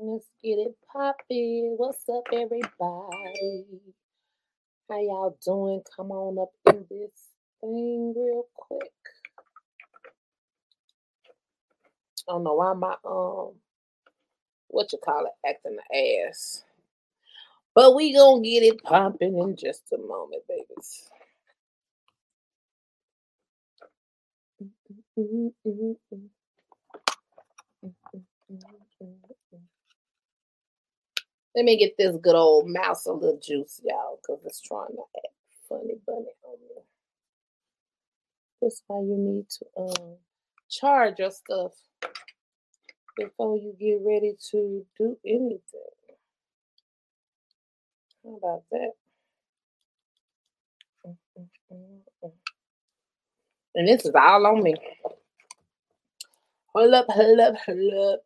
Let's 0.00 0.28
get 0.44 0.58
it 0.60 0.76
poppin'. 0.92 1.74
What's 1.78 2.08
up, 2.08 2.24
everybody? 2.32 3.66
How 4.90 5.00
y'all 5.00 5.38
doing? 5.44 5.82
Come 5.96 6.12
on 6.12 6.38
up 6.38 6.50
in 6.74 6.86
this 6.90 7.12
thing 7.60 8.14
real 8.16 8.44
quick. 8.56 8.92
I 12.28 12.32
don't 12.32 12.44
know 12.44 12.54
why 12.54 12.74
my 12.74 12.96
um 13.04 13.54
what 14.68 14.92
you 14.92 14.98
call 15.04 15.26
it 15.26 15.48
acting 15.48 15.76
the 15.76 16.26
ass. 16.28 16.64
But 17.74 17.94
we 17.96 18.14
gonna 18.14 18.42
get 18.42 18.62
it 18.64 18.82
popping 18.82 19.38
in 19.38 19.56
just 19.56 19.84
a 19.92 19.98
moment, 19.98 20.44
babies. 20.48 21.10
Mm, 25.18 25.52
mm, 25.66 25.96
mm, 28.52 28.75
Let 31.56 31.64
me 31.64 31.78
get 31.78 31.96
this 31.96 32.16
good 32.22 32.36
old 32.36 32.68
mouse 32.68 33.06
a 33.06 33.12
little 33.12 33.40
juice, 33.42 33.80
y'all, 33.82 34.20
because 34.20 34.44
it's 34.44 34.60
trying 34.60 34.88
to 34.88 35.02
act 35.16 35.34
funny 35.68 35.94
bunny 36.06 36.26
on 36.44 36.58
me. 36.60 36.82
That's 38.62 38.82
why 38.86 39.00
you 39.00 39.16
need 39.18 39.48
to 39.50 39.66
um 39.78 40.16
charge 40.70 41.18
your 41.18 41.30
stuff 41.30 41.72
before 43.16 43.56
you 43.56 43.74
get 43.80 44.00
ready 44.04 44.36
to 44.50 44.84
do 44.98 45.18
anything. 45.24 45.60
How 48.24 48.36
about 48.36 48.64
that? 48.72 48.90
Mm, 51.06 51.16
mm, 51.72 52.00
mm, 52.24 52.32
and 53.76 53.88
this 53.88 54.04
is 54.04 54.14
all 54.14 54.46
on 54.46 54.62
me. 54.62 54.74
Hold 56.74 56.94
up, 56.94 57.06
hold 57.08 57.40
up, 57.40 57.56
hold 57.64 58.14
up. 58.14 58.20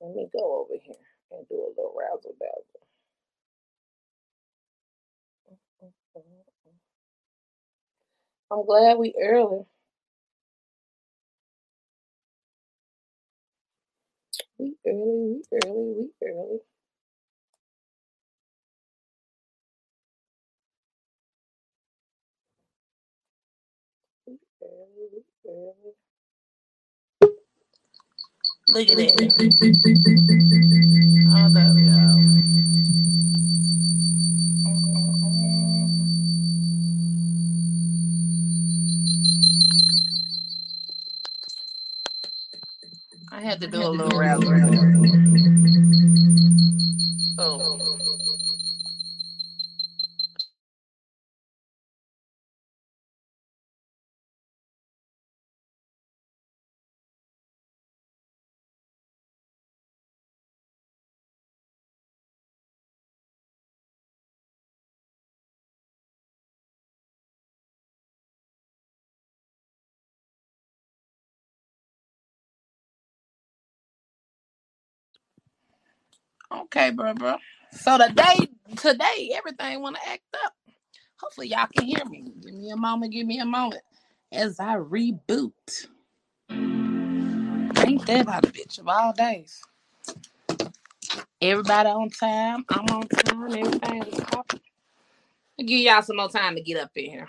Let 0.00 0.14
me 0.16 0.28
go 0.32 0.62
over 0.62 0.74
here 0.82 0.94
and 1.32 1.48
do 1.48 1.56
a 1.56 1.70
little 1.70 1.94
razzle 1.98 2.34
dazzle. 2.40 2.80
I'm 8.50 8.66
glad 8.66 8.98
we 8.98 9.14
early. 9.22 9.66
We 14.58 14.76
early, 14.86 15.42
we 15.52 15.58
early, 15.64 15.94
we 15.96 16.10
early. 16.28 16.60
We 24.26 24.38
early, 24.62 25.08
we 25.12 25.50
early. 25.50 25.94
Look 28.70 28.88
at 28.90 28.96
that. 28.98 29.16
Oh, 31.32 31.48
there 31.50 31.74
we 31.74 31.84
go. 31.84 32.20
I 43.32 43.40
had 43.42 43.60
to 43.60 43.68
do 43.68 43.86
a 43.86 43.88
little 43.88 44.20
dazzle. 44.20 44.60
Boom. 47.36 47.99
Okay, 76.74 76.90
bro, 76.92 77.14
bro. 77.14 77.36
So 77.72 77.98
today, 77.98 78.48
today, 78.76 79.32
everything 79.36 79.82
want 79.82 79.96
to 79.96 80.08
act 80.10 80.22
up. 80.44 80.54
Hopefully, 81.20 81.48
y'all 81.48 81.68
can 81.74 81.86
hear 81.86 82.04
me. 82.06 82.32
Give 82.42 82.54
me 82.54 82.70
a 82.70 82.76
moment. 82.76 83.12
Give 83.12 83.26
me 83.26 83.40
a 83.40 83.46
moment 83.46 83.82
as 84.32 84.60
I 84.60 84.76
reboot. 84.76 85.88
Ain't 87.78 88.06
that 88.06 88.22
about 88.22 88.46
a 88.46 88.52
bitch 88.52 88.78
of 88.80 88.88
all 88.88 89.12
days? 89.12 89.60
Everybody 91.42 91.88
on 91.90 92.10
time. 92.10 92.64
I'm 92.70 92.86
on 92.96 93.08
time. 93.08 93.44
Everything 93.54 94.02
is 94.04 94.20
popping. 94.20 94.60
I'll 95.58 95.66
give 95.66 95.80
y'all 95.80 96.02
some 96.02 96.16
more 96.16 96.30
time 96.30 96.56
to 96.56 96.62
get 96.62 96.80
up 96.82 96.90
in 96.96 97.10
here. 97.10 97.28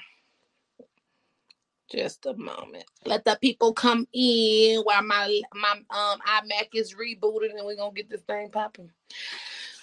Just 1.91 2.25
a 2.25 2.34
moment. 2.35 2.85
Let 3.06 3.25
the 3.25 3.38
people 3.41 3.74
come 3.74 4.07
in 4.13 4.79
while 4.81 5.03
my 5.03 5.41
my 5.53 5.72
um 5.72 6.19
iMac 6.22 6.69
is 6.74 6.94
rebooted 6.94 7.53
and 7.53 7.66
we're 7.66 7.75
gonna 7.75 7.91
get 7.94 8.09
this 8.09 8.22
thing 8.22 8.50
popping. 8.50 8.90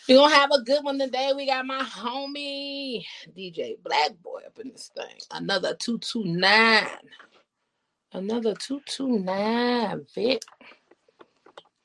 We're 0.09 0.17
gonna 0.17 0.35
have 0.35 0.51
a 0.51 0.63
good 0.63 0.83
one 0.85 0.99
today. 0.99 1.33
We 1.37 1.45
got 1.45 1.67
my 1.67 1.83
homie 1.83 3.05
DJ 3.37 3.77
Black 3.83 4.13
Boy 4.23 4.41
up 4.47 4.59
in 4.59 4.71
this 4.71 4.91
thing. 4.97 5.19
Another 5.31 5.75
229. 5.75 6.87
Another 8.13 8.55
229 8.55 10.07
Vic. 10.15 10.43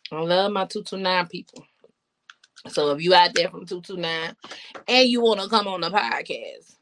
I 0.10 0.22
love 0.22 0.54
my 0.54 0.66
229 0.66 1.28
people. 1.28 1.66
So 2.70 2.92
if 2.92 3.02
you 3.02 3.14
out 3.14 3.34
there 3.34 3.50
from 3.50 3.66
229 3.66 4.36
and 4.88 5.10
you 5.10 5.22
want 5.22 5.42
to 5.42 5.50
come 5.50 5.68
on 5.68 5.82
the 5.82 5.90
podcast, 5.90 6.78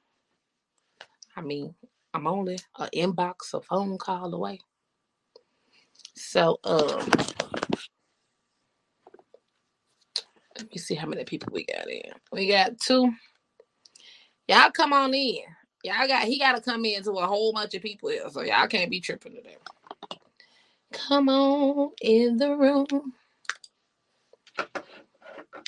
I 1.36 1.42
mean, 1.42 1.74
I'm 2.14 2.28
only 2.28 2.60
an 2.78 2.90
inbox, 2.94 3.54
a 3.54 3.62
phone 3.62 3.98
call 3.98 4.34
away. 4.34 4.60
So 6.16 6.60
um 6.64 7.10
let 10.58 10.70
me 10.72 10.78
see 10.78 10.96
how 10.96 11.08
many 11.08 11.24
people 11.24 11.50
we 11.54 11.66
got 11.66 11.90
in. 11.90 12.12
We 12.32 12.48
got 12.48 12.80
two. 12.80 13.12
Y'all 14.48 14.72
come 14.72 14.94
on 14.94 15.14
in. 15.14 15.40
Y'all 15.84 16.08
got 16.08 16.26
he 16.26 16.38
gotta 16.38 16.62
come 16.62 16.86
in 16.86 17.04
to 17.04 17.12
a 17.14 17.26
whole 17.26 17.54
bunch 17.54 17.74
of 17.74 17.82
people 17.82 18.10
here. 18.10 18.30
So 18.30 18.42
y'all 18.42 18.68
can't 18.68 18.92
be 18.92 19.00
tripping 19.00 19.34
today. 19.34 19.58
Come 20.92 21.30
on 21.30 21.92
in 22.02 22.38
the 22.38 22.56
room. 22.56 23.14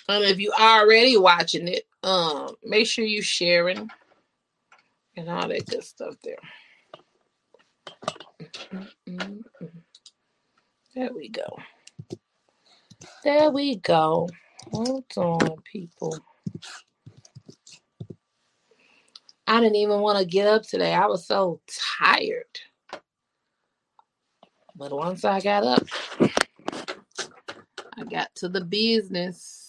And 0.10 0.24
if 0.26 0.40
you 0.40 0.52
already 0.60 1.18
watching 1.18 1.68
it, 1.68 1.88
um, 2.04 2.56
make 2.64 2.88
sure 2.88 3.06
you 3.06 3.22
sharing 3.22 3.90
and 5.18 5.30
all 5.30 5.48
that 5.48 5.66
good 5.68 5.84
stuff 5.84 6.16
there. 6.24 6.38
There 10.96 11.12
we 11.16 11.30
go. 11.30 11.58
There 13.24 13.52
we 13.52 13.78
go. 13.78 14.30
Hold 14.72 15.06
on, 15.18 15.58
people. 15.72 16.18
I 19.48 19.60
didn't 19.60 19.76
even 19.78 20.00
want 20.02 20.20
to 20.20 20.26
get 20.26 20.48
up 20.48 20.64
today. 20.64 20.94
I 20.94 21.08
was 21.08 21.28
so 21.28 21.62
tired. 22.00 22.46
But 24.76 24.92
once 24.92 25.26
I 25.26 25.42
got 25.42 25.64
up, 25.64 25.84
I 27.98 28.04
got 28.06 28.34
to 28.36 28.50
the 28.50 28.62
business. 28.64 29.63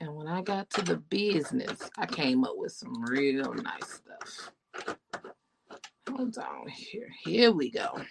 And 0.00 0.14
when 0.16 0.28
I 0.28 0.42
got 0.42 0.70
to 0.72 0.82
the 0.82 0.98
business, 0.98 1.90
I 1.98 2.06
came 2.06 2.44
up 2.44 2.54
with 2.56 2.72
some 2.72 3.02
real 3.04 3.54
nice 3.54 3.94
stuff. 3.94 4.52
Hold 6.10 6.38
on 6.38 6.68
here. 6.68 7.08
Here 7.24 7.52
we 7.52 7.70
go. 7.70 8.02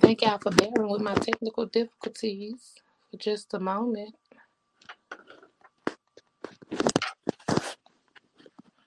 Thank 0.00 0.22
y'all 0.22 0.38
for 0.38 0.50
bearing 0.52 0.90
with 0.90 1.02
my 1.02 1.14
technical 1.14 1.66
difficulties 1.66 2.74
for 3.10 3.18
just 3.18 3.54
a 3.54 3.60
moment. 3.60 4.14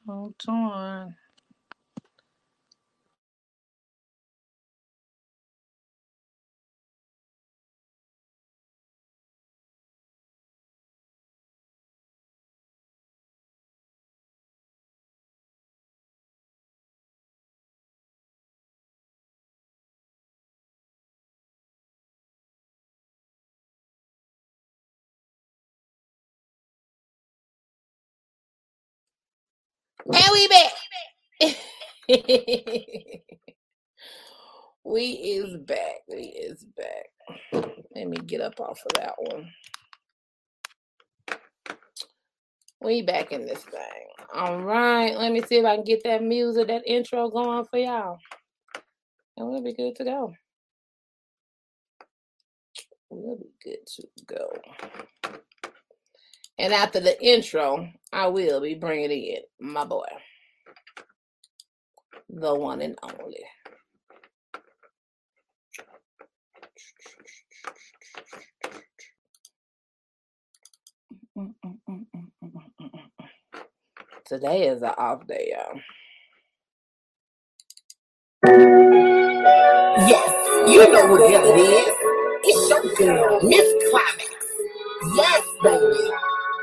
Hold 0.07 0.35
on. 0.47 1.15
And 30.13 30.23
we 30.33 30.47
back. 30.47 30.71
we 34.83 35.03
is 35.11 35.57
back. 35.65 36.01
We 36.07 36.21
is 36.23 36.63
back. 36.77 37.09
Let 37.95 38.07
me 38.07 38.17
get 38.17 38.41
up 38.41 38.59
off 38.59 38.81
of 38.85 38.93
that 38.95 39.15
one. 39.17 39.49
We 42.81 43.01
back 43.01 43.31
in 43.31 43.47
this 43.47 43.63
thing. 43.63 43.81
All 44.35 44.61
right. 44.61 45.17
Let 45.17 45.31
me 45.31 45.41
see 45.41 45.55
if 45.55 45.65
I 45.65 45.75
can 45.75 45.85
get 45.85 46.03
that 46.03 46.21
music, 46.21 46.67
that 46.67 46.83
intro 46.85 47.29
going 47.29 47.65
for 47.65 47.79
y'all. 47.79 48.19
And 49.37 49.47
we'll 49.49 49.63
be 49.63 49.73
good 49.73 49.95
to 49.95 50.03
go. 50.03 50.33
We'll 53.09 53.37
be 53.37 53.51
good 53.63 53.85
to 53.87 54.03
go. 54.27 54.51
And 56.59 56.73
after 56.73 57.01
the 57.01 57.21
intro, 57.23 57.89
I 58.13 58.27
will 58.27 58.61
be 58.61 58.75
bringing 58.75 59.11
in 59.11 59.41
my 59.59 59.85
boy, 59.85 60.07
the 62.29 62.55
one 62.55 62.81
and 62.81 62.97
only. 63.03 63.43
Today 74.25 74.67
is 74.67 74.81
an 74.83 74.93
off 74.97 75.27
day, 75.27 75.53
y'all. 75.53 75.81
Yes, 80.07 80.69
you 80.69 80.91
know 80.91 81.07
what 81.11 81.21
it 81.31 81.33
is. 81.59 81.95
It's 82.43 82.69
your 82.69 82.95
girl, 82.95 83.41
Miss 83.43 83.73
Climax. 83.91 84.35
Yes, 85.15 85.43
baby. 85.63 86.11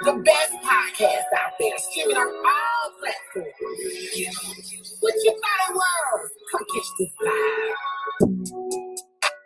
The 0.04 0.12
best 0.24 0.52
podcast 0.64 1.30
out 1.38 1.52
there, 1.60 1.78
streaming 1.78 2.16
on 2.16 2.26
all 2.26 2.90
platforms. 2.98 3.54
What 4.98 5.14
you 5.22 5.30
thought 5.30 5.60
it 5.68 5.74
was? 5.76 6.30
Come 6.50 6.64
catch 6.74 6.90
this 6.98 7.12
vibe. 7.22 7.76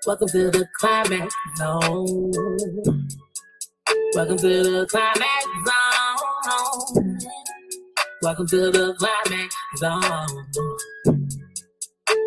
Welcome 0.06 0.28
to 0.28 0.50
the 0.50 0.66
Climax 0.78 1.34
Zone. 1.58 2.32
Welcome 4.14 4.38
to 4.38 4.48
the 4.48 4.86
Climax 4.86 5.44
Zone. 5.66 7.18
Welcome 8.22 8.46
to 8.46 8.70
the 8.70 8.94
Climax 8.98 9.54
Zone. 9.76 10.02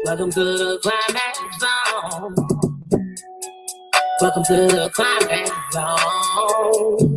Welcome 0.06 0.32
to 0.32 0.44
the 0.44 0.80
Climax 0.84 1.40
Zone. 1.60 2.36
Welcome 4.22 4.44
to 4.44 4.54
the 4.68 4.90
Climax 4.94 5.52
Zone. 5.74 7.09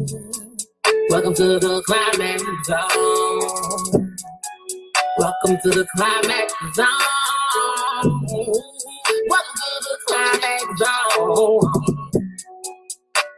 Welcome 1.12 1.34
to 1.34 1.60
the 1.60 1.82
Climax 1.86 2.42
Zone. 2.64 3.40
Welcome 5.18 5.58
to 5.62 5.70
the 5.70 5.86
Climax 5.96 6.54
Zone. 6.74 6.88
Welcome 9.28 9.56
to 9.60 9.70
the 9.84 9.98
Climax 10.08 10.64
Zone. 10.78 11.60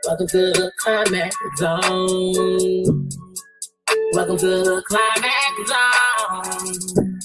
Welcome 0.07 0.29
to 0.29 0.39
the 0.39 0.73
Climax 0.81 1.37
Zone. 1.59 3.11
Welcome 4.15 4.39
to 4.39 4.47
the 4.47 4.83
Climax 4.89 5.55
Zone. 5.69 7.21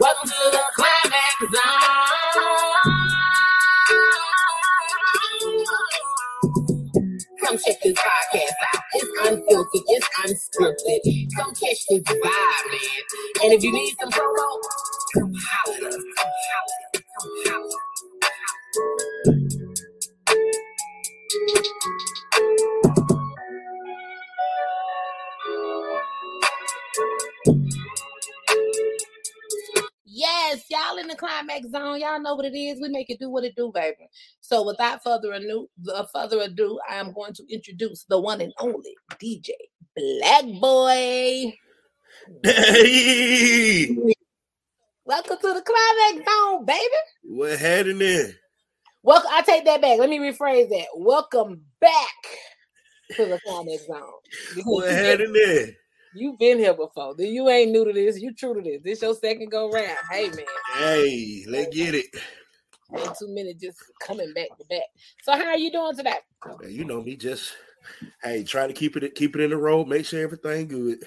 Welcome 0.00 0.28
to 0.28 0.50
the 0.52 0.64
Climax 0.76 1.36
Zone. 1.54 3.02
Come 7.44 7.58
check 7.58 7.76
this 7.82 7.98
out. 7.98 8.11
Unfiltered, 9.32 9.82
it's 9.88 10.08
unscripted. 10.20 11.28
Come 11.36 11.54
catch 11.54 11.86
this 11.88 12.02
vibe, 12.02 12.22
man. 12.22 13.44
And 13.44 13.52
if 13.54 13.64
you 13.64 13.72
need 13.72 13.96
some 14.00 14.10
promo, 14.10 14.60
come 15.14 15.34
holler 15.34 15.88
at 15.88 15.94
us. 15.94 16.04
Come 16.18 16.32
holler. 16.48 17.04
Come 17.46 17.52
holler. 17.52 17.68
Yes, 30.52 30.64
y'all 30.68 30.98
in 30.98 31.06
the 31.06 31.16
climax 31.16 31.70
zone. 31.70 31.98
Y'all 31.98 32.20
know 32.20 32.34
what 32.34 32.44
it 32.44 32.54
is. 32.54 32.78
We 32.78 32.90
make 32.90 33.08
it 33.08 33.18
do 33.18 33.30
what 33.30 33.42
it 33.42 33.56
do, 33.56 33.72
baby. 33.74 34.06
So 34.42 34.66
without 34.66 35.02
further 35.02 35.32
ado, 35.32 35.66
uh, 35.90 36.04
further 36.12 36.40
ado, 36.42 36.78
I 36.90 36.96
am 36.96 37.14
going 37.14 37.32
to 37.32 37.44
introduce 37.48 38.04
the 38.04 38.20
one 38.20 38.42
and 38.42 38.52
only 38.58 38.94
DJ 39.12 39.48
Black 39.96 40.44
Boy. 40.60 41.54
Hey, 42.42 43.96
Welcome 45.06 45.38
to 45.40 45.54
the 45.54 45.62
climax 45.62 46.30
zone, 46.30 46.66
baby. 46.66 46.80
what 47.22 47.58
heading 47.58 48.02
in? 48.02 48.34
Welcome. 49.02 49.30
I 49.32 49.40
take 49.40 49.64
that 49.64 49.80
back. 49.80 49.98
Let 49.98 50.10
me 50.10 50.18
rephrase 50.18 50.68
that. 50.68 50.86
Welcome 50.94 51.62
back 51.80 51.92
to 53.16 53.24
the 53.24 53.40
climax 53.46 53.86
zone. 53.86 54.02
What 54.66 54.90
heading 54.90 55.32
there? 55.32 55.68
You've 56.14 56.38
been 56.38 56.58
here 56.58 56.74
before. 56.74 57.14
Then 57.16 57.28
You 57.28 57.48
ain't 57.48 57.72
new 57.72 57.84
to 57.84 57.92
this. 57.92 58.20
You 58.20 58.34
true 58.34 58.54
to 58.54 58.60
this. 58.60 58.82
This 58.82 59.02
your 59.02 59.14
second 59.14 59.50
go 59.50 59.70
round. 59.70 59.96
Hey 60.10 60.28
man. 60.28 60.44
Hey, 60.74 61.44
let's 61.48 61.74
get 61.74 61.94
it. 61.94 62.06
In 62.92 63.08
two 63.18 63.28
minutes, 63.28 63.62
just 63.62 63.78
coming 64.00 64.32
back 64.34 64.48
to 64.58 64.64
back. 64.68 64.82
So 65.22 65.32
how 65.32 65.46
are 65.46 65.58
you 65.58 65.72
doing 65.72 65.96
today? 65.96 66.18
Man, 66.46 66.70
you 66.70 66.84
know 66.84 67.02
me, 67.02 67.16
just 67.16 67.54
hey, 68.22 68.44
try 68.44 68.66
to 68.66 68.72
keep 68.72 68.96
it 68.96 69.14
keep 69.14 69.34
it 69.34 69.42
in 69.42 69.50
the 69.50 69.56
road, 69.56 69.88
make 69.88 70.04
sure 70.04 70.22
everything 70.22 70.68
good. 70.68 71.02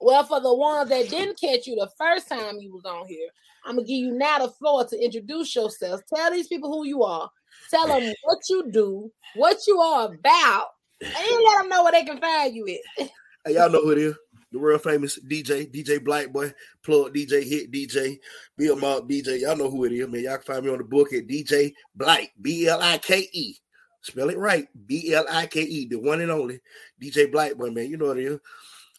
Well, 0.00 0.24
for 0.24 0.40
the 0.40 0.54
ones 0.54 0.88
that 0.88 1.10
didn't 1.10 1.38
catch 1.38 1.66
you 1.66 1.76
the 1.76 1.90
first 1.98 2.28
time 2.28 2.58
you 2.60 2.72
was 2.72 2.84
on 2.86 3.06
here, 3.06 3.28
I'm 3.66 3.76
gonna 3.76 3.86
give 3.86 3.98
you 3.98 4.12
now 4.12 4.38
the 4.38 4.50
floor 4.52 4.86
to 4.86 5.04
introduce 5.04 5.54
yourself. 5.54 6.00
Tell 6.14 6.30
these 6.30 6.48
people 6.48 6.72
who 6.72 6.86
you 6.86 7.02
are. 7.02 7.30
Tell 7.70 7.86
them 7.86 8.12
what 8.22 8.38
you 8.48 8.70
do, 8.70 9.12
what 9.34 9.58
you 9.66 9.78
are 9.78 10.06
about, 10.14 10.68
and 11.02 11.12
let 11.12 11.58
them 11.58 11.68
know 11.68 11.82
where 11.82 11.92
they 11.92 12.04
can 12.04 12.18
find 12.18 12.54
you 12.54 12.78
at. 12.98 13.10
Hey, 13.44 13.54
y'all 13.54 13.70
know 13.70 13.80
who 13.80 13.92
it 13.92 13.98
is. 13.98 14.14
The 14.52 14.58
world 14.58 14.82
famous 14.82 15.18
DJ, 15.18 15.72
DJ 15.72 16.02
Black 16.04 16.30
Boy, 16.32 16.52
plug 16.82 17.14
DJ, 17.14 17.42
hit 17.42 17.70
DJ, 17.70 18.18
Field 18.58 18.80
Mob 18.80 19.08
DJ. 19.08 19.40
Y'all 19.40 19.56
know 19.56 19.70
who 19.70 19.84
it 19.84 19.92
is, 19.92 20.08
man. 20.08 20.24
Y'all 20.24 20.36
can 20.36 20.42
find 20.42 20.66
me 20.66 20.72
on 20.72 20.78
the 20.78 20.84
book 20.84 21.12
at 21.12 21.26
DJ 21.26 21.72
Blike, 21.94 22.32
B 22.42 22.66
L 22.66 22.80
I 22.82 22.98
K 22.98 23.28
E. 23.32 23.54
Spell 24.02 24.28
it 24.28 24.38
right, 24.38 24.66
B 24.86 25.14
L 25.14 25.24
I 25.30 25.46
K 25.46 25.62
E, 25.62 25.86
the 25.86 25.98
one 25.98 26.20
and 26.20 26.30
only 26.30 26.60
DJ 27.00 27.30
Black 27.30 27.54
Boy, 27.56 27.70
man. 27.70 27.88
You 27.88 27.96
know 27.96 28.06
what 28.06 28.18
it 28.18 28.24
is. 28.24 28.40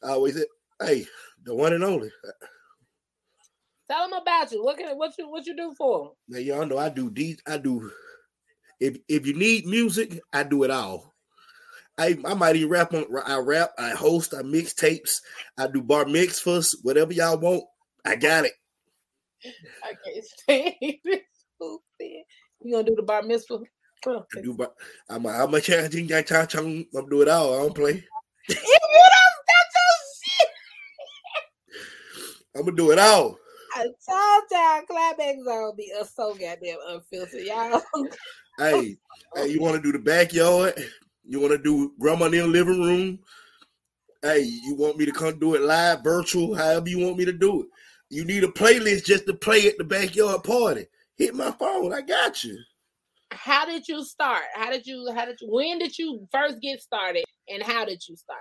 I 0.03 0.11
always 0.11 0.35
say, 0.35 0.45
hey, 0.81 1.05
the 1.43 1.53
one 1.53 1.73
and 1.73 1.83
only. 1.83 2.09
Tell 3.89 4.09
them 4.09 4.19
about 4.19 4.51
you. 4.51 4.63
What 4.63 4.77
can 4.77 4.97
what 4.97 5.13
you 5.19 5.29
what 5.29 5.45
you 5.45 5.55
do 5.55 5.75
for 5.77 6.05
'em? 6.05 6.11
Now 6.29 6.39
y'all 6.39 6.65
know 6.65 6.77
I 6.77 6.89
do 6.89 7.11
D 7.11 7.37
I 7.45 7.57
do 7.57 7.91
if 8.79 8.97
if 9.07 9.27
you 9.27 9.35
need 9.35 9.67
music, 9.67 10.19
I 10.33 10.43
do 10.43 10.63
it 10.63 10.71
all. 10.71 11.10
I, 11.97 12.17
I 12.25 12.33
might 12.33 12.55
even 12.55 12.69
rap 12.69 12.93
on 12.93 13.05
I 13.25 13.37
rap, 13.37 13.71
I 13.77 13.91
host, 13.91 14.33
I 14.37 14.41
mix 14.41 14.73
tapes, 14.73 15.21
I 15.57 15.67
do 15.67 15.81
bar 15.81 16.05
mix 16.05 16.39
first, 16.39 16.77
whatever 16.83 17.13
y'all 17.13 17.37
want, 17.37 17.63
I 18.05 18.15
got 18.15 18.45
it. 18.45 18.53
I 19.83 19.93
can't 20.03 20.25
stand. 20.25 20.73
Stupid. 21.55 22.23
You 22.61 22.73
gonna 22.73 22.83
do 22.83 22.95
the 22.95 23.03
bar 23.03 23.21
mitzvah? 23.23 23.59
I 24.07 24.41
do 24.41 24.53
bar, 24.53 24.71
I'm 25.09 25.25
a, 25.25 25.29
I'm 25.29 25.53
a 25.53 25.61
chang 25.61 25.89
ching 25.89 26.07
chang 26.07 26.47
chang, 26.47 26.85
I'm 26.95 27.09
do 27.09 27.21
it 27.21 27.27
all. 27.27 27.53
I 27.53 27.61
don't 27.63 27.75
play. 27.75 28.03
You 28.49 28.55
don't 28.55 28.65
stop 29.67 30.49
I'm 32.55 32.61
gonna 32.65 32.71
do 32.77 32.91
it 32.91 32.99
all. 32.99 33.37
Y'all 33.77 34.81
climax 34.87 35.43
zone 35.43 35.73
be 35.77 35.93
so 36.03 36.33
goddamn 36.33 36.77
unfiltered, 36.87 37.41
y'all. 37.41 37.81
Hey, 38.57 38.97
hey, 39.35 39.47
you 39.47 39.61
want 39.61 39.75
to 39.75 39.81
do 39.81 39.91
the 39.91 40.03
backyard? 40.03 40.73
You 41.23 41.39
want 41.39 41.51
to 41.51 41.57
do 41.57 41.93
grandma 41.99 42.25
in 42.25 42.31
the 42.31 42.47
living 42.47 42.81
room? 42.81 43.19
Hey, 44.21 44.41
you 44.41 44.75
want 44.75 44.97
me 44.97 45.05
to 45.05 45.11
come 45.11 45.39
do 45.39 45.55
it 45.55 45.61
live, 45.61 46.03
virtual, 46.03 46.55
however 46.55 46.89
you 46.89 46.99
want 46.99 47.17
me 47.17 47.25
to 47.25 47.33
do 47.33 47.61
it. 47.61 47.67
You 48.09 48.25
need 48.25 48.43
a 48.43 48.47
playlist 48.47 49.05
just 49.05 49.25
to 49.27 49.33
play 49.33 49.67
at 49.67 49.77
the 49.77 49.83
backyard 49.83 50.43
party. 50.43 50.85
Hit 51.17 51.33
my 51.33 51.51
phone, 51.51 51.93
I 51.93 52.01
got 52.01 52.43
you. 52.43 52.57
how 53.31 53.65
did 53.65 53.87
you 53.87 54.03
start? 54.03 54.43
How 54.53 54.69
did 54.69 54.85
you? 54.85 55.11
How 55.15 55.25
did 55.25 55.39
you? 55.41 55.47
When 55.49 55.79
did 55.79 55.97
you 55.97 56.27
first 56.31 56.59
get 56.61 56.81
started? 56.81 57.23
And 57.47 57.63
how 57.63 57.85
did 57.85 58.01
you 58.07 58.15
start? 58.15 58.39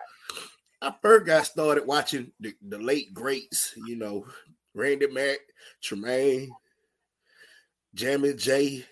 I 0.83 0.95
first 1.03 1.27
got 1.27 1.47
started 1.47 1.87
watching 1.87 2.33
the, 2.41 2.55
the 2.67 2.79
late 2.79 3.13
greats, 3.13 3.73
you 3.87 3.97
know, 3.97 4.25
Randy 4.75 5.09
Mack, 5.09 5.39
Tremaine, 5.83 6.51
Jamie 7.95 8.35
J, 8.35 8.85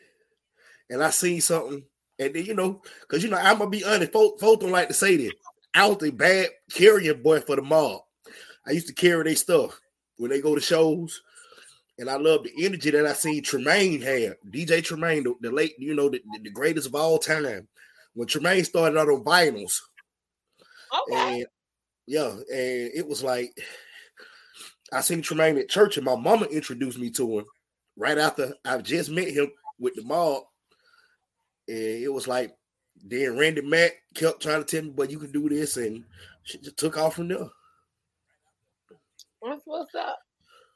and 0.90 1.02
I 1.02 1.11
seen 1.11 1.40
something, 1.40 1.85
and 2.19 2.35
then 2.35 2.45
you 2.45 2.55
know, 2.55 2.83
because 3.03 3.23
you 3.23 3.31
know, 3.31 3.37
I'm 3.37 3.59
gonna 3.59 3.71
be 3.71 3.85
honest, 3.85 4.13
folks, 4.13 4.41
folks 4.41 4.63
don't 4.63 4.73
like 4.73 4.89
to 4.89 4.95
say 4.95 5.17
this. 5.17 5.33
I 5.75 5.87
was 5.87 6.03
a 6.03 6.11
bad 6.11 6.49
carrying 6.73 7.23
boy 7.23 7.41
for 7.41 7.57
the 7.57 7.63
mob. 7.63 8.01
I 8.67 8.73
used 8.73 8.89
to 8.89 8.95
carry 8.95 9.25
their 9.25 9.37
stuff 9.37 9.79
when 10.17 10.31
they 10.31 10.41
go 10.41 10.55
to 10.55 10.61
shows, 10.61 11.23
and 11.99 12.11
I 12.11 12.17
love 12.17 12.45
the 12.45 12.65
energy 12.65 12.91
that 12.91 13.07
I 13.07 13.13
seen 13.13 13.43
Tremaine 13.43 14.01
have. 14.03 14.37
DJ 14.51 14.83
Tremaine, 14.83 15.25
the, 15.25 15.35
the 15.41 15.51
late, 15.51 15.75
you 15.79 15.95
know, 15.95 16.09
the, 16.09 16.21
the 16.43 16.51
greatest 16.51 16.87
of 16.89 16.95
all 16.95 17.19
time. 17.19 17.69
When 18.15 18.27
Tremaine 18.27 18.65
started 18.65 18.99
out 18.99 19.09
on 19.09 19.23
vinyls, 19.25 19.81
Okay. 21.11 21.41
and 21.41 21.47
yeah, 22.07 22.31
and 22.31 22.91
it 22.95 23.07
was 23.07 23.23
like 23.23 23.53
I 24.93 25.03
seen 25.03 25.23
Tremaine 25.23 25.59
at 25.59 25.69
church, 25.69 25.97
and 25.97 26.07
my 26.07 26.17
mama 26.17 26.47
introduced 26.47 26.99
me 26.99 27.11
to 27.13 27.39
him 27.39 27.45
right 27.97 28.19
after 28.19 28.55
I 28.65 28.79
just 28.79 29.11
met 29.11 29.29
him 29.29 29.51
with 29.79 29.95
the 29.95 30.03
mob. 30.03 30.45
And 31.69 31.77
it 31.77 32.13
was 32.13 32.27
like, 32.27 32.57
then 33.05 33.39
Randy 33.39 33.61
Mack 33.61 33.93
kept 34.15 34.43
trying 34.43 34.65
to 34.65 34.67
tell 34.67 34.83
me, 34.85 34.91
but 34.91 35.11
you 35.11 35.19
can 35.19 35.31
do 35.31 35.49
this, 35.49 35.77
and 35.77 36.05
she 36.43 36.59
just 36.59 36.77
took 36.77 36.97
off 36.97 37.15
from 37.17 37.29
there. 37.29 37.49
That's 39.43 39.63
what's 39.65 39.95
up. 39.95 40.19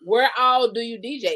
Where 0.04 0.30
all 0.38 0.70
do 0.70 0.80
you 0.80 0.98
DJ 0.98 1.24
at? 1.24 1.34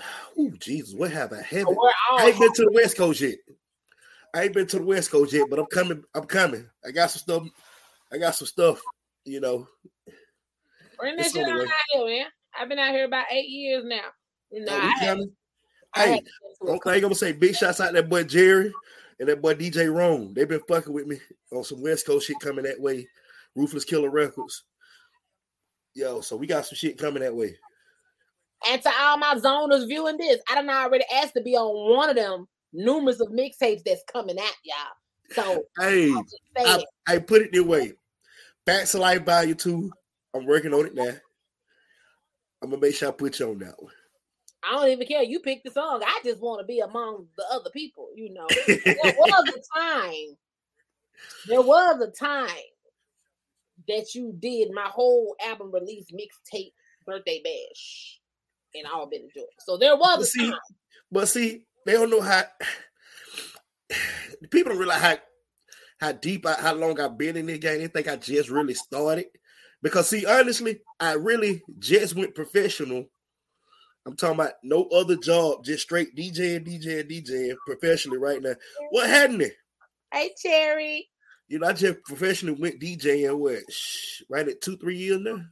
Oh 0.38 0.50
Jesus, 0.60 0.94
what 0.94 1.10
have 1.10 1.32
I 1.32 1.42
had? 1.42 1.66
I 2.12 2.26
ain't 2.28 2.38
been 2.38 2.52
to 2.52 2.62
the 2.62 2.72
West 2.72 2.96
Coast 2.96 3.20
yet. 3.20 3.38
I 4.32 4.44
ain't 4.44 4.52
been 4.52 4.66
to 4.68 4.78
the 4.78 4.84
West 4.84 5.10
Coast 5.10 5.32
yet, 5.32 5.50
but 5.50 5.58
I'm 5.58 5.66
coming. 5.66 6.04
I'm 6.14 6.24
coming. 6.26 6.68
I 6.86 6.92
got 6.92 7.10
some 7.10 7.20
stuff. 7.20 7.48
I 8.12 8.18
got 8.18 8.34
some 8.36 8.46
stuff. 8.46 8.80
You 9.24 9.40
know, 9.40 9.66
Bring 10.98 11.16
that 11.16 11.32
shit 11.32 11.44
on 11.44 11.46
the 11.46 11.52
on 11.52 11.58
way. 11.58 11.64
out 11.64 12.06
here, 12.06 12.06
man. 12.06 12.26
I've 12.58 12.68
been 12.68 12.78
out 12.78 12.92
here 12.92 13.06
about 13.06 13.26
eight 13.32 13.48
years 13.48 13.84
now. 13.84 14.00
Oh, 14.04 14.56
you 14.56 14.64
know, 14.64 14.72
Oh, 14.72 14.80
I 14.80 15.16
had, 15.98 16.06
coming. 16.06 16.06
I 16.06 16.06
Hey, 16.06 16.14
had 16.14 16.18
to 16.18 16.24
get 16.24 16.58
to 16.60 16.64
One 16.66 16.76
it. 16.76 16.82
thing 16.82 16.94
I'm 16.94 17.00
gonna 17.02 17.14
say, 17.14 17.32
big 17.32 17.54
shots 17.56 17.80
out 17.80 17.92
that 17.92 18.08
boy 18.08 18.24
Jerry 18.24 18.74
and 19.20 19.28
that 19.28 19.42
boy 19.42 19.54
DJ 19.54 19.92
Rome. 19.94 20.32
They've 20.34 20.48
been 20.48 20.62
fucking 20.68 20.92
with 20.92 21.06
me 21.06 21.18
on 21.52 21.64
some 21.64 21.80
West 21.80 22.06
Coast 22.06 22.26
shit 22.26 22.40
coming 22.40 22.64
that 22.64 22.80
way. 22.80 23.08
Ruthless 23.54 23.84
Killer 23.84 24.10
Records. 24.10 24.64
Yo, 25.94 26.20
so 26.20 26.36
we 26.36 26.46
got 26.46 26.66
some 26.66 26.76
shit 26.76 26.98
coming 26.98 27.22
that 27.22 27.34
way. 27.34 27.56
And 28.68 28.82
to 28.82 28.90
all 29.00 29.16
my 29.18 29.34
zoners 29.36 29.86
viewing 29.86 30.16
this, 30.16 30.40
I 30.50 30.56
done 30.56 30.68
already 30.70 31.04
asked 31.14 31.34
to 31.34 31.42
be 31.42 31.56
on 31.56 31.96
one 31.96 32.10
of 32.10 32.16
them 32.16 32.46
numerous 32.72 33.20
of 33.20 33.28
mixtapes 33.28 33.82
that's 33.84 34.02
coming 34.12 34.38
at 34.38 34.54
y'all. 34.64 34.94
So 35.30 35.64
Hey, 35.78 36.12
I'm 36.12 36.24
just 36.24 36.40
saying, 36.56 36.84
I, 37.06 37.14
I 37.14 37.18
put 37.18 37.42
it 37.42 37.52
this 37.52 37.62
way. 37.62 37.92
Facts 38.66 38.94
of 38.94 39.00
Life 39.00 39.24
Value 39.24 39.54
2. 39.54 39.90
I'm 40.34 40.46
working 40.46 40.74
on 40.74 40.86
it 40.86 40.94
now. 40.94 41.14
I'm 42.62 42.70
gonna 42.70 42.82
make 42.82 42.94
sure 42.94 43.08
I 43.08 43.12
put 43.12 43.38
you 43.38 43.50
on 43.50 43.58
that 43.58 43.80
one. 43.82 43.92
I 44.68 44.72
don't 44.72 44.88
even 44.90 45.06
care. 45.06 45.22
You 45.22 45.40
pick 45.40 45.62
the 45.64 45.70
song. 45.70 46.02
I 46.04 46.20
just 46.24 46.42
want 46.42 46.60
to 46.60 46.66
be 46.66 46.80
among 46.80 47.26
the 47.36 47.44
other 47.50 47.70
people, 47.70 48.08
you 48.14 48.32
know. 48.34 48.46
there 48.66 48.76
was 49.18 49.48
a 49.48 49.78
time. 49.78 50.36
There 51.46 51.62
was 51.62 52.00
a 52.00 52.10
time 52.10 52.48
that 53.88 54.14
you 54.14 54.34
did 54.38 54.70
my 54.72 54.84
whole 54.84 55.34
album 55.44 55.72
release 55.72 56.06
mixtape 56.12 56.72
birthday 57.06 57.40
bash 57.42 58.20
in 58.74 58.84
Albany, 58.86 59.28
Georgia. 59.34 59.48
So 59.60 59.78
there 59.78 59.96
But 59.96 60.00
was 60.00 60.20
a 60.20 60.26
see, 60.26 60.50
time. 60.50 60.58
but 61.10 61.28
see, 61.28 61.62
they 61.86 61.92
don't 61.94 62.10
know 62.10 62.20
how 62.20 62.42
people 64.50 64.72
don't 64.72 64.78
realize 64.78 65.00
how 65.00 65.16
how 66.00 66.12
deep 66.12 66.46
I, 66.46 66.54
how 66.54 66.74
long 66.74 67.00
I've 67.00 67.18
been 67.18 67.36
in 67.36 67.46
this 67.46 67.58
game. 67.58 67.78
They 67.80 67.88
think 67.88 68.08
I 68.08 68.16
just 68.16 68.50
really 68.50 68.74
started. 68.74 69.26
Because 69.82 70.08
see, 70.08 70.26
honestly, 70.26 70.80
I 71.00 71.12
really 71.14 71.62
just 71.78 72.14
went 72.14 72.34
professional. 72.34 73.06
I'm 74.08 74.16
talking 74.16 74.40
about 74.40 74.54
no 74.62 74.84
other 74.84 75.16
job, 75.16 75.66
just 75.66 75.82
straight 75.82 76.16
DJ, 76.16 76.58
DJ, 76.66 77.06
DJ 77.06 77.54
professionally 77.66 78.16
right 78.16 78.40
now. 78.40 78.54
What 78.88 79.10
happened? 79.10 79.52
Hey, 80.10 80.30
Cherry. 80.42 81.10
You 81.46 81.58
know, 81.58 81.68
I 81.68 81.74
just 81.74 82.02
professionally 82.04 82.58
went 82.58 82.80
DJing 82.80 83.38
what 83.38 83.60
shh, 83.70 84.22
right 84.30 84.48
at 84.48 84.62
two, 84.62 84.78
three 84.78 84.96
years 84.96 85.20
now. 85.20 85.44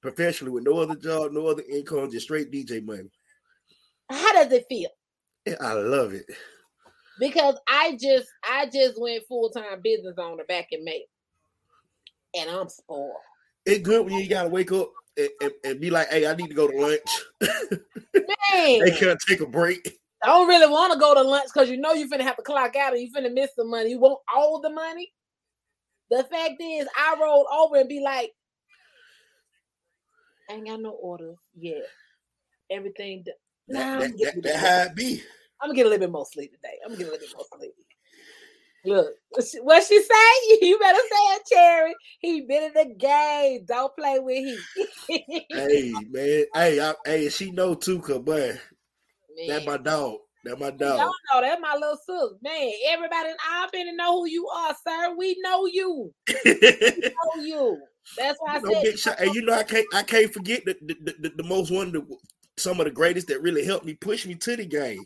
Professionally 0.00 0.50
with 0.50 0.64
no 0.64 0.78
other 0.78 0.94
job, 0.94 1.32
no 1.32 1.46
other 1.46 1.62
income, 1.70 2.10
just 2.10 2.24
straight 2.24 2.50
DJ 2.50 2.82
money. 2.82 3.10
How 4.10 4.32
does 4.32 4.50
it 4.50 4.64
feel? 4.66 4.88
Yeah, 5.44 5.56
I 5.60 5.74
love 5.74 6.14
it. 6.14 6.24
Because 7.18 7.58
I 7.68 7.98
just 8.00 8.28
I 8.42 8.64
just 8.64 8.98
went 8.98 9.24
full 9.28 9.50
time 9.50 9.82
business 9.82 10.14
owner 10.16 10.44
back 10.48 10.68
in 10.70 10.82
May, 10.84 11.04
and 12.34 12.48
I'm 12.48 12.70
spoiled. 12.70 13.12
It's 13.66 13.82
good 13.82 14.06
when 14.06 14.14
you 14.14 14.26
gotta 14.26 14.48
wake 14.48 14.72
up 14.72 14.90
and, 15.40 15.52
and, 15.64 15.80
be 15.80 15.90
like, 15.90 16.08
hey, 16.08 16.26
I 16.26 16.34
need 16.34 16.48
to 16.48 16.54
go 16.54 16.68
to 16.68 16.76
lunch. 16.76 17.24
Man, 18.14 18.84
they 18.84 18.90
can't 18.90 19.18
take 19.26 19.40
a 19.40 19.46
break. 19.46 19.98
I 20.22 20.26
don't 20.28 20.48
really 20.48 20.70
want 20.70 20.92
to 20.92 20.98
go 20.98 21.14
to 21.14 21.22
lunch 21.22 21.48
because 21.52 21.70
you 21.70 21.78
know 21.78 21.92
you're 21.92 22.08
finna 22.08 22.22
have 22.22 22.36
to 22.36 22.42
clock 22.42 22.76
out 22.76 22.92
and 22.92 23.02
you 23.02 23.10
finna 23.12 23.32
miss 23.32 23.50
some 23.56 23.70
money. 23.70 23.90
You 23.90 23.98
want 23.98 24.20
all 24.34 24.60
the 24.60 24.70
money. 24.70 25.12
The 26.10 26.24
fact 26.24 26.54
is, 26.60 26.86
I 26.96 27.16
rolled 27.20 27.46
over 27.52 27.76
and 27.76 27.88
be 27.88 28.00
like, 28.00 28.32
I 30.50 30.54
ain't 30.54 30.66
got 30.66 30.80
no 30.80 30.90
orders 30.90 31.38
yet. 31.56 31.84
Everything. 32.70 33.24
done. 33.24 33.34
Nah, 33.68 34.00
That, 34.00 34.10
that, 34.18 34.34
that, 34.34 34.42
that 34.42 34.56
how 34.56 34.90
it 34.90 34.96
be. 34.96 35.22
I'm 35.60 35.68
gonna 35.68 35.76
get 35.76 35.86
a 35.86 35.88
little 35.88 36.06
bit 36.06 36.12
more 36.12 36.26
sleep 36.26 36.52
today. 36.52 36.78
I'm 36.84 36.92
gonna 36.92 36.98
get 36.98 37.08
a 37.08 37.12
little 37.12 37.26
bit 37.26 37.36
more 37.36 37.46
sleep. 37.56 37.72
Look, 38.84 39.08
what 39.62 39.84
she, 39.84 40.02
say? 40.02 40.58
You 40.62 40.78
better 40.78 40.98
say 40.98 41.34
it, 41.34 41.42
Cherry. 41.52 41.94
He 42.20 42.40
been 42.42 42.64
in 42.64 42.72
the 42.72 42.94
game. 42.94 43.64
Don't 43.66 43.94
play 43.94 44.18
with 44.18 44.44
him. 44.44 44.58
hey 45.50 45.92
man, 46.10 46.44
hey, 46.54 46.80
I, 46.80 46.94
hey, 47.04 47.28
she 47.28 47.50
know 47.50 47.74
too, 47.74 48.00
cause 48.00 48.20
boy, 48.20 48.58
that 49.48 49.64
my 49.66 49.76
dog. 49.76 50.18
That 50.44 50.58
my 50.58 50.70
dog. 50.70 50.98
Y'all 50.98 51.12
know 51.34 51.40
that 51.42 51.60
my 51.60 51.74
little 51.74 51.98
sis. 52.06 52.38
Man, 52.42 52.70
everybody 52.88 53.28
in 53.28 53.36
Albany 53.54 53.92
know 53.94 54.20
who 54.20 54.26
you 54.26 54.48
are, 54.48 54.74
sir. 54.86 55.14
We 55.14 55.36
know 55.42 55.66
you. 55.66 56.14
you 56.44 56.54
Know 56.62 57.42
you. 57.42 57.78
That's 58.16 58.38
why 58.40 58.56
I 58.56 58.60
know, 58.60 58.82
said 58.82 58.98
shot. 58.98 59.18
Hey, 59.18 59.30
you 59.32 59.42
know 59.42 59.52
I 59.52 59.62
can't 59.62 59.86
I 59.92 60.02
can't 60.02 60.32
forget 60.32 60.64
the 60.64 60.76
the, 60.80 60.96
the, 61.02 61.14
the, 61.20 61.32
the 61.36 61.42
most 61.42 61.70
one 61.70 61.88
of 61.88 61.92
the 61.92 62.16
some 62.56 62.80
of 62.80 62.86
the 62.86 62.90
greatest 62.90 63.28
that 63.28 63.42
really 63.42 63.64
helped 63.64 63.84
me 63.84 63.94
push 63.94 64.26
me 64.26 64.34
to 64.36 64.56
the 64.56 64.64
game. 64.64 65.04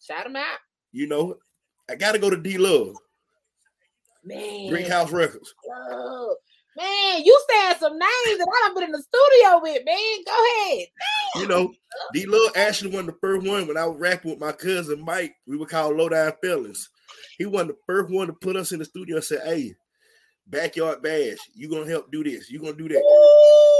shout 0.00 0.24
them 0.24 0.36
out. 0.36 0.58
You 0.90 1.06
know, 1.06 1.36
I 1.90 1.94
gotta 1.96 2.18
go 2.18 2.30
to 2.30 2.36
D 2.36 2.58
Love, 2.58 2.96
Man. 4.24 4.70
Brick 4.70 4.88
House 4.88 5.12
Records. 5.12 5.54
love. 5.68 6.36
Man, 6.76 7.22
you 7.24 7.40
saying 7.48 7.76
some 7.78 7.92
names 7.92 8.38
that 8.38 8.48
I 8.52 8.66
done 8.66 8.74
been 8.74 8.84
in 8.84 8.90
the 8.90 9.02
studio 9.02 9.60
with, 9.62 9.84
man. 9.84 10.24
Go 10.26 10.46
ahead. 10.66 10.86
You 11.36 11.46
know, 11.46 11.72
D 12.12 12.26
Love 12.26 12.52
actually 12.56 12.96
of 12.96 13.06
the 13.06 13.14
first 13.20 13.46
one 13.46 13.68
when 13.68 13.76
I 13.76 13.86
was 13.86 13.98
rapping 13.98 14.32
with 14.32 14.40
my 14.40 14.52
cousin 14.52 15.04
Mike. 15.04 15.34
We 15.46 15.56
were 15.56 15.66
called 15.66 15.96
Low 15.96 16.08
Down 16.08 16.32
Fellas. 16.42 16.88
He 17.38 17.46
was 17.46 17.68
the 17.68 17.76
first 17.86 18.10
one 18.12 18.26
to 18.26 18.32
put 18.32 18.56
us 18.56 18.72
in 18.72 18.80
the 18.80 18.84
studio 18.84 19.16
and 19.16 19.24
say, 19.24 19.38
"Hey, 19.44 19.74
backyard 20.48 21.00
bash, 21.02 21.38
you 21.54 21.68
gonna 21.68 21.88
help 21.88 22.10
do 22.10 22.24
this? 22.24 22.50
You 22.50 22.58
gonna 22.58 22.72
do 22.72 22.88
that?" 22.88 22.98
Ooh, 22.98 23.73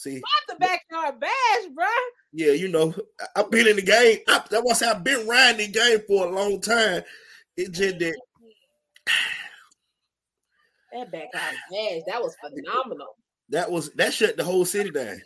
See, 0.00 0.14
that's 0.14 0.46
the 0.48 0.56
backyard 0.58 1.20
bash, 1.20 1.66
bruh. 1.76 1.86
yeah, 2.32 2.52
you 2.52 2.68
know, 2.68 2.94
I've 3.36 3.50
been 3.50 3.66
in 3.66 3.76
the 3.76 3.82
game. 3.82 4.20
I, 4.28 4.40
I 4.50 4.72
say 4.72 4.88
I've 4.88 5.04
been 5.04 5.28
riding 5.28 5.66
the 5.66 5.78
game 5.78 5.98
for 6.08 6.26
a 6.26 6.30
long 6.30 6.58
time. 6.58 7.02
It 7.54 7.72
just 7.72 7.98
that 7.98 8.18
That 10.94 11.12
backyard 11.12 11.54
bash, 11.70 12.00
that 12.06 12.22
was 12.22 12.34
phenomenal. 12.40 13.08
that 13.50 13.70
was 13.70 13.90
that 13.96 14.14
shut 14.14 14.38
the 14.38 14.44
whole 14.44 14.64
city 14.64 14.90
down. 14.90 15.20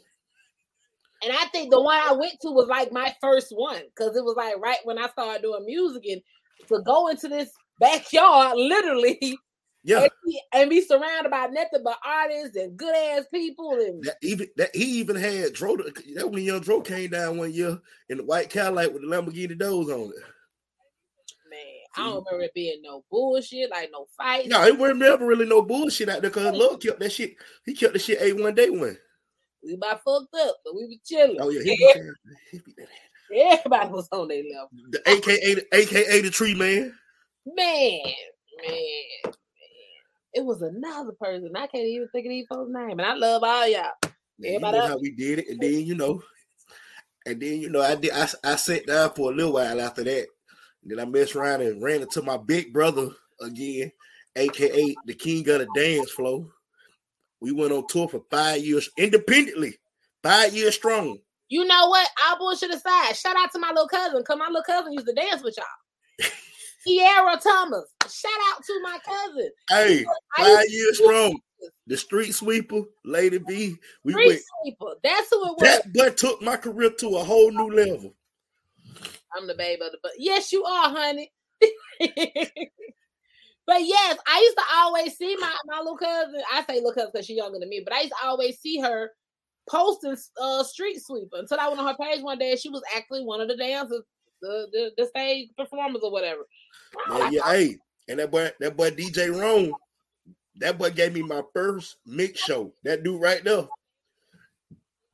And 1.22 1.32
I 1.32 1.44
think 1.52 1.70
the 1.70 1.80
one 1.80 1.96
I 1.96 2.12
went 2.12 2.40
to 2.40 2.50
was 2.50 2.66
like 2.66 2.90
my 2.90 3.14
first 3.20 3.52
one 3.56 3.80
because 3.96 4.16
it 4.16 4.24
was 4.24 4.34
like 4.36 4.56
right 4.58 4.78
when 4.82 4.98
I 4.98 5.08
started 5.08 5.42
doing 5.42 5.64
music 5.66 6.02
and 6.06 6.20
to 6.66 6.82
go 6.84 7.06
into 7.06 7.28
this 7.28 7.52
backyard, 7.78 8.56
literally, 8.56 9.20
Yeah, 9.86 10.00
and, 10.00 10.10
be, 10.24 10.40
and 10.54 10.70
be 10.70 10.80
surrounded 10.80 11.30
by 11.30 11.46
nothing 11.48 11.82
but 11.84 11.98
artists 12.02 12.56
and 12.56 12.74
good 12.74 12.96
ass 12.96 13.26
people. 13.30 13.72
And 13.72 14.02
that 14.04 14.16
even 14.22 14.48
that 14.56 14.74
he 14.74 14.84
even 15.00 15.14
had 15.14 15.52
Dro. 15.52 15.76
That 15.76 16.30
when 16.30 16.42
young 16.42 16.60
Dro 16.60 16.80
came 16.80 17.10
down 17.10 17.36
one 17.36 17.52
year 17.52 17.78
in 18.08 18.16
the 18.16 18.24
white 18.24 18.48
Cadillac 18.48 18.94
with 18.94 19.02
the 19.02 19.08
Lamborghini 19.08 19.58
doors 19.58 19.90
on 19.90 20.08
it. 20.08 20.24
man, 21.50 21.60
I 21.96 22.00
don't 22.08 22.24
remember 22.24 22.44
it 22.44 22.54
being 22.54 22.80
no 22.82 23.04
bullshit, 23.10 23.70
like 23.70 23.90
no 23.92 24.06
fight. 24.16 24.48
No, 24.48 24.64
it 24.64 24.78
wasn't 24.78 25.00
never 25.00 25.26
really 25.26 25.44
no 25.44 25.60
bullshit 25.60 26.08
out 26.08 26.22
there 26.22 26.30
because 26.30 26.56
Love 26.56 26.80
kept 26.80 27.00
that 27.00 27.12
shit. 27.12 27.36
He 27.66 27.74
kept 27.74 27.92
the 27.92 27.98
shit 27.98 28.22
a 28.22 28.32
one 28.32 28.54
day 28.54 28.70
one. 28.70 28.96
We 29.62 29.74
about 29.74 30.02
fucked 30.02 30.34
up, 30.34 30.56
but 30.64 30.74
we 30.74 30.86
was 30.86 30.98
chilling. 31.04 31.36
Oh 31.40 31.50
yeah, 31.50 31.62
he 31.62 31.76
be, 31.94 32.10
he 32.52 32.58
be. 32.58 32.74
Everybody 33.38 33.90
was 33.90 34.08
on 34.12 34.28
their 34.28 34.44
level. 34.44 34.70
the 34.90 35.02
AKA 35.06 35.54
the 35.54 35.66
AKA 35.72 36.22
the 36.22 36.30
tree. 36.30 36.54
Man, 36.54 36.94
man, 37.44 38.00
man. 38.66 39.34
It 40.34 40.44
was 40.44 40.62
another 40.62 41.12
person. 41.12 41.52
I 41.56 41.66
can't 41.68 41.86
even 41.86 42.08
think 42.08 42.26
of 42.26 42.30
these 42.30 42.46
folks' 42.48 42.72
name. 42.72 42.98
And 42.98 43.02
I 43.02 43.14
love 43.14 43.42
all 43.42 43.68
y'all. 43.68 43.92
Man, 44.38 44.52
you 44.54 44.58
know 44.58 44.86
how 44.86 44.98
we 44.98 45.12
did 45.12 45.38
it, 45.40 45.48
and 45.48 45.60
then 45.60 45.86
you 45.86 45.94
know, 45.94 46.20
and 47.24 47.40
then 47.40 47.60
you 47.60 47.70
know, 47.70 47.82
I 47.82 47.94
did. 47.94 48.12
I, 48.12 48.28
I 48.42 48.56
sat 48.56 48.86
down 48.86 49.10
for 49.14 49.30
a 49.30 49.34
little 49.34 49.52
while 49.52 49.80
after 49.80 50.02
that. 50.02 50.26
Then 50.82 50.98
I 50.98 51.04
messed 51.04 51.36
around 51.36 51.62
and 51.62 51.82
ran 51.82 52.02
into 52.02 52.20
my 52.20 52.36
big 52.36 52.72
brother 52.72 53.10
again, 53.40 53.92
aka 54.36 54.94
the 55.06 55.14
king 55.14 55.48
of 55.48 55.60
the 55.60 55.68
dance 55.74 56.10
floor. 56.10 56.50
We 57.40 57.52
went 57.52 57.72
on 57.72 57.86
tour 57.86 58.08
for 58.08 58.22
five 58.30 58.64
years 58.64 58.90
independently, 58.98 59.78
five 60.22 60.54
years 60.54 60.74
strong. 60.74 61.18
You 61.48 61.64
know 61.64 61.88
what? 61.88 62.08
All 62.26 62.38
bullshit 62.38 62.74
aside, 62.74 63.14
shout 63.14 63.36
out 63.36 63.52
to 63.52 63.58
my 63.58 63.68
little 63.68 63.86
cousin, 63.86 64.20
because 64.20 64.38
my 64.38 64.48
little 64.48 64.62
cousin 64.62 64.92
used 64.92 65.06
to 65.06 65.14
dance 65.14 65.42
with 65.42 65.56
y'all. 65.56 66.28
Kiara 66.86 67.40
Thomas. 67.40 67.84
Shout 68.10 68.32
out 68.52 68.64
to 68.64 68.80
my 68.82 68.98
cousin. 69.04 69.50
Hey, 69.68 70.04
five 70.36 70.66
years 70.68 70.98
strong. 70.98 71.40
The 71.86 71.96
street 71.96 72.34
sweeper, 72.34 72.82
Lady 73.04 73.38
B. 73.38 73.76
We 74.04 74.12
Street 74.12 74.26
went. 74.26 74.42
sweeper. 74.62 74.94
That's 75.02 75.30
who 75.30 75.46
it 75.46 75.52
was. 75.52 75.60
That 75.60 75.92
but 75.94 76.16
took 76.16 76.42
my 76.42 76.56
career 76.56 76.90
to 76.90 77.16
a 77.16 77.24
whole 77.24 77.50
new 77.50 77.70
level. 77.70 78.14
I'm 79.36 79.46
the 79.46 79.54
babe 79.54 79.80
of 79.82 79.92
the 79.92 79.98
but 80.02 80.12
yes, 80.18 80.52
you 80.52 80.64
are, 80.64 80.90
honey. 80.90 81.32
but 81.60 81.70
yes, 83.80 84.18
I 84.26 84.40
used 84.40 84.58
to 84.58 84.64
always 84.74 85.16
see 85.16 85.36
my, 85.36 85.54
my 85.66 85.78
little 85.78 85.96
cousin. 85.96 86.42
I 86.52 86.64
say 86.64 86.74
little 86.74 86.92
cousin 86.92 87.10
because 87.12 87.26
she's 87.26 87.38
younger 87.38 87.58
than 87.58 87.68
me, 87.68 87.80
but 87.82 87.94
I 87.94 88.00
used 88.00 88.12
to 88.20 88.26
always 88.26 88.60
see 88.60 88.80
her 88.80 89.10
posting 89.68 90.16
uh 90.40 90.62
street 90.62 91.02
sweeper 91.02 91.38
until 91.38 91.58
I 91.58 91.68
went 91.68 91.80
on 91.80 91.86
her 91.86 91.96
page 91.98 92.22
one 92.22 92.38
day 92.38 92.54
she 92.54 92.68
was 92.68 92.82
actually 92.94 93.24
one 93.24 93.40
of 93.40 93.48
the 93.48 93.56
dancers, 93.56 94.02
the 94.44 94.68
the, 94.72 94.92
the 95.02 95.06
stage 95.06 95.48
performers 95.56 96.02
or 96.02 96.12
whatever. 96.12 96.46
Yeah, 97.10 97.30
yeah, 97.30 97.42
hey, 97.52 97.78
and 98.08 98.18
that 98.18 98.30
boy, 98.30 98.50
that 98.60 98.76
boy 98.76 98.90
DJ 98.90 99.38
Rome, 99.38 99.74
that 100.56 100.78
boy 100.78 100.90
gave 100.90 101.14
me 101.14 101.22
my 101.22 101.42
first 101.52 101.96
mix 102.06 102.40
show. 102.40 102.72
That 102.84 103.02
dude 103.02 103.20
right 103.20 103.42
there. 103.42 103.66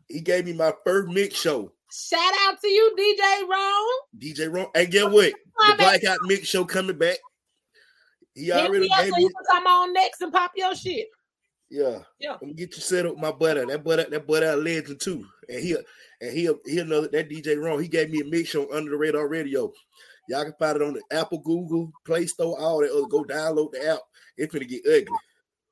He 0.09 0.21
gave 0.21 0.45
me 0.45 0.53
my 0.53 0.73
first 0.85 1.09
mix 1.09 1.37
show. 1.41 1.73
Shout 1.93 2.33
out 2.47 2.61
to 2.61 2.69
you, 2.69 2.95
DJ 2.99 3.49
Ron. 3.49 3.85
DJ 4.19 4.53
Rome. 4.53 4.69
And 4.75 4.91
get 4.91 5.11
what? 5.11 5.33
The 5.69 5.75
Blackout 5.77 6.19
Mix 6.23 6.49
Show 6.49 6.65
coming 6.65 6.97
back. 6.97 7.19
He 8.35 8.53
already 8.53 8.89
gave 8.89 9.11
so 9.11 9.17
me. 9.17 9.23
you 9.23 9.29
can 9.29 9.45
come 9.51 9.67
on 9.67 9.93
next 9.93 10.21
and 10.21 10.33
pop 10.33 10.53
your 10.55 10.75
shit. 10.75 11.09
Yeah. 11.71 12.01
Yeah. 12.19 12.33
Let 12.33 12.43
me 12.43 12.53
get 12.55 12.75
you 12.75 12.83
set 12.83 13.07
up 13.07 13.13
with 13.13 13.23
my 13.23 13.31
brother. 13.31 13.65
That 13.65 13.85
brother, 13.85 14.07
that 14.11 14.27
brother 14.27 14.51
a 14.51 14.57
legend 14.57 15.01
too. 15.01 15.25
And 15.49 15.63
he 15.63 15.77
and 16.21 16.33
he 16.33 16.51
he 16.67 16.83
know 16.83 17.07
that 17.07 17.31
DJ 17.31 17.63
Ron. 17.63 17.81
He 17.81 17.89
gave 17.89 18.11
me 18.11 18.21
a 18.21 18.25
mix 18.25 18.55
on 18.55 18.67
under 18.73 18.91
the 18.91 18.97
radar 18.97 19.29
radio. 19.29 19.73
Y'all 20.29 20.45
can 20.45 20.55
find 20.59 20.77
it 20.77 20.83
on 20.83 20.95
the 20.95 21.03
Apple, 21.17 21.39
Google, 21.39 21.93
Play 22.05 22.27
Store, 22.27 22.61
all 22.61 22.81
that. 22.81 22.91
Other. 22.91 23.07
Go 23.07 23.25
download 23.25 23.73
the 23.73 23.93
app. 23.93 24.01
It's 24.37 24.53
gonna 24.53 24.65
get 24.65 24.85
ugly. 24.87 25.17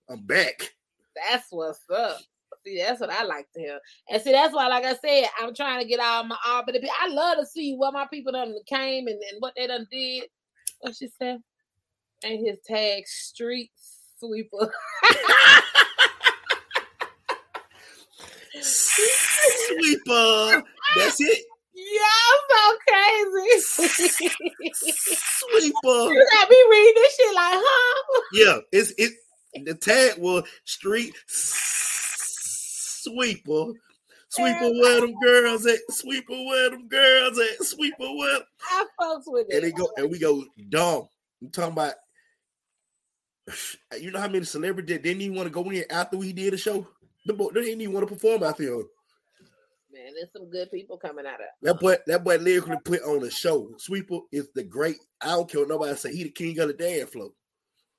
I'm 0.09 0.23
back. 0.23 0.73
That's 1.14 1.47
what's 1.50 1.81
up. 1.95 2.19
See, 2.64 2.78
that's 2.78 3.00
what 3.00 3.11
I 3.11 3.25
like 3.25 3.50
to 3.52 3.61
hear. 3.61 3.78
And 4.11 4.23
see, 4.23 4.33
that's 4.33 4.55
why, 4.55 4.69
like 4.69 4.85
I 4.85 4.95
said, 4.97 5.28
I'm 5.40 5.55
trying 5.55 5.81
to 5.81 5.88
get 5.88 6.00
all 6.00 6.25
my 6.25 6.37
all 6.47 6.64
but 6.64 6.76
I 7.00 7.09
love 7.09 7.38
to 7.38 7.47
see 7.47 7.75
what 7.75 7.95
my 7.95 8.07
people 8.07 8.33
done 8.33 8.55
came 8.67 9.07
and, 9.07 9.21
and 9.31 9.40
what 9.40 9.55
they 9.57 9.67
done 9.67 9.87
did. 9.90 10.25
What 10.81 10.97
she 10.97 11.09
said? 11.21 11.38
And 12.25 12.47
his 12.47 12.59
tag 12.67 13.07
street 13.07 13.71
sweeper. 14.19 14.73
Sweeper. 19.69 20.63
That's 20.97 21.21
it. 21.21 21.45
Y'all 21.75 22.41
so 22.51 22.63
crazy. 22.89 23.61
Sweeper. 24.73 26.13
you 26.13 26.27
got 26.33 26.51
me 26.51 26.57
reading 26.71 26.95
this 26.97 27.17
shit 27.17 27.35
like, 27.35 27.55
huh? 27.57 28.23
Yeah, 28.33 28.59
it's 28.73 28.93
it. 28.99 29.13
The 29.65 29.75
tag 29.75 30.19
was 30.19 30.45
street 30.65 31.15
sweeper. 33.09 33.73
Sweeper 34.31 34.71
where 34.71 35.01
them 35.01 35.15
girls 35.25 35.67
at? 35.67 35.79
Sweeper 35.91 36.33
where 36.33 36.71
them 36.71 36.89
girls 36.89 37.39
at? 37.39 37.65
Sweeper 37.65 38.15
where? 38.15 38.41
I 38.69 38.85
fucks 39.01 39.23
with 39.27 39.47
And 39.53 39.65
they 39.65 39.73
go 39.73 39.89
and 39.97 40.11
we 40.11 40.19
go 40.19 40.45
dumb. 40.69 41.09
I'm 41.41 41.51
talking 41.51 41.73
about. 41.73 41.95
You 44.00 44.11
know 44.11 44.21
how 44.21 44.28
many 44.28 44.45
celebrities 44.45 44.99
didn't 44.99 45.23
even 45.23 45.37
want 45.37 45.47
to 45.47 45.52
go 45.52 45.69
in 45.71 45.85
after 45.90 46.17
we 46.17 46.33
did 46.33 46.55
a 46.55 46.59
show? 46.59 46.87
The 47.26 47.33
boy, 47.33 47.49
they 47.55 47.62
didn't 47.62 47.81
even 47.81 47.95
want 47.95 48.09
to 48.09 48.14
perform 48.14 48.43
after 48.43 48.62
him. 48.62 48.88
Man, 49.93 50.12
there's 50.14 50.33
some 50.33 50.50
good 50.50 50.71
people 50.71 50.99
coming 50.99 51.26
out 51.26 51.40
of 51.40 51.47
That 51.62 51.81
boy, 51.81 51.97
that 52.07 52.23
boy 52.23 52.37
lyrically 52.37 52.76
put 52.85 53.02
on 53.02 53.25
a 53.25 53.31
show. 53.31 53.71
Sweeper 53.78 54.21
is 54.31 54.49
the 54.55 54.62
great. 54.62 54.99
I 55.21 55.28
don't 55.28 55.50
care 55.50 55.61
what 55.61 55.69
nobody 55.69 55.97
say. 55.97 56.14
He 56.14 56.25
the 56.25 56.31
king 56.31 56.59
of 56.59 56.69
the 56.69 56.75
dance 56.75 57.11
floor. 57.11 57.31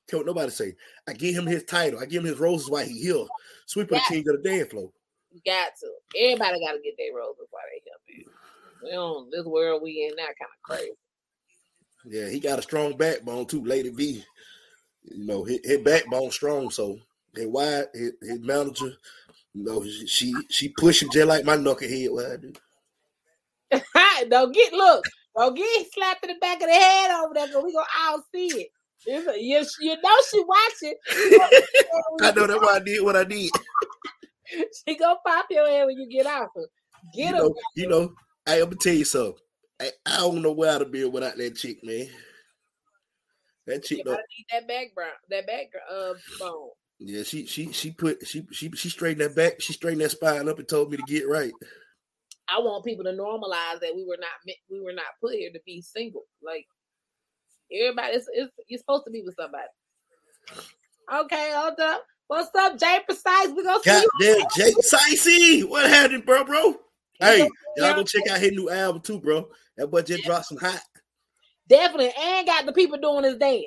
Care 0.08 0.20
what 0.20 0.28
nobody 0.28 0.52
say. 0.52 0.76
I 1.08 1.14
give 1.14 1.36
him 1.36 1.46
his 1.46 1.64
title. 1.64 2.00
I 2.00 2.06
give 2.06 2.24
him 2.24 2.30
his 2.30 2.40
roses 2.40 2.70
while 2.70 2.86
he 2.86 3.00
here. 3.00 3.26
Sweeper 3.66 3.96
the 3.96 4.02
king 4.08 4.26
of 4.30 4.42
the 4.42 4.50
dance 4.50 4.70
floor. 4.70 4.92
You 5.32 5.42
got 5.46 5.72
to. 5.80 5.92
Everybody 6.18 6.66
got 6.66 6.74
to 6.74 6.80
get 6.84 6.96
their 6.98 7.16
roses 7.16 7.48
while 7.50 7.64
they 7.72 7.82
here, 7.84 8.26
man. 8.26 8.34
We 8.84 8.92
don't, 8.92 9.32
this 9.32 9.46
world 9.46 9.82
we 9.84 10.08
in 10.10 10.16
now 10.16 10.24
kind 10.24 10.34
of 10.40 10.64
crazy. 10.64 10.92
Yeah, 12.06 12.30
he 12.30 12.40
got 12.40 12.60
a 12.60 12.62
strong 12.62 12.96
backbone 12.96 13.46
too. 13.46 13.64
Lady 13.64 13.90
V, 13.90 14.24
you 15.04 15.26
know, 15.26 15.44
his, 15.44 15.60
his 15.64 15.80
backbone 15.80 16.32
strong. 16.32 16.70
So 16.70 17.00
his 17.36 17.48
wide, 17.48 17.86
his, 17.94 18.14
his 18.22 18.40
manager, 18.40 18.94
you 19.54 19.64
know, 19.64 19.84
she 20.06 20.34
she 20.50 20.70
push 20.70 21.02
him 21.02 21.10
just 21.12 21.28
like 21.28 21.46
my 21.46 21.58
knucklehead. 21.58 22.12
What 22.12 22.32
I 22.32 22.38
do. 22.38 22.54
don't 24.30 24.54
get 24.54 24.74
look. 24.74 25.06
Don't 25.36 25.56
get 25.56 25.88
slapped 25.94 26.24
in 26.24 26.34
the 26.34 26.40
back 26.40 26.62
of 26.62 26.68
the 26.68 26.74
head 26.74 27.12
over 27.12 27.34
there 27.34 27.48
because 27.48 27.64
we 27.64 27.74
gonna 27.74 27.86
all 28.08 28.24
see 28.34 28.48
it. 28.48 28.68
A- 29.08 29.42
you, 29.42 29.66
you 29.80 29.96
know 30.02 30.18
she 30.30 30.44
watching. 30.44 30.96
I 32.22 32.32
know 32.32 32.48
that's 32.48 32.62
why 32.62 32.76
I 32.76 32.80
did 32.80 33.04
what 33.04 33.16
I 33.16 33.24
did. 33.24 33.52
she 34.88 34.98
gonna 34.98 35.20
pop 35.26 35.46
your 35.50 35.68
head 35.68 35.86
when 35.86 35.98
you 35.98 36.10
get 36.10 36.26
off 36.26 36.50
her. 36.56 36.66
You 37.14 37.32
Get 37.32 37.36
her. 37.36 37.50
you 37.76 37.88
know. 37.88 38.14
Hey, 38.46 38.60
I'm 38.62 38.66
gonna 38.66 38.76
tell 38.78 38.94
you 38.94 39.06
something. 39.06 39.36
I, 39.80 39.92
I 40.06 40.18
don't 40.18 40.42
know 40.42 40.52
where 40.52 40.76
I'd 40.76 40.82
have 40.82 40.92
been 40.92 41.12
without 41.12 41.38
that 41.38 41.56
chick, 41.56 41.84
man. 41.84 42.10
That 43.70 43.84
chick, 43.84 44.00
You 44.00 44.04
though, 44.04 44.12
need 44.14 44.46
that 44.52 44.68
background, 44.68 45.14
that 45.30 45.46
background 45.46 45.86
uh, 45.92 46.14
bone. 46.40 46.70
yeah, 46.98 47.22
she 47.22 47.46
she 47.46 47.72
she 47.72 47.92
put 47.92 48.26
she 48.26 48.44
she 48.52 48.72
she 48.72 48.90
straightened 48.90 49.22
that 49.22 49.36
back, 49.36 49.62
she 49.62 49.74
straightened 49.74 50.02
that 50.02 50.10
spine 50.10 50.50
up 50.50 50.58
and 50.58 50.68
told 50.68 50.90
me 50.90 50.98
to 50.98 51.04
get 51.04 51.30
right. 51.30 51.54
I 52.52 52.60
want 52.62 52.84
people 52.84 53.04
to 53.04 53.12
normalize 53.12 53.80
that 53.82 53.96
we 53.96 54.04
were 54.06 54.18
not 54.20 54.32
meant, 54.44 54.58
we 54.72 54.82
were 54.82 54.94
not 54.94 55.06
put 55.22 55.36
here 55.36 55.52
to 55.54 55.60
be 55.68 55.84
single. 55.84 56.24
Like 56.42 56.66
everybody, 57.72 58.16
it's, 58.16 58.28
it's, 58.34 58.52
you're 58.68 58.80
supposed 58.80 59.06
to 59.06 59.12
be 59.12 59.22
with 59.24 59.36
somebody. 59.36 59.68
Okay, 61.14 61.52
hold 61.54 61.80
up. 61.80 62.04
What's 62.26 62.50
up, 62.56 62.80
Jay 62.80 63.00
Precise? 63.06 63.50
We 63.56 63.64
gonna 63.64 63.84
see 63.84 63.90
God 63.92 64.04
you. 64.20 64.36
damn, 64.36 64.48
Jake 64.56 64.76
Sicey, 64.78 65.64
what 65.64 65.88
happened, 65.88 66.26
bro, 66.26 66.44
bro? 66.44 66.76
Hey, 67.20 67.48
y'all 67.78 67.94
go 67.94 68.04
check 68.04 68.28
out 68.32 68.40
his 68.40 68.52
new 68.52 68.72
album 68.72 69.04
too, 69.04 69.20
bro. 69.20 69.48
That 69.78 69.92
boy 69.92 70.02
just 70.02 70.24
dropped 70.24 70.48
some 70.48 70.58
hot. 70.58 70.82
Definitely, 71.70 72.12
and 72.20 72.48
got 72.48 72.66
the 72.66 72.74
people 72.74 72.98
doing 72.98 73.24
his 73.24 73.38
dance. 73.38 73.66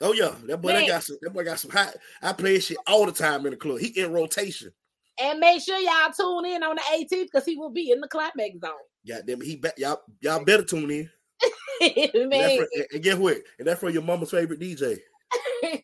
Oh 0.00 0.12
yeah, 0.12 0.34
that 0.46 0.62
boy 0.62 0.72
that 0.72 0.86
got 0.86 1.02
some. 1.02 1.16
That 1.20 1.32
boy 1.32 1.44
got 1.44 1.58
some 1.58 1.70
hot. 1.70 1.94
I 2.22 2.32
play 2.32 2.58
shit 2.60 2.78
all 2.86 3.04
the 3.04 3.12
time 3.12 3.44
in 3.44 3.50
the 3.50 3.56
club. 3.56 3.80
He 3.80 3.88
in 3.88 4.12
rotation. 4.12 4.72
And 5.20 5.38
make 5.38 5.62
sure 5.62 5.78
y'all 5.78 6.10
tune 6.16 6.46
in 6.46 6.62
on 6.62 6.76
the 6.76 6.82
18th 6.94 7.24
because 7.24 7.44
he 7.44 7.56
will 7.56 7.70
be 7.70 7.90
in 7.90 8.00
the 8.00 8.08
climax 8.08 8.58
zone. 8.60 8.72
Goddamn, 9.06 9.42
he 9.42 9.56
bet 9.56 9.78
y'all. 9.78 10.00
Y'all 10.20 10.44
better 10.44 10.64
tune 10.64 10.90
in. 10.90 11.10
And, 11.82 12.52
for, 12.52 12.66
and- 12.74 12.86
and 12.92 13.02
guess 13.02 13.16
what? 13.16 13.38
And 13.58 13.66
that's 13.66 13.80
for 13.80 13.88
your 13.88 14.02
mama's 14.02 14.30
favorite 14.30 14.60
DJ. 14.60 14.98
and 15.62 15.82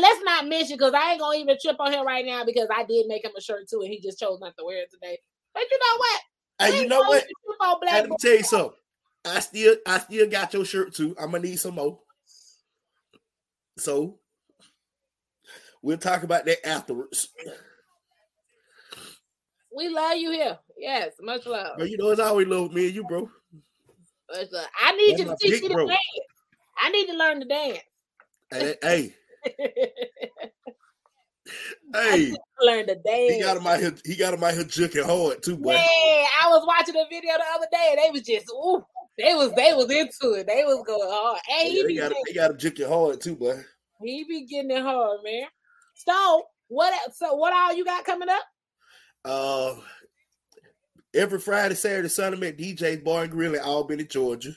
let's 0.00 0.22
not 0.24 0.48
mention 0.48 0.76
because 0.76 0.94
I 0.94 1.12
ain't 1.12 1.20
gonna 1.20 1.36
even 1.38 1.58
trip 1.60 1.76
on 1.78 1.92
him 1.92 2.06
right 2.06 2.24
now 2.24 2.44
because 2.44 2.68
I 2.74 2.84
did 2.84 3.06
make 3.06 3.24
him 3.24 3.32
a 3.36 3.40
shirt 3.40 3.68
too, 3.68 3.82
and 3.82 3.90
he 3.90 4.00
just 4.00 4.18
chose 4.18 4.40
not 4.40 4.56
to 4.58 4.64
wear 4.64 4.78
it 4.78 4.90
today. 4.90 5.18
But 5.52 5.64
you 5.70 5.78
know 5.78 5.98
what? 5.98 6.20
I 6.60 6.70
Hey, 6.70 6.82
you 6.82 6.88
know 6.88 7.00
what? 7.00 7.24
even 7.24 7.28
trip 7.46 7.60
on 7.60 7.76
Hey, 7.88 8.00
let 8.00 8.10
me 8.10 8.16
tell 8.18 8.36
you 8.36 8.42
something. 8.42 8.78
I 9.24 9.40
still, 9.40 9.76
I 9.86 9.98
still 9.98 10.28
got 10.28 10.52
your 10.52 10.64
shirt 10.64 10.94
too. 10.94 11.16
I'm 11.18 11.30
gonna 11.30 11.44
need 11.44 11.58
some 11.58 11.74
more. 11.74 12.00
So 13.78 14.18
we'll 15.82 15.98
talk 15.98 16.22
about 16.22 16.44
that 16.44 16.66
afterwards. 16.66 17.28
We 19.74 19.88
love 19.88 20.16
you 20.16 20.30
here. 20.30 20.58
Yes, 20.78 21.12
much 21.20 21.46
love. 21.46 21.72
But 21.78 21.90
you 21.90 21.96
know, 21.96 22.10
it's 22.10 22.20
always 22.20 22.46
love 22.46 22.72
me 22.72 22.86
and 22.86 22.94
you, 22.94 23.04
bro. 23.04 23.28
Much 24.30 24.52
love. 24.52 24.66
I 24.80 24.92
need 24.92 25.18
That's 25.18 25.42
you 25.42 25.50
to 25.50 25.60
teach 25.60 25.62
me 25.62 25.68
to 25.68 25.86
dance. 25.86 25.98
I 26.80 26.90
need 26.90 27.06
to 27.06 27.14
learn 27.14 27.40
to 27.40 27.46
dance. 27.46 27.78
Hey, 28.50 28.74
hey, 28.82 29.14
hey. 31.94 32.34
learn 32.60 32.86
to 32.86 32.94
dance. 32.94 33.34
He 33.34 33.40
got 33.42 33.56
him 33.56 33.66
out 33.66 33.80
here. 33.80 33.94
He 34.04 34.16
got 34.16 34.34
him 34.34 34.44
out 34.44 34.54
here 34.54 34.64
juking 34.64 35.04
hard 35.04 35.42
too, 35.42 35.56
boy. 35.56 35.72
Yeah, 35.72 36.26
I 36.42 36.48
was 36.48 36.64
watching 36.66 36.96
a 36.96 37.04
video 37.10 37.32
the 37.36 37.44
other 37.54 37.66
day 37.72 37.88
and 37.90 37.98
they 37.98 38.10
was 38.10 38.22
just 38.22 38.46
ooh, 38.52 38.84
they 39.18 39.34
was 39.34 39.52
they 39.54 39.72
was 39.72 39.90
into 39.90 40.34
it. 40.34 40.46
They 40.46 40.64
was 40.64 40.82
going 40.86 41.08
hard. 41.10 41.40
And 41.50 41.68
he 41.68 41.82
they 41.82 41.86
be 41.88 41.96
got 41.96 42.06
him. 42.06 42.08
getting, 42.10 42.24
They 42.26 42.32
got 42.34 42.50
him 42.50 42.56
juking 42.58 42.88
hard 42.88 43.20
too, 43.20 43.36
boy. 43.36 43.60
he 44.00 44.24
be 44.28 44.46
getting 44.46 44.70
it 44.70 44.82
hard, 44.82 45.20
man. 45.24 45.46
So 45.94 46.44
what 46.68 46.92
so 47.14 47.34
what 47.34 47.52
all 47.52 47.74
you 47.74 47.84
got 47.84 48.04
coming 48.04 48.28
up? 48.28 48.42
Uh, 49.24 49.74
every 51.14 51.38
Friday, 51.38 51.74
Saturday, 51.74 52.08
Sunday, 52.08 52.36
I'm 52.36 52.44
at 52.44 52.58
DJ's 52.58 53.02
Bar 53.02 53.22
and 53.22 53.30
Grill 53.32 53.54
in 53.54 53.60
Albany, 53.60 54.04
Georgia. 54.04 54.52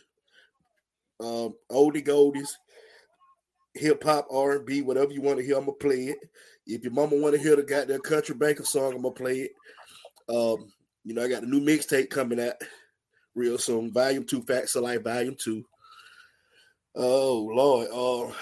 Um, 1.19 1.55
oldie 1.71 2.05
goldies, 2.05 2.49
hip 3.73 4.03
hop, 4.03 4.27
R 4.31 4.57
and 4.57 4.65
B, 4.65 4.81
whatever 4.81 5.11
you 5.11 5.21
want 5.21 5.39
to 5.39 5.45
hear, 5.45 5.55
I'm 5.57 5.65
gonna 5.65 5.73
play 5.73 6.05
it. 6.07 6.17
If 6.65 6.83
your 6.83 6.91
mama 6.93 7.15
want 7.15 7.33
to 7.35 7.41
hear 7.41 7.55
the 7.55 7.63
goddamn 7.63 8.01
country 8.01 8.35
banker 8.35 8.65
song, 8.65 8.93
I'm 8.93 9.01
gonna 9.01 9.13
play 9.13 9.39
it. 9.49 9.51
Um, 10.29 10.71
you 11.05 11.13
know, 11.13 11.23
I 11.23 11.29
got 11.29 11.43
a 11.43 11.49
new 11.49 11.61
mixtape 11.61 12.09
coming 12.09 12.39
out 12.41 12.55
real 13.37 13.57
soon. 13.57 13.91
Volume 13.93 14.25
two, 14.25 14.41
Facts 14.41 14.75
of 14.75 14.83
Life, 14.83 15.03
Volume 15.03 15.35
two. 15.39 15.63
Oh 16.95 17.49
Lord, 17.53 17.87
uh, 17.87 18.33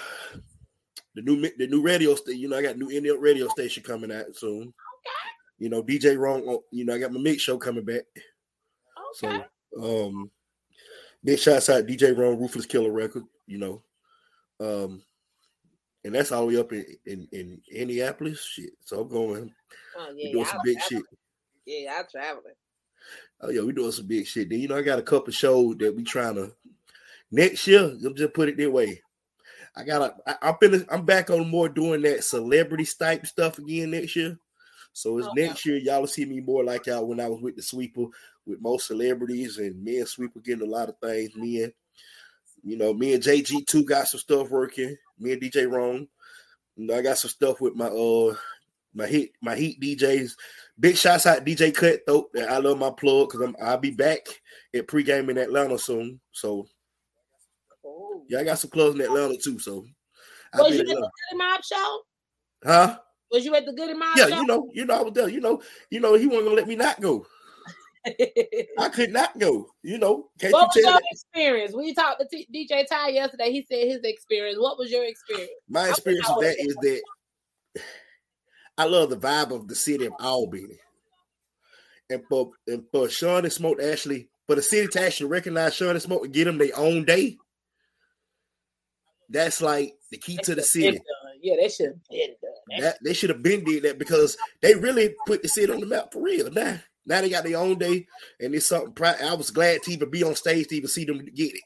the 1.13 1.21
new 1.21 1.41
the 1.57 1.67
new 1.67 1.81
radio 1.81 2.15
station. 2.15 2.39
You 2.39 2.49
know, 2.49 2.57
I 2.57 2.61
got 2.61 2.77
new 2.77 2.89
Indian 2.89 3.19
radio 3.19 3.47
station 3.49 3.83
coming 3.83 4.11
out 4.11 4.35
soon. 4.35 4.61
Okay. 4.61 5.29
You 5.59 5.69
know, 5.69 5.83
DJ 5.83 6.17
Wrong. 6.17 6.59
You 6.71 6.85
know, 6.85 6.95
I 6.95 6.99
got 6.99 7.11
my 7.11 7.19
mix 7.19 7.43
show 7.43 7.57
coming 7.57 7.85
back. 7.85 8.03
Okay. 9.23 9.43
So, 9.73 10.07
um, 10.07 10.31
big 11.23 11.39
shots 11.39 11.69
out 11.69 11.85
DJ 11.85 12.17
Wrong, 12.17 12.39
Ruthless 12.39 12.65
Killer 12.65 12.91
Record. 12.91 13.23
You 13.47 13.57
know, 13.57 13.83
um, 14.59 15.03
and 16.03 16.15
that's 16.15 16.31
all 16.31 16.47
the 16.47 16.47
way 16.47 16.59
up 16.59 16.71
in 16.71 16.85
in, 17.05 17.27
in 17.31 17.61
Indianapolis. 17.71 18.43
Shit. 18.43 18.71
So 18.81 19.01
I'm 19.01 19.09
going. 19.09 19.53
oh, 19.97 20.13
yeah, 20.15 20.31
doing 20.31 20.45
some 20.45 20.61
big 20.63 20.81
shit. 20.81 21.03
Yeah, 21.65 21.93
y'all 21.93 22.05
traveling. 22.09 22.53
Oh 23.41 23.49
yeah, 23.49 23.61
we 23.61 23.73
doing 23.73 23.91
some 23.91 24.07
big 24.07 24.25
shit. 24.25 24.49
Then 24.49 24.59
you 24.59 24.67
know, 24.67 24.77
I 24.77 24.81
got 24.81 24.99
a 24.99 25.03
couple 25.03 25.31
shows 25.33 25.77
that 25.77 25.95
we 25.95 26.03
trying 26.03 26.35
to 26.35 26.51
next 27.31 27.67
year. 27.67 27.93
Me 27.99 28.13
just 28.13 28.33
put 28.33 28.49
it 28.49 28.57
that 28.57 28.71
way. 28.71 29.01
I 29.75 29.83
got 29.83 30.01
a. 30.01 30.15
I, 30.29 30.49
I'm 30.49 30.55
finna, 30.55 30.85
I'm 30.89 31.05
back 31.05 31.29
on 31.29 31.49
more 31.49 31.69
doing 31.69 32.01
that 32.03 32.23
celebrity 32.23 32.87
type 32.97 33.25
stuff 33.25 33.57
again 33.57 33.91
next 33.91 34.15
year. 34.15 34.37
So 34.93 35.17
it's 35.17 35.27
Okay. 35.27 35.35
next 35.47 35.65
year, 35.65 35.77
y'all 35.77 35.99
will 35.99 36.07
see 36.07 36.23
me 36.25 36.39
more 36.39 36.63
like 36.63 36.85
y'all 36.85 37.05
when 37.05 37.19
I 37.19 37.27
was 37.27 37.41
with 37.41 37.57
the 37.57 37.61
sweeper 37.61 38.05
with 38.45 38.61
most 38.61 38.87
celebrities 38.87 39.57
and 39.57 39.83
me 39.83 39.99
and 39.99 40.07
Sweeper 40.07 40.39
getting 40.39 40.67
a 40.67 40.71
lot 40.71 40.89
of 40.89 40.95
things. 40.99 41.35
Me 41.35 41.63
and 41.63 41.73
you 42.63 42.77
know, 42.77 42.93
me 42.93 43.13
and 43.13 43.23
JG2 43.23 43.85
got 43.85 44.07
some 44.07 44.19
stuff 44.19 44.49
working. 44.49 44.95
Me 45.19 45.33
and 45.33 45.41
DJ 45.41 45.69
Wrong. 45.69 46.07
You 46.75 46.87
know, 46.87 46.95
I 46.95 47.01
got 47.01 47.17
some 47.17 47.29
stuff 47.29 47.61
with 47.61 47.75
my 47.75 47.87
uh 47.87 48.35
my 48.93 49.07
hit 49.07 49.31
my 49.41 49.55
heat 49.55 49.79
DJs. 49.81 50.31
Big 50.79 50.97
shots 50.97 51.25
out 51.25 51.45
DJ 51.45 51.73
Cutthroat. 51.73 52.29
I 52.49 52.57
love 52.57 52.77
my 52.77 52.91
plug 52.91 53.29
because 53.29 53.41
I'm 53.41 53.55
I'll 53.61 53.77
be 53.77 53.91
back 53.91 54.19
at 54.73 54.87
pregame 54.87 55.29
in 55.29 55.37
Atlanta 55.37 55.77
soon. 55.77 56.19
So 56.31 56.67
Oh. 57.85 58.25
yeah, 58.27 58.39
I 58.39 58.43
got 58.43 58.59
some 58.59 58.71
clubs 58.71 58.95
in 58.95 59.01
Atlanta 59.01 59.37
too. 59.41 59.59
So 59.59 59.85
I'll 60.53 60.63
Was 60.63 60.73
you 60.75 60.81
at 60.81 60.87
the. 60.87 60.93
Goody 60.95 61.37
Mob 61.37 61.63
show? 61.63 62.01
Huh? 62.63 62.97
Was 63.31 63.45
you 63.45 63.55
at 63.55 63.65
the 63.65 63.73
Goody 63.73 63.93
Mob 63.93 64.17
Yeah, 64.17 64.27
show? 64.27 64.39
you 64.41 64.45
know, 64.47 64.69
you 64.73 64.85
know, 64.85 64.99
I 64.99 65.01
was 65.03 65.13
there. 65.13 65.29
You 65.29 65.39
know, 65.39 65.61
you 65.89 65.99
know, 65.99 66.15
he 66.15 66.25
wasn't 66.27 66.45
gonna 66.45 66.55
let 66.55 66.67
me 66.67 66.75
not 66.75 66.99
go. 66.99 67.25
I 68.77 68.89
could 68.89 69.11
not 69.11 69.37
go. 69.39 69.67
You 69.81 69.97
know, 69.97 70.29
what 70.41 70.51
was 70.53 70.75
you 70.75 70.81
tell 70.83 70.91
your 70.91 71.01
that? 71.01 71.03
experience? 71.11 71.73
We 71.75 71.93
talked 71.93 72.21
to 72.21 72.27
T- 72.27 72.47
DJ 72.53 72.85
Ty 72.87 73.09
yesterday. 73.09 73.51
He 73.51 73.65
said 73.69 73.87
his 73.87 74.01
experience. 74.03 74.59
What 74.59 74.77
was 74.77 74.91
your 74.91 75.05
experience? 75.05 75.51
My 75.69 75.89
experience 75.89 76.27
with 76.35 76.45
that 76.45 76.59
is 76.59 76.75
that 76.75 77.01
I 78.77 78.85
love 78.85 79.09
the 79.09 79.17
vibe 79.17 79.51
of 79.51 79.67
the 79.67 79.75
city 79.75 80.05
of 80.05 80.13
Albany. 80.19 80.79
And 82.09 82.23
for 82.29 82.51
and 82.67 82.83
for 82.91 83.09
Sean 83.09 83.43
and 83.45 83.53
Smoke 83.53 83.79
to 83.79 83.91
actually 83.91 84.27
for 84.45 84.55
the 84.55 84.61
city 84.61 84.87
to 84.89 85.01
actually 85.05 85.29
recognize 85.29 85.73
Sean 85.75 85.91
and 85.91 86.01
Smoke 86.01 86.25
and 86.25 86.33
get 86.33 86.45
them 86.45 86.57
their 86.57 86.77
own 86.77 87.03
day, 87.05 87.37
that's 89.29 89.61
like 89.61 89.93
the 90.11 90.17
key 90.17 90.37
to 90.43 90.55
the 90.55 90.61
city. 90.61 90.85
should've 90.85 91.01
been 91.01 91.05
done. 91.23 91.39
Yeah, 91.41 91.55
that 91.61 91.71
should 91.71 91.87
have 91.87 92.03
been 92.09 92.27
done. 92.27 92.51
That- 92.69 92.81
That 92.81 92.97
they 93.03 93.13
should 93.13 93.29
have 93.29 93.43
been 93.43 93.63
did 93.63 93.83
that 93.83 93.97
because 93.99 94.37
they 94.61 94.75
really 94.75 95.15
put 95.25 95.41
the 95.41 95.47
city 95.49 95.71
on 95.71 95.79
the 95.79 95.85
map 95.85 96.11
for 96.13 96.21
real. 96.21 96.49
Now, 96.51 96.79
now 97.05 97.21
they 97.21 97.29
got 97.29 97.43
their 97.43 97.57
own 97.57 97.77
day, 97.77 98.07
and 98.39 98.53
it's 98.55 98.65
something. 98.67 98.93
Pri- 98.93 99.17
I 99.23 99.33
was 99.35 99.51
glad 99.51 99.83
to 99.83 99.91
even 99.91 100.09
be 100.09 100.23
on 100.23 100.35
stage 100.35 100.67
to 100.67 100.75
even 100.75 100.89
see 100.89 101.05
them 101.05 101.23
get 101.25 101.53
it. 101.55 101.61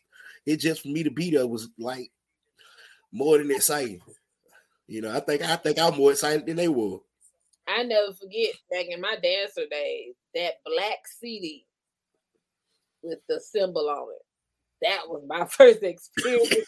It 0.46 0.58
just 0.58 0.82
for 0.82 0.88
me 0.90 1.04
to 1.04 1.12
be 1.12 1.32
there 1.32 1.48
was 1.48 1.70
like 1.78 2.12
more 3.12 3.38
than 3.38 3.52
exciting. 3.52 4.02
You 4.90 5.02
know, 5.02 5.16
I 5.16 5.20
think 5.20 5.44
I 5.44 5.56
think 5.56 5.78
I'm 5.78 5.96
more 5.96 6.12
excited 6.12 6.48
than 6.48 6.56
they 6.56 6.68
were. 6.68 6.98
I 7.68 7.84
never 7.84 8.12
forget 8.14 8.56
back 8.72 8.88
in 8.90 9.00
my 9.00 9.16
dancer 9.22 9.68
days 9.70 10.16
that 10.34 10.54
black 10.66 10.98
CD 11.20 11.68
with 13.04 13.20
the 13.30 13.40
symbol 13.40 13.88
on 13.88 14.08
it. 14.12 14.26
That 14.82 15.02
was 15.08 15.22
my 15.28 15.46
first 15.52 15.84
experience. 15.84 16.66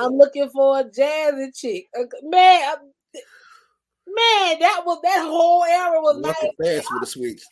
I'm 0.00 0.14
looking 0.14 0.50
for 0.50 0.80
a 0.80 0.84
jazzy 0.84 1.56
chick. 1.56 1.86
Man, 2.22 2.74
man, 3.14 4.58
that 4.58 4.82
was 4.84 4.98
that 5.04 5.22
whole 5.24 5.62
era 5.62 6.00
was 6.00 6.16
like, 6.16 6.34
fast 6.60 6.88
with 6.92 7.00
the 7.02 7.06
switch. 7.06 7.42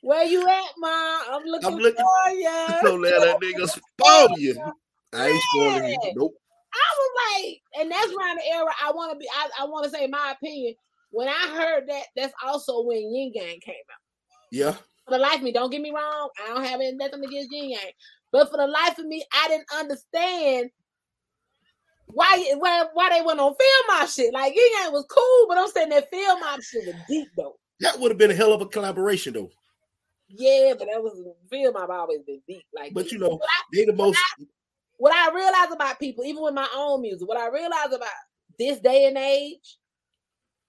where 0.00 0.24
you 0.24 0.42
at, 0.48 0.64
ma? 0.78 1.20
I'm 1.30 1.44
looking, 1.44 1.68
I'm 1.68 1.76
looking- 1.76 2.04
for 2.04 2.30
you. 2.32 2.66
Don't 2.82 3.00
let 3.00 3.20
that 3.20 3.40
nigga 3.40 3.68
spoil 3.68 4.38
you. 4.38 4.72
I 5.14 5.28
ain't 5.28 5.42
spoiling 5.42 5.90
you. 5.90 6.12
Nope. 6.16 6.34
I 6.74 6.88
was 6.98 7.42
like, 7.44 7.60
and 7.80 7.90
that's 7.90 8.12
around 8.12 8.36
the 8.36 8.54
era 8.54 8.70
I 8.82 8.92
want 8.92 9.12
to 9.12 9.18
be. 9.18 9.28
I, 9.34 9.48
I 9.60 9.64
want 9.66 9.84
to 9.84 9.90
say 9.90 10.06
my 10.06 10.32
opinion. 10.32 10.74
When 11.10 11.28
I 11.28 11.48
heard 11.54 11.88
that, 11.88 12.04
that's 12.16 12.32
also 12.42 12.82
when 12.82 13.14
Yin 13.14 13.32
Gang 13.34 13.60
came 13.60 13.74
out. 13.74 14.00
Yeah. 14.50 14.72
For 15.04 15.10
the 15.10 15.18
life 15.18 15.36
of 15.36 15.42
me, 15.42 15.52
don't 15.52 15.70
get 15.70 15.82
me 15.82 15.92
wrong. 15.94 16.30
I 16.42 16.54
don't 16.54 16.64
have 16.64 16.80
nothing 16.94 17.24
against 17.24 17.52
Yin 17.52 17.70
Yang, 17.70 17.92
but 18.30 18.50
for 18.50 18.56
the 18.56 18.66
life 18.66 18.98
of 18.98 19.04
me, 19.04 19.22
I 19.32 19.48
didn't 19.48 19.66
understand 19.78 20.70
why 22.06 22.52
why 22.56 22.84
why 22.94 23.10
they 23.10 23.22
went 23.22 23.40
on 23.40 23.54
Field 23.54 24.00
Mob 24.00 24.08
shit. 24.08 24.32
Like 24.32 24.54
Yin 24.54 24.72
Yang 24.80 24.92
was 24.92 25.06
cool, 25.10 25.46
but 25.48 25.58
I'm 25.58 25.68
saying 25.68 25.90
that 25.90 26.08
Field 26.10 26.40
Mob 26.40 26.62
shit 26.62 26.86
was 26.86 26.94
deep 27.08 27.28
though. 27.36 27.56
That 27.80 27.98
would 27.98 28.10
have 28.10 28.18
been 28.18 28.30
a 28.30 28.34
hell 28.34 28.52
of 28.52 28.62
a 28.62 28.66
collaboration 28.66 29.34
though. 29.34 29.50
Yeah, 30.28 30.74
but 30.78 30.86
that 30.86 31.02
was 31.02 31.18
film 31.50 31.76
I've 31.76 31.90
always 31.90 32.20
been 32.22 32.40
deep. 32.48 32.64
Like, 32.74 32.94
But 32.94 33.12
you 33.12 33.18
know, 33.18 33.38
they 33.74 33.84
the 33.84 33.92
most 33.92 34.18
what 34.98 35.12
I 35.14 35.34
realize 35.34 35.72
about 35.72 35.98
people, 35.98 36.24
even 36.24 36.42
with 36.42 36.54
my 36.54 36.68
own 36.74 37.02
music, 37.02 37.26
what 37.26 37.38
I 37.38 37.48
realize 37.48 37.92
about 37.92 38.08
this 38.58 38.78
day 38.80 39.06
and 39.06 39.16
age, 39.16 39.78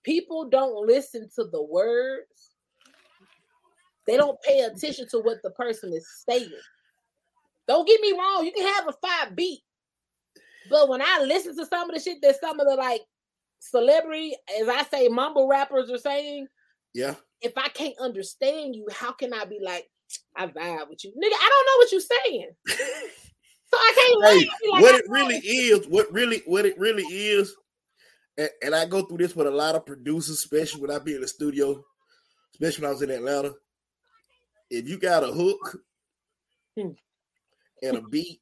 people 0.03 0.49
don't 0.49 0.87
listen 0.87 1.29
to 1.35 1.45
the 1.45 1.61
words. 1.61 2.55
They 4.07 4.17
don't 4.17 4.41
pay 4.41 4.61
attention 4.61 5.07
to 5.11 5.19
what 5.19 5.37
the 5.43 5.51
person 5.51 5.93
is 5.93 6.07
saying. 6.27 6.51
Don't 7.67 7.87
get 7.87 8.01
me 8.01 8.11
wrong, 8.11 8.45
you 8.45 8.51
can 8.51 8.67
have 8.73 8.87
a 8.89 8.93
five 9.07 9.35
beat, 9.35 9.61
but 10.69 10.89
when 10.89 11.01
I 11.01 11.23
listen 11.25 11.55
to 11.57 11.65
some 11.65 11.89
of 11.89 11.95
the 11.95 12.01
shit 12.01 12.17
that 12.21 12.39
some 12.39 12.59
of 12.59 12.67
the 12.67 12.75
like 12.75 13.01
celebrity, 13.59 14.35
as 14.59 14.67
I 14.67 14.83
say, 14.83 15.07
mumble 15.07 15.47
rappers 15.47 15.89
are 15.89 15.97
saying, 15.97 16.47
yeah. 16.93 17.15
if 17.41 17.53
I 17.57 17.69
can't 17.69 17.95
understand 17.99 18.75
you, 18.75 18.87
how 18.91 19.11
can 19.11 19.33
I 19.33 19.45
be 19.45 19.59
like, 19.61 19.89
I 20.35 20.47
vibe 20.47 20.89
with 20.89 21.03
you, 21.03 21.11
nigga? 21.11 21.33
I 21.33 21.49
don't 21.49 21.65
know 21.65 21.77
what 21.77 21.91
you're 21.91 22.01
saying, 22.01 22.51
so 23.73 23.79
I 23.79 23.93
can't. 23.95 24.25
Hey, 24.25 24.35
lie 24.35 24.41
and 24.41 24.49
be 24.61 24.69
like, 24.71 24.81
what 24.81 24.95
it 24.95 25.05
really 25.09 25.37
is, 25.37 25.87
what 25.87 26.13
really, 26.13 26.43
what 26.45 26.65
it 26.65 26.77
really 26.77 27.03
is, 27.03 27.55
and, 28.37 28.49
and 28.63 28.75
I 28.75 28.85
go 28.85 29.01
through 29.01 29.17
this 29.17 29.35
with 29.35 29.47
a 29.47 29.51
lot 29.51 29.75
of 29.75 29.85
producers, 29.85 30.35
especially 30.37 30.81
when 30.81 30.91
I 30.91 30.99
be 30.99 31.15
in 31.15 31.21
the 31.21 31.27
studio, 31.27 31.83
especially 32.53 32.83
when 32.83 32.89
I 32.89 32.93
was 32.93 33.01
in 33.01 33.11
Atlanta. 33.11 33.53
If 34.69 34.87
you 34.87 34.97
got 34.97 35.23
a 35.23 35.31
hook 35.31 35.79
Hmm. 36.77 36.89
and 37.83 37.97
a 37.97 38.01
beat, 38.01 38.41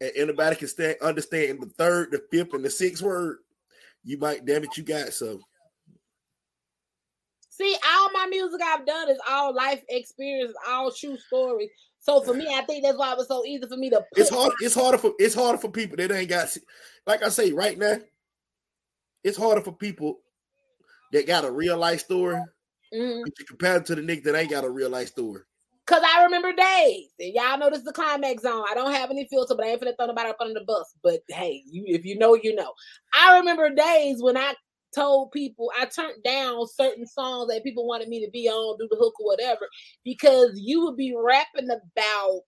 and 0.00 0.10
anybody 0.16 0.56
can 0.56 0.68
stand 0.68 0.96
understand 1.00 1.60
the 1.60 1.66
third, 1.66 2.10
the 2.10 2.22
fifth, 2.30 2.54
and 2.54 2.64
the 2.64 2.70
sixth 2.70 3.02
word, 3.02 3.38
you 4.04 4.18
might 4.18 4.44
damn 4.44 4.64
it, 4.64 4.76
you 4.76 4.82
got 4.82 5.12
some. 5.12 5.40
See, 7.50 7.76
all 7.86 8.10
my 8.12 8.26
music 8.26 8.60
I've 8.62 8.86
done 8.86 9.10
is 9.10 9.18
all 9.28 9.54
life 9.54 9.82
experience, 9.88 10.54
all 10.68 10.90
true 10.90 11.18
stories. 11.18 11.70
So 12.00 12.22
for 12.22 12.34
me, 12.34 12.48
I 12.52 12.62
think 12.62 12.84
that's 12.84 12.96
why 12.96 13.12
it 13.12 13.18
was 13.18 13.28
so 13.28 13.44
easy 13.44 13.66
for 13.66 13.76
me 13.76 13.90
to. 13.90 13.96
Put 13.96 14.06
It's 14.16 14.30
hard. 14.30 14.52
It's 14.60 14.74
harder 14.74 14.98
for 14.98 15.12
it's 15.18 15.34
harder 15.34 15.58
for 15.58 15.70
people 15.70 15.96
that 15.96 16.10
ain't 16.10 16.28
got. 16.28 16.56
Like 17.06 17.22
I 17.22 17.28
say 17.28 17.52
right 17.52 17.78
now, 17.78 17.98
it's 19.22 19.36
harder 19.36 19.60
for 19.60 19.72
people 19.72 20.20
that 21.12 21.26
got 21.26 21.44
a 21.44 21.50
real 21.50 21.76
life 21.76 22.00
story 22.00 22.40
Mhm. 22.92 23.24
Compare 23.46 23.76
it 23.78 23.86
to 23.86 23.94
the 23.94 24.02
nigga 24.02 24.24
that 24.24 24.34
ain't 24.34 24.50
got 24.50 24.64
a 24.64 24.70
real 24.70 24.90
life 24.90 25.08
story. 25.08 25.42
Cause 25.86 26.02
I 26.04 26.22
remember 26.24 26.52
days, 26.52 27.08
and 27.18 27.34
y'all 27.34 27.58
know 27.58 27.68
this 27.68 27.80
is 27.80 27.84
the 27.84 27.92
climax 27.92 28.42
zone. 28.42 28.64
I 28.70 28.74
don't 28.74 28.92
have 28.92 29.10
any 29.10 29.26
filter, 29.28 29.56
but 29.56 29.64
I 29.64 29.70
ain't 29.70 29.80
finna 29.80 29.96
throw 29.96 30.06
nobody 30.06 30.30
up 30.30 30.36
under 30.40 30.54
the 30.54 30.64
bus. 30.64 30.94
But 31.02 31.20
hey, 31.28 31.62
you 31.66 31.84
if 31.86 32.04
you 32.04 32.16
know, 32.16 32.34
you 32.34 32.54
know. 32.54 32.72
I 33.12 33.38
remember 33.38 33.70
days 33.70 34.22
when 34.22 34.36
I 34.36 34.54
told 34.94 35.32
people 35.32 35.70
I 35.78 35.86
turned 35.86 36.22
down 36.24 36.66
certain 36.66 37.06
songs 37.06 37.48
that 37.48 37.64
people 37.64 37.86
wanted 37.86 38.08
me 38.08 38.24
to 38.24 38.30
be 38.30 38.48
on, 38.48 38.78
do 38.78 38.88
the 38.90 38.96
hook 38.96 39.14
or 39.20 39.26
whatever, 39.26 39.68
because 40.04 40.52
you 40.54 40.84
would 40.84 40.96
be 40.96 41.14
rapping 41.16 41.70
about 41.70 42.40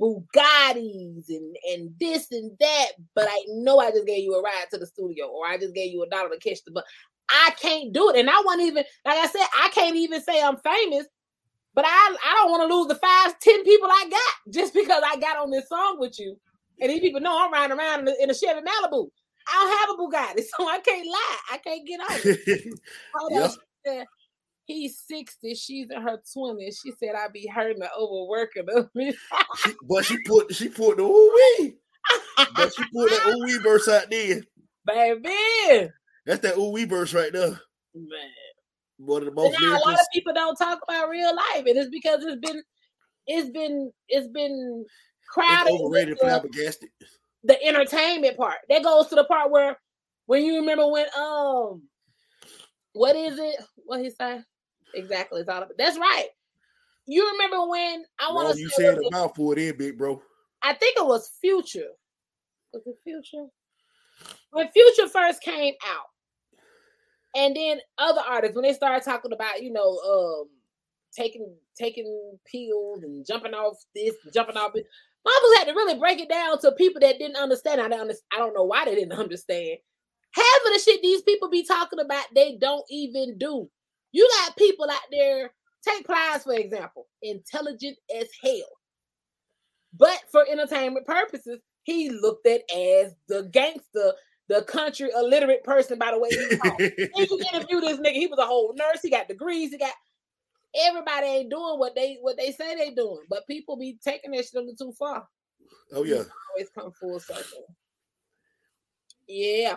Bugattis 0.00 1.28
and 1.28 1.56
and 1.72 1.90
this 2.00 2.30
and 2.32 2.50
that. 2.60 2.88
But 3.14 3.28
I 3.28 3.38
know 3.48 3.78
I 3.78 3.90
just 3.90 4.06
gave 4.06 4.24
you 4.24 4.34
a 4.34 4.42
ride 4.42 4.66
to 4.72 4.78
the 4.78 4.86
studio, 4.86 5.26
or 5.26 5.46
I 5.46 5.58
just 5.58 5.74
gave 5.74 5.92
you 5.92 6.02
a 6.02 6.08
dollar 6.08 6.30
to 6.30 6.38
catch 6.38 6.64
the 6.64 6.72
bus. 6.72 6.84
I 7.28 7.50
can't 7.60 7.92
do 7.92 8.10
it, 8.10 8.16
and 8.16 8.30
I 8.30 8.40
won't 8.44 8.62
even 8.62 8.84
like 9.04 9.18
I 9.18 9.26
said. 9.26 9.46
I 9.62 9.68
can't 9.68 9.96
even 9.96 10.20
say 10.22 10.42
I'm 10.42 10.56
famous. 10.58 11.06
But 11.74 11.84
I, 11.86 12.16
I 12.24 12.34
don't 12.34 12.50
want 12.50 12.68
to 12.68 12.74
lose 12.74 12.88
the 12.88 12.94
five, 12.94 13.38
ten 13.38 13.62
people 13.62 13.88
I 13.90 14.08
got 14.10 14.52
just 14.54 14.72
because 14.72 15.02
I 15.04 15.18
got 15.18 15.36
on 15.36 15.50
this 15.50 15.68
song 15.68 15.96
with 15.98 16.18
you. 16.18 16.36
And 16.80 16.90
these 16.90 17.00
people 17.00 17.20
know 17.20 17.44
I'm 17.44 17.52
riding 17.52 17.76
around 17.76 18.00
in 18.00 18.08
a, 18.08 18.22
in 18.22 18.30
a 18.30 18.34
Chevy 18.34 18.60
Malibu. 18.60 19.08
I 19.48 19.52
don't 19.54 19.78
have 19.78 19.90
a 19.90 20.38
Bugatti, 20.40 20.44
so 20.56 20.68
I 20.68 20.78
can't 20.80 21.06
lie. 21.06 21.38
I 21.52 21.58
can't 21.58 21.86
get 21.86 22.00
on 22.00 22.06
it. 22.10 22.78
Hold 23.14 23.32
on, 23.42 23.50
she 23.50 23.56
said, 23.86 24.06
He's 24.66 25.00
60, 25.06 25.54
she's 25.54 25.86
in 25.90 26.02
her 26.02 26.20
20s. 26.36 26.74
She 26.82 26.90
said, 26.98 27.14
I 27.16 27.28
be 27.28 27.46
hurting 27.46 27.78
the 27.78 27.88
overworking 27.96 28.64
of 28.74 28.88
me. 28.94 29.14
She, 29.58 29.72
but 29.88 30.04
she 30.04 30.18
put 30.24 30.52
she 30.54 30.68
put 30.68 30.96
the 30.96 31.04
ooh 31.04 31.32
wee. 31.58 31.76
But 32.36 32.72
she 32.74 32.82
put 32.92 33.10
that 33.10 33.26
ooh 33.28 33.44
wee 33.44 33.58
verse 33.58 33.88
out 33.88 34.10
there. 34.10 34.42
Baby. 34.84 35.90
That's 36.24 36.40
that 36.40 36.58
ooh 36.58 36.70
wee 36.72 36.84
verse 36.84 37.14
right 37.14 37.32
there. 37.32 37.60
Man. 37.94 38.30
One 38.98 39.22
of 39.22 39.26
the 39.26 39.32
most 39.34 39.56
now 39.60 39.76
a 39.76 39.78
lot 39.78 39.94
of 39.94 40.06
people 40.12 40.32
don't 40.34 40.56
talk 40.56 40.80
about 40.82 41.10
real 41.10 41.34
life, 41.34 41.64
and 41.66 41.76
it's 41.76 41.90
because 41.90 42.24
it's 42.24 42.40
been 42.40 42.62
it's 43.26 43.50
been 43.50 43.92
it's 44.08 44.28
been 44.28 44.84
crowded. 45.30 45.70
It's 45.70 45.80
overrated, 45.80 46.18
the- 46.18 46.24
uh, 46.24 46.28
flabbergasted. 46.28 46.88
The 47.46 47.62
entertainment 47.64 48.36
part. 48.36 48.56
That 48.68 48.82
goes 48.82 49.06
to 49.08 49.14
the 49.14 49.24
part 49.24 49.50
where 49.50 49.78
when 50.26 50.44
you 50.44 50.56
remember 50.56 50.90
when 50.90 51.06
um 51.16 51.82
what 52.92 53.14
is 53.14 53.38
it? 53.38 53.56
What 53.84 54.00
he 54.00 54.10
say? 54.10 54.40
Exactly. 54.94 55.40
It's 55.40 55.48
all 55.48 55.58
about 55.58 55.72
that's 55.78 55.98
right. 55.98 56.28
You 57.06 57.30
remember 57.32 57.68
when 57.68 58.04
I 58.18 58.32
want 58.32 58.54
to 58.54 58.60
you 58.60 58.68
said 58.70 58.98
a 58.98 59.10
mouthful 59.10 59.54
then, 59.54 59.76
big 59.76 59.96
bro. 59.96 60.20
I 60.62 60.74
think 60.74 60.96
it 60.96 61.06
was 61.06 61.30
Future. 61.40 61.90
Was 62.72 62.82
it 62.86 62.96
Future? 63.04 63.46
When 64.50 64.68
Future 64.70 65.08
first 65.08 65.40
came 65.42 65.74
out, 65.86 66.06
and 67.36 67.54
then 67.54 67.78
other 67.98 68.22
artists 68.26 68.56
when 68.56 68.64
they 68.64 68.72
started 68.72 69.04
talking 69.04 69.32
about 69.32 69.62
you 69.62 69.72
know 69.72 69.98
um 69.98 70.48
taking 71.14 71.54
taking 71.78 72.38
pills 72.50 73.02
and 73.02 73.24
jumping 73.26 73.54
off 73.54 73.76
this, 73.94 74.14
jumping 74.32 74.56
off 74.56 74.72
it. 74.74 74.86
Mothers 75.26 75.58
had 75.58 75.64
to 75.64 75.72
really 75.72 75.98
break 75.98 76.20
it 76.20 76.30
down 76.30 76.58
to 76.60 76.72
people 76.72 77.00
that 77.00 77.18
didn't 77.18 77.36
understand. 77.36 77.80
I 77.80 77.88
don't, 77.88 78.00
under- 78.00 78.14
I 78.32 78.38
don't 78.38 78.54
know 78.54 78.64
why 78.64 78.84
they 78.86 78.94
didn't 78.94 79.12
understand 79.18 79.78
half 80.36 80.66
of 80.66 80.72
the 80.72 80.78
shit 80.78 81.02
these 81.02 81.22
people 81.22 81.48
be 81.48 81.64
talking 81.64 81.98
about, 81.98 82.26
they 82.34 82.56
don't 82.60 82.84
even 82.90 83.38
do. 83.38 83.68
You 84.12 84.28
got 84.40 84.56
people 84.56 84.88
out 84.90 84.98
there, 85.10 85.50
take 85.86 86.06
Plies 86.06 86.44
for 86.44 86.54
example, 86.54 87.06
intelligent 87.22 87.96
as 88.18 88.28
hell. 88.42 88.52
But 89.94 90.20
for 90.30 90.44
entertainment 90.48 91.06
purposes, 91.06 91.60
he 91.84 92.10
looked 92.10 92.46
at 92.46 92.62
as 92.74 93.14
the 93.28 93.48
gangster, 93.52 94.12
the 94.48 94.62
country 94.62 95.08
illiterate 95.14 95.64
person 95.64 95.98
by 95.98 96.10
the 96.10 96.18
way 96.18 96.28
he 96.30 96.56
talked. 96.56 96.80
you 96.80 97.40
interview 97.54 97.80
this 97.80 97.98
nigga, 97.98 98.12
he 98.12 98.26
was 98.26 98.38
a 98.38 98.46
whole 98.46 98.74
nurse, 98.76 99.00
he 99.02 99.10
got 99.10 99.28
degrees, 99.28 99.70
he 99.70 99.78
got 99.78 99.94
everybody 100.84 101.26
ain't 101.26 101.50
doing 101.50 101.78
what 101.78 101.94
they 101.94 102.18
what 102.20 102.36
they 102.36 102.52
say 102.52 102.74
they 102.74 102.90
doing, 102.90 103.24
but 103.28 103.46
people 103.46 103.76
be 103.76 103.98
taking 104.02 104.32
that 104.32 104.44
shit 104.44 104.54
a 104.54 104.60
little 104.60 104.76
too 104.76 104.92
far. 104.98 105.26
Oh 105.92 106.04
yeah, 106.04 106.22
always 106.50 106.70
come 106.76 106.92
full 106.92 107.20
circle. 107.20 107.66
Yeah, 109.28 109.76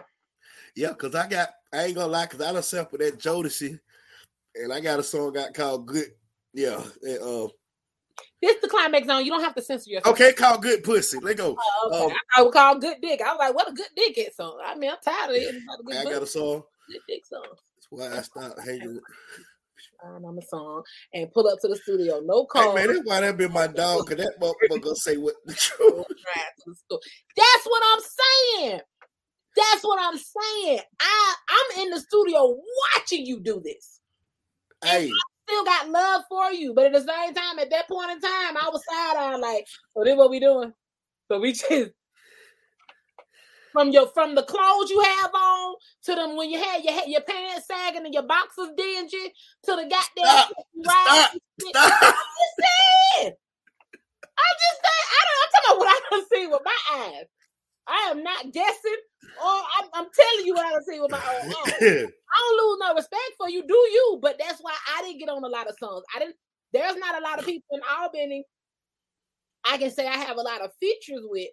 yeah, 0.75 0.93
cause 0.93 1.15
I 1.15 1.27
got 1.27 1.49
I 1.73 1.85
ain't 1.85 1.95
gonna 1.95 2.11
lie, 2.11 2.25
cause 2.25 2.41
I 2.41 2.51
done 2.51 2.63
sampled 2.63 3.01
that 3.01 3.19
Jodeci, 3.19 3.79
and 4.55 4.73
I 4.73 4.79
got 4.79 4.99
a 4.99 5.03
song 5.03 5.33
got 5.33 5.53
called 5.53 5.87
Good. 5.87 6.07
Yeah, 6.53 6.81
and, 7.03 7.21
uh, 7.21 7.47
this 8.41 8.57
the 8.61 8.67
climax 8.67 9.07
zone. 9.07 9.25
You 9.25 9.31
don't 9.31 9.43
have 9.43 9.55
to 9.55 9.61
censor 9.61 9.89
yourself. 9.89 10.13
Okay, 10.13 10.33
call 10.33 10.57
Good 10.57 10.83
Pussy. 10.83 11.19
Let 11.19 11.37
go. 11.37 11.57
Oh, 11.59 11.91
okay. 11.91 12.13
Um, 12.13 12.19
I 12.35 12.41
would 12.41 12.53
call 12.53 12.79
Good 12.79 12.97
Dick. 13.01 13.21
I 13.21 13.31
was 13.31 13.39
like, 13.39 13.55
what 13.55 13.69
a 13.69 13.73
good 13.73 13.87
dick 13.95 14.17
is 14.17 14.35
song. 14.35 14.59
I 14.65 14.75
mean, 14.75 14.91
I'm 14.91 14.97
tired 15.03 15.31
of 15.31 15.35
it. 15.35 15.55
I 15.97 16.03
got 16.03 16.23
a 16.23 16.27
song. 16.27 16.63
Good 16.89 17.01
dick 17.07 17.25
song. 17.25 17.43
That's 17.45 17.87
why 17.89 18.17
I 18.17 18.21
stopped 18.21 18.65
hanging. 18.65 18.99
on 20.03 20.37
a 20.37 20.41
song 20.47 20.83
and 21.13 21.31
pull 21.31 21.47
up 21.47 21.59
to 21.61 21.67
the 21.67 21.75
studio. 21.75 22.21
No 22.23 22.45
call. 22.45 22.75
Hey 22.75 22.85
man, 22.85 22.95
that's 22.95 23.07
why 23.07 23.21
that 23.21 23.37
been 23.37 23.53
my 23.53 23.67
dog. 23.67 24.07
Cause 24.07 24.17
that 24.17 24.39
motherfucker 24.39 24.95
say 24.95 25.17
what 25.17 25.35
the 25.45 25.53
truth. 25.53 26.05
That's 27.35 27.65
what 27.65 27.83
I'm 27.93 28.01
saying. 28.61 28.79
That's 29.55 29.83
what 29.83 29.99
I'm 30.01 30.17
saying. 30.17 30.79
I 30.99 31.35
I'm 31.49 31.83
in 31.83 31.89
the 31.91 31.99
studio 31.99 32.57
watching 32.95 33.25
you 33.25 33.39
do 33.39 33.61
this. 33.63 33.99
Hey. 34.83 35.09
I 35.09 35.51
still 35.51 35.65
got 35.65 35.89
love 35.89 36.23
for 36.29 36.51
you, 36.51 36.73
but 36.73 36.85
at 36.85 36.93
the 36.93 36.99
same 36.99 37.33
time, 37.33 37.59
at 37.59 37.69
that 37.71 37.87
point 37.87 38.11
in 38.11 38.21
time, 38.21 38.57
I 38.57 38.69
was 38.71 38.83
side 38.85 39.17
on 39.17 39.41
like, 39.41 39.65
so 39.93 40.03
this 40.03 40.15
what 40.15 40.29
we 40.29 40.39
doing? 40.39 40.73
So 41.29 41.39
we 41.39 41.51
just 41.53 41.91
from 43.79 43.91
your 43.91 44.07
from 44.07 44.35
the 44.35 44.43
clothes 44.43 44.89
you 44.89 44.99
have 44.99 45.31
on 45.33 45.75
to 46.03 46.13
them 46.13 46.35
when 46.35 46.49
you 46.49 46.59
had 46.61 46.83
your 46.83 46.93
your 47.07 47.21
pants 47.21 47.65
sagging 47.65 48.03
and 48.03 48.13
your 48.13 48.23
boxers 48.23 48.67
dingy 48.75 49.31
to 49.63 49.71
the 49.71 49.83
goddamn 49.83 50.03
stop, 50.19 50.51
stop, 50.83 51.31
stop. 51.61 52.03
I'm 52.03 52.11
just 52.11 52.55
saying. 52.59 53.33
I'm 54.35 54.55
just 54.59 54.79
saying. 54.83 55.07
I 55.15 55.21
don't. 55.23 55.39
I'm 55.39 55.51
talking 55.53 55.69
about 55.69 55.79
what 55.79 55.87
I 55.87 55.99
don't 56.09 56.27
see 56.33 56.47
with 56.47 56.61
my 56.65 56.79
eyes. 56.93 57.25
I 57.87 58.11
am 58.11 58.21
not 58.21 58.51
guessing, 58.51 58.99
or 59.41 59.61
I'm, 59.79 59.87
I'm 59.93 60.07
telling 60.13 60.45
you 60.45 60.55
what 60.55 60.65
I 60.65 60.71
don't 60.71 60.85
see 60.85 60.99
with 60.99 61.11
my 61.11 61.17
own 61.17 61.49
eyes. 61.63 61.81
I 61.81 62.37
don't 62.37 62.57
lose 62.59 62.79
no 62.81 62.95
respect 62.95 63.31
for 63.37 63.49
you. 63.49 63.65
Do 63.65 63.73
you? 63.73 64.19
But 64.21 64.35
that's 64.39 64.59
why 64.59 64.75
I 64.97 65.03
didn't 65.03 65.19
get 65.19 65.29
on 65.29 65.45
a 65.45 65.47
lot 65.47 65.69
of 65.69 65.75
songs. 65.79 66.03
I 66.13 66.19
didn't. 66.19 66.35
There's 66.73 66.97
not 66.97 67.17
a 67.17 67.23
lot 67.23 67.39
of 67.39 67.45
people 67.45 67.77
in 67.77 67.81
Albany. 67.97 68.43
I 69.63 69.77
can 69.77 69.89
say 69.89 70.05
I 70.05 70.17
have 70.17 70.35
a 70.35 70.41
lot 70.41 70.59
of 70.59 70.71
features 70.81 71.21
with 71.23 71.47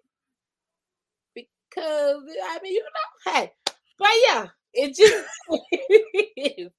because 1.76 2.22
I 2.48 2.58
mean, 2.62 2.72
you 2.72 2.82
know, 2.82 3.32
hey, 3.32 3.52
but 3.98 4.08
yeah, 4.26 4.46
it 4.72 4.94
just 4.94 5.26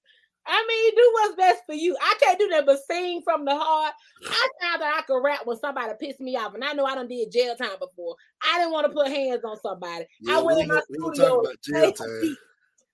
I 0.50 0.66
mean, 0.66 0.96
do 0.96 1.12
what's 1.14 1.36
best 1.36 1.64
for 1.66 1.76
you. 1.76 1.96
I 2.02 2.16
can't 2.22 2.40
do 2.40 2.48
that 2.50 2.66
but 2.66 2.80
sing 2.90 3.22
from 3.24 3.44
the 3.44 3.56
heart. 3.56 3.94
I 4.30 4.48
found 4.62 4.82
that 4.82 4.96
I 4.98 5.02
could 5.02 5.22
rap 5.22 5.42
when 5.46 5.58
somebody 5.58 5.92
pissed 6.00 6.22
me 6.22 6.38
off, 6.38 6.54
and 6.54 6.64
I 6.64 6.74
know 6.74 6.86
I 6.86 6.96
done 6.96 7.08
did 7.08 7.32
jail 7.32 7.56
time 7.56 7.78
before. 7.80 8.16
I 8.44 8.58
didn't 8.58 8.72
want 8.72 8.88
to 8.88 8.94
put 8.94 9.08
hands 9.10 9.44
on 9.44 9.60
somebody. 9.60 10.06
Yeah, 10.22 10.38
I 10.38 10.42
went 10.42 10.62
in 10.62 10.68
my 10.68 10.82
studio. 10.90 11.44
jail 11.62 11.92
time. 11.92 12.38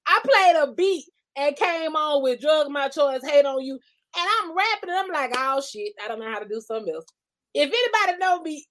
I 0.07 0.19
played 0.23 0.63
a 0.63 0.73
beat 0.73 1.05
and 1.35 1.55
came 1.55 1.95
on 1.95 2.23
with 2.23 2.41
"Drug 2.41 2.69
My 2.69 2.89
Choice," 2.89 3.21
"Hate 3.23 3.45
on 3.45 3.61
You," 3.63 3.79
and 4.17 4.29
I'm 4.41 4.57
rapping. 4.57 4.89
And 4.89 4.99
I'm 4.99 5.11
like, 5.11 5.31
"Oh 5.35 5.61
shit, 5.61 5.93
I 6.03 6.07
don't 6.07 6.19
know 6.19 6.31
how 6.31 6.39
to 6.39 6.47
do 6.47 6.59
something 6.59 6.93
else." 6.93 7.05
If 7.53 7.71
anybody 7.71 8.17
know 8.19 8.41
me, 8.41 8.65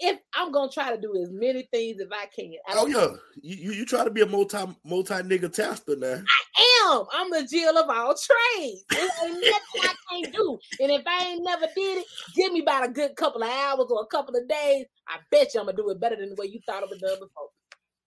if 0.00 0.18
I'm 0.34 0.50
gonna 0.50 0.70
try 0.70 0.94
to 0.94 1.00
do 1.00 1.14
as 1.22 1.30
many 1.30 1.68
things 1.72 2.00
as 2.00 2.08
I 2.10 2.26
can. 2.26 2.52
I 2.66 2.74
oh 2.76 2.86
yeah, 2.86 3.08
you, 3.42 3.72
you 3.72 3.84
try 3.84 4.02
to 4.02 4.10
be 4.10 4.22
a 4.22 4.26
multi 4.26 4.58
multi 4.84 5.14
nigga 5.14 5.52
tester 5.52 5.96
now. 5.96 6.22
I 6.22 6.94
am. 6.94 7.04
I'm 7.12 7.30
the 7.30 7.46
Jill 7.46 7.76
of 7.76 7.88
all 7.88 8.14
trades. 8.14 8.84
Ain't 8.92 9.34
nothing 9.34 9.82
I 9.82 9.94
can't 10.10 10.34
do. 10.34 10.58
And 10.80 10.90
if 10.90 11.02
I 11.06 11.26
ain't 11.26 11.44
never 11.44 11.66
did 11.74 11.98
it, 11.98 12.06
give 12.34 12.52
me 12.52 12.60
about 12.60 12.86
a 12.86 12.88
good 12.88 13.14
couple 13.14 13.42
of 13.42 13.50
hours 13.50 13.86
or 13.90 14.02
a 14.02 14.06
couple 14.06 14.34
of 14.34 14.48
days. 14.48 14.86
I 15.06 15.18
bet 15.30 15.54
you 15.54 15.60
I'm 15.60 15.66
gonna 15.66 15.76
do 15.76 15.90
it 15.90 16.00
better 16.00 16.16
than 16.16 16.30
the 16.30 16.36
way 16.36 16.46
you 16.46 16.60
thought 16.66 16.82
it 16.82 16.90
was 16.90 17.00
done 17.00 17.18
before. 17.20 17.50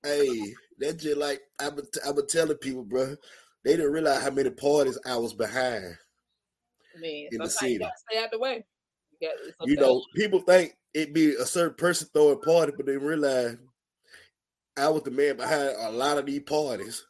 Hey, 0.03 0.53
that's 0.79 1.03
just 1.03 1.17
like 1.17 1.41
I've 1.59 1.75
been, 1.75 1.85
I've 2.05 2.15
been 2.15 2.27
telling 2.27 2.57
people, 2.57 2.83
bro. 2.83 3.15
They 3.63 3.77
didn't 3.77 3.93
realize 3.93 4.21
how 4.21 4.31
many 4.31 4.49
parties 4.49 4.99
I 5.05 5.15
was 5.15 5.33
behind. 5.33 5.95
Man, 6.99 7.27
in 7.31 7.37
the 7.39 7.49
city. 7.49 7.75
You 7.75 7.89
stay 8.11 8.21
out 8.21 8.31
the 8.31 8.39
way. 8.39 8.65
You, 9.21 9.31
you 9.61 9.75
know, 9.77 10.03
people 10.15 10.41
think 10.41 10.75
it 10.93 11.13
be 11.13 11.35
a 11.35 11.45
certain 11.45 11.75
person 11.75 12.07
throwing 12.13 12.39
party, 12.39 12.73
but 12.75 12.85
they 12.85 12.97
realize 12.97 13.57
I 14.77 14.89
was 14.89 15.03
the 15.03 15.11
man 15.11 15.37
behind 15.37 15.75
a 15.79 15.91
lot 15.91 16.17
of 16.17 16.25
these 16.25 16.41
parties. 16.41 17.05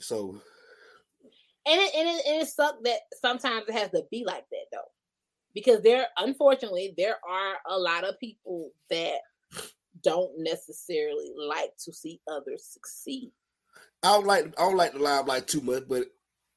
So, 0.00 0.40
and 1.66 1.80
it, 1.80 1.94
and 1.94 2.08
it, 2.08 2.26
and 2.26 2.42
it 2.42 2.48
sucked 2.48 2.84
that 2.84 3.00
sometimes 3.20 3.64
it 3.68 3.72
has 3.72 3.90
to 3.90 4.04
be 4.10 4.24
like 4.24 4.44
that 4.50 4.66
though, 4.72 4.90
because 5.54 5.82
there, 5.82 6.06
unfortunately, 6.16 6.94
there 6.96 7.16
are 7.28 7.56
a 7.68 7.78
lot 7.78 8.04
of 8.04 8.18
people 8.18 8.70
that 8.88 9.18
don't 10.02 10.32
necessarily 10.38 11.30
like 11.36 11.72
to 11.84 11.92
see 11.92 12.20
others 12.30 12.64
succeed. 12.64 13.32
I 14.02 14.12
don't 14.12 14.26
like 14.26 14.46
I 14.58 14.62
don't 14.62 14.76
like 14.76 14.92
the 14.92 14.98
limelight 14.98 15.46
too 15.46 15.60
much, 15.60 15.84
but 15.86 16.06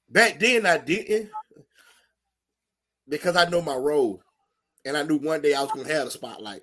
back 0.10 0.40
then 0.40 0.66
I 0.66 0.78
didn't 0.78 1.30
because 3.10 3.36
I 3.36 3.50
know 3.50 3.62
my 3.62 3.76
role 3.76 4.24
and 4.86 4.98
I 4.98 5.04
knew 5.04 5.18
one 5.18 5.42
day 5.42 5.54
I 5.54 5.62
was 5.62 5.72
gonna 5.72 5.92
have 5.92 6.06
the 6.06 6.12
spotlight. 6.12 6.62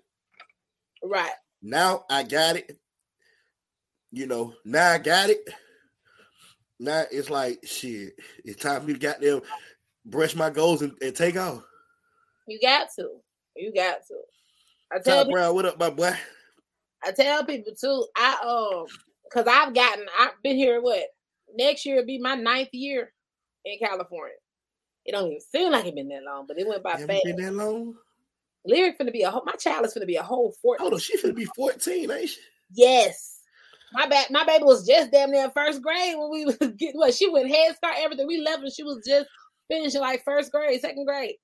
Right. 1.03 1.33
Now 1.63 2.05
I 2.11 2.23
got 2.23 2.57
it. 2.57 2.79
You 4.13 4.27
know, 4.27 4.55
now 4.65 4.93
I 4.93 4.99
got 4.99 5.31
it. 5.31 5.41
Now 6.79 7.05
it's 7.11 7.31
like 7.31 7.61
shit. 7.65 8.15
It's 8.45 8.61
time 8.61 8.81
for 8.81 8.87
me 8.87 8.95
to 8.95 8.99
get 8.99 9.21
them 9.21 9.43
brush 10.05 10.35
my 10.35 10.51
goals 10.51 10.83
and, 10.83 10.93
and 11.03 11.15
take 11.15 11.37
off. 11.37 11.63
You 12.47 12.59
got 12.61 12.89
to. 12.99 13.09
You 13.57 13.73
got 13.73 13.99
to. 14.09 14.15
I 14.93 14.99
tell 14.99 15.25
people, 15.25 15.35
Brown, 15.35 15.55
what 15.55 15.67
up, 15.67 15.79
my 15.79 15.91
boy? 15.91 16.13
I 17.05 17.13
tell 17.13 17.45
people 17.45 17.73
too. 17.79 18.07
I 18.17 18.37
um, 18.43 18.87
cause 19.33 19.47
I've 19.49 19.75
gotten. 19.75 20.07
I've 20.19 20.33
been 20.43 20.57
here. 20.57 20.81
What 20.81 21.05
next 21.55 21.87
year 21.87 21.97
will 21.97 22.07
be 22.07 22.19
my 22.19 22.35
ninth 22.35 22.71
year 22.73 23.13
in 23.65 23.79
California. 23.79 24.37
It 25.05 25.13
don't 25.13 25.29
even 25.29 25.41
seem 25.41 25.73
like 25.73 25.87
it 25.87 25.95
been 25.95 26.09
that 26.09 26.25
long, 26.25 26.47
but 26.47 26.59
it 26.59 26.67
went 26.67 26.83
by 26.83 26.97
fast. 26.97 27.25
Been 27.25 27.37
that 27.37 27.55
long? 27.55 27.95
Lyric 28.67 28.99
finna 28.99 29.13
be 29.13 29.23
a 29.23 29.31
whole, 29.31 29.43
my 29.45 29.53
child 29.53 29.87
is 29.87 29.95
finna 29.95 30.07
be 30.07 30.17
a 30.17 30.23
whole 30.23 30.55
14. 30.63 30.83
Hold 30.83 30.95
on, 30.95 30.99
she 30.99 31.17
finna 31.19 31.35
be 31.35 31.47
14, 31.47 32.11
ain't 32.11 32.29
she? 32.29 32.41
Yes. 32.73 33.39
My 33.93 34.07
bad, 34.07 34.27
my 34.31 34.45
baby 34.45 34.65
was 34.65 34.87
just 34.87 35.11
damn 35.11 35.31
near 35.31 35.51
first 35.51 35.83
grade 35.83 36.15
when 36.17 36.31
we 36.31 36.45
was 36.47 36.57
getting 36.57 36.99
what 36.99 37.15
she 37.15 37.29
went 37.29 37.51
head 37.51 37.75
start, 37.77 37.97
everything. 37.99 38.27
We 38.27 38.41
left 38.41 38.63
and 38.63 38.73
she 38.73 38.83
was 38.83 39.03
just 39.07 39.27
finishing 39.69 40.01
like 40.01 40.23
first 40.25 40.53
grade, 40.53 40.81
second 40.81 41.07
grade. 41.07 41.37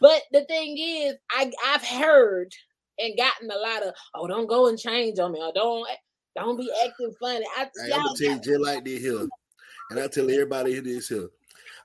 But 0.00 0.22
the 0.32 0.44
thing 0.44 0.76
is, 0.78 1.14
I 1.30 1.50
I've 1.66 1.84
heard 1.84 2.52
and 2.98 3.16
gotten 3.16 3.50
a 3.50 3.56
lot 3.56 3.86
of, 3.86 3.94
oh, 4.14 4.26
don't 4.26 4.48
go 4.48 4.68
and 4.68 4.78
change 4.78 5.18
on 5.18 5.32
me, 5.32 5.40
or 5.40 5.52
don't 5.54 5.86
don't 6.34 6.58
be 6.58 6.70
acting 6.84 7.12
funny. 7.20 7.46
I, 7.56 7.64
hey, 7.64 7.92
I'm 7.92 8.04
gonna 8.04 8.18
tell 8.18 8.32
you 8.32 8.40
just 8.40 8.60
like 8.60 8.84
this 8.84 9.00
here, 9.00 9.26
and 9.90 10.00
I 10.00 10.08
tell 10.08 10.30
everybody 10.30 10.72
here 10.72 10.82
this 10.82 11.08
here. 11.08 11.28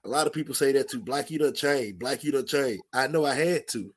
A 0.03 0.10
lot 0.10 0.27
of 0.27 0.34
people 0.34 0.56
say 0.56 0.71
that 0.73 0.89
to 0.89 0.99
Black, 0.99 1.30
you 1.30 1.39
done 1.39 1.53
change. 1.53 1.99
Black, 1.99 2.23
you 2.23 2.32
done 2.32 2.45
change. 2.45 2.80
I 2.93 3.08
know 3.08 3.25
I 3.25 3.34
had 3.34 3.67
to. 3.69 3.93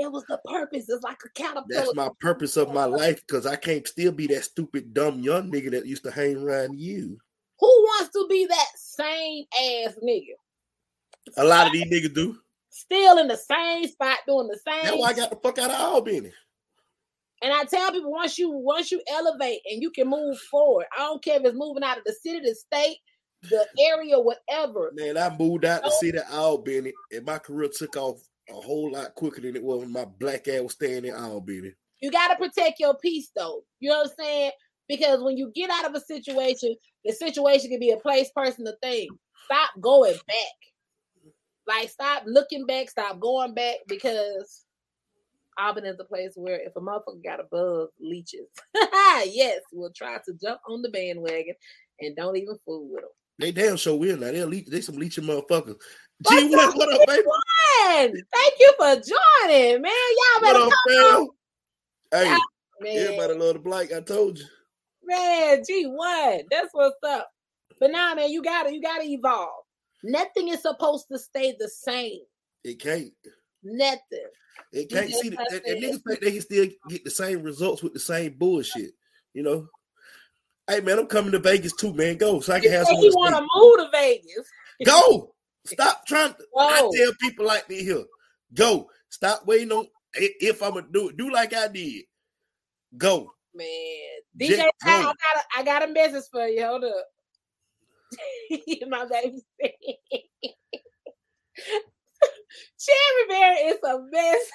It 0.00 0.10
was 0.10 0.24
the 0.28 0.40
purpose. 0.46 0.88
It's 0.88 1.04
like 1.04 1.18
a 1.26 1.28
caterpillar. 1.30 1.66
That's 1.68 1.94
my 1.94 2.08
purpose 2.20 2.56
of 2.56 2.72
my 2.72 2.86
life 2.86 3.20
because 3.26 3.44
I 3.44 3.56
can't 3.56 3.86
still 3.86 4.12
be 4.12 4.26
that 4.28 4.44
stupid, 4.44 4.94
dumb 4.94 5.20
young 5.20 5.52
nigga 5.52 5.70
that 5.72 5.86
used 5.86 6.04
to 6.04 6.10
hang 6.10 6.38
around 6.38 6.80
you. 6.80 7.18
Who 7.58 7.66
wants 7.66 8.10
to 8.14 8.26
be 8.30 8.46
that 8.46 8.68
same 8.76 9.44
ass 9.54 9.94
nigga? 10.02 10.32
A 11.36 11.44
lot 11.44 11.66
of 11.66 11.74
these 11.74 11.84
niggas 11.84 12.14
do. 12.14 12.38
Still 12.70 13.18
in 13.18 13.28
the 13.28 13.36
same 13.36 13.86
spot 13.88 14.20
doing 14.26 14.48
the 14.48 14.58
same. 14.66 14.84
That's 14.84 14.96
why 14.96 15.08
I 15.08 15.12
got 15.12 15.28
the 15.28 15.36
fuck 15.36 15.58
out 15.58 15.70
of 15.70 15.78
Albany. 15.78 16.32
And 17.42 17.52
I 17.52 17.64
tell 17.64 17.92
people 17.92 18.10
once 18.10 18.38
you 18.38 18.50
once 18.50 18.90
you 18.90 19.02
elevate 19.06 19.60
and 19.70 19.82
you 19.82 19.90
can 19.90 20.08
move 20.08 20.38
forward, 20.38 20.86
I 20.96 21.00
don't 21.00 21.22
care 21.22 21.36
if 21.36 21.44
it's 21.44 21.56
moving 21.56 21.82
out 21.82 21.98
of 21.98 22.04
the 22.04 22.14
city, 22.14 22.40
the 22.40 22.54
state, 22.54 22.96
the 23.42 23.66
area, 23.78 24.18
whatever. 24.18 24.92
Man, 24.94 25.18
I 25.18 25.36
moved 25.36 25.66
out 25.66 25.84
to 25.84 25.90
see 25.90 26.10
the 26.10 26.18
city 26.20 26.30
of 26.30 26.38
Albany, 26.38 26.92
and 27.12 27.26
my 27.26 27.38
career 27.38 27.68
took 27.68 27.96
off 27.96 28.22
a 28.50 28.60
whole 28.60 28.92
lot 28.92 29.14
quicker 29.14 29.40
than 29.40 29.56
it 29.56 29.62
was 29.62 29.80
when 29.80 29.92
my 29.92 30.04
black 30.04 30.48
ass 30.48 30.60
was 30.60 30.72
staying 30.72 31.04
in 31.04 31.14
Albany. 31.14 31.72
You 32.00 32.10
got 32.10 32.28
to 32.28 32.36
protect 32.36 32.80
your 32.80 32.96
peace, 32.96 33.30
though. 33.36 33.62
You 33.78 33.90
know 33.90 33.98
what 33.98 34.10
I'm 34.10 34.24
saying? 34.24 34.50
Because 34.88 35.22
when 35.22 35.36
you 35.36 35.52
get 35.54 35.70
out 35.70 35.86
of 35.86 35.94
a 35.94 36.00
situation, 36.00 36.74
the 37.04 37.12
situation 37.12 37.70
can 37.70 37.80
be 37.80 37.90
a 37.90 37.98
place, 37.98 38.30
person, 38.34 38.66
a 38.66 38.72
thing. 38.82 39.08
Stop 39.44 39.70
going 39.80 40.14
back. 40.26 41.32
Like, 41.66 41.90
stop 41.90 42.24
looking 42.26 42.66
back. 42.66 42.90
Stop 42.90 43.20
going 43.20 43.54
back 43.54 43.76
because 43.86 44.64
Auburn 45.58 45.84
is 45.84 46.00
a 46.00 46.04
place 46.04 46.32
where 46.34 46.58
if 46.60 46.74
a 46.76 46.80
motherfucker 46.80 47.22
got 47.22 47.40
a 47.40 47.44
buzz, 47.50 47.88
leeches. 48.00 48.48
yes, 49.26 49.60
we'll 49.72 49.92
try 49.94 50.16
to 50.24 50.34
jump 50.42 50.60
on 50.68 50.82
the 50.82 50.88
bandwagon 50.88 51.54
and 52.00 52.16
don't 52.16 52.36
even 52.36 52.56
fool 52.64 52.88
with 52.90 53.02
them. 53.02 53.10
They 53.40 53.52
damn 53.52 53.76
sure 53.76 53.96
will 53.96 54.18
now. 54.18 54.30
They'll 54.30 54.46
leech, 54.46 54.66
they 54.66 54.82
some 54.82 54.96
leeching 54.96 55.24
motherfuckers. 55.24 55.76
Gee, 56.28 56.50
what, 56.50 56.76
what 56.76 56.92
up, 56.92 57.06
baby? 57.06 57.22
Fun. 57.22 58.12
Thank 58.34 58.54
you 58.58 58.74
for 58.78 58.94
joining, 58.94 59.80
man. 59.80 59.92
Y'all 59.92 60.42
better 60.42 60.58
What 60.58 60.72
up, 60.72 60.72
come? 60.88 61.28
Hey, 62.12 62.38
man. 62.80 62.98
everybody 62.98 63.34
love 63.34 63.54
the 63.54 63.60
black. 63.60 63.92
I 63.92 64.00
told 64.00 64.38
you. 64.38 64.44
Man, 65.02 65.62
gee, 65.66 65.84
what? 65.84 66.44
That's 66.50 66.68
what's 66.72 66.96
up. 67.06 67.30
But 67.80 67.92
now, 67.92 68.14
man, 68.14 68.30
you 68.30 68.42
gotta 68.42 68.74
you 68.74 68.82
gotta 68.82 69.04
evolve. 69.04 69.64
Nothing 70.04 70.48
is 70.48 70.60
supposed 70.60 71.06
to 71.10 71.18
stay 71.18 71.56
the 71.58 71.68
same. 71.68 72.20
It 72.62 72.78
can't. 72.78 73.10
Nothing. 73.62 74.28
It 74.72 74.90
can't 74.90 75.10
see 75.10 75.30
that, 75.30 75.48
that 75.50 75.64
niggas 75.64 76.02
think 76.06 76.20
they 76.20 76.32
can 76.32 76.40
still 76.42 76.66
get 76.88 77.04
the 77.04 77.10
same 77.10 77.42
results 77.42 77.82
with 77.82 77.94
the 77.94 78.00
same 78.00 78.34
bullshit. 78.36 78.90
You 79.32 79.42
know. 79.42 79.68
Hey 80.70 80.80
man, 80.80 81.00
I'm 81.00 81.06
coming 81.06 81.32
to 81.32 81.40
Vegas 81.40 81.72
too, 81.72 81.92
man. 81.92 82.16
Go 82.16 82.38
so 82.38 82.52
I 82.52 82.60
can 82.60 82.70
have 82.70 82.86
Say 82.86 82.94
some. 82.94 83.02
he 83.02 83.10
want 83.10 83.34
to 83.34 83.40
move 83.40 83.78
to 83.78 83.88
Vegas. 83.90 84.48
Go. 84.84 85.34
Stop 85.66 86.06
trying. 86.06 86.32
To, 86.32 86.44
I 86.56 86.88
tell 86.94 87.12
people 87.20 87.44
like 87.44 87.68
me 87.68 87.82
here. 87.82 88.04
Go. 88.54 88.88
Stop 89.08 89.44
waiting 89.48 89.72
on 89.72 89.88
if 90.14 90.62
I'm 90.62 90.74
gonna 90.74 90.86
do 90.92 91.08
it. 91.08 91.16
Do 91.16 91.32
like 91.32 91.52
I 91.54 91.66
did. 91.66 92.04
Go. 92.96 93.32
Man, 93.52 93.66
DJ 94.40 94.58
Ty, 94.58 94.70
I 94.84 95.02
got 95.02 95.16
a, 95.16 95.42
I 95.58 95.64
got 95.64 95.88
a 95.88 95.92
message 95.92 96.30
for 96.30 96.46
you. 96.46 96.64
Hold 96.64 96.84
up. 96.84 97.06
My 98.88 99.06
baby 99.06 99.42
Cherry 102.78 103.26
Bear 103.28 103.70
is 103.70 103.78
a 103.82 103.98
mess. 104.12 104.50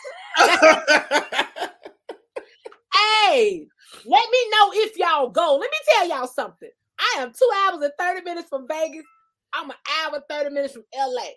Hey, 3.05 3.67
let 4.05 4.29
me 4.29 4.49
know 4.51 4.71
if 4.73 4.97
y'all 4.97 5.29
go. 5.29 5.57
Let 5.59 5.71
me 5.71 5.77
tell 5.89 6.07
y'all 6.07 6.27
something. 6.27 6.69
I 6.99 7.21
am 7.21 7.31
two 7.31 7.49
hours 7.63 7.81
and 7.81 7.91
30 7.99 8.21
minutes 8.23 8.49
from 8.49 8.67
Vegas. 8.67 9.05
I'm 9.53 9.69
an 9.69 9.75
hour 10.01 10.15
and 10.15 10.23
30 10.29 10.53
minutes 10.53 10.73
from 10.73 10.83
LA. 10.95 11.31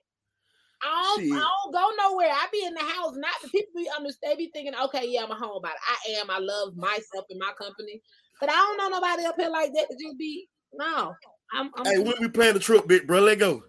I 0.81 1.17
don't, 1.17 1.33
I 1.33 1.51
don't 1.65 1.73
go 1.73 1.91
nowhere. 2.03 2.31
I 2.31 2.47
be 2.53 2.65
in 2.65 2.75
the 2.75 2.81
house. 2.81 3.15
Not 3.17 3.35
the 3.43 3.49
people 3.49 3.73
be 3.75 3.89
understand. 3.97 4.39
Be 4.39 4.51
thinking, 4.53 4.75
okay, 4.85 5.07
yeah, 5.09 5.25
I'm 5.25 5.31
a 5.31 5.35
homebody. 5.35 5.73
I 5.73 6.13
am. 6.21 6.31
I 6.31 6.39
love 6.39 6.77
myself 6.77 7.25
and 7.31 7.39
my 7.39 7.53
company. 7.61 8.01
But 8.41 8.51
I 8.51 8.55
don't 8.55 8.77
know 8.79 8.89
nobody 8.89 9.25
up 9.25 9.35
here 9.37 9.51
like 9.51 9.73
that 9.75 9.89
to 9.91 9.97
just 9.97 10.19
be 10.19 10.49
no. 10.73 11.15
I'm, 11.53 11.71
I'm 11.77 11.87
hey, 11.87 11.99
when 11.99 12.15
we 12.21 12.29
plan 12.29 12.55
the 12.55 12.61
trip, 12.61 12.87
bit, 12.87 13.07
bro, 13.07 13.21
let 13.21 13.39
go. 13.39 13.63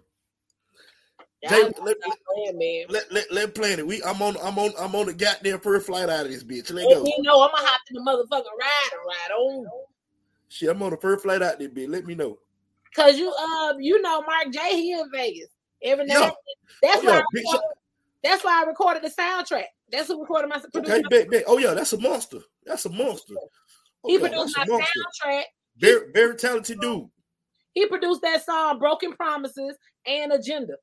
Jay, 1.48 1.62
let- 1.82 1.96
playing, 2.34 2.58
man. 2.58 2.84
Let 2.90 3.10
let 3.12 3.32
let 3.32 3.54
plan 3.54 3.78
it. 3.78 3.86
We 3.86 4.02
I'm 4.02 4.20
on 4.20 4.36
I'm 4.42 4.58
on 4.58 4.72
I'm 4.78 4.94
on 4.94 5.06
the 5.06 5.14
goddamn 5.14 5.60
first 5.60 5.86
flight 5.86 6.08
out 6.10 6.26
of 6.26 6.30
this 6.32 6.44
bitch. 6.44 6.70
Let 6.72 6.84
go. 6.88 7.04
you 7.04 7.22
know 7.22 7.40
I'm 7.42 7.50
gonna 7.50 7.66
hop 7.66 7.80
in 7.90 7.94
the 7.96 8.00
motherfucking 8.02 8.44
ride 8.60 8.90
and 8.92 9.00
ride 9.06 9.34
on. 9.38 9.66
Shit, 10.48 10.68
I'm 10.68 10.82
on 10.82 10.90
the 10.90 10.96
first 10.98 11.22
flight 11.22 11.40
out 11.42 11.58
this 11.58 11.68
bitch. 11.68 11.88
Let 11.88 12.04
me 12.04 12.14
know. 12.14 12.38
Cause 12.94 13.16
you 13.16 13.30
um 13.32 13.80
you 13.80 14.02
know 14.02 14.20
Mark 14.22 14.50
J 14.52 14.58
he 14.76 14.92
in 14.92 15.10
Vegas 15.12 15.48
every 15.82 16.06
Yeah. 16.08 16.20
night. 16.20 16.32
That's 16.82 17.02
Oh, 17.04 17.06
why 17.06 17.22
recorded, 17.32 17.60
that's 18.22 18.44
why 18.44 18.62
I 18.62 18.66
recorded 18.66 19.02
the 19.02 19.10
soundtrack. 19.10 19.64
That's 19.90 20.08
who 20.08 20.20
recorded 20.20 20.48
my 20.48 20.60
Okay, 20.76 21.00
my- 21.02 21.08
bet, 21.08 21.30
bet. 21.30 21.44
Oh 21.46 21.56
yeah, 21.58 21.72
that's 21.72 21.92
a 21.94 21.98
monster. 21.98 22.40
That's 22.66 22.84
a 22.84 22.90
monster. 22.90 23.34
Oh, 23.38 24.08
He 24.08 24.14
yeah, 24.14 24.20
produced 24.28 24.56
my 24.58 24.66
soundtrack. 24.66 25.42
Very 25.78 26.12
very 26.12 26.36
talented 26.36 26.80
dude. 26.80 27.08
He 27.72 27.86
produced 27.86 28.20
that 28.22 28.44
song 28.44 28.78
Broken 28.78 29.14
Promises 29.14 29.76
and 30.04 30.32
Agenda. 30.32 30.74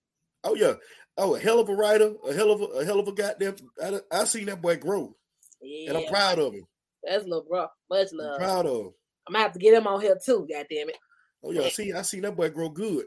Oh 0.44 0.56
yeah. 0.56 0.74
Oh, 1.18 1.36
a 1.36 1.40
hell 1.40 1.60
of 1.60 1.68
a 1.70 1.74
writer, 1.74 2.14
a 2.28 2.34
hell 2.34 2.52
of 2.52 2.62
a, 2.62 2.66
a 2.66 2.86
hell 2.86 3.00
of 3.00 3.08
a 3.08 3.12
goddamn. 3.12 3.56
I, 3.84 4.00
I 4.12 4.24
seen 4.26 4.46
that 4.46 4.62
boy 4.62 4.78
grow, 4.78 5.16
Yeah, 5.62 5.90
and 5.90 5.98
I'm 5.98 6.06
proud 6.06 6.38
of 6.40 6.54
him. 6.54 6.68
that's 7.04 7.24
little 7.24 7.46
bro. 7.50 7.68
Much 7.90 8.10
I'm 8.12 8.18
love. 8.20 8.38
proud 8.38 8.66
of 8.68 8.78
him. 8.78 8.92
I'm 9.28 9.34
gonna 9.34 9.44
have 9.44 9.54
to 9.54 9.60
get 9.60 9.74
him 9.74 9.88
on 9.88 10.00
here 10.02 10.18
too. 10.24 10.48
God 10.50 10.66
damn 10.70 10.90
it. 10.90 10.98
Oh 11.44 11.52
yeah, 11.52 11.70
see, 11.70 11.92
I 11.92 12.04
seen 12.04 12.22
that 12.22 12.36
boy 12.36 12.50
grow 12.50 12.70
good. 12.70 13.06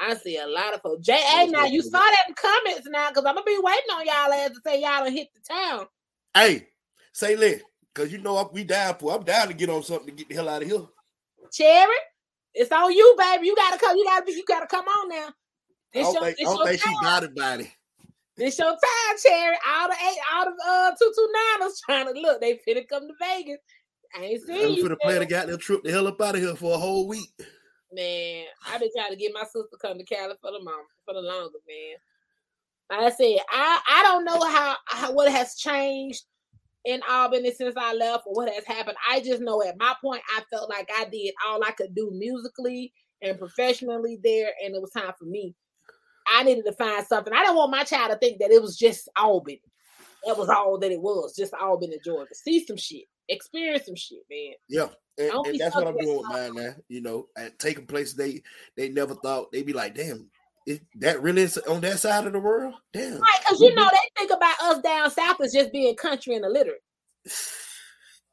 I 0.00 0.14
see 0.14 0.38
a 0.38 0.46
lot 0.46 0.74
of 0.74 0.80
folks. 0.82 1.06
J 1.06 1.12
A 1.12 1.42
oh, 1.42 1.46
now 1.50 1.66
you 1.66 1.82
saw 1.82 1.98
that 1.98 2.24
in 2.28 2.34
comments 2.34 2.88
now 2.90 3.10
because 3.10 3.24
I'm 3.26 3.34
gonna 3.34 3.44
be 3.44 3.58
waiting 3.62 3.90
on 3.92 4.06
y'all 4.06 4.32
ass 4.32 4.50
to 4.50 4.60
say 4.66 4.80
y'all 4.80 5.04
done 5.04 5.12
hit 5.12 5.28
the 5.34 5.54
town. 5.54 5.86
Hey, 6.34 6.66
say 7.12 7.36
let, 7.36 7.60
cause 7.94 8.10
you 8.10 8.18
know 8.18 8.36
I- 8.36 8.48
we 8.52 8.64
down 8.64 8.96
for. 8.96 9.14
I'm 9.14 9.22
down 9.24 9.48
to 9.48 9.54
get 9.54 9.68
on 9.70 9.82
something 9.82 10.06
to 10.06 10.12
get 10.12 10.28
the 10.28 10.34
hell 10.34 10.48
out 10.48 10.62
of 10.62 10.68
here. 10.68 10.80
Cherry, 11.52 11.94
it's 12.54 12.72
on 12.72 12.92
you, 12.92 13.14
baby. 13.18 13.46
You 13.46 13.54
gotta 13.54 13.78
come. 13.78 13.96
You 13.96 14.04
gotta 14.04 14.24
be. 14.24 14.32
You 14.32 14.44
gotta 14.48 14.66
come 14.66 14.86
on 14.86 15.08
now. 15.10 15.28
I 15.94 16.02
don't 16.02 16.14
your, 16.14 16.22
think, 16.22 16.36
I 16.38 16.42
this 16.44 16.54
don't 16.54 16.66
think 16.66 16.80
she 16.82 16.94
got 17.02 17.22
it, 17.24 17.34
buddy. 17.34 17.72
This 18.36 18.58
your 18.58 18.70
time, 18.70 19.16
Cherry. 19.22 19.56
All 19.74 19.88
the 19.88 19.94
eight, 19.94 20.18
all 20.34 20.44
the 20.46 20.56
uh 20.68 20.90
two 20.98 21.12
two 21.14 21.32
niners 21.58 21.80
trying 21.84 22.12
to 22.12 22.20
look. 22.20 22.40
They 22.40 22.60
finna 22.66 22.88
come 22.88 23.06
to 23.06 23.14
Vegas. 23.20 23.58
I 24.16 24.24
ain't 24.24 24.40
I'm 24.42 24.46
seen 24.46 24.76
you, 24.76 24.84
finna 24.84 24.96
the 25.00 25.18
man. 25.20 25.28
goddamn 25.28 25.58
trip 25.58 25.82
the 25.84 25.92
hell 25.92 26.08
up 26.08 26.20
out 26.20 26.34
of 26.34 26.40
here 26.40 26.54
for 26.54 26.74
a 26.74 26.78
whole 26.78 27.06
week. 27.06 27.30
man. 27.92 28.44
I 28.66 28.78
been 28.78 28.90
trying 28.96 29.10
to 29.10 29.16
get 29.16 29.32
my 29.32 29.44
sister 29.44 29.68
to 29.70 29.78
come 29.80 29.98
to 29.98 30.04
Cali 30.04 30.34
for 30.40 30.50
the 30.50 30.62
mom 30.62 30.84
for 31.04 31.14
the 31.14 31.20
longer, 31.20 31.58
man. 31.68 31.96
Like 32.90 33.12
I 33.12 33.16
said, 33.16 33.38
I 33.50 33.80
I 33.88 34.02
don't 34.02 34.24
know 34.24 34.40
how, 34.48 34.76
how 34.86 35.12
what 35.12 35.30
has 35.30 35.54
changed 35.54 36.24
in 36.84 37.00
Albany 37.08 37.52
since 37.52 37.76
I 37.76 37.94
left 37.94 38.24
or 38.26 38.34
what 38.34 38.52
has 38.52 38.64
happened. 38.64 38.96
I 39.08 39.20
just 39.20 39.42
know 39.42 39.62
at 39.62 39.78
my 39.78 39.94
point 40.02 40.22
I 40.36 40.42
felt 40.50 40.68
like 40.68 40.90
I 40.94 41.06
did 41.06 41.34
all 41.46 41.62
I 41.64 41.70
could 41.70 41.94
do 41.94 42.10
musically 42.12 42.92
and 43.22 43.38
professionally 43.38 44.18
there, 44.22 44.52
and 44.62 44.74
it 44.74 44.82
was 44.82 44.90
time 44.90 45.12
for 45.18 45.24
me. 45.24 45.54
I 46.26 46.42
needed 46.42 46.64
to 46.66 46.72
find 46.72 47.04
something. 47.06 47.32
I 47.32 47.44
didn't 47.44 47.56
want 47.56 47.70
my 47.70 47.84
child 47.84 48.10
to 48.12 48.18
think 48.18 48.38
that 48.40 48.50
it 48.50 48.62
was 48.62 48.76
just 48.76 49.08
Albany. 49.16 49.60
That 50.26 50.38
was 50.38 50.48
all 50.48 50.78
that 50.78 50.90
it 50.90 51.00
was, 51.00 51.36
just 51.36 51.52
Albany, 51.54 51.98
Georgia. 52.04 52.34
See 52.34 52.64
some 52.64 52.78
shit, 52.78 53.04
experience 53.28 53.86
some 53.86 53.96
shit, 53.96 54.20
man. 54.30 54.54
Yeah, 54.68 54.88
and, 55.18 55.46
and 55.46 55.60
that's 55.60 55.74
what 55.74 55.86
I'm 55.86 55.96
doing 55.98 56.16
with 56.16 56.28
mine 56.28 56.54
now. 56.54 56.74
You 56.88 57.02
know, 57.02 57.26
taking 57.58 57.86
places 57.86 58.14
they 58.14 58.42
they 58.76 58.88
never 58.88 59.14
thought 59.14 59.52
they'd 59.52 59.66
be 59.66 59.74
like, 59.74 59.94
damn, 59.94 60.30
is 60.66 60.80
that 60.96 61.22
really 61.22 61.42
is 61.42 61.58
on 61.58 61.82
that 61.82 61.98
side 61.98 62.26
of 62.26 62.32
the 62.32 62.40
world? 62.40 62.74
Damn. 62.92 63.20
Right, 63.20 63.38
because 63.40 63.60
you 63.60 63.74
know 63.74 63.88
they 63.90 64.20
think 64.20 64.32
about 64.32 64.60
us 64.62 64.82
down 64.82 65.10
south 65.10 65.40
as 65.42 65.52
just 65.52 65.72
being 65.72 65.94
country 65.96 66.34
and 66.34 66.44
illiterate. 66.44 66.82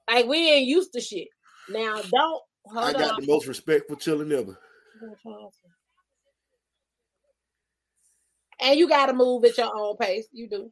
Like 0.10 0.25
we 0.25 0.49
ain't 0.49 0.67
used 0.67 0.91
to 0.93 0.99
shit. 0.99 1.30
Now 1.69 2.01
don't 2.01 2.41
I 2.75 2.91
got 2.91 3.13
on. 3.13 3.21
the 3.21 3.27
most 3.27 3.47
respect 3.47 3.88
for 3.88 3.95
children 3.95 4.32
ever. 4.34 4.60
And 8.62 8.80
you 8.80 8.88
gotta 8.88 9.13
move 9.13 9.43
at 9.45 9.58
your 9.58 9.71
own 9.76 9.97
pace. 9.97 10.28
You 10.32 10.47
do. 10.47 10.71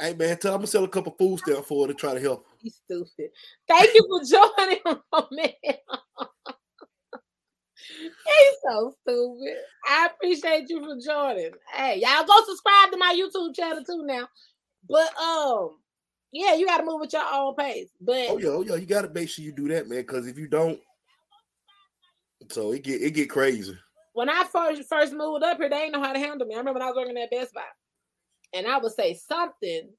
Hey 0.00 0.14
man, 0.14 0.38
tell 0.38 0.54
I'm 0.54 0.58
gonna 0.58 0.66
sell 0.68 0.84
a 0.84 0.88
couple 0.88 1.14
food 1.18 1.40
stamps 1.40 1.66
for 1.66 1.86
her 1.86 1.92
to 1.92 1.98
try 1.98 2.14
to 2.14 2.20
help. 2.20 2.46
You 2.60 2.70
stupid. 2.70 3.30
Thank 3.66 3.94
you 3.94 4.06
for 4.08 4.22
joining, 4.56 4.78
man. 5.32 5.52
He's 7.98 8.56
so 8.68 8.94
stupid. 9.02 9.56
I 9.86 10.08
appreciate 10.12 10.68
you 10.68 10.80
for 10.80 10.96
joining. 11.04 11.50
Hey, 11.72 12.00
y'all 12.00 12.24
go 12.24 12.34
subscribe 12.46 12.92
to 12.92 12.96
my 12.96 13.14
YouTube 13.18 13.54
channel 13.54 13.82
too 13.84 14.04
now. 14.04 14.28
But 14.88 15.16
um, 15.18 15.78
yeah, 16.32 16.54
you 16.54 16.66
gotta 16.66 16.84
move 16.84 17.02
at 17.02 17.12
your 17.12 17.24
own 17.32 17.54
pace. 17.56 17.88
But 18.00 18.26
Oh 18.28 18.38
yeah, 18.38 18.50
oh 18.50 18.62
yeah, 18.62 18.76
you 18.76 18.86
gotta 18.86 19.08
make 19.08 19.28
sure 19.28 19.44
you 19.44 19.52
do 19.52 19.68
that, 19.68 19.88
man. 19.88 20.00
Because 20.00 20.26
if 20.26 20.38
you 20.38 20.46
don't, 20.46 20.78
so 22.50 22.72
it 22.72 22.82
get 22.82 23.02
it 23.02 23.10
get 23.12 23.30
crazy. 23.30 23.76
When 24.18 24.28
I 24.28 24.42
first 24.50 24.88
first 24.88 25.12
moved 25.12 25.44
up 25.44 25.58
here, 25.58 25.70
they 25.70 25.78
didn't 25.78 25.92
know 25.92 26.02
how 26.02 26.12
to 26.12 26.18
handle 26.18 26.44
me. 26.44 26.56
I 26.56 26.58
remember 26.58 26.80
when 26.80 26.82
I 26.82 26.90
was 26.90 26.96
working 26.96 27.16
at 27.16 27.30
Best 27.30 27.54
Buy, 27.54 27.60
and 28.52 28.66
I 28.66 28.76
would 28.78 28.92
say 28.92 29.14
something. 29.14 29.90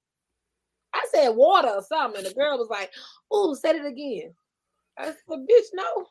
I 0.93 1.07
said 1.13 1.29
water 1.29 1.69
or 1.69 1.81
something, 1.81 2.17
and 2.17 2.29
the 2.29 2.33
girl 2.33 2.57
was 2.57 2.67
like, 2.69 2.91
"Ooh, 3.33 3.55
said 3.55 3.77
it 3.77 3.85
again." 3.85 4.33
I 4.97 5.05
said, 5.05 5.15
"Bitch, 5.29 5.69
no." 5.73 6.07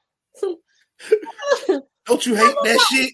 Don't 2.07 2.25
you 2.25 2.35
hate 2.35 2.57
that 2.65 2.81
shit? 2.89 3.13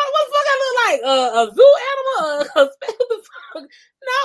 Oh, 0.00 0.10
what 0.12 0.24
the 0.26 0.32
fuck 0.32 0.46
I 0.48 0.56
look 0.62 0.76
like? 0.86 1.00
Uh, 1.04 1.30
a 1.36 1.54
zoo 1.54 1.74
animal? 1.90 2.50
Uh, 2.56 2.68
what 2.86 3.08
the 3.08 3.22
fuck? 3.54 3.70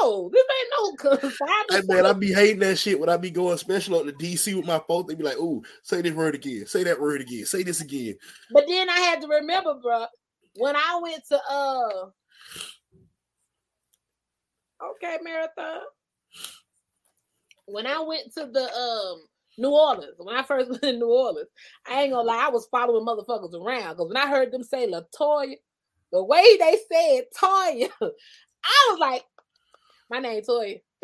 No, 0.02 0.30
this 0.32 0.44
ain't 0.58 0.70
no. 0.72 1.30
Hey 1.70 1.82
man, 1.86 2.06
I 2.06 2.14
be 2.14 2.32
hating 2.32 2.60
that 2.60 2.78
shit 2.78 3.00
when 3.00 3.10
I 3.10 3.18
be 3.18 3.32
going 3.32 3.58
special 3.58 3.98
up 4.00 4.06
to 4.06 4.14
DC 4.14 4.56
with 4.56 4.66
my 4.66 4.80
folks. 4.88 5.10
They 5.10 5.16
be 5.16 5.24
like, 5.24 5.38
"Ooh, 5.38 5.64
say 5.84 6.02
this 6.02 6.14
word 6.14 6.36
again. 6.36 6.66
Say 6.66 6.84
that 6.84 7.00
word 7.00 7.22
again. 7.22 7.46
Say 7.46 7.64
this 7.64 7.82
again." 7.82 8.16
But 8.52 8.66
then 8.68 8.90
I 8.90 9.00
had 9.00 9.22
to 9.22 9.28
remember, 9.28 9.76
bro, 9.82 10.06
when 10.56 10.76
I 10.76 11.00
went 11.02 11.24
to 11.30 11.42
uh 11.50 12.06
okay, 14.92 15.18
marathon. 15.24 15.82
When 17.68 17.88
I 17.88 18.00
went 18.00 18.34
to 18.36 18.46
the 18.52 18.74
um 18.74 19.26
New 19.58 19.72
Orleans, 19.72 20.16
when 20.18 20.36
I 20.36 20.44
first 20.44 20.70
went 20.72 20.84
in 20.84 21.00
New 21.00 21.10
Orleans, 21.10 21.50
I 21.88 22.04
ain't 22.04 22.14
gonna 22.14 22.28
lie, 22.28 22.46
I 22.48 22.50
was 22.50 22.68
following 22.72 23.06
motherfuckers 23.06 23.54
around 23.54 23.94
because 23.94 24.08
when 24.08 24.18
I 24.18 24.28
heard 24.30 24.52
them 24.52 24.64
say 24.64 24.88
Latoya, 24.88 25.56
the 26.12 26.24
way 26.24 26.58
they 26.58 26.78
said 26.92 27.26
Toya, 27.40 27.90
I 28.02 28.88
was 28.92 29.00
like, 29.00 29.24
my 30.10 30.20
name 30.20 30.42
Toya. 30.42 30.82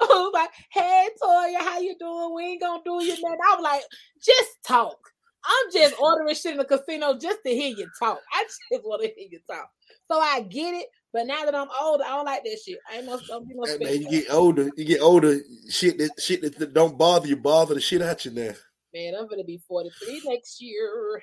I 0.00 0.06
was 0.06 0.32
like, 0.34 0.50
hey 0.72 1.08
Toya, 1.22 1.58
how 1.58 1.78
you 1.80 1.94
doing? 1.98 2.34
We 2.34 2.42
ain't 2.44 2.60
gonna 2.60 2.82
do 2.84 3.04
you 3.04 3.12
nothing. 3.22 3.38
I 3.50 3.54
was 3.54 3.62
like, 3.62 3.82
just 4.24 4.50
talk. 4.66 4.98
I'm 5.44 5.72
just 5.72 5.94
ordering 6.00 6.34
shit 6.34 6.52
in 6.52 6.58
the 6.58 6.64
casino 6.64 7.18
just 7.18 7.40
to 7.44 7.52
hear 7.52 7.74
you 7.76 7.88
talk. 7.98 8.20
I 8.32 8.44
just 8.44 8.84
want 8.84 9.02
to 9.02 9.08
hear 9.08 9.28
you 9.30 9.40
talk. 9.46 9.68
So 10.10 10.18
I 10.18 10.40
get 10.42 10.74
it, 10.74 10.86
But 11.12 11.26
now 11.26 11.44
that 11.44 11.54
I'm 11.54 11.68
older, 11.80 12.04
I 12.04 12.08
don't 12.08 12.24
like 12.24 12.42
that 12.42 12.58
shit. 12.64 12.78
I 12.90 12.96
ain't 12.96 13.06
no 13.06 13.20
don't 13.28 13.46
be 13.46 13.54
no 13.54 13.66
Hey, 13.66 13.76
man, 13.78 14.00
you 14.00 14.08
get 14.08 14.32
older, 14.32 14.70
you 14.76 14.84
get 14.84 15.02
older. 15.02 15.38
Shit 15.68 15.98
that 15.98 16.18
shit 16.18 16.58
that 16.58 16.72
don't 16.72 16.96
bother 16.96 17.28
you, 17.28 17.36
bother 17.36 17.74
the 17.74 17.80
shit 17.80 18.00
out 18.00 18.24
you 18.24 18.30
now. 18.30 18.54
Man, 18.94 19.14
I'm 19.18 19.28
gonna 19.28 19.44
be 19.44 19.60
43 19.68 20.22
next 20.24 20.62
year. 20.62 21.22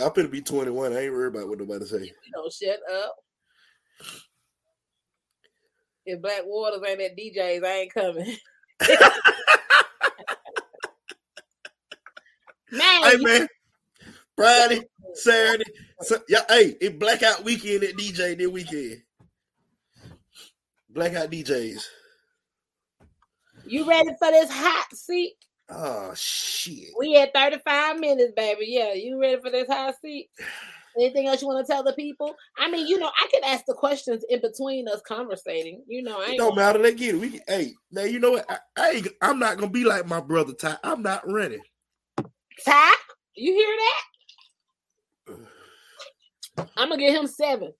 I'm 0.00 0.12
gonna 0.12 0.28
be 0.28 0.40
21. 0.40 0.92
I 0.92 1.04
ain't 1.04 1.12
worried 1.12 1.34
about 1.34 1.48
what 1.48 1.58
nobody 1.58 1.84
say. 1.84 1.98
You 2.04 2.12
know, 2.34 2.48
shut 2.50 2.80
up. 2.92 3.14
If 6.04 6.20
Black 6.20 6.42
Waters 6.44 6.82
ain't 6.88 7.00
at 7.00 7.16
DJs, 7.16 7.64
I 7.64 7.68
ain't 7.68 7.94
coming. 7.94 8.36
Man, 12.72 13.02
Hey 13.04 13.16
man, 13.18 13.48
Friday, 14.34 14.80
Saturday, 15.14 15.70
so, 16.00 16.16
yeah. 16.26 16.40
Hey, 16.48 16.74
it 16.80 16.98
blackout 16.98 17.44
weekend 17.44 17.84
at 17.84 17.96
DJ 17.96 18.36
this 18.36 18.48
weekend. 18.48 19.02
Blackout 20.92 21.30
DJs. 21.30 21.82
you 23.66 23.88
ready 23.88 24.10
for 24.18 24.30
this 24.30 24.50
hot 24.50 24.94
seat? 24.94 25.34
Oh 25.70 26.12
shit. 26.14 26.88
We 26.98 27.12
had 27.14 27.32
35 27.34 27.98
minutes, 27.98 28.32
baby. 28.36 28.66
Yeah, 28.68 28.92
you 28.92 29.18
ready 29.20 29.40
for 29.40 29.50
this 29.50 29.68
hot 29.68 29.94
seat? 30.02 30.28
Anything 30.98 31.26
else 31.26 31.40
you 31.40 31.48
want 31.48 31.66
to 31.66 31.72
tell 31.72 31.82
the 31.82 31.94
people? 31.94 32.34
I 32.58 32.70
mean, 32.70 32.86
you 32.86 32.98
know, 32.98 33.08
I 33.08 33.26
can 33.32 33.42
ask 33.44 33.64
the 33.64 33.72
questions 33.72 34.22
in 34.28 34.42
between 34.42 34.86
us 34.88 35.00
conversating. 35.08 35.82
You 35.88 36.02
know, 36.02 36.20
I 36.20 36.32
It 36.32 36.36
don't 36.36 36.54
matter. 36.54 36.82
They 36.82 36.94
get 36.94 37.14
it. 37.14 37.18
We 37.18 37.30
can- 37.30 37.40
hey 37.48 37.72
now. 37.90 38.02
You 38.02 38.18
know 38.18 38.32
what? 38.32 38.44
I, 38.50 38.58
I 38.76 39.02
I'm 39.22 39.38
not 39.38 39.56
gonna 39.56 39.70
be 39.70 39.84
like 39.84 40.06
my 40.06 40.20
brother 40.20 40.52
Ty. 40.52 40.76
I'm 40.84 41.00
not 41.02 41.22
ready. 41.26 41.62
Ty, 42.62 42.94
you 43.34 43.54
hear 43.54 45.36
that? 45.36 46.68
I'm 46.76 46.90
gonna 46.90 46.98
give 46.98 47.14
him 47.14 47.26
seven 47.26 47.72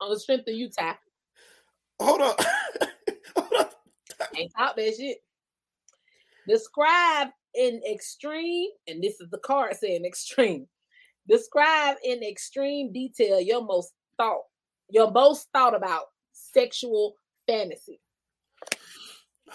on 0.00 0.10
the 0.10 0.18
strength 0.18 0.48
of 0.48 0.54
you, 0.54 0.68
Ty. 0.76 0.96
Hold 2.00 2.22
on. 2.22 2.34
Hold 3.36 3.52
on. 3.58 3.66
Ain't 4.36 4.52
talk 4.56 4.76
that 4.76 4.94
shit. 4.96 5.18
Describe 6.48 7.28
in 7.54 7.80
extreme, 7.90 8.70
and 8.88 9.02
this 9.02 9.20
is 9.20 9.28
the 9.30 9.38
card 9.38 9.76
saying 9.76 10.04
extreme. 10.04 10.66
Describe 11.28 11.96
in 12.02 12.22
extreme 12.22 12.92
detail 12.92 13.40
your 13.40 13.62
most 13.62 13.92
thought, 14.16 14.42
your 14.88 15.10
most 15.10 15.48
thought 15.52 15.76
about 15.76 16.04
sexual 16.32 17.14
fantasy. 17.46 18.00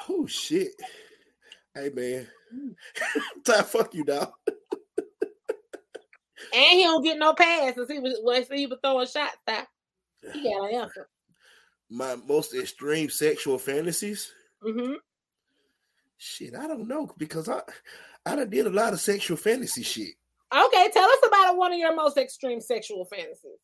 Oh 0.08 0.28
shit. 0.28 0.72
Hey 1.74 1.90
man. 1.94 2.28
Mm. 2.56 2.76
Ty, 3.46 3.64
fuck 3.64 3.94
you, 3.96 4.04
dog. 4.04 4.32
And 6.54 6.64
he 6.72 6.84
don't 6.84 7.04
get 7.04 7.18
no 7.18 7.34
pass 7.34 7.78
as 7.78 7.90
he 7.90 8.00
was 8.00 8.20
when 8.22 8.46
he 8.58 8.68
was 8.68 8.80
throwing 8.84 9.08
shots. 9.08 9.38
Ty. 9.48 9.66
He 10.34 10.44
got 10.44 10.70
an 10.70 10.76
answer. 10.76 11.10
My 11.90 12.16
most 12.16 12.54
extreme 12.56 13.10
sexual 13.10 13.58
fantasies. 13.58 14.32
hmm 14.62 14.94
Shit, 16.18 16.56
I 16.56 16.66
don't 16.68 16.88
know 16.88 17.12
because 17.18 17.50
I 17.50 17.62
I 18.26 18.36
done 18.36 18.50
did 18.50 18.66
a 18.66 18.70
lot 18.70 18.94
of 18.94 19.02
sexual 19.02 19.38
fantasy 19.38 19.84
shit. 19.84 20.16
Okay, 20.54 20.90
tell 20.94 21.10
us 21.10 21.20
about 21.28 21.58
one 21.58 21.74
of 21.74 21.80
your 21.80 21.96
most 21.96 22.18
extreme 22.18 22.62
sexual 22.62 23.06
fantasies. 23.06 23.60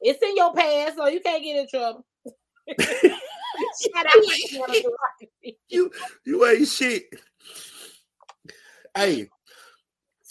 It's 0.00 0.22
in 0.22 0.36
your 0.36 0.52
past, 0.54 0.96
so 0.96 1.06
you 1.06 1.20
can't 1.20 1.42
get 1.42 1.60
in 1.60 1.68
trouble. 1.68 2.04
You, 5.68 5.90
You 6.24 6.46
ain't 6.46 6.68
shit. 6.68 7.04
Hey, 8.94 9.28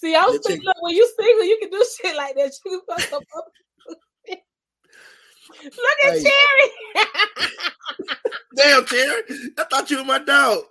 See, 0.04 0.16
I 0.16 0.26
was 0.26 0.40
thinking, 0.46 0.66
look, 0.66 0.76
when 0.82 0.96
you 0.96 1.10
single, 1.18 1.46
you 1.46 1.58
can 1.62 1.70
do 1.70 1.86
shit 1.98 2.16
like 2.18 2.36
that. 2.36 2.52
You 2.66 2.82
can 2.88 3.00
fuck 3.10 3.14
up. 3.14 3.24
Look 5.64 5.98
at 6.06 6.14
Hey. 6.14 6.24
Cherry. 6.24 7.08
damn 8.56 8.86
Terry, 8.86 9.22
I 9.58 9.64
thought 9.64 9.90
you 9.90 9.98
were 9.98 10.04
my 10.04 10.20
dog. 10.20 10.64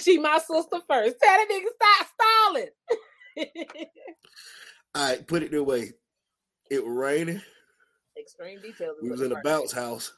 she 0.00 0.18
my 0.18 0.38
sister 0.38 0.80
first. 0.88 1.16
Tell 1.22 1.36
that 1.36 1.46
nigga 1.50 1.66
stop 1.74 2.06
stalling. 2.14 2.68
All 4.94 5.08
right, 5.08 5.26
put 5.26 5.42
it 5.42 5.50
this 5.50 5.60
way. 5.60 5.92
It 6.70 6.84
was 6.84 6.94
raining. 6.94 7.42
Extreme 8.18 8.62
details. 8.62 8.96
We 9.02 9.10
was 9.10 9.20
in 9.20 9.32
a 9.32 9.40
bounce 9.42 9.72
house. 9.72 10.12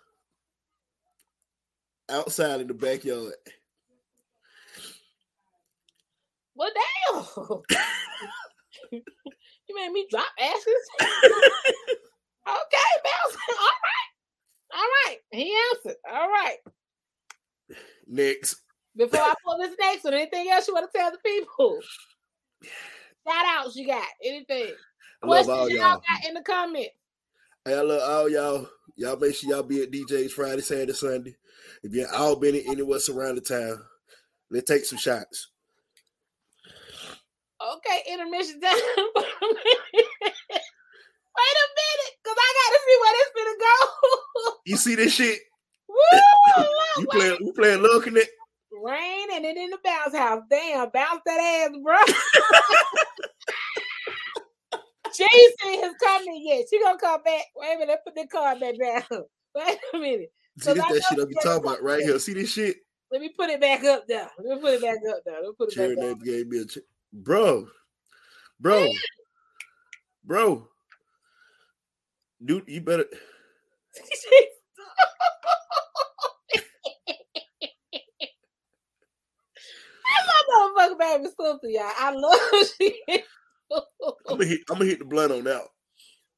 Outside 2.09 2.61
in 2.61 2.69
the 2.69 2.75
backyard. 2.75 3.35
Well, 6.55 6.71
damn. 6.75 7.63
you 8.93 9.75
made 9.75 9.93
me 9.93 10.07
drop 10.11 10.29
ashes. 10.41 11.99
Okay, 12.49 12.91
bouncing. 13.05 13.41
All 13.59 13.79
right. 13.85 14.09
All 14.75 14.89
right. 15.07 15.17
He 15.31 15.57
answered. 15.73 15.97
All 16.11 16.29
right. 16.29 16.57
Next. 18.07 18.63
Before 18.97 19.21
I 19.21 19.35
pull 19.45 19.59
this 19.59 19.77
next 19.79 20.05
one, 20.05 20.15
anything 20.15 20.49
else 20.51 20.67
you 20.67 20.75
want 20.75 20.91
to 20.91 20.99
tell 20.99 21.11
the 21.11 21.19
people? 21.25 21.79
Shout 22.63 23.47
outs 23.47 23.77
you 23.77 23.87
got. 23.87 24.07
Anything? 24.25 24.73
I 25.23 25.27
Questions 25.27 25.57
y'all 25.57 25.71
y'all. 25.71 26.03
got 26.09 26.29
in 26.29 26.35
the 26.35 26.43
comments. 26.43 26.91
Hey, 27.65 27.75
I 27.75 27.81
love 27.83 28.03
all 28.03 28.29
y'all. 28.29 28.69
Y'all 28.97 29.17
make 29.17 29.35
sure 29.35 29.51
y'all 29.51 29.63
be 29.63 29.83
at 29.83 29.91
DJ's 29.91 30.33
Friday, 30.33 30.63
Saturday, 30.63 30.93
Sunday. 30.93 31.37
If 31.83 31.93
you're 31.93 32.13
all 32.15 32.37
been 32.37 32.55
in 32.55 32.69
anywhere 32.69 32.99
surrounding 32.99 33.45
town, 33.45 33.83
let's 34.51 34.69
take 34.69 34.85
some 34.85 34.99
shots. 34.99 35.51
Okay, 37.61 38.13
intermission 38.13 38.61
time. 38.61 38.79
Wait 41.39 41.57
a 41.63 41.67
minute, 41.79 42.13
because 42.19 42.39
I 42.39 42.49
got 42.59 42.71
to 42.75 42.81
see 42.83 42.97
where 42.99 43.15
this 43.15 43.31
finna 43.37 43.57
go. 43.63 43.77
You 44.67 44.77
see 44.77 44.95
this 44.97 45.13
shit? 45.15 45.39
Woo! 45.89 45.97
You 46.99 47.07
playing 47.07 47.39
we 47.45 47.53
playing 47.53 47.83
Love 47.83 48.03
Connect? 48.03 48.29
rain 48.73 49.29
and 49.33 49.45
then 49.45 49.57
in 49.57 49.71
the 49.71 49.79
bounce 49.85 50.17
house. 50.17 50.43
Damn, 50.51 50.91
bounce 50.91 51.21
that 51.25 51.69
ass, 51.71 51.77
bro. 51.83 51.97
ain't 55.21 55.61
seen 55.61 55.83
his 55.83 55.95
yet. 56.45 56.65
She 56.71 56.81
gonna 56.81 56.99
come 56.99 57.23
back. 57.23 57.45
Wait 57.57 57.77
a 57.77 57.79
minute, 57.79 57.99
put 58.05 58.15
the 58.15 58.27
card 58.27 58.61
back 58.61 58.75
down. 58.79 59.03
Wait 59.55 59.79
a 59.95 59.99
minute. 59.99 60.33
See 60.61 60.73
this 60.73 60.85
that 60.89 61.05
shit 61.09 61.19
I 61.19 61.25
be 61.25 61.35
you 61.35 61.41
talking 61.41 61.65
about 61.65 61.83
right 61.83 62.03
here. 62.03 62.19
See 62.19 62.35
this 62.35 62.53
shit? 62.53 62.77
Let 63.11 63.21
me 63.21 63.31
put 63.37 63.49
it 63.49 63.61
back 63.61 63.85
up 63.85 64.07
there. 64.07 64.29
Let 64.39 64.57
me 64.57 64.61
put 64.61 64.75
it 64.75 64.83
back 64.83 64.99
up 65.09 65.23
there. 65.25 65.37
Let 65.37 65.45
me 65.45 65.53
put 65.57 65.69
it 65.71 65.75
Cherry 65.75 65.97
back 65.97 66.05
Name 66.05 66.19
gave 66.19 66.49
me 66.49 66.59
a 66.59 66.65
ch- 66.67 66.79
bro. 67.13 67.67
Bro. 68.61 68.93
Bro. 70.25 70.69
Dude, 72.45 72.65
you 72.69 72.81
better 72.81 73.05
down. 73.05 73.19
That 80.05 80.45
motherfucker 80.51 80.99
baby 80.99 81.25
sister, 81.27 81.69
y'all. 81.69 81.93
I 81.97 82.11
love 82.13 82.41
she. 82.79 83.03
I'm 83.71 83.83
gonna 84.27 84.45
hit 84.47 84.61
I'm 84.71 84.79
gonna 84.79 84.91
hit 84.91 84.99
the 85.01 85.05
blunt 85.05 85.33
on 85.33 85.45
that. 85.45 85.63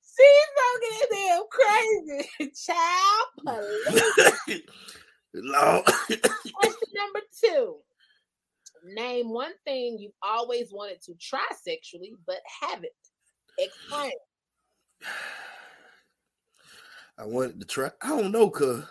She's 0.02 0.48
so 0.56 0.68
goddamn 1.10 1.42
crazy. 1.50 2.52
Child, 2.66 3.26
police. 3.46 4.62
Question 6.54 6.88
number 6.94 7.20
two. 7.44 7.64
Name 8.84 9.28
one 9.30 9.52
thing 9.64 9.98
you've 9.98 10.12
always 10.22 10.72
wanted 10.72 11.02
to 11.02 11.14
try 11.20 11.46
sexually 11.62 12.14
but 12.26 12.40
haven't. 12.62 12.92
Explain. 13.58 14.12
I 17.20 17.26
wanted 17.26 17.60
to 17.60 17.66
try. 17.66 17.90
I 18.00 18.08
don't 18.08 18.32
know, 18.32 18.48
cuz 18.48 18.82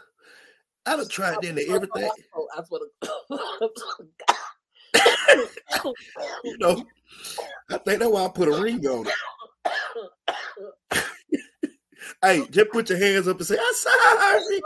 I 0.85 0.95
done 0.95 1.07
tried 1.07 1.43
into 1.43 1.67
everything. 1.67 2.09
Oh, 2.35 2.47
I 2.55 2.63
swear 2.63 2.81
to 2.81 2.89
You 6.43 6.57
know, 6.59 6.85
I 7.71 7.77
think 7.79 7.99
that's 7.99 8.11
why 8.11 8.25
I 8.25 8.29
put 8.29 8.47
a 8.47 8.61
ring 8.61 8.85
on 8.85 9.07
it. 9.07 9.13
Hey, 12.21 12.45
just 12.49 12.71
put 12.71 12.89
your 12.89 12.97
hands 12.97 13.27
up 13.27 13.37
and 13.37 13.47
say, 13.47 13.57
I'm 13.57 13.73
sorry. 13.73 13.95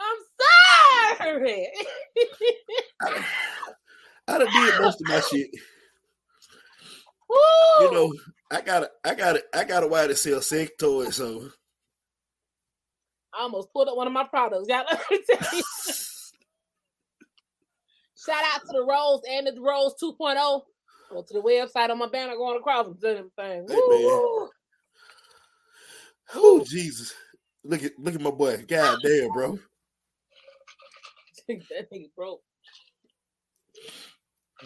I'm 0.00 0.18
sorry. 1.18 1.68
I, 3.02 3.24
I 4.28 4.38
done 4.38 4.52
did 4.52 4.80
most 4.80 5.00
of 5.02 5.08
my 5.08 5.20
shit. 5.20 5.50
Woo! 7.28 7.36
You 7.80 7.92
know, 7.92 8.12
I 8.50 8.60
got 8.62 8.82
a, 8.82 8.90
I 9.04 9.14
got 9.14 9.36
a, 9.36 9.42
I 9.54 9.64
got 9.64 9.82
a 9.82 9.86
wife 9.86 10.08
that 10.08 10.18
sells 10.18 10.48
sex 10.48 10.72
toys, 10.78 11.16
so 11.16 11.50
I 13.32 13.42
almost 13.42 13.72
pulled 13.72 13.88
up 13.88 13.96
one 13.96 14.06
of 14.06 14.12
my 14.12 14.24
products. 14.24 14.66
Y'all 14.68 14.84
let 14.90 15.10
me 15.10 15.20
tell 15.28 15.58
you. 15.58 15.62
Shout 18.26 18.44
out 18.52 18.60
to 18.66 18.72
the 18.72 18.84
Rose 18.84 19.20
and 19.30 19.46
the 19.46 19.60
Rose 19.60 19.94
2.0. 20.02 20.62
Go 21.10 21.22
to 21.22 21.32
the 21.32 21.40
website 21.40 21.90
on 21.90 21.98
my 21.98 22.08
banner 22.08 22.36
going 22.36 22.58
across 22.58 22.86
and 22.86 22.98
send 23.00 23.18
them 23.18 23.30
things. 23.36 23.70
Oh 26.34 26.64
Jesus. 26.64 27.14
Look 27.64 27.82
at 27.82 27.92
look 27.98 28.14
at 28.14 28.20
my 28.20 28.30
boy. 28.30 28.64
God 28.68 28.98
damn, 29.02 29.32
bro. 29.32 29.58
that 31.48 31.92
nigga 31.92 32.10
broke. 32.16 32.42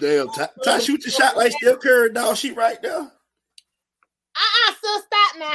Damn, 0.01 0.28
Ty, 0.28 0.49
Ty 0.64 0.78
shoot 0.80 1.05
your 1.05 1.12
shot 1.12 1.37
like 1.37 1.53
Steph 1.53 1.80
Curry, 1.80 2.12
dog. 2.12 2.37
She 2.37 2.51
right 2.51 2.80
there. 2.82 3.11
Now. 5.39 5.55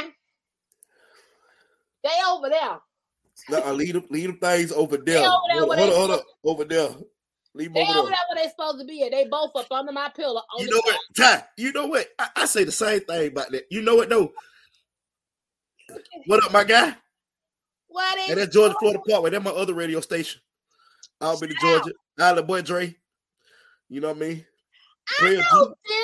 They 2.02 2.10
over 2.28 2.48
there. 2.48 2.78
Nah, 3.48 3.70
uh, 3.70 3.72
leave 3.72 3.94
them, 3.94 4.04
leave 4.10 4.26
them 4.28 4.38
things 4.38 4.72
over 4.72 4.96
there. 4.96 5.18
over 5.26 5.30
there 5.48 5.60
hold, 5.60 5.76
hold, 5.76 5.92
hold 5.92 6.10
up, 6.10 6.24
over 6.44 6.64
there. 6.64 6.88
Leave 7.54 7.72
They 7.74 7.80
them 7.80 7.90
over 7.90 7.98
over 8.00 8.08
there 8.08 8.18
there. 8.28 8.36
where 8.36 8.44
they 8.44 8.50
supposed 8.50 8.80
to 8.80 8.84
be 8.86 9.02
at. 9.02 9.12
They 9.12 9.26
both 9.26 9.50
up 9.56 9.70
under 9.70 9.92
my 9.92 10.08
pillow. 10.14 10.42
You 10.58 10.66
the 10.66 10.72
know 10.72 10.82
what, 10.84 10.98
Ty? 11.16 11.44
You 11.56 11.72
know 11.72 11.86
what? 11.86 12.08
I, 12.18 12.28
I 12.36 12.44
say 12.46 12.64
the 12.64 12.72
same 12.72 13.00
thing 13.00 13.28
about 13.28 13.50
that. 13.50 13.64
You 13.70 13.82
know 13.82 13.96
what 13.96 14.08
though? 14.08 14.32
What 16.26 16.44
up, 16.44 16.52
my 16.52 16.64
guy? 16.64 16.94
What 17.88 18.18
is 18.18 18.30
And 18.30 18.38
that's 18.38 18.54
Georgia 18.54 18.74
Florida 18.78 19.00
Parkway. 19.08 19.30
That's 19.30 19.44
my 19.44 19.50
other 19.50 19.74
radio 19.74 20.00
station. 20.00 20.40
I'll 21.20 21.38
be 21.40 21.48
to 21.48 21.54
out. 21.54 21.60
Georgia. 21.82 21.92
Island 22.18 22.46
boy 22.46 22.62
Dre. 22.62 22.94
You 23.88 24.00
know 24.00 24.08
what 24.08 24.18
I 24.18 24.20
mean? 24.20 24.46
I 25.08 25.14
Player 25.18 25.42
know 25.52 25.74
G. 25.86 25.94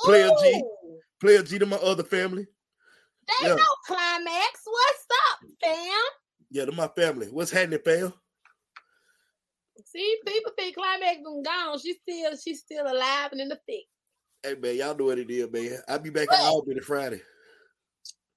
Player 0.00 0.30
G. 0.40 0.62
Player 1.20 1.42
G 1.42 1.58
to 1.58 1.66
my 1.66 1.76
other 1.76 2.02
family. 2.04 2.46
They 3.40 3.48
Yeah. 3.48 3.54
know 3.54 3.74
climax. 3.86 4.60
What's 4.64 5.06
up, 5.30 5.38
fam? 5.62 6.02
Yeah, 6.50 6.64
to 6.66 6.72
my 6.72 6.88
family. 6.88 7.28
What's 7.28 7.50
happening, 7.50 7.80
fam? 7.84 8.12
See, 9.86 10.18
people 10.26 10.52
think 10.56 10.76
climax 10.76 11.16
been 11.18 11.42
gone. 11.42 11.78
She's 11.78 11.96
still, 12.02 12.36
she's 12.36 12.60
still 12.60 12.86
alive 12.86 13.30
and 13.32 13.40
in 13.40 13.48
the 13.48 13.58
thick. 13.66 13.84
Hey 14.42 14.54
man, 14.56 14.76
y'all 14.76 14.96
know 14.96 15.04
what 15.06 15.18
it 15.18 15.30
is, 15.30 15.50
man. 15.50 15.78
I'll 15.88 15.98
be 15.98 16.10
back 16.10 16.28
What? 16.28 16.40
in 16.40 16.46
Albany 16.46 16.80
Friday. 16.80 17.22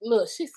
Look, 0.02 0.30
she's 0.30 0.52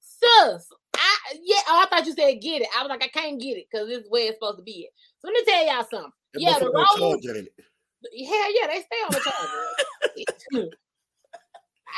sis. 0.00 0.66
I 0.94 1.16
yeah. 1.42 1.60
Oh, 1.68 1.84
I 1.84 1.86
thought 1.88 2.06
you 2.06 2.12
said 2.14 2.40
get 2.42 2.62
it. 2.62 2.68
I 2.76 2.82
was 2.82 2.90
like, 2.90 3.02
I 3.02 3.08
can't 3.08 3.40
get 3.40 3.56
it 3.56 3.66
because 3.70 3.88
this 3.88 3.98
is 4.04 4.10
where 4.10 4.26
it's 4.28 4.36
supposed 4.36 4.58
to 4.58 4.62
be 4.62 4.86
at. 4.86 4.92
So 5.20 5.28
let 5.28 5.34
me 5.34 5.44
tell 5.50 5.64
y'all 5.66 5.86
something. 5.90 6.12
That 6.34 6.40
Yeah, 6.42 6.58
the 6.58 6.66
motherfucker 6.66 6.74
on 6.74 7.00
road- 7.00 7.22
charge, 7.22 7.36
ain't 7.36 7.48
it? 7.48 8.26
Hell 8.28 8.54
yeah, 8.54 8.66
they 8.66 8.80
stay 8.82 8.96
on 9.06 9.12
the 9.12 9.20
charger. 9.20 10.70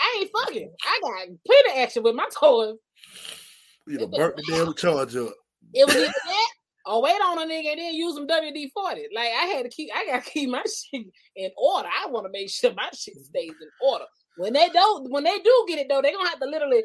I 0.00 0.18
ain't 0.20 0.30
fucking. 0.32 0.70
I 0.84 1.00
got 1.02 1.28
plenty 1.46 1.70
of 1.70 1.84
action 1.84 2.02
with 2.02 2.14
my 2.14 2.28
toys. 2.38 2.76
You 3.86 3.98
know, 3.98 4.06
burnt 4.06 4.36
the 4.36 4.42
damn 4.48 4.74
charge 4.74 5.16
up. 5.16 5.32
It 5.74 5.86
was 5.86 5.96
either 5.96 6.06
that 6.06 6.52
or 6.86 7.02
wait 7.02 7.20
on 7.20 7.38
a 7.38 7.46
nigga 7.46 7.72
and 7.72 7.80
then 7.80 7.94
use 7.94 8.14
some 8.14 8.26
WD 8.26 8.70
forty. 8.72 9.06
Like 9.14 9.28
I 9.28 9.46
had 9.46 9.64
to 9.64 9.68
keep. 9.68 9.90
I 9.94 10.06
gotta 10.06 10.22
keep 10.30 10.50
my 10.50 10.62
shit 10.62 11.06
in 11.36 11.50
order. 11.56 11.88
I 11.88 12.08
want 12.08 12.26
to 12.26 12.32
make 12.32 12.50
sure 12.50 12.72
my 12.74 12.88
shit 12.94 13.14
stays 13.16 13.50
in 13.50 13.68
order. 13.80 14.04
When 14.36 14.52
they 14.52 14.68
don't, 14.70 15.10
when 15.10 15.24
they 15.24 15.38
do 15.38 15.64
get 15.68 15.78
it 15.78 15.88
though, 15.88 16.00
they 16.02 16.12
gonna 16.12 16.28
have 16.28 16.40
to 16.40 16.46
literally 16.46 16.82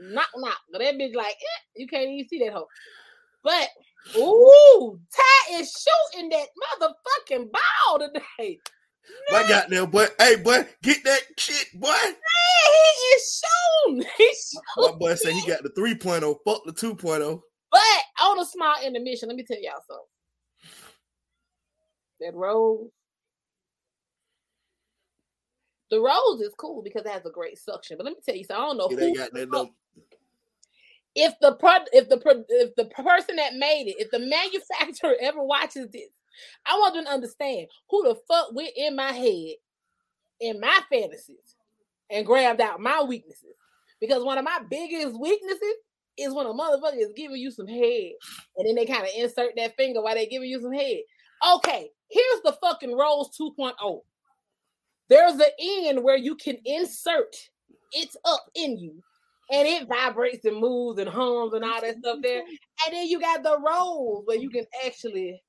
knock 0.00 0.28
knock. 0.36 0.58
But 0.72 0.80
that 0.80 0.94
bitch 0.94 1.14
like, 1.14 1.26
eh, 1.26 1.62
you 1.76 1.86
can't 1.86 2.08
even 2.08 2.28
see 2.28 2.38
that 2.40 2.52
hoe. 2.52 2.66
But 3.44 3.68
ooh, 4.16 4.98
Ty 5.14 5.60
is 5.60 5.72
shooting 6.12 6.30
that 6.30 6.46
motherfucking 6.80 7.50
ball 7.52 7.98
today. 7.98 8.58
My 9.30 9.46
goddamn 9.48 9.90
boy. 9.90 10.06
Hey 10.18 10.36
boy, 10.36 10.66
get 10.82 11.04
that 11.04 11.20
shit, 11.36 11.68
boy. 11.74 11.88
Man, 11.88 12.14
he 12.14 13.04
is 13.14 13.42
shooting. 13.42 14.10
He's 14.18 14.58
My 14.76 14.92
boy 14.92 15.14
said 15.14 15.32
he 15.32 15.46
got 15.46 15.62
the 15.62 15.70
3.0. 15.70 16.20
Fuck 16.20 16.64
the 16.64 16.86
oh. 16.86 16.94
2.0. 16.94 17.40
But 17.70 18.24
on 18.24 18.38
a 18.38 18.46
small 18.46 18.74
intermission, 18.84 19.28
let 19.28 19.36
me 19.36 19.44
tell 19.44 19.60
y'all 19.60 19.82
something. 19.86 20.04
That 22.20 22.34
rose, 22.34 22.88
the 25.90 26.00
rose 26.00 26.40
is 26.40 26.54
cool 26.58 26.82
because 26.82 27.04
it 27.04 27.12
has 27.12 27.24
a 27.26 27.30
great 27.30 27.58
suction. 27.58 27.96
But 27.96 28.06
let 28.06 28.14
me 28.14 28.20
tell 28.24 28.34
you 28.34 28.44
something. 28.44 28.62
I 28.62 28.66
don't 28.66 28.78
know 28.78 28.88
It 28.90 28.98
who 28.98 29.14
got 29.14 29.32
that 29.34 29.70
if 31.18 31.34
the 31.40 31.54
pro, 31.54 31.72
if 31.92 32.08
the 32.08 32.18
pro, 32.18 32.44
if 32.48 32.74
the 32.76 32.84
person 32.86 33.36
that 33.36 33.54
made 33.54 33.88
it, 33.88 33.96
if 33.98 34.10
the 34.10 34.20
manufacturer 34.20 35.16
ever 35.20 35.42
watches 35.42 35.88
this, 35.92 36.10
I 36.66 36.78
want 36.78 36.94
them 36.94 37.04
to 37.04 37.10
understand 37.10 37.68
who 37.90 38.02
the 38.04 38.16
fuck 38.28 38.48
went 38.52 38.70
in 38.76 38.96
my 38.96 39.12
head, 39.12 39.54
in 40.40 40.60
my 40.60 40.80
fantasies, 40.90 41.56
and 42.10 42.26
grabbed 42.26 42.60
out 42.60 42.80
my 42.80 43.02
weaknesses. 43.02 43.54
Because 44.00 44.22
one 44.22 44.38
of 44.38 44.44
my 44.44 44.60
biggest 44.70 45.18
weaknesses 45.18 45.74
is 46.16 46.32
when 46.32 46.46
a 46.46 46.50
motherfucker 46.50 46.98
is 46.98 47.12
giving 47.16 47.36
you 47.36 47.50
some 47.50 47.66
head, 47.66 48.12
and 48.56 48.66
then 48.66 48.74
they 48.74 48.86
kind 48.86 49.02
of 49.02 49.10
insert 49.16 49.52
that 49.56 49.76
finger 49.76 50.02
while 50.02 50.14
they're 50.14 50.26
giving 50.26 50.48
you 50.48 50.60
some 50.60 50.72
head. 50.72 51.00
Okay, 51.54 51.90
here's 52.08 52.40
the 52.44 52.56
fucking 52.60 52.96
Rose 52.96 53.30
2.0. 53.40 54.00
There's 55.08 55.34
an 55.34 55.46
end 55.60 56.02
where 56.02 56.16
you 56.16 56.34
can 56.36 56.58
insert 56.64 57.34
it's 57.92 58.16
up 58.24 58.44
in 58.54 58.76
you 58.78 59.02
and 59.50 59.66
it 59.66 59.88
vibrates 59.88 60.44
and 60.44 60.58
moves 60.58 60.98
and 60.98 61.08
hums 61.08 61.54
and 61.54 61.64
all 61.64 61.80
that 61.80 61.98
stuff 61.98 62.18
there. 62.22 62.40
And 62.40 62.94
then 62.94 63.06
you 63.06 63.20
got 63.20 63.42
the 63.42 63.58
rolls 63.58 64.24
where 64.26 64.36
you 64.36 64.50
can 64.50 64.66
actually 64.84 65.42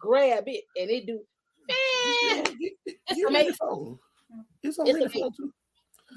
grab 0.00 0.44
it 0.48 0.64
and 0.76 0.90
it 0.90 1.06
do. 1.06 1.20
It's 3.08 3.24
amazing. 3.24 3.56
amazing. 3.68 3.98
It's 4.62 4.78
It's 4.84 5.00
amazing. 5.04 5.32
too. 5.36 5.52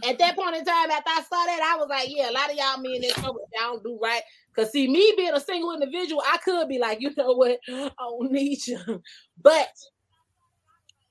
at 0.04 0.20
that 0.20 0.36
point 0.36 0.56
in 0.56 0.66
time, 0.66 0.92
after 0.92 1.10
I 1.10 1.22
saw 1.24 1.46
that, 1.46 1.62
I 1.74 1.78
was 1.78 1.88
like, 1.90 2.08
yeah, 2.10 2.30
a 2.30 2.34
lot 2.34 2.52
of 2.52 2.58
y'all 2.58 2.78
men 2.80 3.04
in 3.04 3.12
trouble. 3.12 3.42
Y'all 3.54 3.74
don't 3.74 3.84
do 3.84 4.00
right. 4.02 4.22
Cause 4.56 4.72
see, 4.72 4.88
me 4.88 5.14
being 5.18 5.34
a 5.34 5.40
single 5.40 5.74
individual, 5.74 6.24
I 6.26 6.38
could 6.38 6.68
be 6.70 6.80
like, 6.80 7.02
you 7.02 7.12
know 7.18 7.34
what, 7.34 7.60
I 7.70 7.92
don't 8.00 8.32
need 8.32 8.66
you. 8.68 9.02
But 9.42 9.70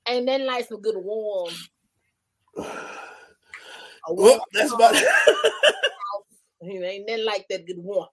and 0.07 0.27
then 0.27 0.45
like 0.45 0.67
some 0.67 0.81
good 0.81 0.97
warm. 0.97 1.53
Well, 4.09 4.43
that's 4.53 4.73
about 4.73 4.95
You 6.61 6.79
know, 6.79 6.87
ain't 6.87 7.07
nothing 7.07 7.25
like 7.25 7.45
that 7.49 7.65
good 7.67 7.79
warm. 7.79 8.07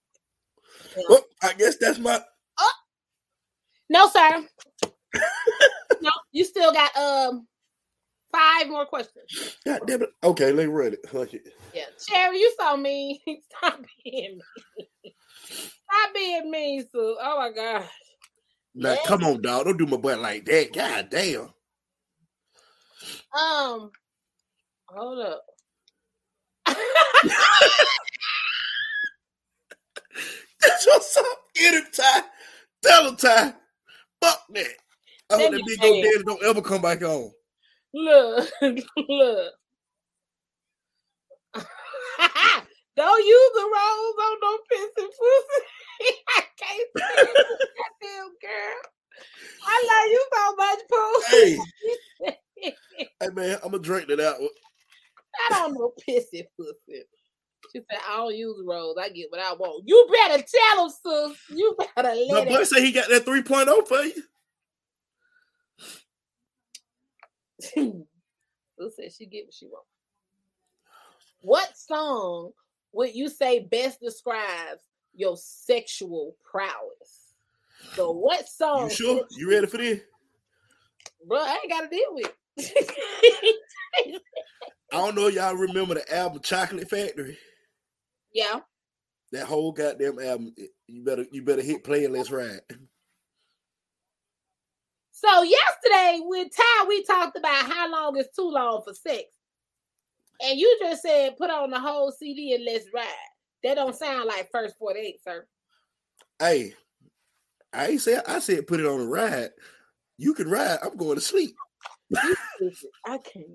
well, 1.08 1.24
I 1.42 1.52
guess 1.54 1.76
that's 1.78 1.98
my 1.98 2.20
No, 3.90 4.08
sir. 4.08 4.46
no, 6.00 6.10
you 6.32 6.44
still 6.44 6.72
got 6.72 6.96
um 6.96 7.46
five 8.32 8.68
more 8.68 8.86
questions. 8.86 9.58
God 9.66 9.80
damn 9.86 10.02
it. 10.02 10.10
Okay, 10.22 10.52
let's 10.52 10.68
run 10.68 10.92
it. 10.94 11.00
Fuck 11.10 11.34
it. 11.34 11.42
Yeah, 11.74 11.84
Cherry, 12.08 12.38
you 12.38 12.54
saw 12.58 12.76
me. 12.76 13.20
Stop 13.58 13.80
being 14.04 14.38
mean. 14.38 15.12
Stop 15.52 16.14
being 16.14 16.50
mean, 16.50 16.86
Sue. 16.92 17.16
Oh 17.20 17.38
my 17.38 17.50
god. 17.52 17.84
Now, 18.74 18.92
Yeah. 18.92 18.98
come 19.06 19.24
on, 19.24 19.42
dog. 19.42 19.64
Don't 19.66 19.76
do 19.78 19.86
my 19.86 19.96
butt 19.96 20.20
like 20.20 20.44
that. 20.46 20.72
God 20.72 21.08
damn. 21.10 21.50
Um, 23.36 23.90
hold 24.88 25.18
up. 25.26 25.42
That's 30.60 30.86
what's 30.86 31.16
up. 31.16 31.24
Get 31.54 31.74
him, 31.74 31.84
Ty. 31.92 32.22
Tell 32.84 33.08
him, 33.08 33.16
Ty. 33.16 33.54
Fuck 34.20 34.40
that. 34.54 34.66
I 35.30 35.36
hope 35.36 35.52
that 35.52 35.64
big 35.66 35.84
old 35.84 36.02
daddy 36.02 36.24
don't 36.24 36.42
ever 36.44 36.62
come 36.62 36.82
back 36.82 37.02
on. 37.02 37.30
look, 37.94 38.48
look. 38.62 39.52
don't 42.96 43.26
use 43.26 43.50
the 43.54 43.62
rose 43.62 44.18
on 44.22 44.36
no 44.42 44.58
pissing 44.70 45.08
pussy. 45.08 45.60
I 46.28 46.42
can't 46.58 46.88
stand 46.96 47.36
goddamn 47.76 48.30
girl. 48.40 48.80
I 49.66 49.76
love 49.90 50.10
you 50.10 50.22
so 50.32 50.42
much, 50.56 50.80
Pooh. 50.90 51.22
Hey, 51.30 51.58
hey 53.20 53.28
man, 53.32 53.58
I'm 53.62 53.70
gonna 53.70 53.82
drink 53.82 54.08
to 54.08 54.16
that 54.16 54.40
one. 54.40 54.48
I 55.50 55.60
don't 55.60 55.74
know 55.74 55.92
pissy 56.08 56.44
pussy. 56.56 57.04
She 57.72 57.78
said, 57.78 58.00
I 58.08 58.16
don't 58.16 58.34
use 58.34 58.60
rose. 58.64 58.96
I 59.00 59.10
get 59.10 59.30
what 59.30 59.40
I 59.40 59.52
want. 59.52 59.84
You 59.86 60.08
better 60.10 60.42
tell 60.42 60.84
him, 60.84 60.90
sis. 60.90 61.38
You 61.48 61.76
better 61.94 62.14
let 62.14 62.48
My 62.48 62.56
boy 62.56 62.64
say 62.64 62.84
he 62.84 62.92
got 62.92 63.08
that 63.08 63.24
3.0 63.24 63.86
for 63.86 64.02
you. 64.02 64.22
Sis 68.78 68.96
said 68.96 69.12
she 69.12 69.26
get 69.26 69.44
what 69.44 69.54
she 69.54 69.66
want. 69.66 69.84
What 71.42 71.76
song 71.76 72.52
would 72.92 73.14
you 73.14 73.28
say 73.28 73.60
best 73.60 74.00
describes 74.00 74.82
your 75.14 75.36
sexual 75.36 76.36
prowess? 76.50 77.34
So 77.94 78.12
what 78.12 78.48
song? 78.48 78.88
You 78.88 78.94
sure? 78.94 79.24
You 79.36 79.50
ready 79.50 79.66
for 79.66 79.76
this? 79.78 80.00
Bro, 81.26 81.38
I 81.38 81.58
ain't 81.62 81.70
got 81.70 81.82
to 81.82 81.88
deal 81.88 82.14
with. 82.14 82.32
I 84.92 84.96
don't 84.96 85.14
know 85.14 85.28
y'all 85.28 85.54
remember 85.54 85.94
the 85.94 86.16
album 86.16 86.40
Chocolate 86.42 86.88
Factory. 86.88 87.38
Yeah. 88.32 88.60
That 89.32 89.46
whole 89.46 89.72
goddamn 89.72 90.18
album. 90.18 90.54
You 90.86 91.02
better 91.04 91.24
you 91.30 91.42
better 91.42 91.62
hit 91.62 91.84
play 91.84 92.04
and 92.04 92.14
let's 92.14 92.30
ride. 92.30 92.60
So 95.12 95.42
yesterday 95.42 96.20
with 96.22 96.48
Ty, 96.56 96.86
we 96.88 97.04
talked 97.04 97.36
about 97.36 97.70
how 97.70 97.90
long 97.90 98.16
is 98.16 98.28
too 98.34 98.50
long 98.50 98.82
for 98.82 98.94
sex. 98.94 99.24
And 100.42 100.58
you 100.58 100.78
just 100.80 101.02
said 101.02 101.36
put 101.36 101.50
on 101.50 101.70
the 101.70 101.78
whole 101.78 102.10
CD 102.10 102.54
and 102.54 102.64
let's 102.64 102.86
ride. 102.94 103.06
That 103.62 103.74
don't 103.74 103.94
sound 103.94 104.26
like 104.26 104.48
first 104.50 104.78
48, 104.78 105.22
sir. 105.22 105.46
Hey, 106.38 106.72
I 107.72 107.88
ain't 107.88 108.00
say 108.00 108.18
I 108.26 108.38
said 108.38 108.66
put 108.66 108.80
it 108.80 108.86
on 108.86 109.00
a 109.00 109.04
ride. 109.04 109.50
You 110.16 110.34
can 110.34 110.48
ride. 110.48 110.78
I'm 110.82 110.96
going 110.96 111.16
to 111.16 111.20
sleep. 111.20 111.54
I 112.16 113.18
can't. 113.18 113.46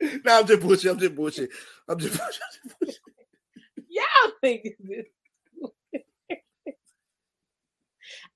No, 0.24 0.40
I'm 0.40 0.46
just 0.46 0.62
bullshit. 0.62 0.90
I'm 0.90 0.98
just 0.98 1.14
bullshit. 1.14 1.50
I'm 1.86 1.98
just 1.98 2.18
bullshit. 2.80 2.98
I'm 4.00 4.30
just 4.30 4.40
bullshit. 4.42 4.64
Y'all 4.64 4.64
think 4.64 4.64
this. 4.80 5.06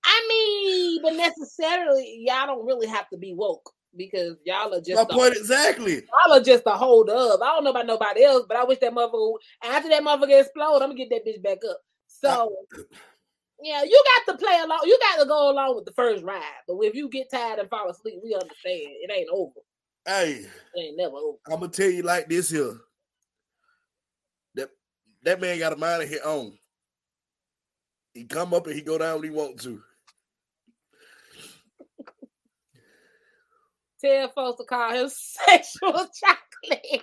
I 0.04 0.26
mean, 0.28 1.02
but 1.02 1.14
necessarily, 1.14 2.24
y'all 2.26 2.46
don't 2.46 2.66
really 2.66 2.86
have 2.86 3.08
to 3.10 3.16
be 3.16 3.34
woke. 3.34 3.70
because 3.96 4.36
y'all 4.44 4.74
are 4.74 4.80
just 4.80 5.08
My 5.08 5.26
a- 5.26 5.30
exactly. 5.30 6.02
y'all 6.26 6.32
are 6.34 6.40
just 6.42 6.64
a 6.66 6.70
hold 6.76 7.08
up. 7.10 7.40
I 7.42 7.46
don't 7.46 7.64
know 7.64 7.70
about 7.70 7.86
nobody 7.86 8.24
else, 8.24 8.44
but 8.48 8.56
I 8.56 8.64
wish 8.64 8.78
that 8.80 8.92
motherfucker 8.92 9.34
after 9.62 9.88
that 9.88 10.02
motherfucker 10.02 10.40
explode, 10.40 10.82
I'm 10.82 10.90
gonna 10.90 10.94
get 10.96 11.10
that 11.10 11.24
bitch 11.26 11.42
back 11.42 11.58
up. 11.68 11.78
So 12.08 12.54
yeah, 13.62 13.82
you 13.84 14.04
got 14.26 14.32
to 14.32 14.38
play 14.44 14.58
along. 14.60 14.80
You 14.84 14.98
got 15.00 15.22
to 15.22 15.26
go 15.28 15.50
along 15.50 15.76
with 15.76 15.84
the 15.86 15.92
first 15.92 16.24
ride. 16.24 16.42
But 16.66 16.76
if 16.82 16.94
you 16.94 17.08
get 17.08 17.30
tired 17.30 17.60
and 17.60 17.70
fall 17.70 17.88
asleep, 17.88 18.16
we 18.22 18.34
understand 18.34 18.50
it 19.00 19.10
ain't 19.12 19.28
over. 19.32 19.60
Hey, 20.06 20.44
It 20.74 20.78
ain't 20.80 20.96
never 20.98 21.14
over. 21.16 21.38
I'm 21.46 21.60
gonna 21.60 21.68
tell 21.68 21.88
you 21.88 22.02
like 22.02 22.28
this 22.28 22.50
here. 22.50 22.74
That 25.24 25.40
man 25.40 25.58
got 25.58 25.72
a 25.72 25.76
mind 25.76 26.02
of 26.02 26.08
his 26.08 26.20
own. 26.20 26.52
He 28.12 28.24
come 28.24 28.52
up 28.52 28.66
and 28.66 28.76
he 28.76 28.82
go 28.82 28.98
down 28.98 29.16
when 29.16 29.24
he 29.24 29.30
want 29.30 29.58
to. 29.62 29.82
Tell 34.02 34.28
folks 34.28 34.58
to 34.60 34.66
call 34.66 34.92
him 34.92 35.08
sexual 35.08 35.92
chocolate. 35.92 36.12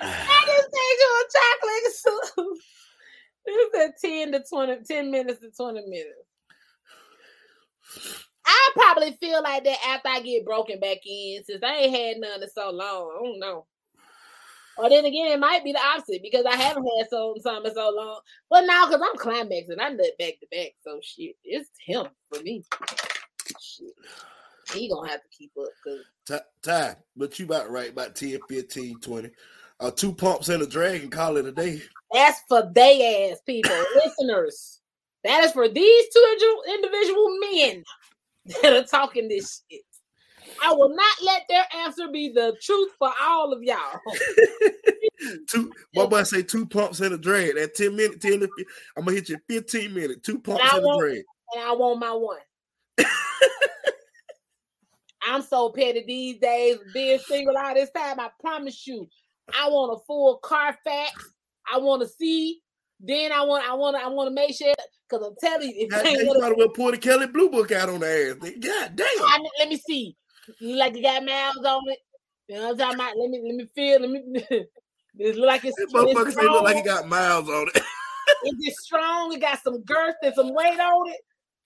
that 0.00 0.48
is 0.48 0.66
sexual 0.74 1.22
chocolate. 1.32 2.58
this 3.46 3.74
is 3.74 3.92
10 4.02 4.32
to 4.32 4.42
20, 4.50 4.82
10 4.82 5.10
minutes 5.12 5.40
to 5.40 5.50
20 5.52 5.80
minutes. 5.86 6.26
I 8.44 8.70
probably 8.74 9.12
feel 9.20 9.40
like 9.44 9.62
that 9.62 9.78
after 9.86 10.08
I 10.08 10.20
get 10.20 10.44
broken 10.44 10.80
back 10.80 10.98
in, 11.06 11.44
since 11.44 11.62
I 11.62 11.76
ain't 11.76 11.96
had 11.96 12.16
none 12.18 12.42
in 12.42 12.50
so 12.50 12.70
long. 12.70 13.16
I 13.16 13.22
don't 13.22 13.38
know. 13.38 13.66
Or 14.76 14.88
then 14.88 15.04
again, 15.04 15.28
it 15.28 15.40
might 15.40 15.62
be 15.62 15.72
the 15.72 15.80
opposite 15.80 16.22
because 16.22 16.44
I 16.46 16.56
haven't 16.56 16.88
had 16.98 17.08
so 17.08 17.36
something 17.40 17.70
in 17.70 17.74
so 17.74 17.90
long. 17.94 18.20
But 18.50 18.62
now, 18.62 18.86
because 18.86 19.02
I'm 19.04 19.16
climaxing, 19.16 19.78
I 19.80 19.90
nut 19.90 20.06
back 20.18 20.34
to 20.40 20.46
back. 20.50 20.72
So 20.82 20.98
shit, 21.02 21.36
it's 21.44 21.70
him 21.84 22.06
for 22.32 22.42
me. 22.42 22.64
Shit. 23.60 23.92
He 24.72 24.88
gonna 24.88 25.08
have 25.08 25.22
to 25.22 25.28
keep 25.28 25.52
up 25.60 25.68
because 25.84 26.00
Ty, 26.26 26.40
Ty, 26.62 26.96
but 27.16 27.38
you 27.38 27.44
about 27.44 27.70
right, 27.70 27.90
about 27.90 28.14
10, 28.16 28.38
15, 28.48 28.98
20. 29.00 29.30
Uh, 29.80 29.90
two 29.90 30.14
pumps 30.14 30.48
and 30.48 30.62
a 30.62 30.66
drag 30.66 31.02
and 31.02 31.12
call 31.12 31.36
it 31.36 31.46
a 31.46 31.52
day. 31.52 31.82
that's 32.12 32.40
for 32.48 32.70
they 32.74 33.30
ass 33.30 33.40
people, 33.44 33.70
listeners. 34.04 34.80
That 35.24 35.44
is 35.44 35.52
for 35.52 35.68
these 35.68 36.04
two 36.12 36.32
individual- 36.32 36.64
individual 36.74 37.38
men 37.40 37.84
that 38.62 38.72
are 38.72 38.86
talking 38.86 39.28
this 39.28 39.62
shit. 39.70 39.82
I 40.62 40.72
will 40.72 40.94
not 40.94 41.16
let 41.24 41.42
their 41.48 41.64
answer 41.76 42.08
be 42.12 42.30
the 42.30 42.56
truth 42.60 42.90
for 42.98 43.10
all 43.22 43.52
of 43.52 43.62
y'all. 43.62 44.00
Two, 45.48 45.72
my 45.94 46.04
boy 46.06 46.22
say 46.24 46.42
two 46.42 46.66
pumps 46.66 47.00
and 47.00 47.14
a 47.14 47.18
drag. 47.18 47.54
That 47.54 47.74
10 47.74 47.96
minute, 47.96 48.20
10 48.20 48.40
to 48.40 48.48
I'm 48.96 49.04
gonna 49.04 49.16
hit 49.16 49.28
you 49.30 49.38
15 49.48 49.94
minutes, 49.94 50.20
two 50.22 50.38
pumps 50.38 50.62
I 50.64 50.76
and 50.76 50.86
a 50.86 50.98
drag. 50.98 51.22
and 51.54 51.64
I 51.64 51.72
want 51.72 51.98
my 52.00 52.12
one. 52.12 52.38
I'm 55.26 55.40
so 55.42 55.70
petty 55.70 56.04
these 56.06 56.38
days, 56.38 56.76
being 56.92 57.18
single 57.20 57.56
all 57.56 57.74
this 57.74 57.90
time. 57.96 58.20
I 58.20 58.28
promise 58.40 58.86
you, 58.86 59.08
I 59.58 59.68
want 59.68 59.98
a 59.98 60.04
full 60.04 60.38
Carfax. 60.38 61.12
I 61.72 61.78
want 61.78 62.02
to 62.02 62.08
see. 62.08 62.60
Then 63.00 63.32
I 63.32 63.42
want, 63.42 63.68
I 63.68 63.74
want, 63.74 63.96
I 63.96 64.08
want 64.08 64.28
to 64.28 64.34
make 64.34 64.54
sure 64.54 64.74
because 65.08 65.26
I'm 65.26 65.34
telling 65.40 65.70
you, 65.70 65.86
if 65.86 65.90
you 65.90 66.10
ain't 66.10 66.26
gonna- 66.28 66.40
might 66.40 66.52
as 66.52 66.58
well 66.58 66.68
pull 66.68 66.90
the 66.90 66.98
Kelley 66.98 67.26
Blue 67.26 67.48
Book 67.50 67.72
out 67.72 67.88
on 67.88 68.00
the 68.00 68.06
ass. 68.06 68.50
God 68.60 68.96
damn. 68.96 69.06
I, 69.08 69.38
let 69.58 69.68
me 69.68 69.76
see. 69.76 70.16
You 70.60 70.76
like 70.76 70.96
you 70.96 71.02
got 71.02 71.24
miles 71.24 71.64
on 71.64 71.82
it. 71.88 71.98
You 72.48 72.56
know 72.56 72.62
what 72.62 72.70
I'm 72.72 72.78
talking 72.78 73.00
about? 73.00 73.16
Let 73.16 73.30
me 73.30 73.40
let 73.44 73.54
me 73.54 73.66
feel. 73.74 74.00
Let 74.00 74.10
me. 74.10 74.22
it 75.18 75.36
look 75.36 75.46
like 75.46 75.64
it's, 75.64 75.76
That 75.76 75.88
motherfucker 75.92 76.32
say 76.32 76.42
look 76.42 76.62
like 76.62 76.76
he 76.76 76.82
got 76.82 77.08
miles 77.08 77.48
on 77.48 77.68
it. 77.74 77.76
Is 78.44 78.54
it 78.58 78.74
strong? 78.76 79.32
It 79.32 79.40
got 79.40 79.62
some 79.62 79.82
girth 79.82 80.16
and 80.22 80.34
some 80.34 80.54
weight 80.54 80.78
on 80.78 81.08
it, 81.10 81.20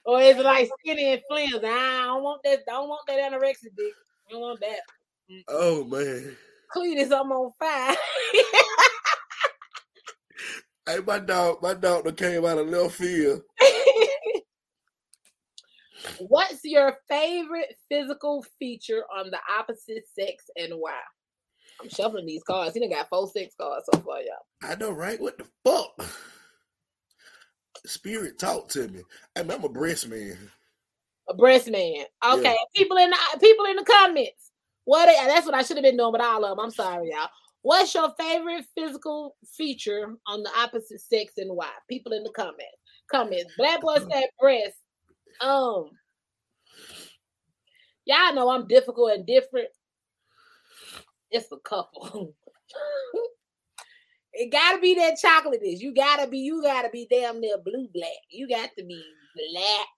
or 0.04 0.20
is 0.20 0.36
it 0.36 0.44
like 0.44 0.68
skinny 0.80 1.12
and 1.12 1.22
flimsy? 1.28 1.56
I 1.56 2.02
don't 2.06 2.22
want 2.22 2.40
that. 2.44 2.60
I 2.68 2.72
don't 2.72 2.88
want 2.88 3.00
that 3.06 3.32
anorexic 3.32 3.74
dick. 3.76 3.92
I 4.28 4.32
don't 4.32 4.40
want 4.40 4.60
that. 4.60 4.80
Oh 5.48 5.84
man. 5.84 6.36
Cletus, 6.74 7.12
I'm 7.12 7.32
on 7.32 7.52
fire. 7.58 7.96
Hey, 10.88 11.00
my 11.06 11.18
dog, 11.18 11.60
my 11.60 11.74
dog 11.74 12.04
that 12.04 12.16
came 12.16 12.46
out 12.46 12.56
of 12.56 12.66
left 12.66 12.94
field. 12.94 13.42
What's 16.18 16.60
your 16.64 16.98
favorite 17.08 17.74
physical 17.88 18.44
feature 18.58 19.04
on 19.14 19.30
the 19.30 19.38
opposite 19.58 20.04
sex 20.14 20.44
and 20.56 20.74
why? 20.74 20.98
I'm 21.80 21.88
shuffling 21.88 22.26
these 22.26 22.42
cards. 22.42 22.74
He 22.74 22.80
done 22.80 22.90
got 22.90 23.08
four 23.08 23.28
sex 23.28 23.54
cards 23.60 23.88
so 23.92 24.00
far, 24.00 24.20
y'all. 24.20 24.46
I 24.62 24.74
know, 24.76 24.90
right? 24.90 25.20
What 25.20 25.38
the 25.38 25.46
fuck? 25.64 26.08
Spirit 27.86 28.38
talk 28.38 28.68
to 28.70 28.88
me. 28.88 29.02
Hey, 29.34 29.44
man, 29.44 29.58
I'm 29.58 29.64
a 29.64 29.68
breast 29.68 30.08
man. 30.08 30.36
A 31.28 31.34
breast 31.34 31.70
man. 31.70 32.04
Okay, 32.24 32.56
people 32.74 32.96
in 32.96 33.10
the 33.10 33.16
people 33.40 33.66
in 33.66 33.76
the 33.76 33.84
comments. 33.84 34.50
What 34.84 35.06
that's 35.06 35.46
what 35.46 35.54
I 35.54 35.62
should 35.62 35.76
have 35.76 35.84
been 35.84 35.96
doing, 35.96 36.12
but 36.12 36.20
all 36.20 36.44
of 36.44 36.56
them. 36.56 36.64
I'm 36.64 36.70
sorry, 36.70 37.10
y'all. 37.10 37.28
What's 37.62 37.94
your 37.94 38.12
favorite 38.18 38.64
physical 38.76 39.36
feature 39.56 40.16
on 40.26 40.42
the 40.42 40.50
opposite 40.56 41.00
sex 41.00 41.34
and 41.36 41.54
why? 41.54 41.70
People 41.88 42.12
in 42.12 42.22
the 42.22 42.30
comments. 42.30 42.64
Comments. 43.10 43.52
Black 43.56 43.80
boy 43.80 43.98
said 44.10 44.24
breast. 44.40 44.76
Um, 45.40 45.90
y'all 48.04 48.34
know 48.34 48.50
I'm 48.50 48.66
difficult 48.66 49.12
and 49.12 49.26
different. 49.26 49.68
It's 51.30 51.52
a 51.52 51.58
couple. 51.58 52.34
it 54.32 54.50
gotta 54.50 54.80
be 54.80 54.94
that 54.94 55.18
chocolate 55.20 55.60
dish. 55.62 55.80
You 55.80 55.94
gotta 55.94 56.26
be, 56.26 56.38
you 56.38 56.62
gotta 56.62 56.88
be 56.90 57.06
damn 57.10 57.40
near 57.40 57.58
blue 57.58 57.88
black. 57.92 58.10
You 58.30 58.48
got 58.48 58.70
to 58.78 58.84
be 58.84 59.02
black 59.52 59.88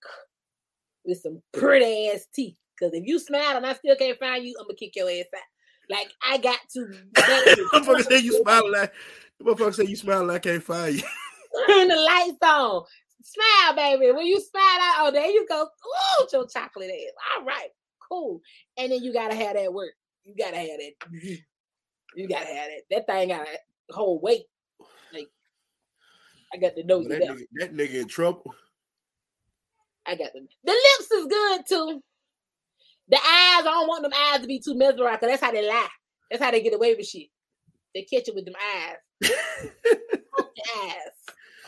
with 1.04 1.20
some 1.20 1.42
pretty 1.52 2.08
ass 2.08 2.26
teeth. 2.34 2.56
Because 2.78 2.94
if 2.94 3.06
you 3.06 3.18
smile 3.18 3.56
and 3.56 3.66
I 3.66 3.74
still 3.74 3.96
can't 3.96 4.18
find 4.18 4.44
you, 4.44 4.56
I'm 4.58 4.66
gonna 4.66 4.76
kick 4.76 4.96
your 4.96 5.08
ass 5.08 5.26
out. 5.34 5.42
Like 5.90 6.12
I 6.26 6.38
got 6.38 6.58
to 6.74 6.86
motherfucker 7.14 8.06
say 8.06 8.18
you 8.18 8.42
smile 8.42 8.70
like 8.70 8.92
motherfucker 9.42 9.74
say 9.74 9.84
you 9.84 9.96
smile 9.96 10.24
like 10.24 10.46
I 10.46 10.50
can't 10.50 10.62
find 10.62 10.96
you. 10.96 11.02
turn 11.66 11.88
the 11.88 11.96
lights 11.96 12.38
on. 12.42 12.84
Smile, 13.22 13.76
baby. 13.76 14.12
When 14.12 14.26
you 14.26 14.40
smile 14.40 14.78
out, 14.80 14.94
oh, 15.00 15.10
there 15.12 15.26
you 15.26 15.46
go. 15.48 15.62
Ooh, 15.62 16.26
your 16.32 16.46
chocolate 16.46 16.90
ass. 16.90 17.12
All 17.36 17.44
right, 17.44 17.68
cool. 18.08 18.40
And 18.76 18.90
then 18.92 19.02
you 19.02 19.12
gotta 19.12 19.34
have 19.34 19.54
that 19.56 19.72
work. 19.72 19.92
You 20.24 20.34
gotta 20.36 20.56
have 20.56 20.68
that. 20.68 21.38
You 22.16 22.26
gotta 22.26 22.46
have 22.46 22.56
that. 22.56 22.82
That 22.90 23.06
thing 23.06 23.28
got 23.28 23.46
a 23.46 23.94
whole 23.94 24.20
weight. 24.20 24.46
Like 25.14 25.28
I 26.52 26.56
got 26.56 26.74
to 26.74 26.82
know 26.82 27.00
you 27.00 27.08
that, 27.08 27.22
nigga, 27.22 27.46
that 27.60 27.72
nigga 27.72 28.00
in 28.00 28.08
trouble. 28.08 28.52
I 30.06 30.16
got 30.16 30.32
the 30.32 30.40
the 30.64 30.72
lips 30.72 31.10
is 31.12 31.26
good 31.26 31.60
too. 31.68 32.02
The 33.08 33.16
eyes, 33.16 33.22
I 33.22 33.62
don't 33.62 33.88
want 33.88 34.02
them 34.02 34.12
eyes 34.12 34.40
to 34.40 34.46
be 34.48 34.58
too 34.58 34.74
mesmerized 34.74 35.20
because 35.20 35.32
that's 35.32 35.42
how 35.44 35.52
they 35.52 35.66
lie. 35.66 35.88
That's 36.30 36.42
how 36.42 36.50
they 36.50 36.62
get 36.62 36.74
away 36.74 36.94
with 36.94 37.06
shit. 37.06 37.28
They 37.94 38.02
catch 38.02 38.28
it 38.28 38.34
with 38.34 38.44
them 38.44 38.54
eyes. 38.56 38.96
Your 39.30 39.32
eyes. 40.84 40.94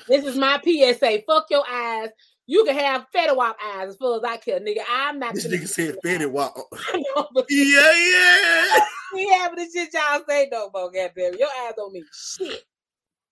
This 0.08 0.24
is 0.24 0.36
my 0.36 0.60
PSA. 0.64 1.22
Fuck 1.26 1.46
your 1.50 1.64
eyes. 1.68 2.08
You 2.46 2.64
can 2.64 2.74
have 2.76 3.06
Fetty 3.14 3.36
Wap 3.36 3.56
eyes 3.64 3.90
as 3.90 3.96
far 3.96 4.16
as 4.16 4.24
I 4.24 4.36
care, 4.36 4.58
nigga. 4.60 4.82
I'm 4.90 5.18
not. 5.18 5.34
This 5.34 5.46
nigga 5.46 5.68
said 5.68 5.96
Fetty 6.04 6.30
Wap. 6.30 6.54
Know, 6.94 7.28
Yeah, 7.48 7.92
yeah. 7.92 8.80
we 9.14 9.28
having 9.28 9.58
the 9.58 9.68
shit 9.72 9.92
y'all 9.94 10.22
say 10.28 10.48
no 10.50 10.70
more, 10.72 10.90
goddamn. 10.90 11.34
Your 11.38 11.48
eyes 11.64 11.74
don't 11.76 11.92
mean 11.92 12.04
shit. 12.12 12.64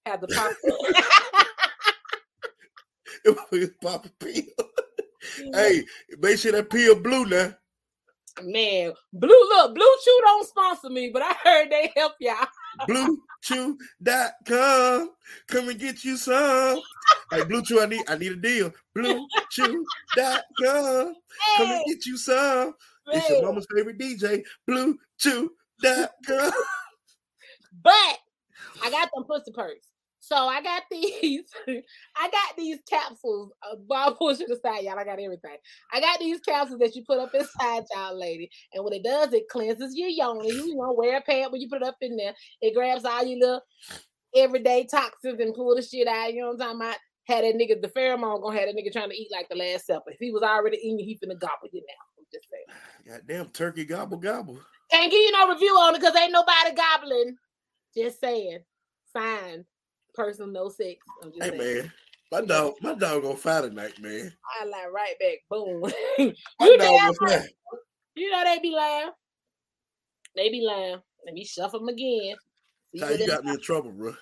Have 0.06 0.20
the 0.20 0.28
pop. 0.28 0.52
It 3.24 3.36
was 3.50 3.70
pop 3.82 4.06
a 4.06 4.10
pill. 4.24 4.44
hey, 5.52 5.84
make 6.20 6.38
sure 6.38 6.52
that 6.52 6.70
pill 6.70 6.94
blue 7.00 7.26
now. 7.26 7.52
man, 8.42 8.92
blue 9.12 9.28
look, 9.28 9.74
Blue 9.74 9.96
Chew 10.04 10.20
don't 10.22 10.48
sponsor 10.48 10.88
me, 10.88 11.10
but 11.12 11.22
I 11.22 11.34
heard 11.44 11.70
they 11.70 11.92
help 11.94 12.12
y'all. 12.20 12.46
BlueChew.com. 13.46 15.10
Come 15.48 15.68
and 15.68 15.78
get 15.78 16.04
you 16.04 16.16
some. 16.16 16.80
Hey, 17.30 17.44
Blue 17.44 17.62
Chew, 17.62 17.80
I 17.80 17.86
need 17.86 18.02
I 18.08 18.16
need 18.16 18.32
a 18.32 18.36
deal. 18.36 18.72
BlueChew.com. 18.96 21.14
Come 21.56 21.70
and 21.70 21.84
get 21.86 22.06
you 22.06 22.16
some. 22.16 22.74
It's 23.12 23.30
your 23.30 23.42
mama's 23.42 23.66
favorite 23.74 23.98
DJ. 23.98 24.42
BlueChew.com. 24.68 26.52
But 27.82 28.18
I 28.82 28.90
got 28.90 29.10
them 29.14 29.24
pussy 29.24 29.52
purse. 29.52 29.89
So 30.30 30.36
I 30.36 30.62
got 30.62 30.82
these, 30.90 31.44
I 31.66 32.30
got 32.30 32.56
these 32.56 32.78
capsules. 32.88 33.52
Uh, 33.62 33.76
Bob 33.88 34.16
push 34.16 34.40
it 34.40 34.50
aside, 34.50 34.84
y'all. 34.84 34.98
I 34.98 35.04
got 35.04 35.18
everything. 35.18 35.56
I 35.92 36.00
got 36.00 36.20
these 36.20 36.40
capsules 36.40 36.78
that 36.78 36.94
you 36.94 37.02
put 37.04 37.18
up 37.18 37.34
inside 37.34 37.84
y'all, 37.94 38.18
lady. 38.18 38.48
And 38.72 38.84
what 38.84 38.94
it 38.94 39.02
does, 39.02 39.32
it 39.32 39.48
cleanses 39.48 39.96
your 39.96 40.08
yoni. 40.08 40.48
You 40.48 40.76
know, 40.76 40.92
wear 40.96 41.18
a 41.18 41.20
pad 41.20 41.50
when 41.50 41.60
you 41.60 41.68
put 41.68 41.82
it 41.82 41.88
up 41.88 41.96
in 42.00 42.16
there. 42.16 42.34
It 42.60 42.74
grabs 42.74 43.04
all 43.04 43.24
your 43.24 43.40
little 43.40 43.60
everyday 44.36 44.86
toxins 44.86 45.40
and 45.40 45.54
pull 45.54 45.74
the 45.74 45.82
shit 45.82 46.06
out. 46.06 46.32
You 46.32 46.42
know 46.42 46.46
what 46.48 46.62
I'm 46.62 46.78
talking 46.78 46.80
about? 46.80 46.96
Had 47.26 47.44
that 47.44 47.54
nigga, 47.54 47.82
the 47.82 47.88
pheromone 47.88 48.40
gonna 48.40 48.58
have 48.58 48.68
that 48.68 48.76
nigga 48.76 48.92
trying 48.92 49.10
to 49.10 49.16
eat 49.16 49.28
like 49.32 49.48
the 49.48 49.56
last 49.56 49.86
supper. 49.86 50.10
If 50.10 50.18
he 50.20 50.30
was 50.30 50.42
already 50.42 50.78
eating, 50.78 51.00
you, 51.00 51.06
he 51.06 51.14
finna 51.14 51.38
gobble 51.38 51.68
you 51.72 51.80
now. 51.80 52.18
I'm 52.18 52.26
just 52.32 52.48
saying. 52.50 53.18
Goddamn 53.26 53.48
turkey 53.50 53.84
gobble 53.84 54.18
gobble. 54.18 54.60
Can't 54.92 55.10
give 55.10 55.20
you 55.20 55.32
no 55.32 55.48
review 55.48 55.74
on 55.74 55.94
it 55.94 56.00
because 56.00 56.16
ain't 56.16 56.32
nobody 56.32 56.74
gobbling. 56.74 57.36
Just 57.96 58.20
saying. 58.20 58.60
Fine. 59.12 59.64
Person, 60.14 60.52
no 60.52 60.68
sex. 60.68 60.98
I'm 61.22 61.32
just 61.32 61.42
Hey 61.42 61.56
saying. 61.58 61.76
man, 61.82 61.92
My 62.32 62.40
dog, 62.42 62.74
my 62.82 62.94
dog 62.94 63.22
gonna 63.22 63.36
fly 63.36 63.60
tonight, 63.62 64.00
man. 64.00 64.32
I 64.60 64.64
like 64.64 64.92
right 64.92 65.14
back. 65.18 65.38
Boom. 65.50 65.82
You, 66.18 66.78
dog 66.78 66.78
damn 66.78 66.78
gonna 66.78 67.14
fly. 67.14 67.36
right. 67.36 67.48
you 68.14 68.30
know 68.30 68.44
they 68.44 68.58
be 68.60 68.70
lying. 68.70 69.10
They 70.36 70.48
be 70.50 70.60
lying. 70.62 71.00
Let 71.24 71.34
me 71.34 71.44
shuffle 71.44 71.80
them 71.80 71.88
again. 71.88 72.36
See 72.94 73.00
Ty, 73.00 73.12
you 73.12 73.26
got 73.26 73.44
me 73.44 73.52
in 73.52 73.60
trouble, 73.60 73.92
bro. 73.92 74.14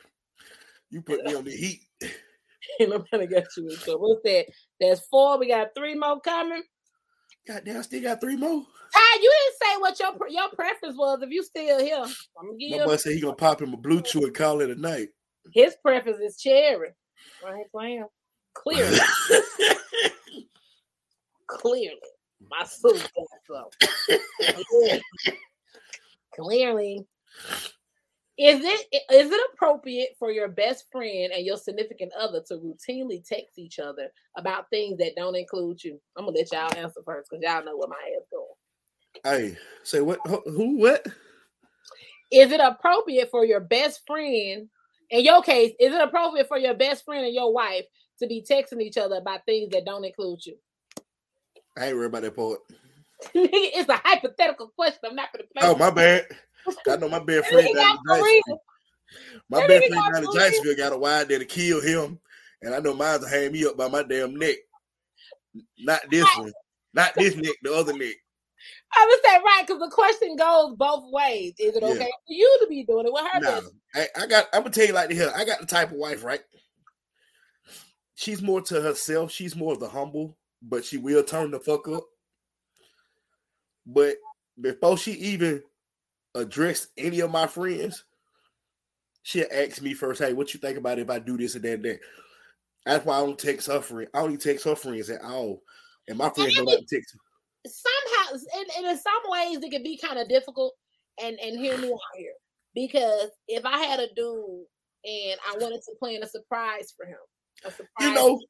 You 0.91 1.03
put 1.03 1.25
me 1.25 1.35
on 1.35 1.45
the 1.45 1.51
heat. 1.51 1.81
Nobody 2.81 3.27
got 3.27 3.45
you 3.57 3.69
in 3.69 3.77
trouble. 3.79 4.09
What's 4.09 4.23
that? 4.25 4.47
That's 4.81 5.07
four. 5.09 5.39
We 5.39 5.49
got 5.49 5.69
three 5.77 5.95
more 5.95 6.21
coming. 6.21 6.63
Goddamn, 7.47 7.79
I 7.79 7.83
still 7.83 8.03
got 8.03 8.21
three 8.21 8.37
more. 8.37 8.63
Ty, 8.95 9.19
you 9.23 9.33
didn't 9.33 9.59
say 9.63 9.81
what 9.81 10.01
your 10.01 10.29
your 10.31 10.51
preference 10.51 10.97
was. 10.97 11.21
If 11.23 11.31
you 11.31 11.43
still 11.43 11.79
here, 11.81 11.97
I'm 11.97 12.47
gonna 12.47 12.59
give 12.59 12.71
My 12.71 12.77
you 12.79 12.85
boy 12.85 12.97
said 12.97 13.13
he 13.13 13.21
gonna 13.21 13.35
pop 13.35 13.61
him 13.61 13.75
a 13.75 13.77
blue 13.77 14.01
chew 14.01 14.25
and 14.25 14.35
call 14.35 14.61
it 14.61 14.71
a 14.71 14.75
night. 14.75 15.09
His 15.53 15.77
preference 15.83 16.21
is 16.21 16.41
cherry. 16.41 16.91
Right, 17.43 17.65
playing 17.71 18.07
clearly, 18.55 18.97
clearly, 21.47 21.99
my 22.51 22.65
suit 22.65 23.09
got 23.15 23.27
some. 23.47 23.67
Clearly. 26.35 27.07
Is 28.39 28.61
it 28.63 28.87
is 29.11 29.33
it 29.33 29.41
appropriate 29.53 30.11
for 30.17 30.31
your 30.31 30.47
best 30.47 30.85
friend 30.93 31.33
and 31.33 31.45
your 31.45 31.57
significant 31.57 32.13
other 32.19 32.41
to 32.47 32.55
routinely 32.55 33.27
text 33.27 33.59
each 33.59 33.81
other 33.81 34.13
about 34.37 34.71
things 34.71 34.97
that 34.99 35.17
don't 35.17 35.35
include 35.35 35.83
you? 35.83 36.01
I'm 36.17 36.27
gonna 36.27 36.37
let 36.37 36.53
y'all 36.53 36.73
answer 36.79 37.01
first 37.05 37.29
because 37.31 37.43
y'all 37.43 37.65
know 37.65 37.77
what 37.77 37.89
my 37.89 37.97
head's 38.05 38.29
going. 38.31 38.47
hey, 39.55 39.59
say 39.83 40.01
what? 40.03 40.21
Who- 40.27 40.77
What? 40.79 41.05
Is 42.31 42.53
it 42.53 42.61
appropriate 42.61 43.31
for 43.31 43.45
your 43.45 43.61
best 43.61 44.03
friend, 44.07 44.69
in 45.11 45.25
your 45.25 45.43
case, 45.43 45.73
is 45.79 45.95
it 45.95 46.01
appropriate 46.01 46.49
for 46.49 46.59
your 46.59 46.75
best 46.75 47.05
friend 47.05 47.25
and 47.25 47.35
your 47.35 47.53
wife 47.53 47.85
to 48.21 48.27
be 48.27 48.45
texting 48.49 48.83
each 48.83 48.97
other 48.97 49.17
about 49.17 49.45
things 49.47 49.71
that 49.71 49.85
don't 49.85 50.05
include 50.05 50.45
you? 50.45 50.57
I 51.77 51.87
ain't 51.87 51.97
worried 51.97 52.07
about 52.07 52.23
that 52.23 52.37
part. 52.37 52.61
it's 53.35 53.89
a 53.89 54.01
hypothetical 54.05 54.69
question. 54.69 55.01
I'm 55.05 55.17
not 55.17 55.33
gonna 55.33 55.45
play. 55.57 55.69
Oh, 55.69 55.77
my 55.77 55.91
bad. 55.91 56.27
I 56.89 56.97
know 56.97 57.09
my 57.09 57.19
best 57.21 57.49
friend 57.53 57.75
down 57.75 57.99
got 58.07 58.19
in. 58.19 58.43
My 59.49 59.67
best 59.67 59.87
friend 59.87 60.13
down 60.13 60.25
in. 60.25 60.33
Jacksonville 60.35 60.77
got 60.77 60.93
a 60.93 60.99
wide 60.99 61.29
there 61.29 61.39
to 61.39 61.45
kill 61.45 61.81
him, 61.81 62.19
and 62.63 62.75
I 62.75 62.79
know 62.79 62.95
mine's 62.95 63.21
will 63.21 63.29
hang 63.29 63.53
me 63.53 63.65
up 63.65 63.77
by 63.77 63.89
my 63.89 64.03
damn 64.03 64.37
neck. 64.37 64.57
Not 65.79 66.01
this 66.11 66.29
one. 66.37 66.53
Not 66.95 67.15
this 67.15 67.37
neck. 67.37 67.55
The 67.63 67.75
other 67.75 67.97
neck. 67.97 68.15
I 68.95 69.07
would 69.07 69.31
say 69.31 69.37
right 69.45 69.65
because 69.67 69.81
the 69.81 69.91
question 69.95 70.37
goes 70.37 70.75
both 70.77 71.13
ways. 71.13 71.55
Is 71.59 71.77
it 71.77 71.83
Yeah. 71.83 71.91
okay 71.91 72.11
for 72.27 72.33
you 72.33 72.59
to 72.61 72.67
be 72.69 72.85
doing 72.85 73.07
it 73.07 73.13
with 73.13 73.23
her? 73.23 73.41
Nah, 73.41 73.61
best 73.61 73.73
I, 73.95 74.09
I 74.23 74.27
got. 74.27 74.49
I'm 74.53 74.63
gonna 74.63 74.71
tell 74.75 74.87
you 74.87 74.93
like 74.93 75.11
this. 75.11 75.33
I 75.33 75.45
got 75.45 75.61
the 75.61 75.67
type 75.67 75.91
of 75.91 75.97
wife, 75.97 76.25
right? 76.25 76.43
She's 78.15 78.43
more 78.43 78.61
to 78.63 78.81
herself. 78.81 79.31
She's 79.31 79.55
more 79.55 79.75
of 79.75 79.81
the 79.81 79.89
humble, 79.89 80.37
but 80.63 80.85
she 80.85 80.97
will 80.97 81.23
turn 81.23 81.51
the 81.51 81.61
fuck 81.61 81.87
up. 81.89 82.05
But 83.87 84.17
before 84.61 84.99
she 84.99 85.13
even 85.13 85.63
addressed 86.35 86.89
any 86.97 87.21
of 87.21 87.31
my 87.31 87.47
friends, 87.47 88.05
she 89.23 89.49
asked 89.49 89.83
me 89.83 89.95
first, 89.95 90.21
"Hey, 90.21 90.33
what 90.33 90.53
you 90.53 90.61
think 90.61 90.79
about 90.79 90.99
if 90.99 91.11
I 91.11 91.19
do 91.19 91.37
this 91.37 91.55
and 91.55 91.65
that?" 91.65 91.75
And 91.75 91.85
that. 91.85 92.01
That's 92.85 93.05
why 93.05 93.19
I 93.19 93.21
don't 93.21 93.39
text 93.39 93.69
her 93.69 93.81
friend. 93.81 94.09
I 94.15 94.25
even 94.25 94.39
text 94.39 94.65
her 94.65 94.75
friends 94.75 95.11
at 95.11 95.23
all, 95.23 95.63
and 96.09 96.17
my 96.19 96.31
friends 96.31 96.55
don't 96.57 96.65
like 96.65 96.87
to 96.87 96.97
text. 96.97 97.17
somehow 97.67 98.18
and, 98.33 98.67
and 98.79 98.87
in 98.87 98.99
some 98.99 99.23
ways 99.27 99.59
it 99.63 99.71
can 99.71 99.83
be 99.83 99.99
kind 99.99 100.19
of 100.19 100.29
difficult 100.29 100.75
and 101.23 101.39
and 101.41 101.59
hear 101.59 101.77
me 101.79 101.89
out 101.93 102.01
here. 102.17 102.33
Because 102.75 103.31
if 103.49 103.65
i 103.65 103.79
had 103.79 104.01
a 104.01 104.09
dude 104.15 104.65
and 105.05 105.39
i 105.49 105.57
wanted 105.59 105.81
to 105.83 105.93
plan 105.99 106.23
a 106.23 106.27
surprise 106.27 106.93
for 106.97 107.07
him 107.07 107.19
a 107.65 107.71
surprise 107.71 107.87
You 108.01 108.15
know, 108.15 108.41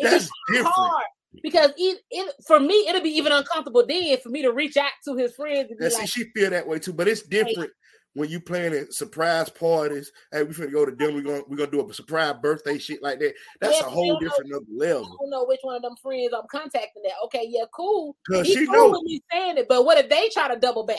that's 0.00 0.30
different. 0.48 0.74
hard. 0.74 1.04
Because 1.42 1.72
it, 1.76 2.00
it 2.10 2.34
for 2.46 2.58
me 2.58 2.86
it'll 2.88 3.02
be 3.02 3.10
even 3.10 3.32
uncomfortable 3.32 3.84
then 3.86 4.16
for 4.18 4.30
me 4.30 4.42
to 4.42 4.52
reach 4.52 4.76
out 4.76 4.90
to 5.04 5.16
his 5.16 5.34
friends 5.34 5.70
and 5.70 5.78
be 5.78 5.84
And 5.84 5.92
see, 5.92 6.00
like 6.00 6.08
she 6.08 6.24
feel 6.34 6.50
that 6.50 6.66
way 6.66 6.78
too, 6.78 6.92
but 6.92 7.06
it's 7.08 7.22
different 7.22 7.70
when 8.14 8.28
you 8.28 8.40
planning 8.40 8.86
surprise 8.90 9.48
parties. 9.48 10.10
Hey, 10.32 10.42
we 10.42 10.52
finna 10.54 10.72
go 10.72 10.84
to 10.84 10.92
dinner. 10.94 11.12
We're 11.14 11.22
gonna 11.22 11.42
we're 11.48 11.56
gonna 11.56 11.70
do 11.70 11.88
a 11.88 11.94
surprise 11.94 12.34
birthday 12.42 12.78
shit 12.78 13.02
like 13.02 13.18
that. 13.20 13.34
That's 13.60 13.80
Yeah, 13.80 13.86
a 13.86 13.90
whole 13.90 14.06
don't 14.08 14.22
know- 14.22 14.28
different 14.28 14.52
other 14.54 14.64
I 14.64 14.76
level. 14.86 15.16
don't 15.20 15.30
know 15.30 15.44
which 15.44 15.60
one 15.62 15.76
of 15.76 15.82
them 15.82 15.94
friends 16.02 16.32
I'm 16.34 16.46
contacting. 16.50 17.02
That 17.04 17.12
okay, 17.26 17.44
yeah, 17.48 17.64
cool. 17.74 18.16
Cause 18.28 18.46
He 18.46 18.54
she 18.54 18.66
cool 18.66 18.74
know. 18.74 18.90
with 18.90 19.02
me 19.02 19.20
saying 19.32 19.58
it, 19.58 19.66
but 19.68 19.84
what 19.84 19.98
if 19.98 20.08
they 20.10 20.28
try 20.32 20.52
to 20.52 20.58
double 20.58 20.84
back 20.84 20.98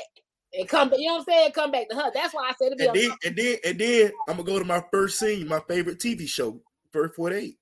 and 0.54 0.68
come? 0.70 0.94
You 0.94 1.08
know 1.08 1.14
what 1.16 1.20
I'm 1.20 1.26
saying? 1.26 1.52
Come 1.52 1.72
back 1.72 1.90
to 1.90 1.96
her. 1.96 2.12
That's 2.14 2.34
why 2.34 2.50
I 2.50 2.54
said 2.62 2.78
be 2.78 2.86
And 2.86 2.96
then 2.96 3.12
and 3.26 3.36
then 3.36 3.58
and 3.66 3.80
then 3.80 4.12
I'm 4.28 4.38
gonna 4.38 4.44
go 4.48 4.60
to 4.60 4.66
my 4.66 4.84
first 4.92 5.20
scene, 5.20 5.48
my 5.48 5.62
favorite 5.68 6.00
TV 6.00 6.28
show, 6.28 6.62
First 6.94 7.16
48. 7.16 7.58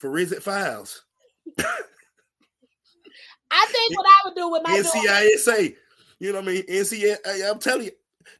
Forensic 0.00 0.42
Files. 0.42 1.04
I 3.50 3.66
think 3.70 3.96
what 3.98 4.06
I 4.06 4.28
would 4.28 4.34
do 4.36 4.48
with 4.50 4.62
my 4.64 4.78
NCISA. 4.82 5.74
You 6.20 6.32
know 6.32 6.40
what 6.40 6.48
I 6.48 6.52
mean? 6.52 6.62
NCISA. 6.64 7.50
I'm 7.50 7.58
telling 7.58 7.86
you. 7.86 7.92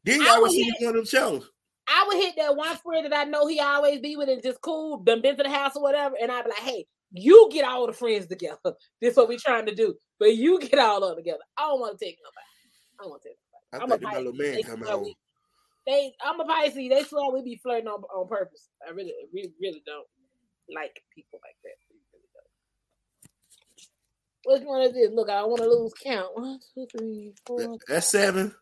Then 0.04 0.20
I 0.22 0.24
y'all 0.26 0.42
would 0.42 0.50
see 0.50 0.62
hit- 0.64 0.74
one 0.80 0.88
of 0.90 0.94
them 0.96 1.04
shows. 1.06 1.50
I 1.86 2.04
would 2.06 2.16
hit 2.18 2.34
that 2.36 2.54
one 2.56 2.76
friend 2.76 3.06
that 3.10 3.18
I 3.18 3.24
know 3.24 3.46
he 3.46 3.60
always 3.60 4.00
be 4.00 4.16
with 4.16 4.28
and 4.28 4.42
just 4.42 4.60
cool, 4.60 4.98
done 4.98 5.22
been 5.22 5.36
to 5.38 5.42
the 5.42 5.48
house 5.48 5.74
or 5.74 5.82
whatever, 5.82 6.16
and 6.20 6.30
I'd 6.30 6.44
be 6.44 6.50
like, 6.50 6.58
hey, 6.60 6.86
you 7.12 7.48
get 7.50 7.64
all 7.64 7.86
the 7.86 7.92
friends 7.94 8.26
together. 8.26 8.58
This 9.00 9.16
what 9.16 9.28
we 9.28 9.38
trying 9.38 9.64
to 9.66 9.74
do. 9.74 9.94
But 10.18 10.34
you 10.36 10.58
get 10.60 10.78
all 10.78 11.02
of 11.02 11.10
them 11.10 11.16
together. 11.24 11.38
I 11.56 11.62
don't 11.62 11.80
want 11.80 11.98
to 11.98 12.04
take 12.04 12.18
nobody. 12.22 13.00
I 13.00 13.02
don't 13.04 13.10
want 13.10 13.22
to 13.22 13.28
take 13.28 13.38
I 13.72 13.76
I'm 13.78 13.82
a 13.84 13.88
think 13.96 14.00
that 14.00 14.04
my 14.04 14.10
Pisces. 14.10 14.24
little 14.26 14.38
man 14.38 14.54
They 14.56 14.62
coming 14.62 14.84
swear 14.84 14.96
home. 14.96 15.04
we- 15.04 15.16
they 15.86 16.12
I'm 16.22 16.40
a 16.40 16.44
Pisces. 16.44 16.88
They 16.90 17.02
swear 17.04 17.30
we 17.32 17.42
be 17.42 17.56
flirting 17.62 17.88
on, 17.88 18.02
on 18.14 18.28
purpose. 18.28 18.68
I 18.86 18.90
really, 18.90 19.14
really, 19.32 19.54
really 19.60 19.82
don't 19.86 20.06
like 20.74 21.00
people 21.14 21.40
like 21.42 21.56
that. 21.64 21.78
Which 24.48 24.62
one 24.62 24.80
is 24.80 24.94
this? 24.94 25.10
Look, 25.12 25.28
I 25.28 25.40
don't 25.40 25.50
want 25.50 25.60
to 25.60 25.68
lose 25.68 25.92
count. 26.02 26.34
One, 26.34 26.58
two, 26.74 26.86
three, 26.96 27.34
four. 27.44 27.76
That's 27.86 28.08
seven. 28.08 28.54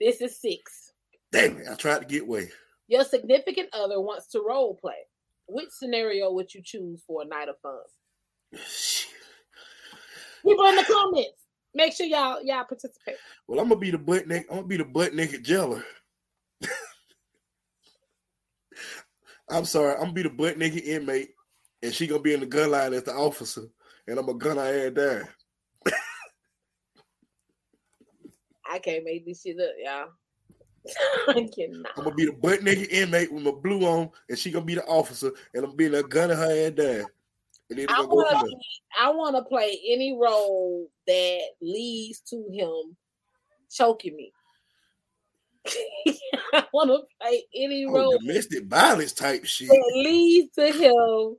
This 0.00 0.20
is 0.20 0.40
six. 0.40 0.92
Damn 1.32 1.58
it. 1.58 1.66
I 1.68 1.74
tried 1.74 2.02
to 2.02 2.04
get 2.04 2.22
away. 2.22 2.50
Your 2.86 3.02
significant 3.02 3.70
other 3.72 4.00
wants 4.00 4.28
to 4.28 4.44
role 4.46 4.78
play. 4.80 4.94
Which 5.48 5.70
scenario 5.70 6.30
would 6.30 6.54
you 6.54 6.62
choose 6.64 7.02
for 7.04 7.22
a 7.22 7.24
night 7.24 7.48
of 7.48 7.56
fun? 7.60 7.80
People 10.46 10.66
in 10.66 10.76
the 10.76 10.84
comments. 10.84 11.42
Make 11.74 11.94
sure 11.94 12.06
y'all 12.06 12.38
y'all 12.44 12.62
participate. 12.62 13.16
Well, 13.48 13.58
I'm 13.58 13.68
gonna 13.68 13.80
be 13.80 13.90
the 13.90 13.98
butt 13.98 14.28
naked. 14.28 14.46
I'm 14.50 14.58
gonna 14.58 14.68
be 14.68 14.76
the 14.76 14.84
butt 14.84 15.14
naked 15.14 15.44
jeller. 15.44 15.82
I'm 19.50 19.64
sorry. 19.64 19.94
I'm 19.94 20.02
gonna 20.02 20.12
be 20.12 20.22
the 20.22 20.30
butt 20.30 20.58
naked 20.58 20.84
inmate, 20.84 21.30
and 21.82 21.92
she 21.92 22.06
gonna 22.06 22.22
be 22.22 22.34
in 22.34 22.40
the 22.40 22.46
gun 22.46 22.70
line 22.70 22.94
as 22.94 23.02
the 23.02 23.14
officer, 23.14 23.62
and 24.06 24.18
I'm 24.18 24.26
gonna 24.26 24.38
gun 24.38 24.56
her 24.56 24.86
ass 24.86 24.92
down. 24.92 25.28
I 28.70 28.78
can't 28.78 29.04
make 29.04 29.26
this 29.26 29.42
shit 29.42 29.60
up, 29.60 29.70
y'all. 29.78 30.08
I 31.28 31.48
cannot. 31.54 31.92
I'm 31.96 32.04
gonna 32.04 32.14
be 32.14 32.26
the 32.26 32.32
butt 32.32 32.62
naked 32.62 32.90
inmate 32.90 33.32
with 33.32 33.42
my 33.42 33.50
blue 33.52 33.84
on, 33.86 34.10
and 34.28 34.38
she 34.38 34.50
gonna 34.50 34.64
be 34.64 34.74
the 34.74 34.84
officer, 34.84 35.28
and 35.54 35.64
I'm 35.64 35.70
gonna 35.70 35.76
be 35.76 35.88
there 35.88 36.02
gunning 36.02 36.36
her 36.36 36.66
ass 36.66 36.72
down. 36.72 37.06
I 37.88 38.02
want 38.02 38.38
to. 38.40 38.56
I 39.00 39.10
want 39.10 39.36
to 39.36 39.42
play 39.42 39.80
any 39.88 40.16
role 40.20 40.88
that 41.06 41.40
leads 41.62 42.20
to 42.30 42.36
him 42.50 42.96
choking 43.70 44.16
me. 44.16 44.32
I 46.52 46.64
want 46.72 46.90
to 46.90 47.00
play 47.20 47.42
any 47.54 47.86
Oh, 47.86 47.92
role 47.92 48.18
domestic 48.18 48.66
violence 48.66 49.12
type 49.12 49.44
shit. 49.44 49.68
that 49.68 49.92
leads 49.94 50.54
to 50.56 50.70
him 50.70 51.36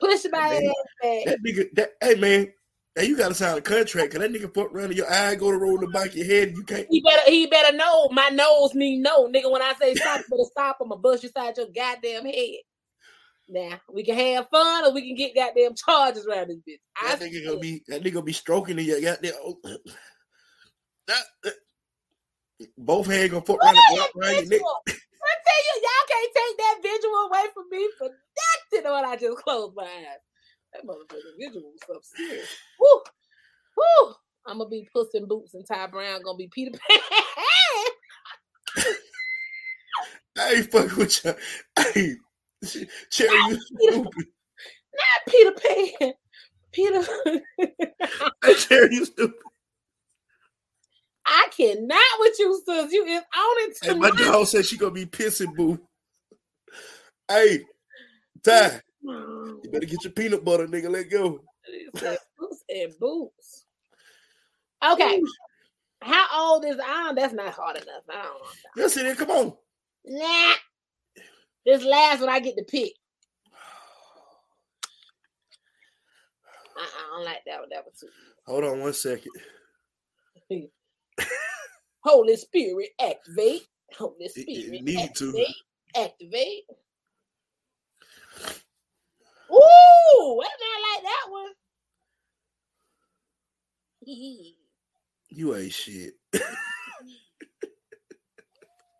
pushing 0.00 0.30
my 0.30 0.38
Man, 0.40 0.62
ass 0.66 0.74
back. 1.02 1.24
That 1.26 1.38
nigga, 1.44 1.68
that 1.74 1.90
hey 2.00 2.14
man, 2.14 2.52
hey, 2.94 3.06
you 3.06 3.16
gotta 3.16 3.34
sign 3.34 3.58
a 3.58 3.60
contract, 3.60 4.12
cause 4.12 4.20
that 4.20 4.30
nigga 4.32 4.52
fuck 4.54 4.72
around 4.72 4.90
in 4.90 4.96
your 4.96 5.10
eye, 5.12 5.34
go 5.34 5.50
to 5.50 5.58
roll 5.58 5.78
the 5.78 5.88
back 5.88 6.08
of 6.08 6.16
your 6.16 6.26
head, 6.26 6.48
and 6.48 6.56
you 6.56 6.64
can't. 6.64 6.86
He 6.90 7.00
better 7.00 7.30
he 7.30 7.46
better 7.46 7.76
know 7.76 8.08
my 8.10 8.28
nose 8.28 8.74
need 8.74 9.00
no 9.00 9.28
nigga. 9.28 9.50
When 9.50 9.62
I 9.62 9.74
say 9.80 9.94
stop, 9.94 10.18
you 10.18 10.24
better 10.30 10.50
stop. 10.50 10.78
I'ma 10.82 10.96
bust 10.96 11.22
you 11.22 11.28
side 11.28 11.56
your 11.56 11.66
goddamn 11.74 12.24
head. 12.26 12.60
Now 13.48 13.80
we 13.92 14.04
can 14.04 14.16
have 14.16 14.48
fun 14.48 14.84
or 14.84 14.92
we 14.92 15.06
can 15.06 15.14
get 15.16 15.34
goddamn 15.34 15.74
charges 15.76 16.26
around 16.26 16.48
this 16.48 16.58
bitch. 16.68 16.80
I 16.96 17.16
That 17.16 17.30
nigga 17.30 17.46
gonna 17.46 17.60
be 17.60 17.82
that 17.88 18.02
nigga 18.02 18.14
gonna 18.14 18.24
be 18.24 18.32
stroking 18.32 18.78
in 18.78 18.84
your 18.84 19.00
goddamn. 19.00 19.34
Oh, 19.42 19.58
that, 21.06 21.22
that- 21.42 21.54
both 22.78 23.06
hands 23.06 23.30
gonna 23.30 23.44
fuck 23.44 23.62
around, 23.62 23.76
and 23.76 23.84
Look 23.90 24.00
wrap 24.00 24.08
at 24.08 24.16
around 24.16 24.36
your 24.36 24.48
neck. 24.48 24.60
I 25.26 25.34
tell 25.44 25.60
you, 25.66 25.74
y'all 25.82 26.08
can't 26.08 26.32
take 26.32 26.56
that 26.56 26.76
visual 26.82 27.20
away 27.28 27.44
from 27.52 27.66
me 27.70 27.90
for 27.98 28.08
nothing. 28.84 28.92
When 28.92 29.04
I 29.04 29.16
just 29.16 29.38
closed 29.38 29.74
my 29.76 29.84
eyes, 29.84 30.20
that 30.72 30.84
motherfucking 30.86 31.38
visual 31.38 31.72
was 31.72 31.96
up 31.96 32.02
serious. 32.04 32.48
Woo, 32.80 33.00
woo. 33.76 34.14
I'm 34.46 34.58
gonna 34.58 34.70
be 34.70 34.88
Puss 34.94 35.08
in 35.14 35.26
Boots 35.26 35.54
and 35.54 35.66
Ty 35.66 35.88
Brown 35.88 36.22
gonna 36.22 36.36
be 36.36 36.48
Peter 36.52 36.70
Pan. 36.70 37.00
I 40.38 40.52
ain't 40.52 40.70
fucking 40.70 40.96
with 40.98 41.24
you. 41.24 41.34
Hey, 41.78 42.16
Cherry, 43.10 43.30
you 43.48 43.60
stupid. 43.60 44.26
Not 44.94 45.26
Peter 45.28 45.52
Pan. 45.52 46.12
Peter. 46.72 47.02
Hey, 48.44 48.54
Cherry, 48.54 48.94
you 48.94 49.04
stupid. 49.04 49.34
I 51.26 51.48
cannot 51.56 52.20
with 52.20 52.36
you, 52.38 52.62
sis. 52.64 52.92
You 52.92 53.04
is 53.04 53.22
on 53.22 53.24
it 53.58 53.76
Hey, 53.82 53.94
my 53.94 54.10
tonight. 54.10 54.32
dog 54.32 54.46
said 54.46 54.64
she 54.64 54.76
gonna 54.76 54.92
be 54.92 55.06
pissing 55.06 55.56
boo. 55.56 55.80
Hey, 57.28 57.64
Ty, 58.42 58.80
mm. 59.04 59.64
You 59.64 59.70
better 59.70 59.86
get 59.86 60.04
your 60.04 60.12
peanut 60.12 60.44
butter, 60.44 60.66
nigga. 60.66 60.90
Let 60.90 61.10
go. 61.10 61.40
Boots 62.38 62.64
and 62.68 62.92
boots. 62.98 63.64
Okay. 64.84 65.22
How 66.02 66.26
old 66.52 66.64
is 66.64 66.76
I? 66.84 67.12
That's 67.14 67.32
not 67.32 67.54
hard 67.54 67.76
enough. 67.76 68.02
I 68.10 68.14
don't 68.14 68.24
know. 68.24 68.46
Yes, 68.76 68.96
it 68.96 69.06
is. 69.06 69.16
Come 69.18 69.30
on. 69.30 69.52
Nah. 70.04 70.54
This 71.64 71.82
last 71.82 72.20
one 72.20 72.28
I 72.28 72.38
get 72.40 72.56
to 72.56 72.64
pick. 72.64 72.92
I, 76.76 76.82
I 76.82 77.16
don't 77.16 77.24
like 77.24 77.42
that 77.46 77.60
one. 77.60 77.68
That 77.70 77.84
was 77.84 77.98
too. 77.98 78.08
Hold 78.46 78.64
on 78.64 78.80
one 78.80 78.92
second. 78.92 79.32
Holy 82.04 82.36
Spirit, 82.36 82.90
activate. 83.00 83.66
Holy 83.98 84.14
It- 84.26 84.32
it 84.36 84.62
Spirit, 84.64 84.82
need 84.82 85.14
to. 85.16 85.44
activate. 85.96 86.64
Ooh, 89.52 90.36
wait 90.38 90.48
a 90.48 90.58
minute, 90.60 90.76
I 90.76 90.94
like 90.94 91.02
that 91.04 91.30
one. 91.30 91.52
You 95.28 95.56
ain't 95.56 95.72
shit. 95.72 96.14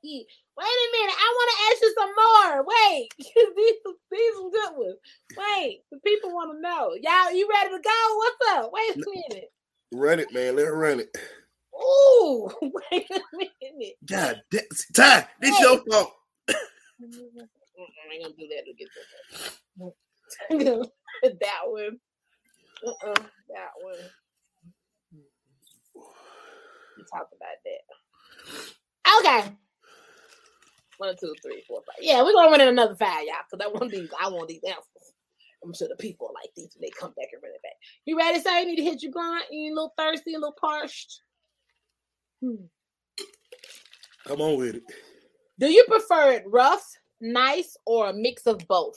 Wait 0.03 0.27
a 0.59 0.89
minute, 0.93 1.17
I 1.19 1.35
want 1.37 1.51
to 1.51 1.63
ask 1.67 1.83
you 1.83 1.95
some 1.99 2.13
more. 2.17 2.65
Wait, 2.65 3.09
these 3.19 3.75
these 4.11 4.35
some 4.35 4.51
good 4.51 4.77
ones. 4.77 4.99
Wait, 5.37 5.83
the 5.91 5.99
people 6.05 6.31
want 6.33 6.53
to 6.53 6.61
know. 6.61 6.95
Y'all, 7.01 7.33
you 7.33 7.49
ready 7.49 7.71
to 7.71 7.81
go? 7.83 8.17
What's 8.17 8.37
up? 8.53 8.73
Wait 8.73 8.97
a 8.97 8.99
minute. 9.11 9.53
Run 9.93 10.21
it, 10.21 10.33
man. 10.33 10.57
Let 10.57 10.67
her 10.67 10.77
run 10.77 11.01
it. 11.01 11.17
Ooh, 11.75 12.51
wait 12.63 13.07
a 13.11 13.21
minute. 13.37 13.97
God 14.07 14.43
damn. 14.51 14.63
Ty, 14.95 15.29
this 15.41 15.61
your 15.61 15.83
fault. 15.91 16.13
I 17.01 17.05
ain't 17.05 18.23
gonna 18.23 18.35
do 18.39 18.49
that 18.49 18.65
to 18.65 18.73
get 18.75 18.89
that. 19.79 19.93
that 20.51 21.61
one. 21.67 21.99
Uh-uh, 22.87 23.15
that 23.15 23.71
one. 23.81 23.95
We 26.97 27.05
talked 27.13 27.33
about 27.33 27.59
that. 27.65 27.83
Okay. 29.19 29.57
One, 30.99 31.15
two, 31.21 31.35
three, 31.43 31.63
four, 31.69 31.81
five. 31.87 31.97
Yeah, 32.01 32.23
we're 32.23 32.33
gonna 32.33 32.51
run 32.51 32.61
in 32.61 32.69
another 32.69 32.97
five, 32.97 33.25
y'all, 33.27 33.37
because 33.51 33.65
I 33.65 33.69
want 33.69 33.93
these. 33.93 34.09
I 34.23 34.29
want 34.29 34.49
these 34.49 34.63
answers. 34.65 35.13
I'm 35.65 35.75
sure 35.75 35.89
the 35.89 35.97
people 35.97 36.31
like 36.35 36.51
these 36.57 36.75
when 36.75 36.83
they 36.83 36.91
come 36.91 37.13
back 37.17 37.29
and 37.33 37.43
run 37.43 37.53
it 37.55 37.63
back. 37.63 37.73
You 38.05 38.17
ready, 38.17 38.41
sir? 38.41 38.59
You 38.61 38.67
need 38.67 38.77
to 38.77 38.85
hit 38.85 39.03
your 39.03 39.13
blunt. 39.13 39.45
You 39.51 39.73
a 39.73 39.75
little 39.75 39.95
thirsty, 39.99 40.35
a 40.35 40.39
little 40.39 40.57
parched. 40.59 41.21
Hmm. 42.43 42.67
Come 44.27 44.41
on 44.41 44.59
with 44.59 44.77
it. 44.77 44.83
Do 45.59 45.71
you 45.71 45.85
prefer 45.89 46.33
it 46.33 46.45
rough, 46.47 46.85
nice, 47.21 47.77
or 47.87 48.11
a 48.11 48.13
mix 48.13 48.47
of 48.47 48.67
both? 48.69 48.97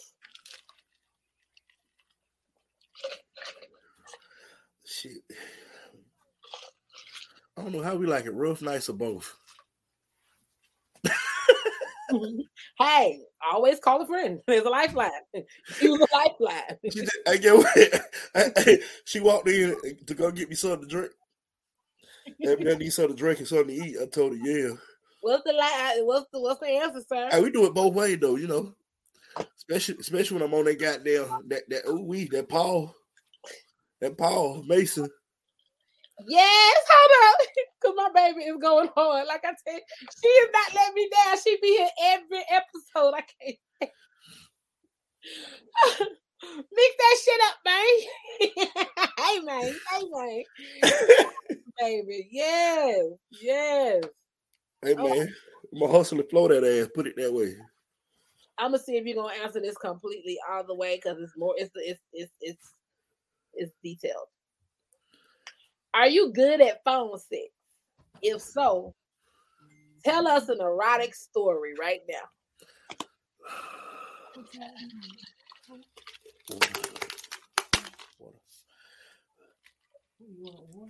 Shit. 4.90 5.22
I 7.56 7.62
don't 7.62 7.74
know 7.74 7.84
how 7.84 7.96
we 7.96 8.08
like 8.08 8.26
it, 8.26 8.32
rough, 8.32 8.62
nice, 8.62 8.90
or 8.90 8.94
both. 8.94 9.36
hey, 12.80 13.20
always 13.52 13.80
call 13.80 14.02
a 14.02 14.08
friend. 14.08 14.40
There's 14.48 14.64
a 14.64 14.70
lifeline. 14.70 15.12
Use 15.80 16.02
a 16.02 16.08
lifeline. 16.16 16.78
She 16.92 17.02
did, 17.02 17.10
I 17.28 17.38
get 17.38 17.56
what 17.56 17.68
I, 18.36 18.52
I- 18.58 18.80
she 19.06 19.20
walked 19.20 19.48
in 19.48 19.76
to 20.08 20.14
go 20.16 20.32
get 20.32 20.50
me 20.50 20.56
something 20.56 20.82
to 20.82 20.88
drink. 20.88 21.12
Maybe 22.40 22.72
I 22.72 22.76
need 22.76 22.90
something 22.92 23.16
to 23.16 23.20
drink 23.20 23.40
and 23.40 23.48
something 23.48 23.68
to 23.68 23.74
eat. 23.86 23.98
I 24.02 24.08
told 24.08 24.32
her, 24.32 24.38
yeah. 24.38 24.72
What's 25.22 25.44
the 25.44 25.54
li- 25.54 25.60
uh, 25.60 26.06
What's 26.06 26.26
the 26.34 26.40
What's 26.40 26.60
the 26.62 26.68
answer, 26.68 27.02
sir? 27.08 27.30
Hey, 27.32 27.42
we 27.42 27.52
do 27.52 27.66
it 27.66 27.74
both 27.76 27.94
ways 27.94 28.18
though, 28.20 28.38
you 28.38 28.48
know. 28.48 28.74
Especially 29.58 29.98
especially 30.00 30.38
when 30.40 30.48
I'm 30.48 30.54
on 30.56 30.66
that 30.66 30.80
goddamn 30.80 31.44
that 31.50 31.70
that 31.70 31.88
ooh 31.88 32.02
wee, 32.02 32.26
that 32.32 32.50
Paul. 32.50 32.96
That 34.02 34.18
Paul 34.18 34.64
Masson. 34.68 35.10
Yes, 36.28 36.78
hold 36.92 37.34
up, 37.34 37.40
because 37.82 37.96
my 37.96 38.10
baby 38.14 38.42
is 38.46 38.58
going 38.62 38.90
hard. 38.96 39.26
Like 39.28 39.46
I 39.46 39.54
said, 39.66 39.80
she 40.22 40.28
is 40.28 40.50
not 40.52 40.74
letting 40.76 40.96
me 40.96 41.10
down. 41.16 41.38
She 41.42 41.58
be 41.62 41.78
here 41.78 41.90
every 42.04 42.44
episode. 42.52 43.14
I 43.16 43.22
can't. 43.22 43.58
Mix 46.42 46.96
that 46.98 47.18
shit 47.24 47.42
up, 47.48 47.58
man. 47.66 47.86
hey, 49.20 49.40
man. 49.42 49.76
Hey, 49.92 50.04
man. 50.10 50.44
baby. 51.80 52.28
Yes. 52.32 53.06
Yes. 53.42 54.04
Hey 54.82 54.96
Oh. 54.98 55.04
man, 55.04 55.28
I'm 55.74 55.80
gonna 55.80 55.92
hustle 55.92 56.20
and 56.20 56.30
flow 56.30 56.48
that 56.48 56.64
ass. 56.64 56.88
Put 56.96 57.08
it 57.08 57.16
that 57.18 57.34
way. 57.34 57.56
I'm 58.58 58.72
gonna 58.72 58.82
see 58.84 58.96
if 58.98 59.06
you're 59.06 59.22
gonna 59.22 59.34
answer 59.44 59.60
this 59.60 59.76
completely 59.78 60.38
all 60.50 60.64
the 60.66 60.74
way 60.76 60.96
because 60.96 61.18
it's 61.22 61.34
more. 61.38 61.54
It's 61.58 61.72
it's 61.76 62.00
it's 62.14 62.32
it's 62.40 62.74
it's 63.54 63.74
detailed. 63.84 64.28
Are 65.94 66.08
you 66.08 66.32
good 66.34 66.62
at 66.62 66.84
phone 66.84 67.18
sex? 67.18 67.50
If 68.22 68.42
so, 68.42 68.94
tell 70.04 70.28
us 70.28 70.50
an 70.50 70.62
erotic 70.62 71.16
story 71.16 71.74
right 71.80 72.02
now. 72.08 72.16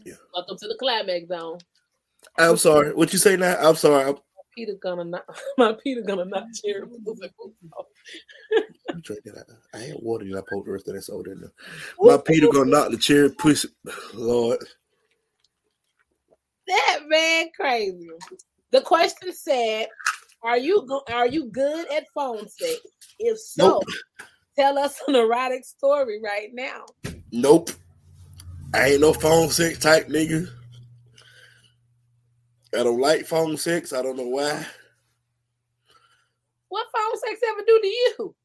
Yeah. 0.06 0.14
Welcome 0.34 0.58
to 0.58 0.68
the 0.68 0.76
climax 0.80 1.28
zone. 1.28 1.60
I'm 2.38 2.58
sorry. 2.58 2.94
What 2.94 3.14
you 3.14 3.20
say 3.20 3.38
now? 3.38 3.56
I'm 3.60 3.76
sorry. 3.76 4.14
I'm, 4.60 4.66
Peter 4.66 4.74
gonna 4.82 5.04
not 5.06 5.26
my 5.58 5.74
Peter 5.74 6.02
gonna 6.02 6.26
not 6.26 6.46
cherry 6.64 6.88
pussy. 7.06 7.32
I'm 8.90 9.02
drink 9.02 9.24
that. 9.26 9.38
out. 9.38 9.46
I 9.74 9.78
had 9.78 9.96
water 10.00 10.26
and 10.26 10.36
I 10.38 10.42
poured 10.50 10.66
the 10.66 10.72
rest 10.72 10.88
of 10.88 10.96
that 10.96 11.02
soda 11.04 11.32
in 11.32 11.42
there. 11.42 11.52
My 12.00 12.18
Peter 12.18 12.48
gonna 12.52 12.70
knock 12.70 12.92
the 12.92 12.98
cherry 12.98 13.30
pussy. 13.30 13.70
Lord. 14.14 14.60
That 16.68 17.00
man 17.08 17.50
crazy. 17.56 18.10
The 18.72 18.82
question 18.82 19.34
said, 19.34 19.88
"Are 20.44 20.58
you 20.58 20.86
go- 20.88 21.04
are 21.12 21.28
you 21.28 21.46
good 21.50 21.92
at 21.92 22.06
phone 22.14 22.48
sex? 22.48 22.80
If 23.18 23.40
so, 23.40 23.68
Nope. 23.70 23.84
tell 24.58 24.78
us 24.78 25.02
an 25.08 25.16
erotic 25.16 25.66
story 25.66 26.20
right 26.24 26.50
now." 26.54 26.86
Nope. 27.32 27.72
I 28.74 28.92
ain't 28.92 29.02
no 29.02 29.14
phone 29.14 29.50
sex 29.50 29.80
type 29.80 30.08
nigga. 30.10 30.48
I 32.74 32.84
don't 32.84 33.00
like 33.00 33.26
phone 33.26 33.58
sex. 33.58 33.94
I 33.94 34.02
don't 34.02 34.18
know 34.18 34.28
why. 34.28 34.66
What 36.70 36.88
phone 36.96 37.20
sex 37.20 37.42
ever 37.50 37.62
do 37.66 37.80
to 37.82 37.88
you? 37.88 38.36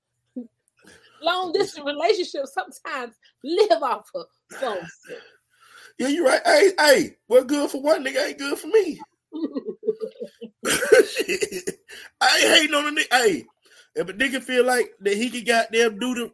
Long 1.23 1.53
distance 1.53 1.85
relationships 1.87 2.55
sometimes 2.55 3.15
live 3.43 3.83
off 3.83 4.09
of 4.15 4.27
phone 4.53 4.79
sex. 4.79 5.23
Yeah, 5.99 6.09
you're 6.09 6.27
right. 6.27 6.41
Hey, 6.45 6.73
hey, 6.79 7.17
what 7.27 7.47
good 7.47 7.71
for 7.71 7.81
one 7.81 8.05
nigga 8.05 8.29
ain't 8.29 8.39
good 8.39 8.59
for 8.59 8.67
me. 8.69 9.01
I 12.21 12.41
ain't 12.43 12.55
hating 12.59 12.75
on 12.75 12.87
a 12.87 13.01
nigga. 13.01 13.13
Hey, 13.13 13.45
if 13.95 14.09
a 14.09 14.13
nigga 14.13 14.43
feel 14.43 14.65
like 14.65 14.93
that 15.01 15.17
he 15.17 15.31
can 15.31 15.45
goddamn 15.45 15.99
do 15.99 16.15
the, 16.15 16.33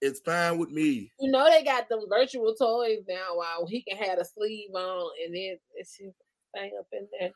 it's 0.00 0.20
fine 0.20 0.58
with 0.58 0.70
me. 0.70 1.10
You 1.18 1.30
know 1.30 1.48
they 1.50 1.64
got 1.64 1.88
them 1.88 2.04
virtual 2.08 2.54
toys 2.54 3.04
now. 3.08 3.36
While 3.36 3.66
he 3.66 3.82
can 3.82 3.96
have 3.98 4.18
a 4.18 4.24
sleeve 4.24 4.70
on 4.74 5.10
and 5.24 5.34
then 5.34 5.58
it's 5.74 5.96
his 5.96 6.12
thing 6.54 6.72
up 6.78 6.86
in 6.92 7.06
there. 7.18 7.30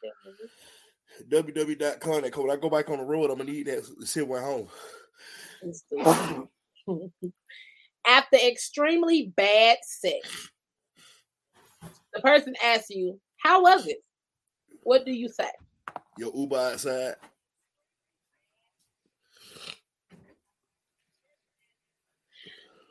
www.com. 1.30 2.22
That 2.22 2.36
When 2.36 2.50
I 2.50 2.56
go 2.56 2.70
back 2.70 2.90
on 2.90 2.98
the 2.98 3.04
road, 3.04 3.30
I'm 3.30 3.38
gonna 3.38 3.50
need 3.50 3.66
that 3.66 3.84
sit 4.06 4.26
one 4.26 4.42
home. 4.42 4.68
After 8.06 8.36
extremely 8.36 9.32
bad 9.36 9.78
sex, 9.82 10.50
the 12.14 12.20
person 12.20 12.54
asks 12.62 12.90
you, 12.90 13.20
How 13.42 13.62
was 13.62 13.86
it? 13.86 13.98
What 14.82 15.04
do 15.04 15.12
you 15.12 15.28
say? 15.28 15.50
Your 16.18 16.32
Uber 16.34 16.56
outside. 16.56 17.16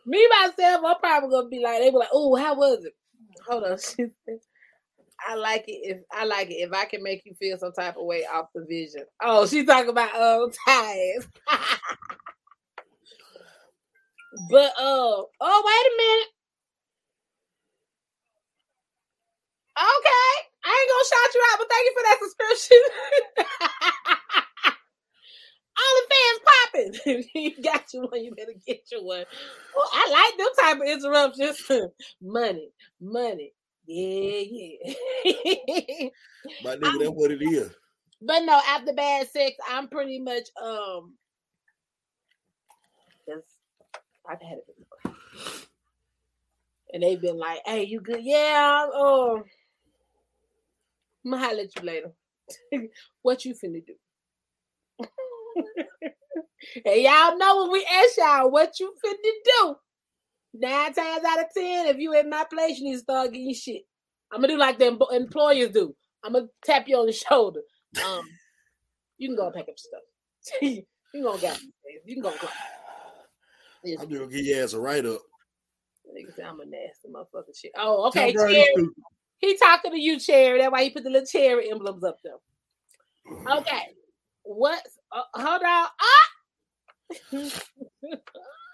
Me 0.08 0.28
myself, 0.42 0.82
I'm 0.86 1.00
probably 1.00 1.30
gonna 1.30 1.50
be 1.50 1.60
like, 1.60 1.80
they 1.80 1.90
were 1.90 2.00
like, 2.00 2.10
Oh, 2.12 2.36
how 2.36 2.56
was 2.56 2.86
it? 2.86 2.94
Hold 3.48 3.64
on. 3.64 3.78
I 5.28 5.36
like 5.36 5.66
it 5.68 5.80
if 5.84 5.98
I 6.12 6.26
like 6.26 6.50
it 6.50 6.56
if 6.56 6.74
I 6.74 6.86
can 6.86 7.02
make 7.04 7.24
you 7.26 7.34
feel 7.36 7.58
some 7.58 7.74
type 7.74 7.98
of 7.98 8.06
way 8.06 8.26
off 8.26 8.48
the 8.54 8.66
vision. 8.68 9.04
Oh, 9.22 9.48
she's 9.48 9.66
talking 9.66 9.90
about 9.90 10.16
um 10.16 10.52
ties. 10.68 11.28
but 14.50 14.72
uh 14.80 15.24
oh 15.42 15.64
wait 15.66 15.88
a 15.88 15.98
minute. 15.98 16.30
Okay. 19.78 20.48
I 20.66 20.72
ain't 20.72 20.90
gonna 20.92 21.10
shout 21.12 21.34
you 21.36 21.42
out, 21.52 21.60
but 21.60 21.70
thank 21.70 21.86
you 21.86 21.94
for 21.98 22.04
that 22.04 22.20
subscription. 22.22 22.82
All 25.78 25.94
the 26.00 26.08
fans 26.14 26.40
popping. 26.48 27.26
you 27.36 27.62
got 27.62 27.94
you 27.94 28.02
one, 28.02 28.24
you 28.24 28.34
better 28.36 28.56
get 28.66 28.84
you 28.92 29.04
one. 29.04 29.26
Well, 29.76 29.90
I 29.94 30.10
like 30.10 30.38
them 30.38 30.54
type 30.60 30.78
of 30.78 30.88
interruptions. 30.88 31.92
money, 32.22 32.70
money. 33.02 33.54
Yeah, 33.88 34.44
yeah. 34.50 36.10
My 36.64 36.76
nigga, 36.76 37.00
that's 37.00 37.12
what 37.12 37.32
it 37.32 37.42
is. 37.42 37.72
but 38.22 38.40
no, 38.40 38.60
after 38.68 38.94
bad 38.94 39.30
sex, 39.30 39.56
I'm 39.70 39.88
pretty 39.88 40.20
much 40.20 40.48
um 40.62 41.16
just 43.28 43.48
I've 44.28 44.42
had 44.42 44.58
it 44.58 44.66
before. 44.78 45.16
And 46.94 47.04
they've 47.04 47.22
been 47.22 47.38
like, 47.38 47.60
hey, 47.66 47.84
you 47.84 48.00
good? 48.00 48.24
Yeah, 48.24 48.88
oh, 48.94 49.44
I'm 51.26 51.32
gonna 51.32 51.44
holler 51.46 51.64
at 51.64 51.76
you 51.76 51.82
later. 51.82 52.12
what 53.22 53.44
you 53.46 53.54
finna 53.54 53.84
do? 53.86 53.96
and 56.86 57.02
y'all 57.02 57.38
know 57.38 57.64
when 57.64 57.72
we 57.72 57.86
ask 57.92 58.18
y'all 58.18 58.52
what 58.52 58.80
you 58.80 58.94
finna 59.04 59.32
do. 59.44 59.76
Nine 60.58 60.94
times 60.94 61.26
out 61.26 61.40
of 61.40 61.48
ten, 61.56 61.88
if 61.88 61.98
you 61.98 62.14
in 62.14 62.30
my 62.30 62.46
place, 62.52 62.78
you 62.78 62.86
need 62.86 62.94
to 62.94 63.00
start 63.00 63.34
getting 63.34 63.54
shit. 63.54 63.82
I'm 64.32 64.40
gonna 64.40 64.54
do 64.54 64.60
like 64.60 64.80
the 64.80 64.86
em- 64.88 65.00
employers 65.12 65.72
do. 65.72 65.94
I'm 66.24 66.34
gonna 66.34 66.48
tap 66.64 66.88
you 66.88 66.98
on 66.98 67.08
the 67.08 67.12
shoulder. 67.30 67.62
Um, 68.06 68.24
you 69.18 69.30
can 69.30 69.36
go 69.36 69.48
and 69.48 69.56
pack 69.56 69.68
up 69.70 69.78
stuff. 69.78 70.02
you 70.62 70.84
can 71.14 71.24
go 71.24 71.38
get 71.38 71.60
You 72.06 72.16
can 72.16 72.24
go. 72.24 72.34
Yes, 73.84 74.00
I'm 74.02 74.10
gonna 74.10 74.28
give 74.28 74.46
your 74.46 74.64
ass 74.64 74.74
a 74.74 74.80
write 74.80 75.06
up. 75.06 75.22
I'm 76.44 76.60
a 76.62 76.66
nasty 76.66 77.10
motherfucker 77.10 77.56
shit. 77.60 77.72
Oh, 77.78 78.08
okay, 78.08 78.34
Cherry. 78.34 78.74
He 79.40 79.58
talking 79.58 79.92
to 79.92 80.00
you, 80.00 80.20
Cherry. 80.20 80.60
That's 80.60 80.72
why 80.72 80.84
he 80.84 80.90
put 80.92 81.04
the 81.04 81.10
little 81.10 81.28
cherry 81.28 81.70
emblems 81.70 82.04
up 82.04 82.18
there. 82.24 82.34
Okay. 83.60 83.88
What? 84.44 84.82
Uh, 85.12 85.24
hold 85.34 85.64
on. 85.64 85.88
Ah! 87.32 87.50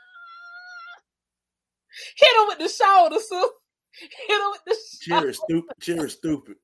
Hit 2.16 2.38
him 2.38 2.48
with 2.48 2.60
the 2.60 2.70
shoulder, 2.70 3.18
so 3.20 3.52
hit 4.28 4.42
him 4.42 4.52
with 4.52 4.62
the 4.66 4.78
shoulder. 5.02 5.22
Cherry 5.22 5.34
stupid. 5.34 5.76
Cherry 5.82 6.10
stupid. 6.10 6.56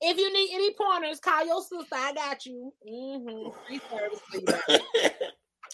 If 0.00 0.16
you 0.16 0.32
need 0.32 0.54
any 0.54 0.74
pointers, 0.74 1.20
call 1.20 1.44
your 1.46 1.62
sister. 1.62 1.94
I 1.94 2.12
got 2.12 2.46
you. 2.46 2.72
Mm-hmm. 2.88 3.50
Free 3.66 3.80
service 3.90 4.20
for 4.30 4.38
you. 4.38 4.78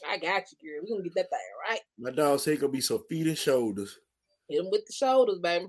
I 0.08 0.18
got 0.18 0.42
you, 0.50 0.58
girl. 0.70 0.82
We 0.82 0.90
gonna 0.90 1.02
get 1.04 1.14
that 1.14 1.30
thing 1.30 1.38
right. 1.68 1.80
My 1.98 2.10
dog 2.10 2.40
say 2.40 2.56
gonna 2.56 2.72
be 2.72 2.80
some 2.80 3.04
feet 3.08 3.26
and 3.26 3.38
shoulders. 3.38 3.98
Hit 4.48 4.60
him 4.60 4.70
with 4.70 4.86
the 4.86 4.92
shoulders, 4.92 5.38
baby. 5.38 5.66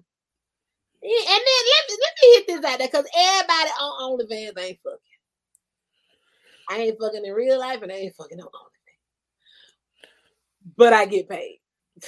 Yeah, 1.01 1.19
and 1.19 1.27
then 1.27 1.61
let 1.71 1.83
me 1.87 1.97
let 2.01 2.13
me 2.21 2.33
hit 2.33 2.47
this 2.47 2.71
out 2.71 2.77
there 2.79 2.87
because 2.87 3.05
everybody 3.15 3.69
on 3.79 4.19
OnlyFans 4.19 4.63
ain't 4.63 4.79
fucking. 4.79 4.99
I 6.69 6.77
ain't 6.77 6.99
fucking 6.99 7.25
in 7.25 7.33
real 7.33 7.59
life 7.59 7.81
and 7.83 7.91
I 7.91 7.95
ain't 7.95 8.15
fucking 8.15 8.39
on 8.39 8.47
OnlyFans. 8.47 10.09
But 10.75 10.93
I 10.93 11.05
get 11.05 11.29
paid. 11.29 11.59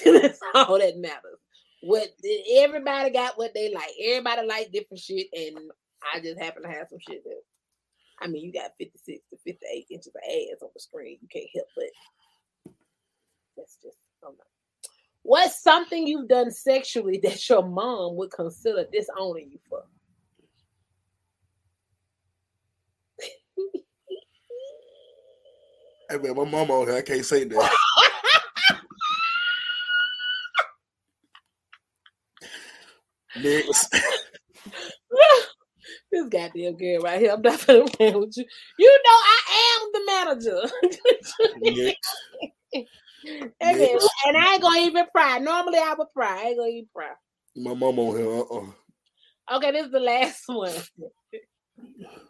That's 0.06 0.40
all 0.54 0.80
that 0.80 0.98
matters. 0.98 1.40
What 1.82 2.10
everybody 2.56 3.12
got 3.12 3.38
what 3.38 3.54
they 3.54 3.74
like. 3.74 3.92
Everybody 4.04 4.48
like 4.48 4.72
different 4.72 5.00
shit, 5.00 5.28
and 5.34 5.58
I 6.14 6.20
just 6.20 6.40
happen 6.40 6.64
to 6.64 6.70
have 6.70 6.88
some 6.90 7.00
shit 7.08 7.24
that 7.24 7.42
I 8.20 8.28
mean 8.28 8.44
you 8.44 8.52
got 8.52 8.72
56 8.78 9.22
to 9.30 9.38
58 9.46 9.86
inches 9.90 10.08
of 10.08 10.14
ass 10.26 10.62
on 10.62 10.70
the 10.74 10.80
screen. 10.80 11.20
You 11.22 11.28
can't 11.32 11.50
help 11.54 11.68
but 11.76 12.74
that's 13.56 13.78
just. 13.82 13.98
What's 15.24 15.62
something 15.62 16.08
you've 16.08 16.30
done 16.30 16.52
sexually 16.52 17.20
that 17.24 17.50
your 17.50 17.62
mom 17.62 18.16
would 18.16 18.32
consider 18.32 18.86
disowning 18.92 19.50
you 19.52 19.60
for? 19.70 19.84
Hey 26.10 26.18
man, 26.20 26.38
my 26.38 26.46
mama 26.46 26.74
on 26.74 26.88
here. 26.88 26.96
I 26.96 27.02
can't 27.02 27.26
say 27.26 27.44
that. 27.44 27.72
Next. 33.36 33.96
this 36.12 36.30
goddamn 36.30 36.78
girl 36.78 37.02
right 37.02 37.20
here. 37.20 37.32
I'm 37.32 37.42
not 37.42 37.66
gonna 37.66 37.86
play 37.86 38.14
with 38.14 38.36
you. 38.38 38.46
You 38.78 39.00
know 39.06 39.12
I 39.12 39.40
am 39.76 39.92
the 39.94 40.02
manager. 40.06 40.62
Next. 41.62 42.16
and, 42.74 44.38
I 44.38 44.54
ain't 44.54 44.62
gonna 44.62 44.82
even 44.82 45.06
pry. 45.14 45.40
Normally 45.40 45.80
I 45.80 45.96
would 45.98 46.12
pry. 46.14 46.42
I 46.42 46.48
ain't 46.48 46.58
gonna 46.58 46.70
even 46.70 46.90
pry. 46.94 47.12
My 47.56 47.74
mama 47.74 48.02
on 48.02 48.18
here. 48.18 48.30
Uh-uh. 48.30 49.58
Okay, 49.58 49.72
this 49.72 49.86
is 49.86 49.92
the 49.92 50.00
last 50.00 50.44
one. 50.48 50.74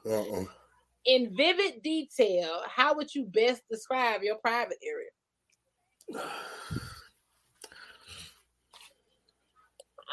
uh. 0.05 0.09
Uh 0.09 0.41
uh. 0.41 0.45
In 1.05 1.33
vivid 1.35 1.81
detail, 1.83 2.61
how 2.67 2.95
would 2.95 3.13
you 3.15 3.25
best 3.25 3.61
describe 3.71 4.23
your 4.23 4.35
private 4.35 4.77
area? 4.83 6.23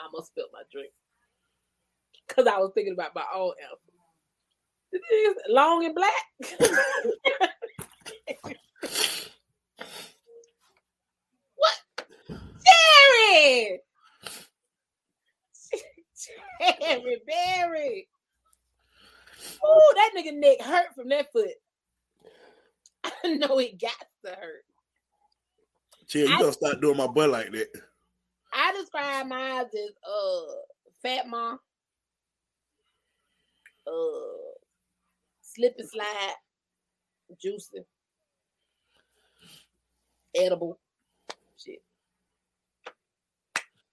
I 0.05 0.07
almost 0.07 0.29
spilled 0.29 0.51
my 0.53 0.63
drink 0.71 0.93
because 2.29 2.47
I 2.47 2.59
was 2.59 2.73
thinking 2.75 2.93
about 2.93 3.15
my 3.15 3.25
own 3.35 3.53
is 4.93 5.35
long 5.49 5.85
and 5.85 5.95
black. 5.95 6.13
what? 11.57 11.75
Jerry! 12.29 13.81
Jerry 16.81 17.23
Barry. 17.27 18.09
Ooh, 19.65 19.95
that 19.95 20.11
nigga 20.17 20.35
neck 20.35 20.61
hurt 20.61 20.95
from 20.95 21.09
that 21.09 21.33
foot. 21.33 21.49
I 23.05 23.35
know 23.35 23.59
it 23.59 23.81
got 23.81 23.93
to 24.25 24.31
hurt. 24.31 24.65
Chill, 26.07 26.29
you 26.29 26.35
I- 26.35 26.39
gonna 26.39 26.53
start 26.53 26.81
doing 26.83 26.97
my 26.99 27.07
butt 27.07 27.31
like 27.31 27.51
that. 27.53 27.69
Describe 28.95 29.27
mine 29.27 29.61
as 29.61 29.67
uh 30.09 30.55
fat 31.03 31.27
mom, 31.27 31.59
uh 33.87 33.91
slip 35.41 35.75
and 35.79 35.89
slide, 35.89 36.35
juicy, 37.41 37.79
edible, 40.37 40.79
shit. 41.59 41.83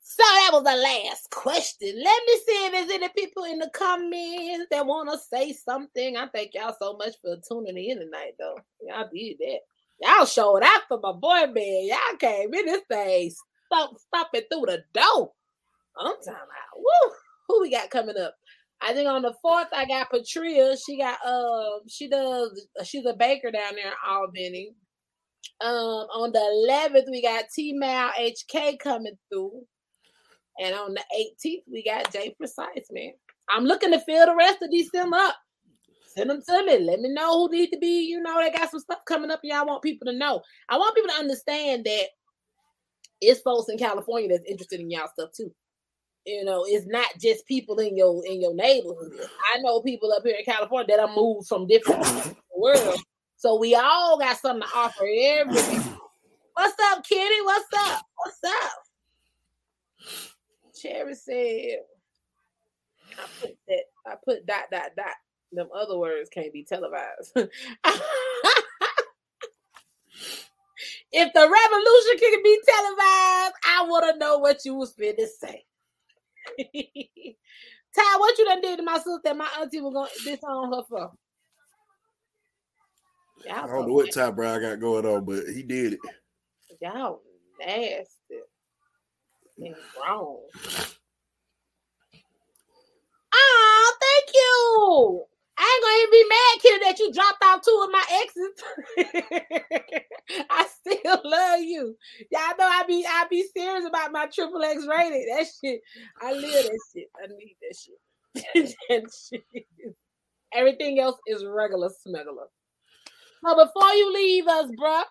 So 0.02 0.24
that 0.24 0.50
was 0.54 0.64
the 0.64 0.76
last 0.76 1.32
question. 1.32 1.96
Let 1.96 2.22
me 2.28 2.34
see 2.46 2.66
if 2.66 2.72
there's 2.74 2.92
any 2.92 3.10
people 3.10 3.46
in 3.46 3.58
the 3.58 3.72
comments 3.74 4.68
that 4.70 4.86
want 4.86 5.10
to 5.10 5.18
say 5.18 5.54
something. 5.54 6.16
I 6.16 6.28
thank 6.28 6.54
y'all 6.54 6.76
so 6.80 6.96
much 6.96 7.16
for 7.22 7.38
tuning 7.48 7.78
in 7.78 8.00
tonight, 8.00 8.34
though. 8.38 8.58
Y'all 8.86 9.10
did 9.12 9.38
that. 9.40 9.60
Y'all 10.00 10.26
showed 10.26 10.62
out 10.64 10.82
for 10.88 11.00
my 11.02 11.14
boy 11.14 11.52
man. 11.52 11.88
Y'all 11.88 12.18
came 12.20 12.54
in 12.54 12.66
this 12.68 12.84
thing 12.88 13.32
stop 13.72 13.98
stopping 13.98 14.42
through 14.52 14.66
the 14.68 14.84
door. 14.94 15.32
I'm 15.98 16.16
talking 16.18 16.34
about 16.34 16.78
woo. 16.78 17.14
Who 17.48 17.62
we 17.62 17.72
got 17.72 17.90
coming 17.90 18.18
up? 18.18 18.36
I 18.82 18.94
think 18.94 19.08
on 19.08 19.22
the 19.22 19.34
fourth 19.42 19.68
I 19.74 19.86
got 19.86 20.10
Patria. 20.10 20.76
She 20.78 20.98
got 20.98 21.18
um 21.26 21.82
she 21.88 22.10
does 22.10 22.68
she's 22.84 23.06
a 23.06 23.14
baker 23.14 23.52
down 23.52 23.76
there 23.76 23.88
in 23.88 23.94
Albany. 24.10 24.74
Um 25.62 25.72
on 25.72 26.32
the 26.32 26.40
eleventh 26.40 27.08
we 27.12 27.22
got 27.22 27.46
T 27.54 27.74
Mal 27.74 28.12
HK 28.20 28.80
coming 28.80 29.18
through. 29.32 29.62
And 30.60 30.76
on 30.76 30.94
the 30.94 31.04
18th 31.18 31.64
we 31.72 31.84
got 31.84 32.12
Jay 32.12 32.36
Precise, 32.38 32.90
man. 32.92 33.14
I'm 33.50 33.66
looking 33.66 33.92
to 33.92 34.00
fill 34.00 34.26
the 34.26 34.36
rest 34.36 34.62
of 34.62 34.70
these 34.72 34.90
December 34.92 35.18
up. 35.18 35.36
Send 36.16 36.30
them 36.30 36.42
to 36.48 36.66
me. 36.66 36.80
Let 36.80 37.00
me 37.00 37.10
know 37.14 37.48
who 37.48 37.52
need 37.52 37.70
to 37.72 37.78
be, 37.80 38.02
you 38.02 38.22
know, 38.22 38.38
they 38.42 38.52
got 38.52 38.70
some 38.70 38.82
stuff 38.82 39.00
coming 39.08 39.32
up 39.32 39.40
y'all 39.44 39.66
want 39.66 39.82
people 39.82 40.06
to 40.08 40.18
know. 40.18 40.42
I 40.68 40.78
want 40.78 40.96
people 40.96 41.10
to 41.10 41.20
understand 41.20 41.86
that 41.86 42.08
it's 43.22 43.42
folks 43.42 43.70
in 43.70 43.78
California 43.78 44.30
that's 44.30 44.50
interested 44.50 44.80
in 44.80 44.90
y'all 44.90 45.08
stuff 45.14 45.32
too. 45.32 45.54
You 46.26 46.44
know, 46.46 46.66
it's 46.68 46.86
not 46.88 47.08
just 47.20 47.48
people 47.48 47.80
in 47.80 47.98
your 47.98 48.24
in 48.26 48.42
your 48.42 48.54
neighborhood. 48.54 49.14
I 49.56 49.60
know 49.62 49.82
people 49.82 50.12
up 50.12 50.24
here 50.24 50.36
in 50.38 50.46
California 50.46 50.88
that 50.96 51.00
are 51.10 51.16
moved 51.16 51.48
from 51.48 51.68
different 51.68 52.04
parts 52.04 52.28
of 52.28 52.36
the 52.36 52.60
world. 52.60 53.00
So 53.38 53.58
we 53.60 53.76
all 53.76 54.20
got 54.20 54.38
something 54.38 54.68
to 54.68 54.78
offer 54.78 55.06
everybody. 55.10 55.80
What's 56.54 56.76
up, 56.92 57.04
Kitty? 57.06 57.42
What's 57.44 57.66
up? 57.76 58.06
What's 58.18 58.40
up? 58.46 58.72
Cherry 60.80 61.16
said, 61.16 61.80
I 63.18 63.24
put 63.40 63.58
that, 63.68 63.84
I 64.06 64.16
put 64.24 64.46
dot 64.46 64.66
dot 64.72 64.92
dot. 64.96 65.16
Them 65.52 65.70
other 65.76 65.98
words 65.98 66.30
can't 66.30 66.54
be 66.54 66.64
televised. 66.64 67.36
if 71.12 71.34
the 71.34 71.40
revolution 71.42 72.20
can 72.20 72.44
be 72.44 72.60
televised, 72.68 73.56
I 73.66 73.86
want 73.88 74.14
to 74.14 74.18
know 74.20 74.38
what 74.40 74.66
you 74.66 74.76
was 74.76 74.94
finna 74.96 75.28
say. 75.40 75.64
Ty, 77.96 78.18
what 78.18 78.38
you 78.38 78.46
done 78.46 78.62
did 78.62 78.78
to 78.78 78.84
my 78.84 78.96
sister 78.96 79.20
that 79.24 79.38
my 79.38 79.48
auntie 79.60 79.82
was 79.82 79.94
going 79.94 80.10
to 80.10 80.24
disown 80.24 80.74
her 80.74 80.84
for? 80.88 81.12
I 83.50 83.68
Y'all, 83.68 83.68
don't 83.68 83.88
know 83.88 83.94
what 83.94 84.12
type 84.12 84.36
bro 84.36 84.56
I 84.56 84.60
got 84.60 84.80
going 84.80 85.06
on, 85.06 85.26
but 85.26 85.46
he 85.54 85.64
did 85.64 85.94
it. 85.94 86.00
y'all 86.82 87.22
nasty 87.60 88.42
and 89.60 89.76
wrong. 90.00 90.40
Oh, 93.34 93.94
thank 94.02 94.36
you. 94.36 95.26
I 95.62 95.64
ain't 95.64 95.84
gonna 95.84 95.98
even 96.02 96.12
be 96.12 96.26
mad, 96.28 96.62
Kitty, 96.62 96.80
that 96.86 97.00
you 97.00 97.14
dropped 97.14 97.44
out 97.44 97.62
two 97.64 97.82
of 97.84 97.92
my 97.92 98.04
exes. 98.24 99.96
I 100.50 100.68
still 100.80 101.22
love 101.24 101.60
you. 101.62 101.96
Y'all 102.32 102.58
know 102.58 102.66
I 102.66 102.84
be 102.88 103.06
I 103.08 103.26
be 103.30 103.46
serious 103.56 103.86
about 103.86 104.12
my 104.12 104.26
triple 104.34 104.64
X 104.64 104.88
rating. 104.90 105.28
That 105.30 105.46
shit, 105.46 105.82
I 106.20 106.34
live 106.34 106.66
that 106.66 106.80
shit. 106.96 107.12
I 107.16 107.28
need 107.28 107.56
that 107.62 107.78
shit. 107.78 108.76
that 108.90 109.12
shit. 109.14 109.68
Everything 110.52 111.00
else 111.00 111.20
is 111.28 111.46
regular 111.46 111.92
smuggler. 112.02 112.48
So 113.46 113.56
before 113.56 113.92
you 113.92 114.12
leave 114.12 114.48
us, 114.48 114.66
bruh, 114.72 115.04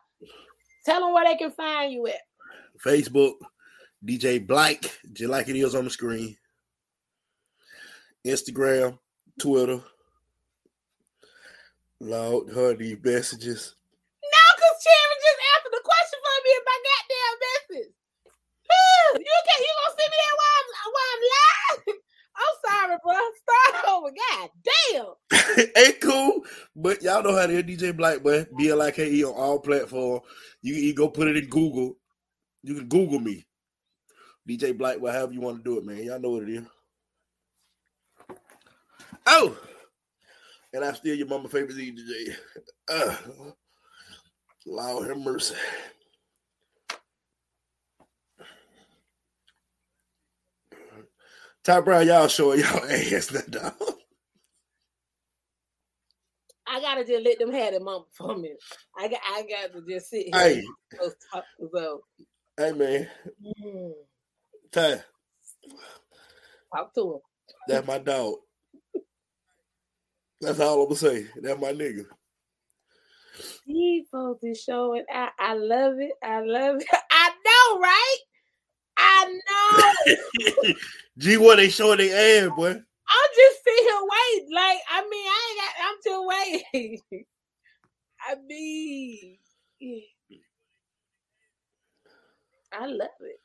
tell 0.84 1.01
them 1.01 1.14
where 1.14 1.26
they 1.26 1.36
can 1.36 1.53
find 1.53 1.92
you 1.92 2.09
at. 2.09 2.22
Facebook, 2.84 3.34
DJ 4.05 4.44
Black, 4.44 4.82
just 5.12 5.30
like 5.30 5.48
it 5.48 5.55
is 5.55 5.76
on 5.76 5.84
the 5.84 5.90
screen. 5.90 6.36
Instagram, 8.26 8.98
Twitter. 9.40 9.80
Lord, 12.01 12.51
her 12.51 12.74
these 12.74 12.98
messages. 13.05 13.76
No, 14.24 14.44
because 14.57 14.76
Cherry 14.84 15.16
just 15.20 15.40
answered 15.53 15.74
the 15.76 15.84
question 15.84 16.18
for 16.20 16.36
me 16.44 16.51
in 16.57 16.64
my 16.64 16.78
goddamn 16.88 17.36
message. 17.44 17.94
You 19.14 19.36
can 19.46 19.59
you 19.61 19.72
gonna 19.76 19.94
send 19.98 20.11
me 20.11 20.18
that 20.20 20.36
while 20.40 20.57
I'm 20.61 20.92
while 20.94 21.12
I'm 21.12 21.22
live? 21.34 21.96
I'm 22.40 22.55
sorry, 22.64 22.96
bro. 23.03 23.18
Start 23.42 23.84
over. 23.88 24.11
God 24.16 24.51
damn. 24.64 25.66
Ain't 25.76 26.01
cool, 26.01 26.44
but 26.76 27.03
y'all 27.03 27.22
know 27.22 27.36
how 27.36 27.46
to 27.46 27.53
hear 27.53 27.62
DJ 27.62 27.96
Black, 27.96 28.22
boy. 28.22 28.46
B 28.57 28.70
L 28.70 28.82
I 28.82 28.90
K 28.90 29.11
E 29.11 29.24
on 29.24 29.34
all 29.34 29.59
platforms. 29.59 30.22
You, 30.62 30.74
you 30.74 30.94
go 30.94 31.09
put 31.09 31.28
it 31.28 31.36
in 31.36 31.48
Google. 31.48 31.96
You 32.62 32.74
can 32.74 32.88
Google 32.88 33.20
me. 33.20 33.44
DJ 34.48 34.76
Black, 34.76 35.01
whatever 35.01 35.32
you 35.32 35.40
want 35.40 35.59
to 35.59 35.64
do 35.64 35.78
it, 35.78 35.84
man. 35.84 36.03
Y'all 36.03 36.20
know 36.20 36.30
what 36.30 36.44
it 36.44 36.51
is. 36.51 36.66
Oh, 39.26 39.57
and 40.72 40.84
I'm 40.84 40.94
still 40.94 41.14
your 41.16 41.26
mama 41.26 41.48
favorite 41.48 41.76
DJ. 41.76 42.34
Uh, 42.92 43.14
Lord 44.66 45.06
have 45.08 45.18
mercy. 45.18 45.54
Ty 51.62 51.80
Brown, 51.82 52.06
y'all 52.08 52.26
showing 52.26 52.58
y'all 52.62 52.84
ass 52.84 53.30
now, 53.32 53.40
dog. 53.48 53.74
I 56.66 56.80
gotta 56.80 57.04
just 57.04 57.24
let 57.24 57.38
them 57.38 57.52
have 57.52 57.74
it 57.74 57.82
moment 57.82 58.06
for 58.12 58.36
me. 58.36 58.54
I 58.98 59.08
got 59.08 59.20
I 59.24 59.42
got 59.42 59.72
to 59.72 59.82
just 59.88 60.10
sit 60.10 60.26
here 60.26 60.34
Hey, 60.34 60.54
and 60.54 61.00
just 61.00 61.16
talk 61.32 61.44
so 61.72 62.00
hey, 62.56 62.72
man. 62.72 63.08
mm, 63.62 63.92
Ty, 64.72 65.02
talk 66.74 66.94
to 66.94 67.14
him. 67.14 67.20
that's 67.68 67.86
my 67.86 67.98
dog. 67.98 68.34
That's 70.41 70.61
all 70.61 70.82
I'm 70.82 70.88
gonna 70.88 70.97
say. 70.97 71.26
That's 71.36 71.61
my 71.61 71.72
nigga. 71.72 72.07
These 73.66 74.07
folks 74.11 74.43
is 74.43 74.61
showing 74.61 75.05
out. 75.12 75.30
I 75.38 75.55
love 75.55 75.99
it. 75.99 76.12
I 76.22 76.41
love 76.41 76.76
it. 76.80 76.86
I 77.11 77.30
know, 77.47 77.80
right? 77.80 78.16
I 78.97 79.38
know. 79.49 80.74
G1 81.18 81.57
they 81.57 81.68
showing 81.68 81.99
their 81.99 82.45
ass, 82.47 82.51
boy. 82.57 82.70
I'm 82.70 83.30
just 83.34 83.64
sitting 83.64 83.84
here 83.84 84.01
waiting. 84.03 84.55
Like, 84.55 84.78
I 84.91 85.03
mean, 85.09 85.26
I 85.26 85.49
ain't 85.51 85.61
got 85.61 85.74
I'm 85.88 85.97
still 86.01 86.26
waiting. 86.26 87.01
I 88.28 88.34
mean 88.47 89.38
I 92.72 92.86
love 92.86 93.09
it. 93.20 93.39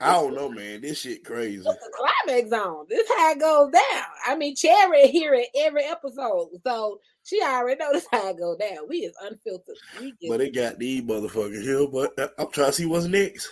I 0.00 0.12
don't 0.12 0.34
know, 0.34 0.50
man. 0.50 0.82
This 0.82 1.00
shit 1.00 1.24
crazy. 1.24 1.56
It's 1.56 1.64
the 1.64 1.92
climax 1.96 2.50
zone. 2.50 2.86
This 2.88 3.08
how 3.08 3.32
it 3.32 3.40
goes 3.40 3.72
down. 3.72 4.04
I 4.26 4.36
mean, 4.36 4.54
Cherry 4.54 5.08
here 5.08 5.34
at 5.34 5.46
every 5.58 5.84
episode, 5.84 6.48
so 6.64 7.00
she 7.24 7.40
already 7.42 7.78
know 7.78 7.92
this 7.92 8.06
how 8.12 8.28
it 8.30 8.38
go 8.38 8.56
down. 8.56 8.88
We 8.88 8.98
is 8.98 9.14
unfiltered. 9.22 9.76
We 10.00 10.14
But 10.28 10.40
it 10.42 10.54
got 10.54 10.78
these 10.78 11.02
motherfuckers 11.02 11.62
here. 11.62 11.86
But 11.88 12.34
I'm 12.38 12.50
trying 12.50 12.68
to 12.68 12.72
see 12.72 12.86
what's 12.86 13.06
next. 13.06 13.48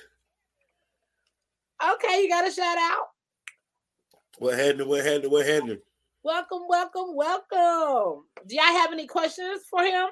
okay, 1.83 2.23
you 2.23 2.29
got 2.29 2.47
a 2.47 2.53
shout 2.53 2.79
out. 2.79 3.07
What 4.39 4.59
happened? 4.59 4.89
What 4.89 5.05
happened? 5.05 5.31
What 5.31 5.47
happened? 5.47 5.79
Welcome, 6.23 6.63
welcome, 6.69 7.15
welcome. 7.15 8.25
Do 8.47 8.55
y'all 8.55 8.65
have 8.65 8.93
any 8.93 9.07
questions 9.07 9.63
for 9.71 9.83
him? 9.83 10.09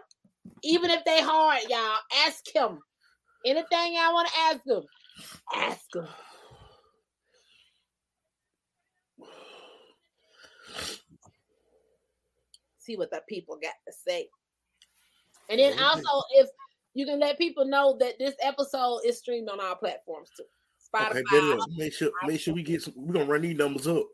Even 0.63 0.91
if 0.91 1.05
they 1.05 1.21
hard, 1.23 1.61
y'all 1.69 1.99
ask 2.27 2.45
him. 2.55 2.79
Anything 3.45 3.95
y'all 3.95 4.13
want 4.13 4.29
to 4.29 4.35
ask 4.41 4.61
him, 4.67 4.83
ask 5.55 5.95
him. 5.95 6.07
See 12.79 12.97
what 12.97 13.11
the 13.11 13.23
people 13.29 13.57
got 13.63 13.75
to 13.87 13.93
say. 14.07 14.29
And 15.49 15.61
then 15.61 15.79
also, 15.79 16.23
if 16.33 16.49
you 16.95 17.07
can 17.07 17.21
let 17.21 17.39
people 17.39 17.65
know 17.65 17.97
that 18.01 18.19
this 18.19 18.35
episode 18.43 19.01
is 19.05 19.19
streamed 19.19 19.49
on 19.49 19.61
our 19.61 19.77
platforms 19.77 20.31
too. 20.37 20.45
Spotify. 20.93 21.23
Okay. 21.33 21.59
Make 21.77 21.93
sure, 21.93 22.11
make 22.27 22.41
sure 22.41 22.55
we 22.55 22.63
get 22.63 22.83
some. 22.83 22.95
We're 22.97 23.15
gonna 23.15 23.27
run 23.27 23.43
these 23.43 23.57
numbers 23.57 23.87
up. 23.87 24.07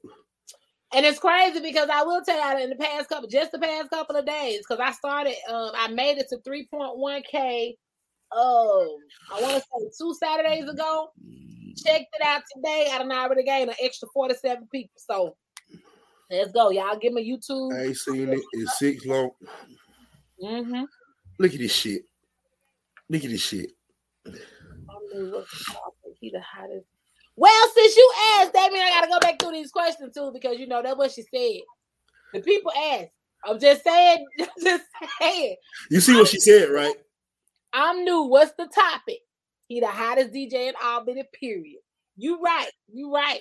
And 0.95 1.05
it's 1.05 1.19
crazy 1.19 1.61
because 1.61 1.91
I 1.91 2.03
will 2.03 2.23
tell 2.23 2.59
you 2.59 2.65
in 2.65 2.71
the 2.71 2.77
past 2.77 3.09
couple, 3.09 3.29
just 3.29 3.53
the 3.53 3.59
past 3.59 3.91
couple 3.91 4.17
of 4.17 4.25
days, 4.25 4.61
because 4.67 4.81
I 4.81 4.93
started, 4.93 5.35
um, 5.49 5.73
I 5.75 5.89
made 5.89 6.17
it 6.17 6.29
to 6.31 6.39
3.1k. 6.39 7.77
Um, 8.31 8.89
I 9.33 9.41
want 9.41 9.55
to 9.55 9.61
say 9.61 9.91
two 9.99 10.15
Saturdays 10.15 10.69
ago. 10.69 11.11
Checked 11.77 12.15
it 12.19 12.23
out 12.23 12.43
today. 12.55 12.89
I 12.93 12.99
done 12.99 13.13
already 13.13 13.45
gained 13.45 13.71
an 13.71 13.77
extra 13.81 14.09
47 14.13 14.69
people. 14.71 14.91
So 14.97 15.37
let's 16.31 16.53
go, 16.53 16.71
y'all. 16.71 16.99
Give 16.99 17.13
me 17.13 17.31
YouTube. 17.31 17.73
I 17.79 17.87
ain't 17.87 17.97
seen 17.97 18.29
it. 18.31 18.41
It's 18.53 18.79
six 18.79 19.07
long. 19.07 19.31
Mm-hmm. 20.43 20.85
Look 21.39 21.53
at 21.53 21.59
this 21.59 21.73
shit. 21.73 22.03
Look 23.09 23.25
at 23.25 23.31
this 23.31 23.43
shit. 23.43 23.71
He 26.21 26.31
the 26.31 26.41
hottest. 26.41 26.87
Well, 27.37 27.69
since 27.75 27.97
you 27.97 28.13
asked, 28.41 28.53
that 28.55 28.73
means 28.73 28.85
I 28.85 28.91
gotta 28.91 29.09
go 29.09 29.21
back 29.21 29.39
through 29.39 29.53
these 29.53 29.71
questions 29.71 30.13
too, 30.13 30.33
because 30.35 30.59
you 30.59 30.67
know 30.67 30.83
that's 30.83 30.97
what 30.97 31.13
she 31.13 31.23
said. 31.23 31.63
The 32.35 32.41
people 32.41 32.73
asked. 32.73 33.11
I'm 33.45 33.61
just 33.61 33.85
saying, 33.85 34.27
just 34.63 34.85
saying. 35.21 35.57
You 35.91 36.01
see 36.01 36.17
what 36.17 36.29
she 36.29 36.41
said, 36.41 36.71
right? 36.71 36.95
I'm 37.79 38.05
new. 38.05 38.23
What's 38.23 38.53
the 38.59 38.67
topic? 38.67 39.21
He 39.69 39.79
the 39.79 39.87
hottest 39.87 40.33
DJ 40.33 40.69
in 40.69 40.75
Albany, 40.83 41.23
period. 41.39 41.79
You 42.17 42.41
right. 42.43 42.71
You 42.93 43.15
right. 43.15 43.41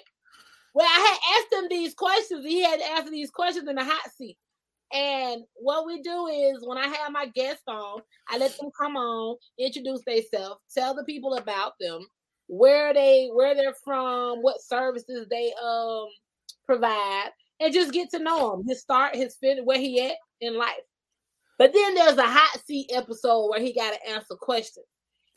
Well, 0.75 0.85
I 0.87 0.99
had 0.99 1.39
asked 1.39 1.63
him 1.63 1.69
these 1.69 1.95
questions. 1.95 2.45
He 2.45 2.61
had 2.61 2.79
to 2.79 2.85
answer 2.85 3.09
these 3.09 3.31
questions 3.31 3.67
in 3.67 3.75
the 3.75 3.83
hot 3.83 4.11
seat. 4.15 4.37
And 4.93 5.41
what 5.55 5.87
we 5.87 6.03
do 6.03 6.27
is 6.27 6.63
when 6.67 6.77
I 6.77 6.85
have 6.87 7.11
my 7.11 7.25
guests 7.33 7.63
on, 7.67 8.01
I 8.29 8.37
let 8.37 8.55
them 8.59 8.69
come 8.79 8.95
on, 8.95 9.37
introduce 9.57 10.03
themselves, 10.05 10.61
tell 10.71 10.93
the 10.93 11.03
people 11.03 11.33
about 11.33 11.73
them, 11.79 12.05
where 12.45 12.93
they 12.93 13.29
where 13.33 13.55
they're 13.55 13.73
from, 13.83 14.43
what 14.43 14.61
services 14.61 15.25
they 15.31 15.51
um 15.61 16.05
provide, 16.67 17.29
and 17.59 17.73
just 17.73 17.91
get 17.91 18.11
to 18.11 18.19
know 18.19 18.53
him. 18.53 18.67
His 18.67 18.81
start, 18.81 19.15
his 19.15 19.35
fit, 19.41 19.65
where 19.65 19.79
he 19.79 19.99
at 20.05 20.15
in 20.41 20.55
life. 20.55 20.75
But 21.57 21.73
then 21.73 21.95
there's 21.95 22.17
a 22.17 22.27
hot 22.27 22.59
seat 22.65 22.91
episode 22.93 23.49
where 23.49 23.59
he 23.59 23.73
got 23.73 23.93
to 23.93 24.09
answer 24.09 24.35
questions. 24.35 24.85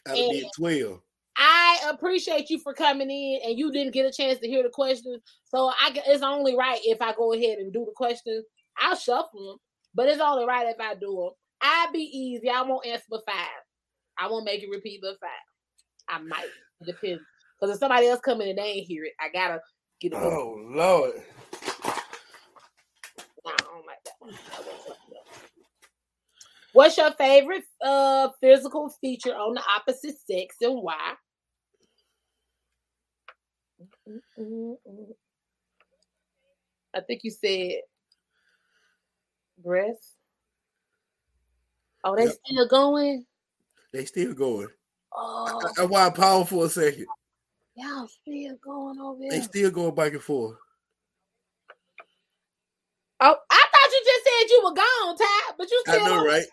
I 0.06 0.14
did 0.14 0.46
twelve. 0.56 1.00
I 1.36 1.90
appreciate 1.90 2.50
you 2.50 2.58
for 2.58 2.74
coming 2.74 3.10
in, 3.10 3.40
and 3.44 3.58
you 3.58 3.72
didn't 3.72 3.94
get 3.94 4.04
a 4.06 4.12
chance 4.12 4.38
to 4.40 4.48
hear 4.48 4.62
the 4.62 4.68
questions. 4.68 5.22
So 5.44 5.68
I, 5.68 5.92
it's 6.06 6.22
only 6.22 6.54
right 6.54 6.78
if 6.84 7.00
I 7.00 7.14
go 7.14 7.32
ahead 7.32 7.58
and 7.58 7.72
do 7.72 7.84
the 7.86 7.92
questions. 7.94 8.44
I'll 8.78 8.96
shuffle 8.96 9.52
them, 9.52 9.58
but 9.94 10.08
it's 10.08 10.20
only 10.20 10.44
right 10.44 10.68
if 10.68 10.78
I 10.78 10.94
do 10.94 11.16
them. 11.16 11.30
I'll 11.62 11.92
be 11.92 12.00
easy. 12.00 12.50
I 12.50 12.62
won't 12.62 12.86
answer 12.86 13.04
but 13.08 13.24
five. 13.26 13.62
I 14.18 14.28
won't 14.28 14.44
make 14.44 14.60
you 14.62 14.70
repeat 14.70 15.00
but 15.02 15.18
five. 15.20 15.30
I 16.08 16.18
might. 16.20 16.48
It 16.80 16.86
depends. 16.86 17.22
Because 17.58 17.74
if 17.74 17.80
somebody 17.80 18.06
else 18.06 18.20
come 18.20 18.40
in 18.40 18.48
and 18.48 18.58
they 18.58 18.62
ain't 18.62 18.86
hear 18.86 19.04
it, 19.04 19.12
I 19.20 19.28
gotta 19.32 19.60
get 20.00 20.12
it. 20.12 20.16
Oh 20.16 20.56
Lord. 20.68 21.22
I 23.46 23.56
don't 23.58 23.86
like 23.86 24.02
that 24.04 24.14
one. 24.18 24.32
That 24.32 24.58
one's 24.58 24.88
like 24.88 24.98
that. 25.10 25.26
What's 26.72 26.96
your 26.96 27.12
favorite 27.12 27.64
uh 27.84 28.28
physical 28.40 28.90
feature 29.00 29.34
on 29.34 29.54
the 29.54 29.62
opposite 29.76 30.16
sex 30.26 30.56
and 30.60 30.82
why? 30.82 31.14
I 36.94 37.00
think 37.06 37.22
you 37.24 37.30
said 37.30 37.80
breast. 39.58 40.14
Oh, 42.04 42.16
they 42.16 42.26
Yep. 42.26 42.34
still 42.44 42.68
going? 42.68 43.26
They 43.92 44.04
still 44.04 44.34
going. 44.34 44.68
Oh, 45.12 45.60
That's 45.62 45.88
why 45.88 46.06
I 46.06 46.10
paused 46.10 46.48
for 46.50 46.64
a 46.64 46.68
second. 46.68 47.06
y'all 47.74 48.08
still 48.08 48.56
going 48.62 48.98
over 49.00 49.20
there. 49.20 49.30
They 49.30 49.40
still 49.40 49.70
going 49.70 49.94
back 49.94 50.12
and 50.12 50.22
forth. 50.22 50.56
Oh, 53.22 53.36
I 53.50 53.64
thought 53.72 53.92
you 53.92 54.02
just 54.04 54.24
said 54.24 54.50
you 54.50 54.62
were 54.64 54.74
gone, 54.74 55.16
Ty, 55.18 55.52
but 55.58 55.70
you 55.70 55.82
I 55.88 55.90
still 55.98 56.04
know, 56.06 56.26
right? 56.26 56.46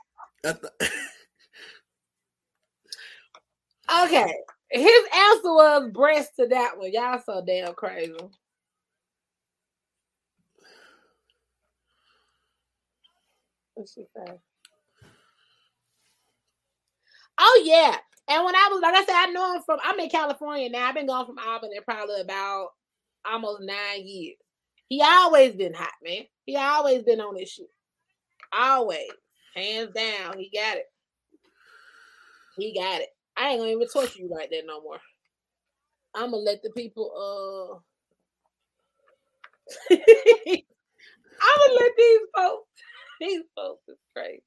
Okay. 4.04 4.34
His 4.70 5.02
answer 5.16 5.54
was 5.54 5.92
breast 5.94 6.32
to 6.40 6.48
that 6.48 6.78
one. 6.78 6.92
Y'all 6.92 7.22
so 7.26 7.42
damn 7.46 7.74
crazy. 7.74 8.18
What's 13.76 13.94
she 13.94 14.06
say? 14.16 14.34
Oh 17.40 17.62
yeah. 17.64 17.96
And 18.30 18.44
when 18.44 18.56
I 18.56 18.70
was 18.72 18.82
like 18.82 18.96
I 18.96 19.06
said, 19.06 19.16
I 19.16 19.32
know 19.32 19.56
him 19.56 19.62
from 19.66 19.80
I'm 19.84 20.00
in 20.00 20.10
California 20.10 20.70
now. 20.70 20.88
I've 20.88 20.96
been 20.96 21.08
gone 21.08 21.26
from 21.26 21.40
Albany 21.40 21.80
probably 21.86 22.20
about 22.20 22.70
almost 23.26 23.62
nine 23.62 24.06
years. 24.06 24.36
He 24.90 25.02
always 25.02 25.54
been 25.56 25.74
hot, 25.74 25.94
man. 26.04 26.24
He 26.46 26.58
always 26.58 27.04
been 27.04 27.22
on 27.22 27.36
this 27.36 27.52
shit. 27.52 27.70
Always. 28.52 29.12
Hands 29.58 29.92
down. 29.92 30.38
He 30.38 30.52
got 30.54 30.78
it. 30.78 30.86
He 32.58 32.76
got 32.80 33.02
it. 33.02 33.10
I 33.36 33.50
ain't 33.50 33.60
gonna 33.60 33.72
even 33.72 33.88
torture 33.88 34.20
you 34.20 34.30
like 34.30 34.52
that 34.52 34.64
no 34.68 34.82
more. 34.82 35.00
I'm 36.14 36.32
gonna 36.32 36.44
let 36.44 36.62
the 36.62 36.70
people. 36.72 37.12
Uh, 37.18 37.78
I'm 39.96 39.98
gonna 41.58 41.80
let 41.80 41.92
these 41.98 42.20
folks. 42.36 42.70
These 43.20 43.42
folks 43.56 43.82
is 43.88 43.98
crazy. 44.16 44.42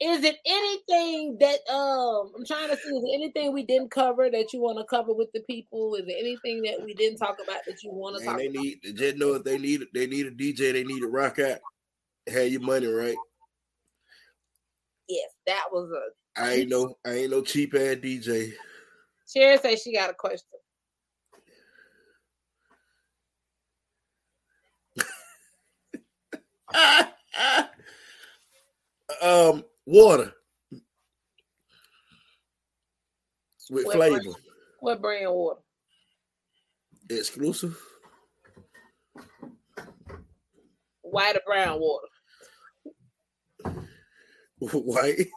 Is 0.00 0.22
it 0.22 0.36
anything 0.46 1.38
that 1.40 1.58
um 1.68 2.30
I'm 2.36 2.46
trying 2.46 2.68
to 2.68 2.76
see? 2.76 2.88
Is 2.88 3.02
there 3.02 3.14
anything 3.14 3.52
we 3.52 3.64
didn't 3.64 3.90
cover 3.90 4.30
that 4.30 4.52
you 4.52 4.60
want 4.60 4.78
to 4.78 4.84
cover 4.84 5.12
with 5.12 5.32
the 5.34 5.40
people? 5.40 5.96
Is 5.96 6.06
there 6.06 6.16
anything 6.16 6.62
that 6.62 6.80
we 6.84 6.94
didn't 6.94 7.18
talk 7.18 7.38
about 7.42 7.62
that 7.66 7.82
you 7.82 7.90
want 7.90 8.16
to 8.16 8.24
talk 8.24 8.38
they 8.38 8.46
about? 8.46 8.62
need 8.62 8.78
just 8.94 9.16
know 9.16 9.34
if 9.34 9.42
they 9.42 9.58
need 9.58 9.82
they 9.92 10.06
need 10.06 10.26
a 10.26 10.30
DJ, 10.30 10.72
they 10.72 10.84
need 10.84 11.02
a 11.02 11.08
rock 11.08 11.40
out. 11.40 11.58
Have 12.30 12.48
your 12.48 12.60
money 12.60 12.86
right. 12.86 13.16
Yes, 15.08 15.30
that 15.46 15.64
was 15.72 15.90
a. 15.90 16.40
I 16.40 16.52
ain't 16.54 16.68
no 16.68 16.94
I 17.04 17.14
ain't 17.14 17.30
no 17.30 17.42
cheap 17.42 17.74
ass 17.74 17.96
DJ. 17.96 18.52
Sherry 19.28 19.58
says 19.58 19.82
she 19.82 19.92
got 19.94 20.10
a 20.10 20.14
question. 20.14 20.46
um, 29.22 29.64
water 29.86 30.32
with 33.70 33.86
What 33.86 33.96
flavor, 33.96 34.20
brand? 34.20 34.36
What 34.80 35.02
brand 35.02 35.32
water? 35.32 35.60
exclusive. 37.10 37.78
White 41.02 41.36
or 41.36 41.42
brown 41.46 41.80
water? 41.80 42.06
White. 44.60 45.28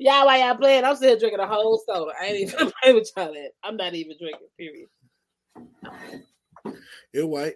Y'all, 0.00 0.26
while 0.26 0.38
y'all 0.38 0.56
playing, 0.56 0.84
I'm 0.84 0.94
still 0.94 1.18
drinking 1.18 1.40
a 1.40 1.46
whole 1.46 1.82
soda. 1.86 2.12
I 2.20 2.26
ain't 2.26 2.52
even 2.52 2.72
playing 2.82 2.96
with 2.96 3.10
y'all 3.16 3.32
that. 3.32 3.50
I'm 3.64 3.76
not 3.76 3.94
even 3.94 4.16
drinking, 4.18 4.46
period. 4.56 4.88
You're 7.12 7.26
white. 7.26 7.54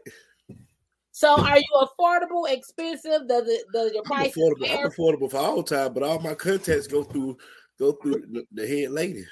So 1.12 1.40
are 1.40 1.58
you 1.58 1.86
affordable, 1.86 2.50
expensive? 2.50 3.28
Does 3.28 3.48
it 3.48 3.64
does 3.72 3.92
your 3.92 4.02
I'm 4.02 4.06
price 4.06 4.32
affordable. 4.34 4.70
I'm 4.70 4.90
affordable 4.90 5.30
for 5.30 5.36
all 5.36 5.62
time, 5.62 5.92
but 5.92 6.02
all 6.02 6.18
my 6.18 6.34
contacts 6.34 6.86
go 6.86 7.04
through 7.04 7.36
go 7.78 7.92
through 7.92 8.24
the, 8.30 8.46
the 8.50 8.66
head 8.66 8.90
lady. 8.90 9.24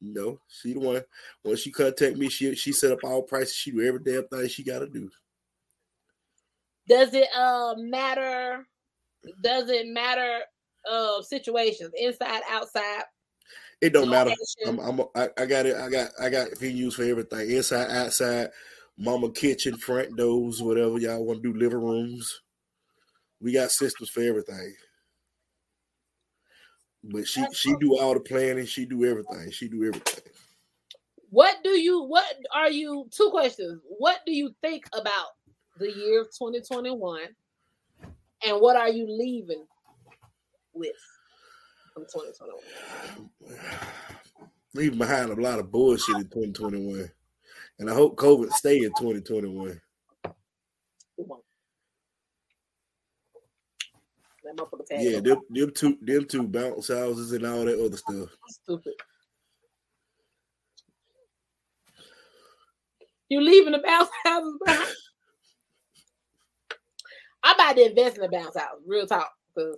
You 0.00 0.12
know, 0.12 0.40
she 0.48 0.74
the 0.74 0.80
one. 0.80 1.02
When 1.42 1.56
she 1.56 1.70
contact 1.70 2.16
me, 2.16 2.28
she 2.28 2.54
she 2.54 2.72
set 2.72 2.92
up 2.92 2.98
all 3.04 3.22
prices. 3.22 3.54
She 3.54 3.70
do 3.70 3.86
every 3.86 4.00
damn 4.00 4.26
thing 4.28 4.48
she 4.48 4.62
got 4.62 4.80
to 4.80 4.88
do. 4.88 5.08
Does 6.88 7.14
it 7.14 7.28
uh 7.34 7.74
matter? 7.78 8.66
Does 9.42 9.70
it 9.70 9.86
matter 9.88 10.40
uh 10.90 11.22
situations, 11.22 11.90
inside, 11.96 12.42
outside? 12.50 13.02
It 13.80 13.92
don't 13.92 14.08
matter. 14.08 14.32
I'm, 14.66 14.78
I'm 14.78 15.00
I, 15.14 15.28
I 15.36 15.46
got 15.46 15.66
it. 15.66 15.76
I 15.76 15.90
got 15.90 16.10
I 16.20 16.30
got 16.30 16.50
venues 16.52 16.94
for 16.94 17.04
everything. 17.04 17.50
Inside, 17.50 17.90
outside, 17.90 18.48
mama 18.96 19.30
kitchen, 19.30 19.76
front 19.76 20.16
doors, 20.16 20.62
whatever 20.62 20.98
y'all 20.98 21.24
want 21.24 21.42
to 21.42 21.52
do, 21.52 21.58
living 21.58 21.82
rooms. 21.82 22.40
We 23.40 23.52
got 23.52 23.70
systems 23.70 24.08
for 24.08 24.22
everything. 24.22 24.74
But 27.04 27.28
she 27.28 27.44
she 27.52 27.74
do 27.76 27.98
all 27.98 28.14
the 28.14 28.20
planning. 28.20 28.66
She 28.66 28.86
do 28.86 29.04
everything. 29.04 29.50
She 29.50 29.68
do 29.68 29.84
everything. 29.84 30.32
What 31.30 31.56
do 31.62 31.70
you 31.70 32.02
what 32.02 32.34
are 32.54 32.70
you 32.70 33.08
two 33.10 33.28
questions? 33.30 33.80
What 33.98 34.20
do 34.26 34.32
you 34.32 34.54
think 34.62 34.84
about 34.94 35.28
the 35.78 35.92
year 35.92 36.22
of 36.22 36.28
2021? 36.28 37.20
And 38.46 38.60
what 38.60 38.76
are 38.76 38.88
you 38.88 39.06
leaving 39.08 39.66
with 40.72 40.94
from 41.92 42.04
2021? 42.04 43.30
Leaving 44.74 44.98
behind 44.98 45.30
a 45.30 45.34
lot 45.34 45.58
of 45.58 45.72
bullshit 45.72 46.16
in 46.16 46.24
2021. 46.24 47.10
And 47.78 47.90
I 47.90 47.94
hope 47.94 48.16
COVID 48.16 48.52
stay 48.52 48.76
in 48.78 48.90
2021. 48.90 49.68
It 49.70 51.26
won't. 51.26 51.42
That 54.44 54.56
motherfucker 54.56 54.86
tag 54.86 55.00
Yeah, 55.00 55.20
them, 55.20 55.40
them 55.50 55.72
two 55.74 55.98
them 56.02 56.24
two 56.26 56.46
bounce 56.46 56.88
houses 56.88 57.32
and 57.32 57.44
all 57.44 57.64
that 57.64 57.84
other 57.84 57.96
stuff. 57.96 58.28
stupid. 58.46 58.92
You 63.28 63.40
leaving 63.40 63.72
the 63.72 63.82
bounce 63.84 64.10
houses 64.24 64.54
behind? 64.64 64.95
About 67.66 67.76
to 67.78 67.90
invest 67.90 68.16
in 68.16 68.22
the 68.22 68.28
bounce 68.28 68.56
house, 68.56 68.78
real 68.86 69.06
talk, 69.08 69.32
because 69.54 69.76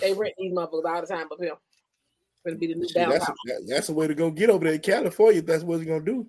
they 0.00 0.12
rent 0.12 0.34
these 0.36 0.52
motherfuckers 0.52 0.84
all 0.84 1.00
the 1.00 1.06
time 1.06 1.28
up 1.30 1.38
here. 1.40 1.52
Gonna 2.44 2.58
be 2.58 2.66
the 2.66 2.74
new 2.74 2.88
bounce 2.92 3.12
that's, 3.12 3.26
house. 3.26 3.36
that- 3.44 3.66
that's 3.68 3.86
the 3.86 3.92
way 3.92 4.08
to 4.08 4.14
go 4.16 4.32
get 4.32 4.50
over 4.50 4.64
there 4.64 4.74
in 4.74 4.80
California. 4.80 5.38
If 5.38 5.46
that's 5.46 5.62
what 5.62 5.76
it's 5.76 5.86
gonna 5.88 6.04
do. 6.04 6.26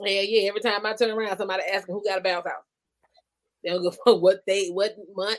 Yeah, 0.00 0.20
yeah. 0.20 0.48
Every 0.48 0.60
time 0.60 0.84
I 0.84 0.94
turn 0.94 1.10
around, 1.10 1.38
somebody 1.38 1.62
asking 1.72 1.94
who 1.94 2.04
got 2.04 2.18
a 2.18 2.20
bounce 2.20 2.46
house. 2.46 2.64
They 3.64 3.70
don't 3.70 3.86
a 3.86 3.90
fuck 4.04 4.20
what 4.20 4.40
they, 4.46 4.68
what 4.68 4.94
month, 5.14 5.38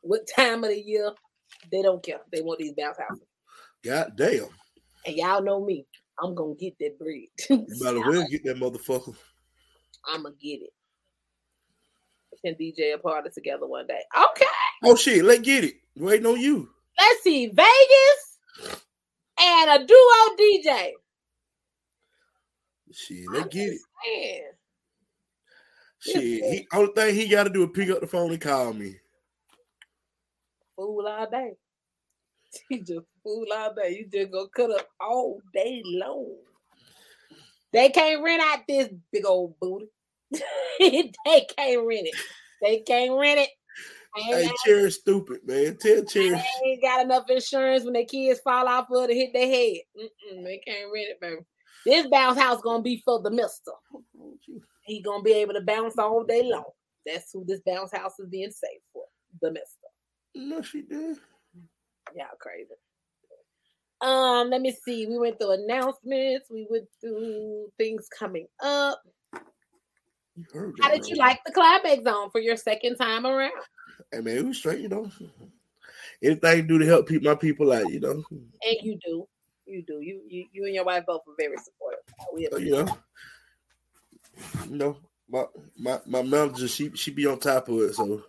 what 0.00 0.22
time 0.34 0.64
of 0.64 0.70
the 0.70 0.80
year. 0.80 1.12
They 1.70 1.82
don't 1.82 2.02
care. 2.02 2.20
They 2.32 2.40
want 2.40 2.60
these 2.60 2.72
bounce 2.72 2.96
houses. 2.96 3.26
God 3.84 4.12
damn. 4.16 4.46
And 5.04 5.16
y'all 5.16 5.42
know 5.42 5.62
me. 5.62 5.86
I'm 6.18 6.34
gonna 6.34 6.54
get 6.54 6.78
that 6.80 6.98
bread. 6.98 7.26
You 7.50 7.66
as 7.70 7.82
well 7.82 8.26
get 8.30 8.44
that 8.44 8.56
motherfucker. 8.56 9.14
I'm 10.08 10.22
gonna 10.22 10.34
get 10.40 10.62
it. 10.62 10.70
Can 12.44 12.54
DJ 12.54 12.94
a 12.94 12.98
party 12.98 13.28
together 13.30 13.66
one 13.66 13.86
day. 13.86 14.00
Okay. 14.30 14.46
Oh 14.84 14.96
shit, 14.96 15.24
let's 15.24 15.40
get 15.40 15.64
it. 15.64 15.74
Waiting 15.96 16.26
on 16.26 16.40
you. 16.40 16.70
Let's 16.98 17.22
see. 17.22 17.46
Vegas 17.48 18.38
and 19.38 19.82
a 19.82 19.86
duo 19.86 20.36
DJ. 20.38 20.92
Shit, 22.92 23.24
let's 23.30 23.48
get 23.48 23.68
it. 23.74 23.80
Man, 24.06 24.42
Shit, 26.00 26.22
he 26.22 26.66
only 26.72 26.92
thing 26.94 27.14
he 27.14 27.28
got 27.28 27.44
to 27.44 27.50
do 27.50 27.62
is 27.64 27.70
pick 27.74 27.90
up 27.90 28.00
the 28.00 28.06
phone 28.06 28.30
and 28.32 28.40
call 28.40 28.72
me. 28.72 28.96
fool 30.76 31.06
all 31.06 31.30
day. 31.30 31.52
He 32.68 32.78
just 32.78 33.06
fool 33.22 33.46
all 33.54 33.74
day. 33.74 33.90
You 33.96 34.08
just 34.10 34.32
gonna 34.32 34.48
cut 34.48 34.72
up 34.72 34.88
all 35.00 35.40
day 35.54 35.82
long. 35.84 36.34
They 37.72 37.90
can't 37.90 38.24
rent 38.24 38.42
out 38.42 38.60
this 38.66 38.88
big 39.12 39.24
old 39.24 39.54
booty. 39.60 39.86
they 40.78 41.46
can't 41.56 41.86
rent 41.86 42.06
it. 42.06 42.14
They 42.62 42.78
can't 42.80 43.18
rent 43.18 43.40
it. 43.40 43.50
Hey, 44.16 44.50
Cherry, 44.64 44.90
stupid 44.90 45.40
man. 45.46 45.76
Tell 45.76 46.04
Cherry. 46.04 46.30
they 46.30 46.44
ain't 46.64 46.82
got 46.82 47.04
enough 47.04 47.30
insurance 47.30 47.84
when 47.84 47.92
their 47.92 48.04
kids 48.04 48.40
fall 48.40 48.66
off 48.66 48.86
of 48.90 49.04
it 49.04 49.10
and 49.10 49.18
hit 49.18 49.32
their 49.32 49.46
head. 49.46 49.78
Mm-mm, 49.96 50.44
they 50.44 50.60
can't 50.66 50.92
rent 50.92 51.08
it, 51.10 51.20
baby. 51.20 51.42
This 51.86 52.08
bounce 52.08 52.38
house 52.38 52.60
gonna 52.60 52.82
be 52.82 53.02
for 53.04 53.22
the 53.22 53.30
mister. 53.30 53.72
He 54.84 55.00
gonna 55.00 55.22
be 55.22 55.32
able 55.32 55.54
to 55.54 55.60
bounce 55.60 55.96
all 55.96 56.24
day 56.24 56.42
long. 56.42 56.64
That's 57.06 57.32
who 57.32 57.44
this 57.46 57.60
bounce 57.64 57.92
house 57.92 58.18
is 58.18 58.28
being 58.28 58.50
saved 58.50 58.84
for. 58.92 59.04
The 59.40 59.52
mister. 59.52 59.86
No, 60.34 60.62
she 60.62 60.82
did. 60.82 61.16
Y'all 62.14 62.26
crazy. 62.40 62.70
Um, 64.00 64.50
let 64.50 64.60
me 64.60 64.76
see. 64.84 65.06
We 65.06 65.18
went 65.18 65.38
through 65.38 65.52
announcements. 65.52 66.48
We 66.50 66.66
went 66.68 66.86
through 67.00 67.68
things 67.78 68.08
coming 68.08 68.46
up. 68.62 69.00
You 70.40 70.46
heard 70.58 70.74
How 70.80 70.90
did 70.90 71.06
you 71.06 71.16
like 71.16 71.40
the 71.44 71.52
Climax 71.52 72.04
Zone 72.04 72.30
for 72.30 72.40
your 72.40 72.56
second 72.56 72.96
time 72.96 73.26
around? 73.26 73.52
Hey 74.10 74.20
man, 74.20 74.38
it 74.38 74.46
was 74.46 74.56
straight, 74.56 74.80
you 74.80 74.88
know. 74.88 75.10
Anything 76.22 76.62
to 76.62 76.62
do 76.62 76.78
to 76.78 76.86
help 76.86 77.06
people, 77.06 77.30
my 77.30 77.34
people 77.34 77.72
out, 77.72 77.90
you 77.92 78.00
know. 78.00 78.24
And 78.30 78.76
you 78.82 78.98
do. 79.04 79.26
You 79.66 79.82
do. 79.86 80.00
You 80.00 80.22
you, 80.28 80.46
you 80.52 80.64
and 80.64 80.74
your 80.74 80.84
wife 80.84 81.04
both 81.06 81.22
were 81.26 81.34
very 81.38 81.56
supportive. 81.58 82.00
We 82.34 82.48
So, 82.50 82.56
you 82.58 82.70
know, 82.70 82.96
you 84.70 84.76
know, 84.76 84.96
my 85.28 85.44
my 85.78 86.00
my 86.06 86.22
manager, 86.22 86.68
she 86.68 86.90
she 86.94 87.10
be 87.10 87.26
on 87.26 87.38
top 87.38 87.68
of 87.68 87.80
it. 87.80 87.94
So 87.94 88.22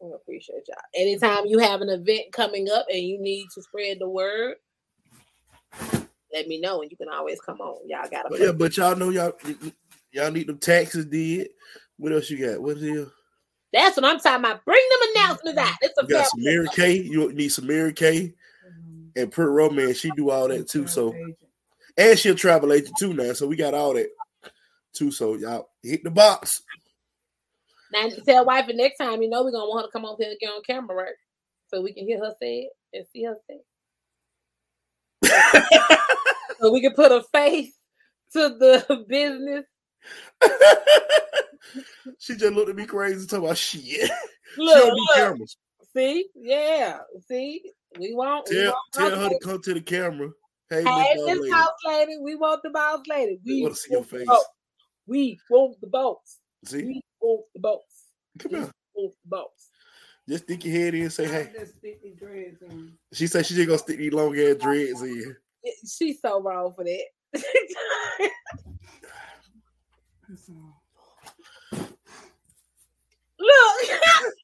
We 0.00 0.12
appreciate 0.12 0.66
y'all. 0.66 0.76
Anytime 0.96 1.46
you 1.46 1.58
have 1.58 1.82
an 1.82 1.88
event 1.88 2.32
coming 2.32 2.68
up 2.68 2.86
and 2.92 3.02
you 3.02 3.20
need 3.20 3.46
to 3.54 3.62
spread 3.62 3.98
the 4.00 4.08
word, 4.08 4.56
let 6.32 6.48
me 6.48 6.60
know 6.60 6.82
and 6.82 6.90
you 6.90 6.96
can 6.96 7.08
always 7.08 7.40
come 7.40 7.60
on. 7.60 7.88
Y'all 7.88 8.08
got 8.10 8.22
to 8.28 8.44
yeah, 8.44 8.52
but 8.52 8.76
y'all 8.76 8.96
know 8.96 9.10
y'all 9.10 9.32
y'all 10.12 10.30
need 10.30 10.46
them 10.46 10.58
taxes 10.58 11.06
did. 11.06 11.48
What 11.96 12.12
else 12.12 12.30
you 12.30 12.46
got? 12.46 12.60
What 12.62 12.76
is 12.76 12.82
it? 12.82 13.08
That's 13.72 13.96
what 13.96 14.04
I'm 14.04 14.18
talking 14.18 14.44
about. 14.44 14.64
Bring 14.64 14.82
them 14.90 15.10
announcements 15.14 15.58
out. 15.58 15.74
It's 15.82 15.98
a 15.98 16.02
You 16.02 16.08
got 16.08 16.20
fair 16.20 16.24
some 16.26 16.42
Mary 16.42 16.68
Kay. 16.72 17.02
You 17.02 17.32
need 17.32 17.48
some 17.50 17.66
Mary 17.66 17.92
Kay 17.92 18.34
and 19.16 19.32
Pure 19.32 19.50
Romance. 19.50 19.98
She 19.98 20.10
do 20.16 20.30
all 20.30 20.48
that 20.48 20.68
too. 20.68 20.86
So 20.86 21.14
and 21.96 22.18
she'll 22.18 22.34
travel 22.34 22.72
agent 22.72 22.96
too 22.98 23.12
now. 23.12 23.32
So 23.32 23.46
we 23.46 23.56
got 23.56 23.74
all 23.74 23.94
that 23.94 24.08
too. 24.94 25.10
So 25.10 25.34
y'all 25.34 25.68
hit 25.82 26.04
the 26.04 26.10
box. 26.10 26.62
Now 27.92 28.08
tell 28.24 28.44
wife 28.44 28.66
the 28.66 28.74
next 28.74 28.98
time, 28.98 29.22
you 29.22 29.28
know 29.28 29.42
we're 29.44 29.50
gonna 29.50 29.68
want 29.68 29.82
her 29.82 29.88
to 29.88 29.92
come 29.92 30.04
over 30.04 30.22
here 30.22 30.30
and 30.30 30.38
get 30.40 30.50
on 30.50 30.62
camera, 30.62 30.96
right? 30.96 31.14
So 31.68 31.82
we 31.82 31.92
can 31.92 32.06
hear 32.06 32.18
her 32.18 32.34
say 32.40 32.60
it 32.60 32.70
and 32.94 33.06
see 33.12 33.24
her 33.24 33.36
say 33.48 33.58
it. 35.22 36.00
so 36.60 36.72
we 36.72 36.80
can 36.80 36.94
put 36.94 37.12
a 37.12 37.22
face 37.32 37.72
to 38.32 38.48
the 38.50 39.04
business. 39.08 39.64
she 42.18 42.36
just 42.36 42.52
looked 42.52 42.70
at 42.70 42.76
me 42.76 42.86
crazy 42.86 43.26
talking 43.26 43.44
about 43.44 43.56
shit. 43.58 43.82
she 44.54 44.62
Look, 44.62 44.74
don't 44.76 44.94
do 44.94 45.00
look. 45.00 45.16
cameras. 45.16 45.56
See, 45.96 46.28
yeah, 46.34 46.98
see, 47.28 47.62
we 47.98 48.14
want. 48.14 48.46
we 48.50 48.56
Tell, 48.56 48.66
want 48.72 48.78
tell 48.92 49.10
boss 49.10 49.18
her 49.18 49.28
to 49.30 49.38
come 49.42 49.62
to 49.62 49.74
the 49.74 49.80
camera. 49.80 50.30
Hey, 50.70 50.84
Hey, 50.84 51.14
Miss 51.14 51.22
Boss 51.22 51.28
Miss 51.28 51.38
Lady. 51.40 51.52
House 51.52 51.70
Lady, 51.86 52.16
we 52.22 52.34
want 52.34 52.60
the 52.62 52.70
boss 52.70 53.00
lady. 53.08 53.40
We 53.44 53.54
We 53.54 53.62
want 53.62 53.74
to 53.74 53.80
see 53.80 53.92
your 53.92 54.04
face. 54.04 54.26
boss. 54.26 54.44
We 55.06 55.40
want 55.50 55.80
the 55.80 55.86
boss. 55.86 56.38
See, 56.66 56.82
We 56.84 57.02
want 57.20 57.44
the 57.54 57.60
boss. 57.60 57.80
come 58.38 58.52
We 58.52 58.58
here. 58.58 58.70
want 58.94 59.14
the 59.24 59.28
boss. 59.28 59.70
Just 60.28 60.44
stick 60.44 60.64
your 60.66 60.74
head 60.74 60.94
in 60.94 61.02
and 61.02 61.12
say 61.12 61.26
hey. 61.26 61.50
Just 61.58 61.76
stick 61.78 62.02
the 62.02 62.10
dreads 62.10 62.60
in. 62.60 62.92
She 63.14 63.26
said 63.26 63.46
she 63.46 63.54
just 63.54 63.66
gonna 63.66 63.78
stick 63.78 63.96
these 63.96 64.12
long 64.12 64.38
ass 64.38 64.56
dreads 64.56 65.00
in. 65.02 65.34
She's 65.90 66.20
so 66.20 66.42
wrong 66.42 66.74
for 66.74 66.84
that. 66.84 67.04
That's 70.28 70.50
all. 70.50 70.82
look, 71.72 71.88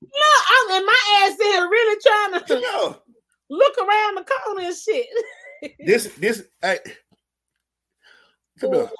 look, 0.02 0.42
I'm 0.48 0.80
in 0.80 0.86
my 0.86 1.22
ass 1.24 1.38
in 1.38 1.46
here 1.46 1.68
really 1.68 2.00
trying 2.02 2.40
Come 2.40 2.46
to 2.46 2.56
here. 2.58 2.94
look 3.50 3.78
around 3.78 4.16
the 4.16 4.24
corner 4.24 4.68
and 4.68 4.76
shit. 4.76 5.06
This, 5.86 6.12
this, 6.18 6.44
hey. 6.60 6.78
Come 8.60 8.74
here. 8.74 8.90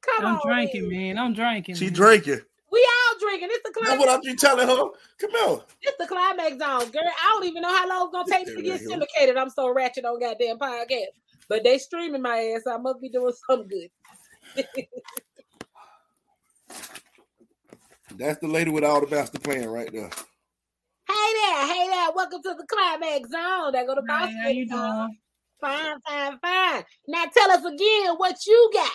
Come 0.00 0.24
on. 0.24 0.32
I'm 0.32 0.36
on, 0.36 0.40
drinking, 0.46 0.88
man. 0.88 1.14
man. 1.14 1.18
I'm 1.18 1.34
drinking. 1.34 1.74
She 1.74 1.86
man. 1.86 1.92
drinking. 1.92 2.40
We 2.72 2.88
all 3.12 3.18
drinking. 3.18 3.48
It's 3.50 3.62
the 3.64 3.72
That's 3.74 3.96
climax. 3.96 3.98
what 3.98 4.26
I'm 4.26 4.36
telling 4.36 4.68
her. 4.68 4.90
Come 5.18 5.30
on. 5.32 5.62
It's 5.82 5.96
the 5.98 6.06
climax 6.06 6.50
zone, 6.52 6.90
girl. 6.90 7.02
I 7.04 7.32
don't 7.34 7.44
even 7.44 7.62
know 7.62 7.74
how 7.74 7.88
long 7.88 8.06
it's 8.06 8.12
gonna 8.12 8.30
take 8.30 8.46
me 8.48 8.54
to 8.56 8.62
get 8.62 8.78
thing 8.78 8.88
syndicated. 8.88 9.36
I'm 9.36 9.50
so 9.50 9.70
ratchet 9.74 10.04
on 10.06 10.18
goddamn 10.20 10.58
podcast. 10.58 11.12
But 11.48 11.64
they 11.64 11.76
streaming 11.78 12.22
my 12.22 12.38
ass, 12.56 12.62
so 12.64 12.74
I 12.74 12.78
must 12.78 13.02
be 13.02 13.10
doing 13.10 13.34
something 13.48 13.68
good. 13.68 13.90
That's 18.16 18.38
the 18.40 18.48
lady 18.48 18.70
with 18.70 18.84
all 18.84 19.00
the 19.00 19.14
master 19.14 19.38
plan 19.38 19.68
right 19.68 19.90
there. 19.92 20.10
Hey 21.08 21.32
there, 21.34 21.66
hey 21.66 21.88
there. 21.88 22.08
Welcome 22.14 22.42
to 22.42 22.54
the 22.54 22.66
climax 22.68 23.30
zone. 23.30 23.72
There 23.72 23.86
go 23.86 23.94
the 23.94 24.02
boss. 24.02 24.28
Hey, 24.28 24.34
how 24.42 24.48
you 24.48 24.54
lady, 24.54 24.70
doing? 24.70 25.18
Fine, 25.60 26.00
fine, 26.06 26.38
fine. 26.38 26.84
Now 27.08 27.24
tell 27.34 27.50
us 27.50 27.64
again 27.64 28.14
what 28.16 28.36
you 28.46 28.70
got. 28.72 28.90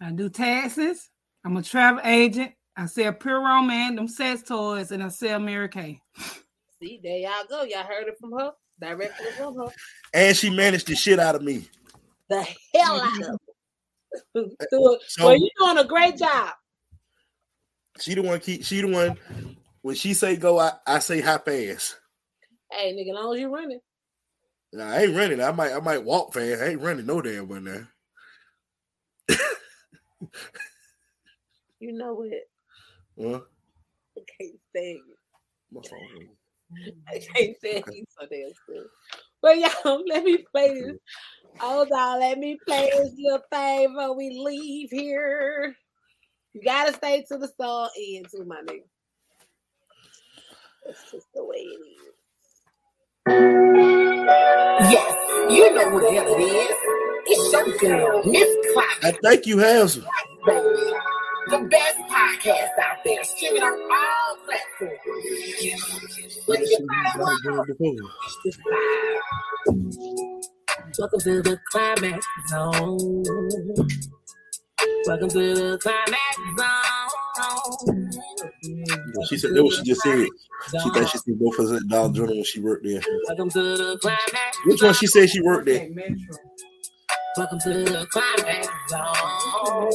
I 0.00 0.10
do 0.12 0.28
taxes. 0.28 1.08
I'm 1.44 1.56
a 1.56 1.62
travel 1.62 2.00
agent. 2.04 2.52
I 2.76 2.86
sell 2.86 3.12
pure 3.12 3.40
romance, 3.40 3.96
them 3.96 4.08
sex 4.08 4.42
toys, 4.42 4.90
and 4.90 5.02
I 5.02 5.08
sell 5.08 5.38
Mary 5.40 5.68
Kay. 5.68 6.00
See, 6.80 7.00
there 7.02 7.18
y'all 7.18 7.44
go. 7.48 7.62
Y'all 7.62 7.84
heard 7.84 8.08
it 8.08 8.16
from 8.20 8.32
her. 8.38 8.52
Directly 8.78 9.30
from 9.38 9.56
her. 9.56 9.68
And 10.12 10.36
she 10.36 10.50
managed 10.50 10.86
the 10.88 10.94
shit 10.94 11.18
out 11.18 11.34
of 11.34 11.42
me. 11.42 11.68
The 12.28 12.42
hell 12.74 13.00
out 13.00 13.12
of 13.12 13.20
it. 13.20 13.26
Do- 13.26 13.38
So- 14.70 14.98
well, 15.20 15.36
you're 15.36 15.50
doing 15.58 15.78
a 15.78 15.84
great 15.84 16.16
job. 16.16 16.50
She 18.00 18.14
the 18.14 18.22
one 18.22 18.40
keep 18.40 18.64
she 18.64 18.80
the 18.82 18.88
one 18.88 19.18
when 19.82 19.94
she 19.96 20.12
say 20.14 20.36
go, 20.36 20.58
I, 20.58 20.72
I 20.86 20.98
say 20.98 21.20
hop 21.22 21.46
pass. 21.46 21.96
Hey, 22.70 22.92
nigga, 22.92 23.14
long 23.14 23.34
as 23.34 23.40
you 23.40 23.52
running. 23.54 23.80
Nah, 24.72 24.90
I 24.90 25.02
ain't 25.04 25.16
running. 25.16 25.40
I 25.40 25.50
might 25.52 25.72
I 25.72 25.80
might 25.80 26.04
walk 26.04 26.34
fast. 26.34 26.60
I 26.60 26.66
ain't 26.68 26.80
running 26.82 27.06
no 27.06 27.22
damn 27.22 27.48
one 27.48 27.64
now. 27.64 27.86
You 31.78 31.92
know 31.92 32.14
what? 32.14 32.30
Huh? 33.20 33.40
I 34.16 34.20
can't 34.38 34.54
stand 34.70 34.98
you. 35.06 35.14
My 35.72 35.80
phone. 35.88 36.28
I 37.08 37.18
can't 37.18 37.56
stand 37.58 37.84
you 37.92 38.04
so 38.18 38.26
damn 38.30 38.50
good. 38.66 38.86
But 39.42 39.58
y'all, 39.58 40.02
let 40.06 40.24
me 40.24 40.38
play 40.50 40.74
this. 40.80 40.96
Hold 41.60 41.90
on, 41.90 42.20
let 42.20 42.38
me 42.38 42.58
play 42.66 42.90
this 42.96 43.12
little 43.18 43.42
thing 43.50 43.94
before 43.94 44.16
we 44.16 44.30
leave 44.44 44.90
here. 44.90 45.74
You 46.52 46.62
gotta 46.62 46.92
stay 46.92 47.24
to 47.28 47.38
the 47.38 47.48
song 47.58 47.88
end 47.98 48.26
too, 48.30 48.40
oh 48.42 48.44
my 48.46 48.60
nigga. 48.62 48.82
That's 50.84 51.10
just 51.10 51.26
the 51.34 51.44
way 51.44 51.56
it 51.56 51.80
is. 51.86 52.12
Yes, 54.90 55.14
you 55.50 55.74
know 55.74 55.90
who 55.90 56.00
the 56.00 56.10
hell 56.12 56.26
it 56.28 56.40
is. 56.40 56.76
It's 57.28 57.52
your 57.52 57.76
girl, 57.78 58.22
Miss 58.24 58.48
I 59.02 59.12
think 59.22 59.46
you 59.46 59.58
have 59.58 59.90
some. 59.90 60.06
The 61.48 61.58
best 61.70 61.98
podcast 62.10 62.78
out 62.80 63.04
there, 63.04 63.24
streaming 63.24 63.62
on 63.62 63.72
all 63.72 64.36
platforms. 64.46 65.00
What 66.46 66.60
you 66.60 66.78
find. 69.66 70.44
Welcome 70.98 71.20
to 71.20 71.42
the 71.42 71.58
climax 71.70 72.26
zone. 72.48 73.24
Welcome 75.06 75.28
to 75.30 75.54
the 75.54 75.78
climax 75.78 76.36
zone. 76.58 78.10
She 79.28 79.38
said 79.38 79.54
that 79.54 79.64
what 79.64 79.74
she 79.74 79.82
just 79.84 80.02
said. 80.02 80.26
She 80.70 80.90
thought 80.90 81.08
she 81.10 81.18
seen 81.18 81.38
both 81.38 81.58
of 81.58 81.66
us 81.66 81.80
at 81.82 81.88
Dollar 81.88 82.12
General 82.12 82.34
when 82.36 82.44
she 82.44 82.60
worked 82.60 82.84
there. 82.84 83.00
Welcome 83.28 83.50
to 83.50 83.62
the 83.76 83.98
climax. 84.00 84.58
Which 84.66 84.82
one 84.82 84.94
she 84.94 85.06
said 85.06 85.30
she 85.30 85.42
worked 85.42 85.66
there? 85.66 85.88
Welcome 87.36 87.60
to 87.60 87.70
the 87.70 88.06
climax 88.10 88.68
zone. 88.90 89.90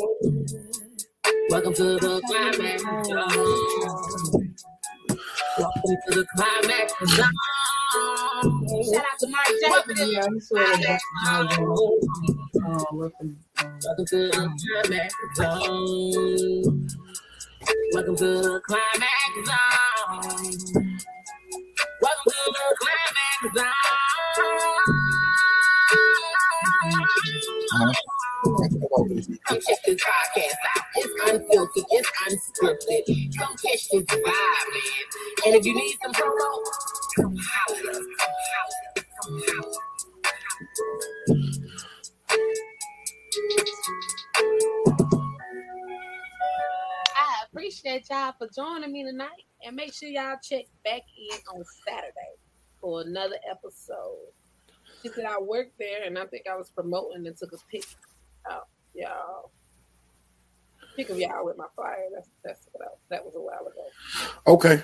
Welcome 1.50 1.74
to 1.76 1.84
the 2.00 2.22
climax 2.28 2.84
zone. 3.08 4.56
Welcome 5.60 5.82
to 5.84 6.16
the 6.16 6.26
climax 6.36 6.94
zone. 7.16 7.32
Shout 7.92 8.06
out 8.06 9.20
to 9.20 9.28
Mark 9.28 9.48
Jackson. 9.62 10.12
Yeah, 10.12 10.26
he 10.34 10.40
said 10.40 10.80
it. 10.80 11.02
Uh, 11.28 11.48
welcome, 12.94 13.38
um, 13.60 13.82
Welcome 13.84 14.06
to 14.08 14.32
climax 14.32 15.16
zone. 15.36 16.88
Welcome 17.94 18.16
to 18.16 18.26
the 18.26 18.62
climax 18.66 19.36
zone. 19.46 21.00
Welcome 22.02 22.28
to 22.28 22.40
the 22.48 22.78
climax 22.80 23.58
zone. 23.58 23.74
Come 29.48 29.60
check 29.62 29.78
this 29.86 30.02
podcast 30.04 30.56
out. 30.78 30.84
It's 30.96 31.32
unfiltered, 31.32 31.86
it's 31.92 32.12
unscripted. 32.26 33.38
Come 33.38 33.56
catch 33.58 33.90
this 33.90 34.04
vibe, 34.04 34.24
man. 34.26 35.06
And 35.46 35.56
if 35.56 35.66
you 35.66 35.76
need 35.76 35.98
some 36.04 36.14
promo, 36.14 36.64
I 37.18 37.24
appreciate 47.52 48.08
y'all 48.10 48.34
for 48.38 48.48
joining 48.56 48.94
me 48.94 49.04
tonight. 49.04 49.28
And 49.66 49.76
make 49.76 49.94
sure 49.94 50.08
y'all 50.08 50.38
check 50.42 50.66
back 50.86 51.02
in 51.18 51.38
on 51.54 51.64
Saturday 51.86 52.12
for 52.80 53.02
another 53.02 53.36
episode. 53.50 54.32
She 55.02 55.10
said 55.10 55.26
I 55.26 55.38
worked 55.42 55.78
there 55.80 56.04
and 56.06 56.18
I 56.18 56.26
think 56.28 56.46
I 56.50 56.56
was 56.56 56.70
promoting 56.70 57.28
and 57.28 57.36
took 57.36 57.52
a 57.52 57.58
pic 57.70 57.84
out, 58.50 58.70
y'all. 58.94 59.52
Pic 60.96 61.10
of 61.10 61.18
y'all 61.18 61.46
with 61.46 61.58
my 61.58 61.68
flyer. 61.76 62.08
That's 62.14 62.30
that's 62.44 62.70
what 62.72 62.88
I, 62.88 62.92
that 63.10 63.26
was 63.26 63.36
a 63.36 63.42
while 63.42 63.68
ago. 63.68 63.86
Okay. 64.48 64.82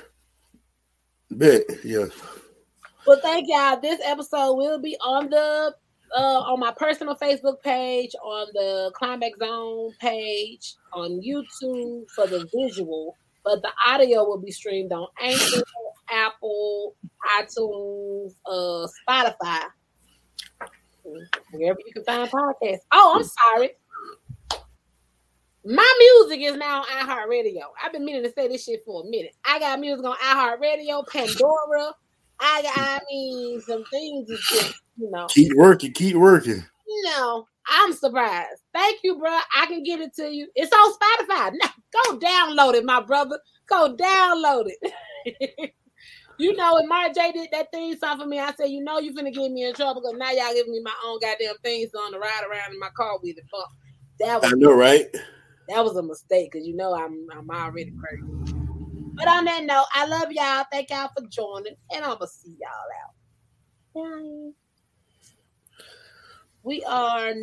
Bet, 1.32 1.64
yeah. 1.84 2.06
Well, 3.06 3.20
thank 3.22 3.48
y'all. 3.48 3.80
This 3.80 4.00
episode 4.04 4.56
will 4.56 4.80
be 4.80 4.98
on 4.98 5.30
the 5.30 5.76
uh, 6.16 6.40
on 6.40 6.60
my 6.60 6.74
personal 6.78 7.16
Facebook 7.16 7.62
page, 7.62 8.12
on 8.24 8.48
the 8.54 8.92
Climax 8.96 9.38
Zone 9.40 9.92
page, 10.00 10.76
on 10.94 11.22
YouTube 11.22 12.06
for 12.16 12.28
the 12.28 12.48
visual, 12.56 13.16
but 13.44 13.62
the 13.62 13.72
audio 13.86 14.24
will 14.24 14.40
be 14.40 14.52
streamed 14.52 14.92
on 14.94 15.08
Anchor, 15.22 15.64
Apple, 16.10 16.96
iTunes, 17.40 18.34
uh, 18.46 18.88
Spotify, 19.08 19.64
wherever 21.52 21.80
you 21.86 21.94
can 21.94 22.04
find 22.06 22.30
podcasts. 22.30 22.80
Oh, 22.94 23.18
I'm 23.18 23.24
sorry. 23.24 23.72
My 25.70 25.94
music 26.00 26.46
is 26.46 26.56
now 26.56 26.80
on 26.82 26.86
iHeartRadio. 26.86 27.60
I've 27.84 27.92
been 27.92 28.06
meaning 28.06 28.24
to 28.24 28.32
say 28.32 28.48
this 28.48 28.64
shit 28.64 28.86
for 28.86 29.04
a 29.04 29.06
minute. 29.10 29.36
I 29.44 29.60
got 29.60 29.82
music 29.82 30.06
on 30.06 30.16
iHeartRadio, 30.16 31.06
Pandora. 31.10 31.92
I 32.40 32.62
got, 32.62 32.78
I 32.78 33.00
mean, 33.12 33.60
some 33.60 33.84
things 33.92 34.30
just, 34.30 34.82
you 34.98 35.12
know, 35.12 35.28
Keep 35.28 35.58
working, 35.58 35.92
keep 35.92 36.16
working. 36.16 36.64
you 36.88 37.04
know, 37.04 37.46
I'm 37.68 37.92
surprised. 37.92 38.62
Thank 38.74 39.00
you, 39.04 39.18
bro. 39.20 39.38
I 39.58 39.66
can 39.66 39.84
give 39.84 40.00
it 40.00 40.16
to 40.16 40.34
you. 40.34 40.48
It's 40.56 40.72
on 40.72 40.94
Spotify. 40.94 41.52
Now, 41.62 41.70
go 42.06 42.18
download 42.18 42.76
it, 42.76 42.86
my 42.86 43.02
brother. 43.02 43.38
Go 43.68 43.94
download 43.94 44.68
it. 44.70 45.74
you 46.38 46.56
know, 46.56 46.76
when 46.76 46.88
Mark 46.88 47.14
J 47.14 47.34
did 47.34 47.50
that 47.52 47.74
theme 47.74 47.98
song 47.98 48.22
for 48.22 48.26
me, 48.26 48.40
I 48.40 48.54
said, 48.54 48.70
you 48.70 48.86
know, 48.86 49.00
you 49.00 49.14
finna 49.14 49.34
get 49.34 49.52
me 49.52 49.66
in 49.66 49.74
trouble 49.74 50.02
because 50.02 50.18
now 50.18 50.32
y'all 50.32 50.54
giving 50.54 50.72
me 50.72 50.82
my 50.82 50.96
own 51.06 51.20
goddamn 51.20 51.56
theme 51.62 51.90
song 51.94 52.14
to 52.14 52.20
ride 52.20 52.44
around 52.50 52.72
in 52.72 52.80
my 52.80 52.90
car 52.96 53.18
with 53.22 53.38
it. 53.38 53.44
Fuck. 53.52 53.70
That 54.22 54.42
was 54.42 54.54
I 54.54 54.56
know, 54.56 54.72
right? 54.72 55.14
That 55.70 55.84
was 55.84 55.98
a 55.98 56.04
mistake 56.04 56.52
because 56.52 56.68
you 56.68 56.76
know 56.76 56.94
I'm 56.94 57.28
I'm 57.32 57.50
already 57.50 57.94
crazy. 58.00 58.24
But 59.16 59.28
on 59.28 59.46
that 59.46 59.64
note, 59.64 59.86
I 59.94 60.06
love 60.06 60.32
y'all. 60.32 60.66
Thank 60.72 60.90
y'all 60.90 61.10
for 61.18 61.26
joining, 61.28 61.76
and 61.94 62.04
I'm 62.06 62.14
gonna 62.18 62.28
see 62.28 62.56
y'all 62.60 62.70
out. 63.04 63.14
Bye. 63.96 64.52
We 66.64 66.84
are 66.84 67.34